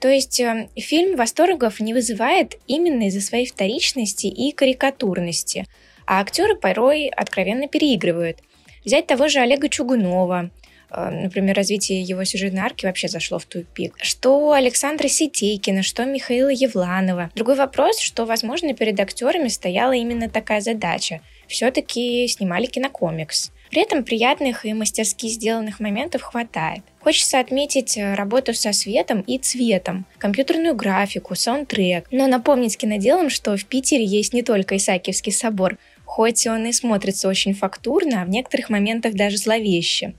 [0.00, 5.66] То есть э, фильм восторгов не вызывает именно из-за своей вторичности и карикатурности,
[6.06, 8.38] а актеры порой откровенно переигрывают.
[8.84, 10.50] Взять того же Олега Чугунова,
[10.90, 13.94] э, например, развитие его сюжетной арки вообще зашло в тупик.
[14.02, 17.30] Что Александра Сетейкина, что Михаила Евланова.
[17.34, 21.20] Другой вопрос, что, возможно, перед актерами стояла именно такая задача.
[21.48, 23.50] Все-таки снимали кинокомикс.
[23.70, 26.82] При этом приятных и мастерски сделанных моментов хватает.
[27.00, 33.56] Хочется отметить э, работу со светом и цветом, компьютерную графику, саундтрек, но напомнить киноделам, что
[33.56, 35.76] в Питере есть не только Исаакиевский собор,
[36.14, 40.14] хоть он и смотрится очень фактурно, а в некоторых моментах даже зловеще.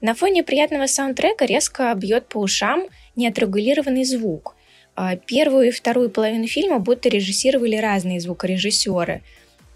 [0.00, 4.56] На фоне приятного саундтрека резко бьет по ушам неотрегулированный звук.
[4.96, 9.20] А первую и вторую половину фильма будто режиссировали разные звукорежиссеры.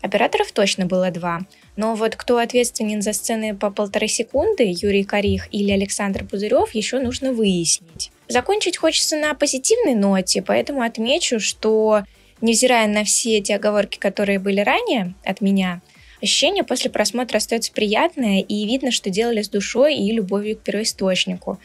[0.01, 1.41] Операторов точно было два–
[1.79, 6.99] но вот кто ответственен за сцены по полторы секунды, Юрий Корих или Александр Пузырев, еще
[6.99, 8.11] нужно выяснить.
[8.27, 12.03] Закончить хочется на позитивной ноте, поэтому отмечу, что,
[12.41, 15.81] невзирая на все эти оговорки, которые были ранее от меня,
[16.23, 21.59] ощущение после просмотра остается приятное, и видно, что делали с душой и любовью к первоисточнику.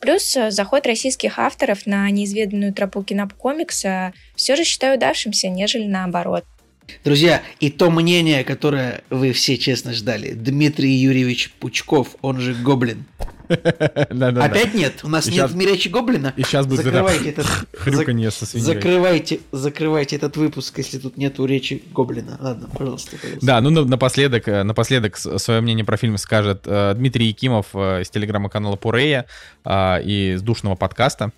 [0.00, 6.44] Плюс э, заход российских авторов на неизведанную тропу кинокомикса все же считаю удавшимся, нежели наоборот.
[7.04, 10.32] Друзья, и то мнение, которое вы все честно ждали.
[10.32, 13.04] Дмитрий Юрьевич Пучков, он же Гоблин.
[13.48, 16.34] Опять нет, у нас нет в Гоблина.
[16.36, 17.46] И сейчас будет закрывайте этот
[17.78, 18.74] хрюканье со свиньей.
[18.74, 22.36] Закрывайте, закрывайте этот выпуск, если тут нету речи Гоблина.
[22.40, 23.16] Ладно, пожалуйста.
[23.42, 28.10] Да, ну напоследок, э, напоследок свое мнение про фильм скажет э, Дмитрий Якимов э, из
[28.10, 29.26] телеграм-канала Пурея
[29.68, 31.32] и из душного подкаста.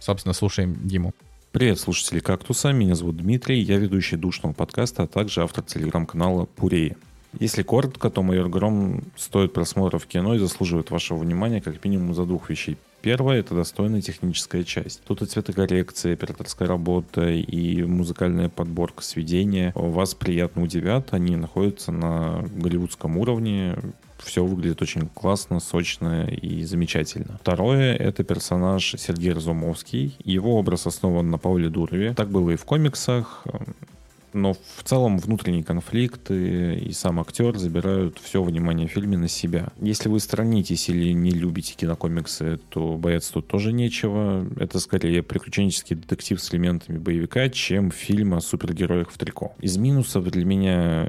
[0.00, 1.14] Собственно, слушаем Диму.
[1.50, 2.72] Привет, слушатели «Кактуса».
[2.72, 6.94] Меня зовут Дмитрий, я ведущий душного подкаста, а также автор телеграм-канала «Пуреи».
[7.40, 12.12] Если коротко, то «Майор Гром» стоит просмотра в кино и заслуживает вашего внимания как минимум
[12.14, 12.76] за двух вещей.
[13.00, 15.02] Первое— это достойная техническая часть.
[15.04, 21.14] Тут и цветокоррекция, операторская работа, и музыкальная подборка сведения вас приятно удивят.
[21.14, 23.78] Они находятся на голливудском уровне,
[24.18, 27.38] все выглядит очень классно, сочно и замечательно.
[27.40, 30.16] Второе— это персонаж Сергей Разумовский.
[30.24, 32.14] Его образ основан на Павле Дурове.
[32.14, 33.44] Так было и в комиксах,
[34.32, 39.68] но в целом внутренние конфликты и сам актер забирают все внимание в фильме на себя.
[39.80, 44.46] Если вы сторонитесь или не любите кинокомиксы, то бояться тут тоже нечего.
[44.58, 49.54] Это скорее приключенческий детектив с элементами боевика, чем фильм о супергероях в трико.
[49.60, 51.08] Из минусов для меня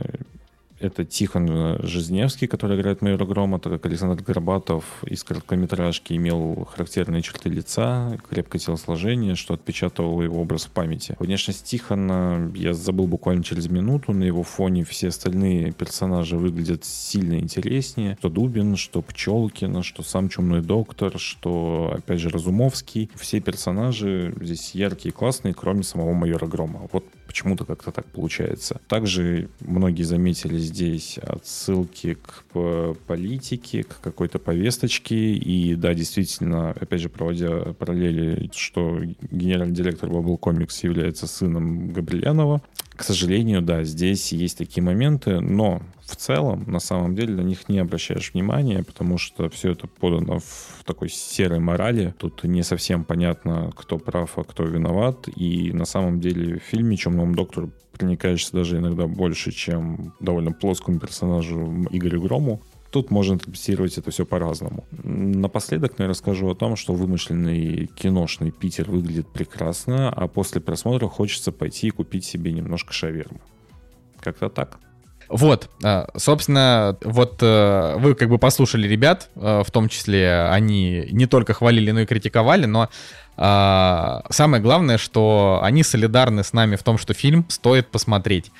[0.79, 7.21] Это Тихон Жизневский, который играет майора Грома, так как Александр Горбатов из короткометражки имел характерные
[7.21, 11.17] черты лица, крепкое телосложение, что отпечатывало его образ в памяти.
[11.19, 17.39] Внешность Тихона я забыл буквально через минуту, на его фоне все остальные персонажи выглядят сильно
[17.39, 18.15] интереснее.
[18.19, 23.09] Что Дубин, что Пчелкина, что сам Чумной Доктор, что, опять же, Разумовский.
[23.15, 26.87] Все персонажи здесь яркие и классные, кроме самого майора Грома.
[26.91, 28.81] Вот почему-то как-то так получается.
[28.87, 32.43] Также многие заметили здесь отсылки к
[33.07, 35.33] политике, к какой-то повесточке.
[35.33, 42.61] И да, действительно, опять же, проводя параллели, что генеральный директор Bubble Comics является сыном Габрилянова.
[42.95, 47.69] К сожалению, да, здесь есть такие моменты, но в целом, на самом деле, на них
[47.69, 52.13] не обращаешь внимания, потому что все это подано в такой серой морали.
[52.17, 55.27] Тут не совсем понятно, кто прав, а кто виноват.
[55.35, 60.99] И на самом деле в фильме «Темному доктору» проникаешься даже иногда больше, чем довольно плоскому
[60.99, 62.61] персонажу Игорю Грому.
[62.91, 64.83] Тут можно интерпретировать это все по-разному.
[65.03, 71.51] Напоследок я расскажу о том, что вымышленный киношный Питер выглядит прекрасно, а после просмотра хочется
[71.51, 73.41] пойти и купить себе немножко шавермы.
[74.19, 74.79] Как-то так.
[75.29, 81.07] Вот, а, собственно, вот э, вы как бы послушали ребят, э, в том числе они
[81.11, 82.89] не только хвалили, но и критиковали, но
[83.37, 88.51] а, самое главное, что они солидарны с нами в том, что фильм стоит посмотреть.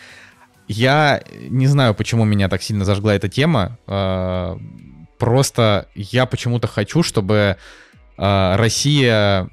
[0.68, 3.80] Я не знаю, почему меня так сильно зажгла эта тема.
[3.88, 4.56] А,
[5.18, 7.58] просто я почему-то хочу, чтобы
[8.16, 9.48] Россия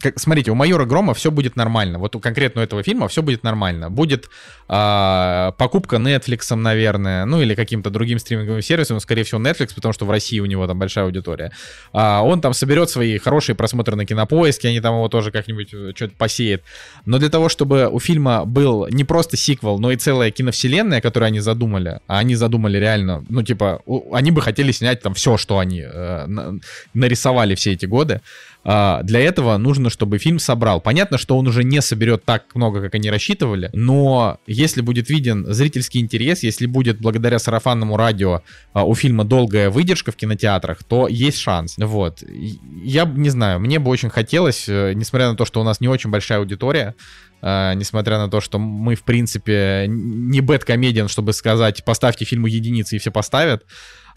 [0.00, 1.98] как, смотрите, у майора Грома все будет нормально.
[1.98, 3.90] Вот у конкретно этого фильма все будет нормально.
[3.90, 4.30] Будет
[4.68, 10.06] э, покупка Netflix, наверное, ну или каким-то другим стриминговым сервисом, скорее всего Netflix, потому что
[10.06, 11.52] в России у него там большая аудитория.
[11.92, 15.92] А он там соберет свои хорошие просмотры на кинопоиске, они там его тоже как-нибудь э,
[15.94, 16.62] что-то посеют.
[17.04, 21.26] Но для того, чтобы у фильма был не просто сиквел, но и целая киновселенная, которую
[21.28, 25.58] они задумали, а они задумали реально, ну типа, они бы хотели снять там все, что
[25.58, 26.58] они э, на,
[26.94, 28.20] нарисовали все эти годы.
[28.62, 30.80] А, для этого нужно, чтобы фильм собрал.
[30.80, 35.46] Понятно, что он уже не соберет так много, как они рассчитывали, но если будет виден
[35.52, 41.08] зрительский интерес, если будет благодаря сарафанному радио а, у фильма долгая выдержка в кинотеатрах, то
[41.08, 41.76] есть шанс.
[41.78, 42.22] Вот.
[42.82, 45.88] Я не знаю, мне бы очень хотелось, э, несмотря на то, что у нас не
[45.88, 46.94] очень большая аудитория,
[47.42, 52.96] Uh, несмотря на то, что мы, в принципе, не бэткомедиан, чтобы сказать, поставьте фильму единицы
[52.96, 53.64] и все поставят.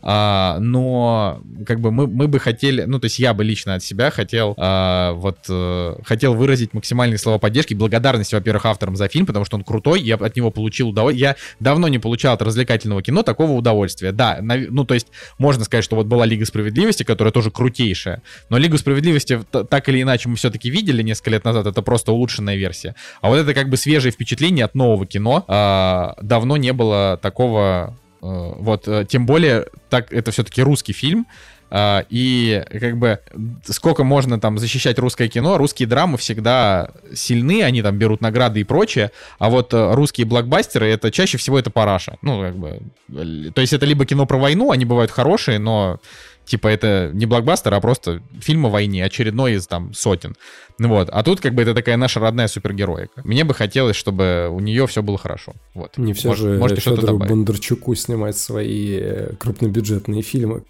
[0.04, 3.84] А, но как бы мы, мы бы хотели, ну то есть я бы лично от
[3.84, 9.26] себя хотел а, вот а, хотел выразить максимальные слова поддержки, благодарности, во-первых, авторам за фильм,
[9.26, 11.30] потому что он крутой, я от него получил удовольствие.
[11.30, 14.12] Я давно не получал от развлекательного кино такого удовольствия.
[14.12, 15.08] Да, на, ну то есть
[15.38, 20.02] можно сказать, что вот была Лига Справедливости, которая тоже крутейшая, но Лигу Справедливости так или
[20.02, 22.96] иначе мы все-таки видели несколько лет назад, это просто улучшенная версия.
[23.22, 25.46] А вот это как бы свежее впечатление от нового кино.
[25.48, 31.27] А, давно не было такого вот, э, тем более, так это все-таки русский фильм,
[31.69, 33.19] э, и как бы
[33.66, 38.64] сколько можно там защищать русское кино, русские драмы всегда сильны, они там берут награды и
[38.64, 42.18] прочее, а вот русские блокбастеры, это чаще всего это параша.
[42.22, 46.00] Ну, как бы, то есть это либо кино про войну, они бывают хорошие, но
[46.46, 50.36] Типа это не блокбастер, а просто фильм о войне, очередной из там сотен.
[50.80, 51.10] Ну вот.
[51.10, 53.22] А тут как бы это такая наша родная супергероика.
[53.24, 55.54] Мне бы хотелось, чтобы у нее все было хорошо.
[55.74, 55.98] Вот.
[55.98, 60.64] Не все Может, же можете Федору Бондарчуку снимать свои э, крупнобюджетные фильмы.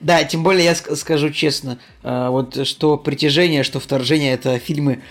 [0.00, 5.02] Да, тем более я скажу честно, э, вот что «Притяжение», что «Вторжение»— это фильмы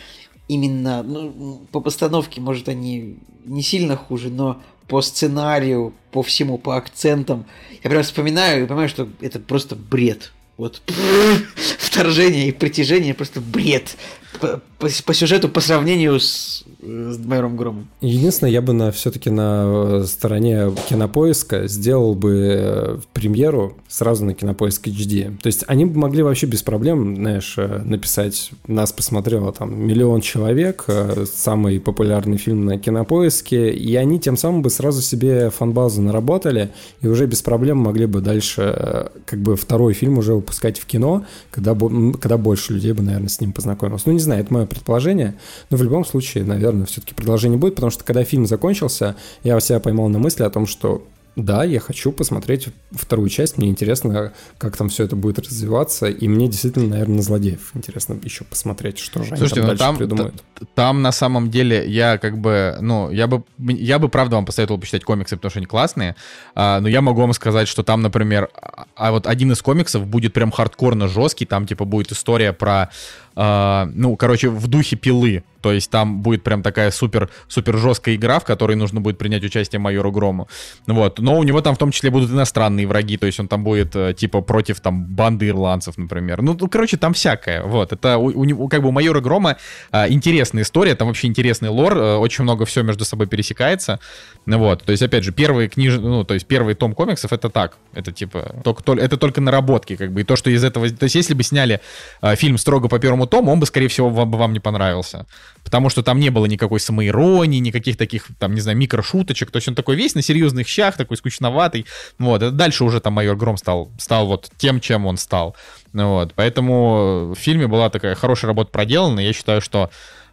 [0.48, 6.78] именно ну, по постановке, может, они не сильно хуже, но по сценарию, по всему, по
[6.78, 7.46] акцентам.
[7.84, 10.32] Я прям вспоминаю и понимаю, что это просто бред.
[10.58, 10.82] Вот
[11.78, 13.96] вторжение и притяжение просто бред
[14.40, 17.88] по, по, сюжету по сравнению с, с Майором Громом.
[18.02, 24.88] Единственное, я бы на все-таки на стороне кинопоиска сделал бы э, премьеру сразу на кинопоиск
[24.88, 25.38] HD.
[25.42, 30.22] То есть они бы могли вообще без проблем, знаешь, э, написать, нас посмотрело там миллион
[30.22, 36.02] человек, э, самый популярный фильм на кинопоиске, и они тем самым бы сразу себе фанбазу
[36.02, 40.86] наработали, и уже без проблем могли бы дальше как бы второй фильм уже выпускать в
[40.86, 44.06] кино, когда, когда больше людей бы, наверное, с ним познакомилось.
[44.06, 45.36] Ну, не знаю, это мое предположение,
[45.70, 49.80] но в любом случае, наверное, все-таки продолжение будет, потому что когда фильм закончился, я себя
[49.80, 51.04] поймал на мысли о том, что
[51.38, 56.28] да, я хочу посмотреть вторую часть, мне интересно, как там все это будет развиваться, и
[56.28, 59.98] мне действительно, наверное, на злодеев интересно еще посмотреть, что же Слушайте, они там, ну, там
[59.98, 60.44] придумают.
[60.74, 64.80] Там на самом деле я как бы, ну, я бы, я бы правда вам посоветовал
[64.80, 66.16] почитать комиксы, потому что они классные,
[66.56, 70.08] а, но я могу вам сказать, что там, например, а, а вот один из комиксов
[70.08, 72.90] будет прям хардкорно жесткий, там типа будет история про
[73.38, 75.44] э, ну, короче, в духе пилы.
[75.62, 79.44] То есть там будет прям такая супер, супер жесткая игра, в которой нужно будет принять
[79.44, 80.48] участие майору Грому.
[80.86, 81.20] Вот.
[81.20, 83.96] Но у него там в том числе будут иностранные враги, то есть он там будет
[83.96, 86.42] э, типа против там банды ирландцев, например.
[86.42, 87.64] Ну, ну короче, там всякое.
[87.64, 87.92] Вот.
[87.92, 89.58] Это у, у, как бы у майора Грома
[89.92, 94.00] э, интересная история, там вообще интересный лор, э, очень много все между собой пересекается.
[94.46, 94.84] Вот.
[94.84, 95.98] То есть, опять же, первый книж...
[95.98, 97.78] ну, то есть первый том комиксов это так.
[97.94, 100.22] Это типа только, это только наработки, как бы.
[100.22, 100.90] И то, что из этого.
[100.90, 101.82] То есть, если бы сняли
[102.22, 105.26] э, фильм строго по первому тому, он бы, скорее всего, вам, вам не понравился
[105.68, 109.68] потому что там не было никакой самоиронии, никаких таких, там, не знаю, микрошуточек, то есть
[109.68, 111.86] он такой весь на серьезных щах, такой скучноватый,
[112.20, 115.58] вот, и дальше уже там майор Гром стал, стал вот тем, чем он стал,
[115.92, 119.90] вот, поэтому в фильме была такая хорошая работа проделана, я считаю, что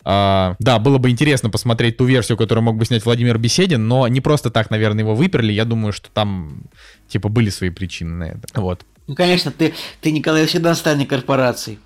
[0.07, 4.07] Uh, да, было бы интересно посмотреть ту версию, которую мог бы снять Владимир Беседин, но
[4.07, 5.51] не просто так, наверное, его выперли.
[5.51, 6.65] Я думаю, что там,
[7.09, 8.41] типа, были свои причины на это.
[8.53, 8.85] Вот.
[9.07, 11.79] Ну, конечно, ты, ты Николай, всегда станет корпорацией.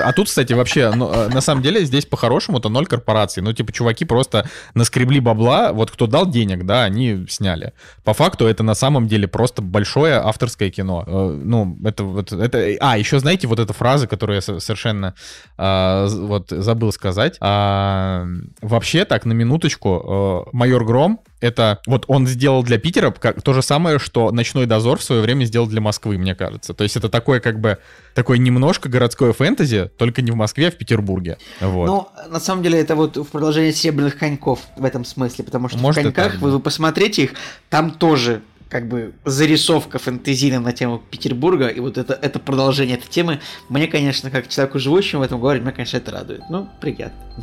[0.00, 3.42] А тут, кстати, вообще, ну, э, на самом деле, здесь по-хорошему-то ноль корпораций.
[3.42, 7.72] Ну, типа, чуваки просто наскребли бабла, вот кто дал денег, да, они сняли.
[8.04, 11.04] По факту это на самом деле просто большое авторское кино.
[11.06, 12.58] Э, ну, это вот, это...
[12.80, 15.14] А, еще знаете, вот эта фраза, которую я совершенно
[15.56, 17.36] а, вот забыл сказать.
[17.40, 18.26] А,
[18.60, 23.52] вообще, так, на минуточку, э, майор Гром, это вот он сделал для Питера как, то
[23.52, 26.72] же самое, что «Ночной дозор» в свое время сделал для Москвы, мне кажется.
[26.72, 27.78] То есть это такое как бы,
[28.14, 31.38] такое немножко городское фэнтези, только не в Москве, а в Петербурге.
[31.60, 31.86] Вот.
[31.86, 35.78] Ну, на самом деле это вот в продолжение «Серебряных коньков» в этом смысле, потому что
[35.78, 36.38] Может, в «Коньках» это...
[36.38, 37.34] вы, вы посмотрите их,
[37.68, 43.08] там тоже как бы зарисовка фэнтезийная на тему Петербурга, и вот это, это продолжение этой
[43.08, 46.40] темы, мне, конечно, как человеку живущему в этом городе, мне, конечно, это радует.
[46.48, 47.34] Ну, приятно.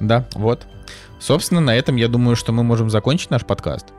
[0.00, 0.66] Да, вот.
[1.20, 3.92] Собственно, на этом я думаю, что мы можем закончить наш подкаст.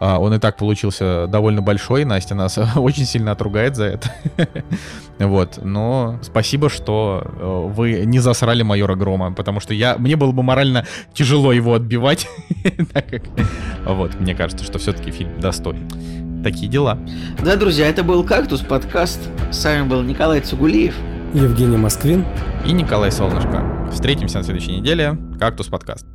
[0.00, 4.14] А, он и так получился довольно большой, Настя нас очень сильно отругает за это.
[5.18, 10.32] вот, но спасибо, что э, вы не засрали майора Грома, потому что я, мне было
[10.32, 12.26] бы морально тяжело его отбивать.
[13.84, 15.86] вот, мне кажется, что все-таки фильм достоин.
[16.42, 16.98] Такие дела.
[17.44, 19.20] Да, друзья, это был «Кактус» подкаст.
[19.50, 20.94] С вами был Николай Цугулиев.
[21.34, 22.24] Евгений Москвин.
[22.64, 23.90] И Николай Солнышко.
[23.92, 25.18] Встретимся на следующей неделе.
[25.38, 26.06] «Кактус» подкаст.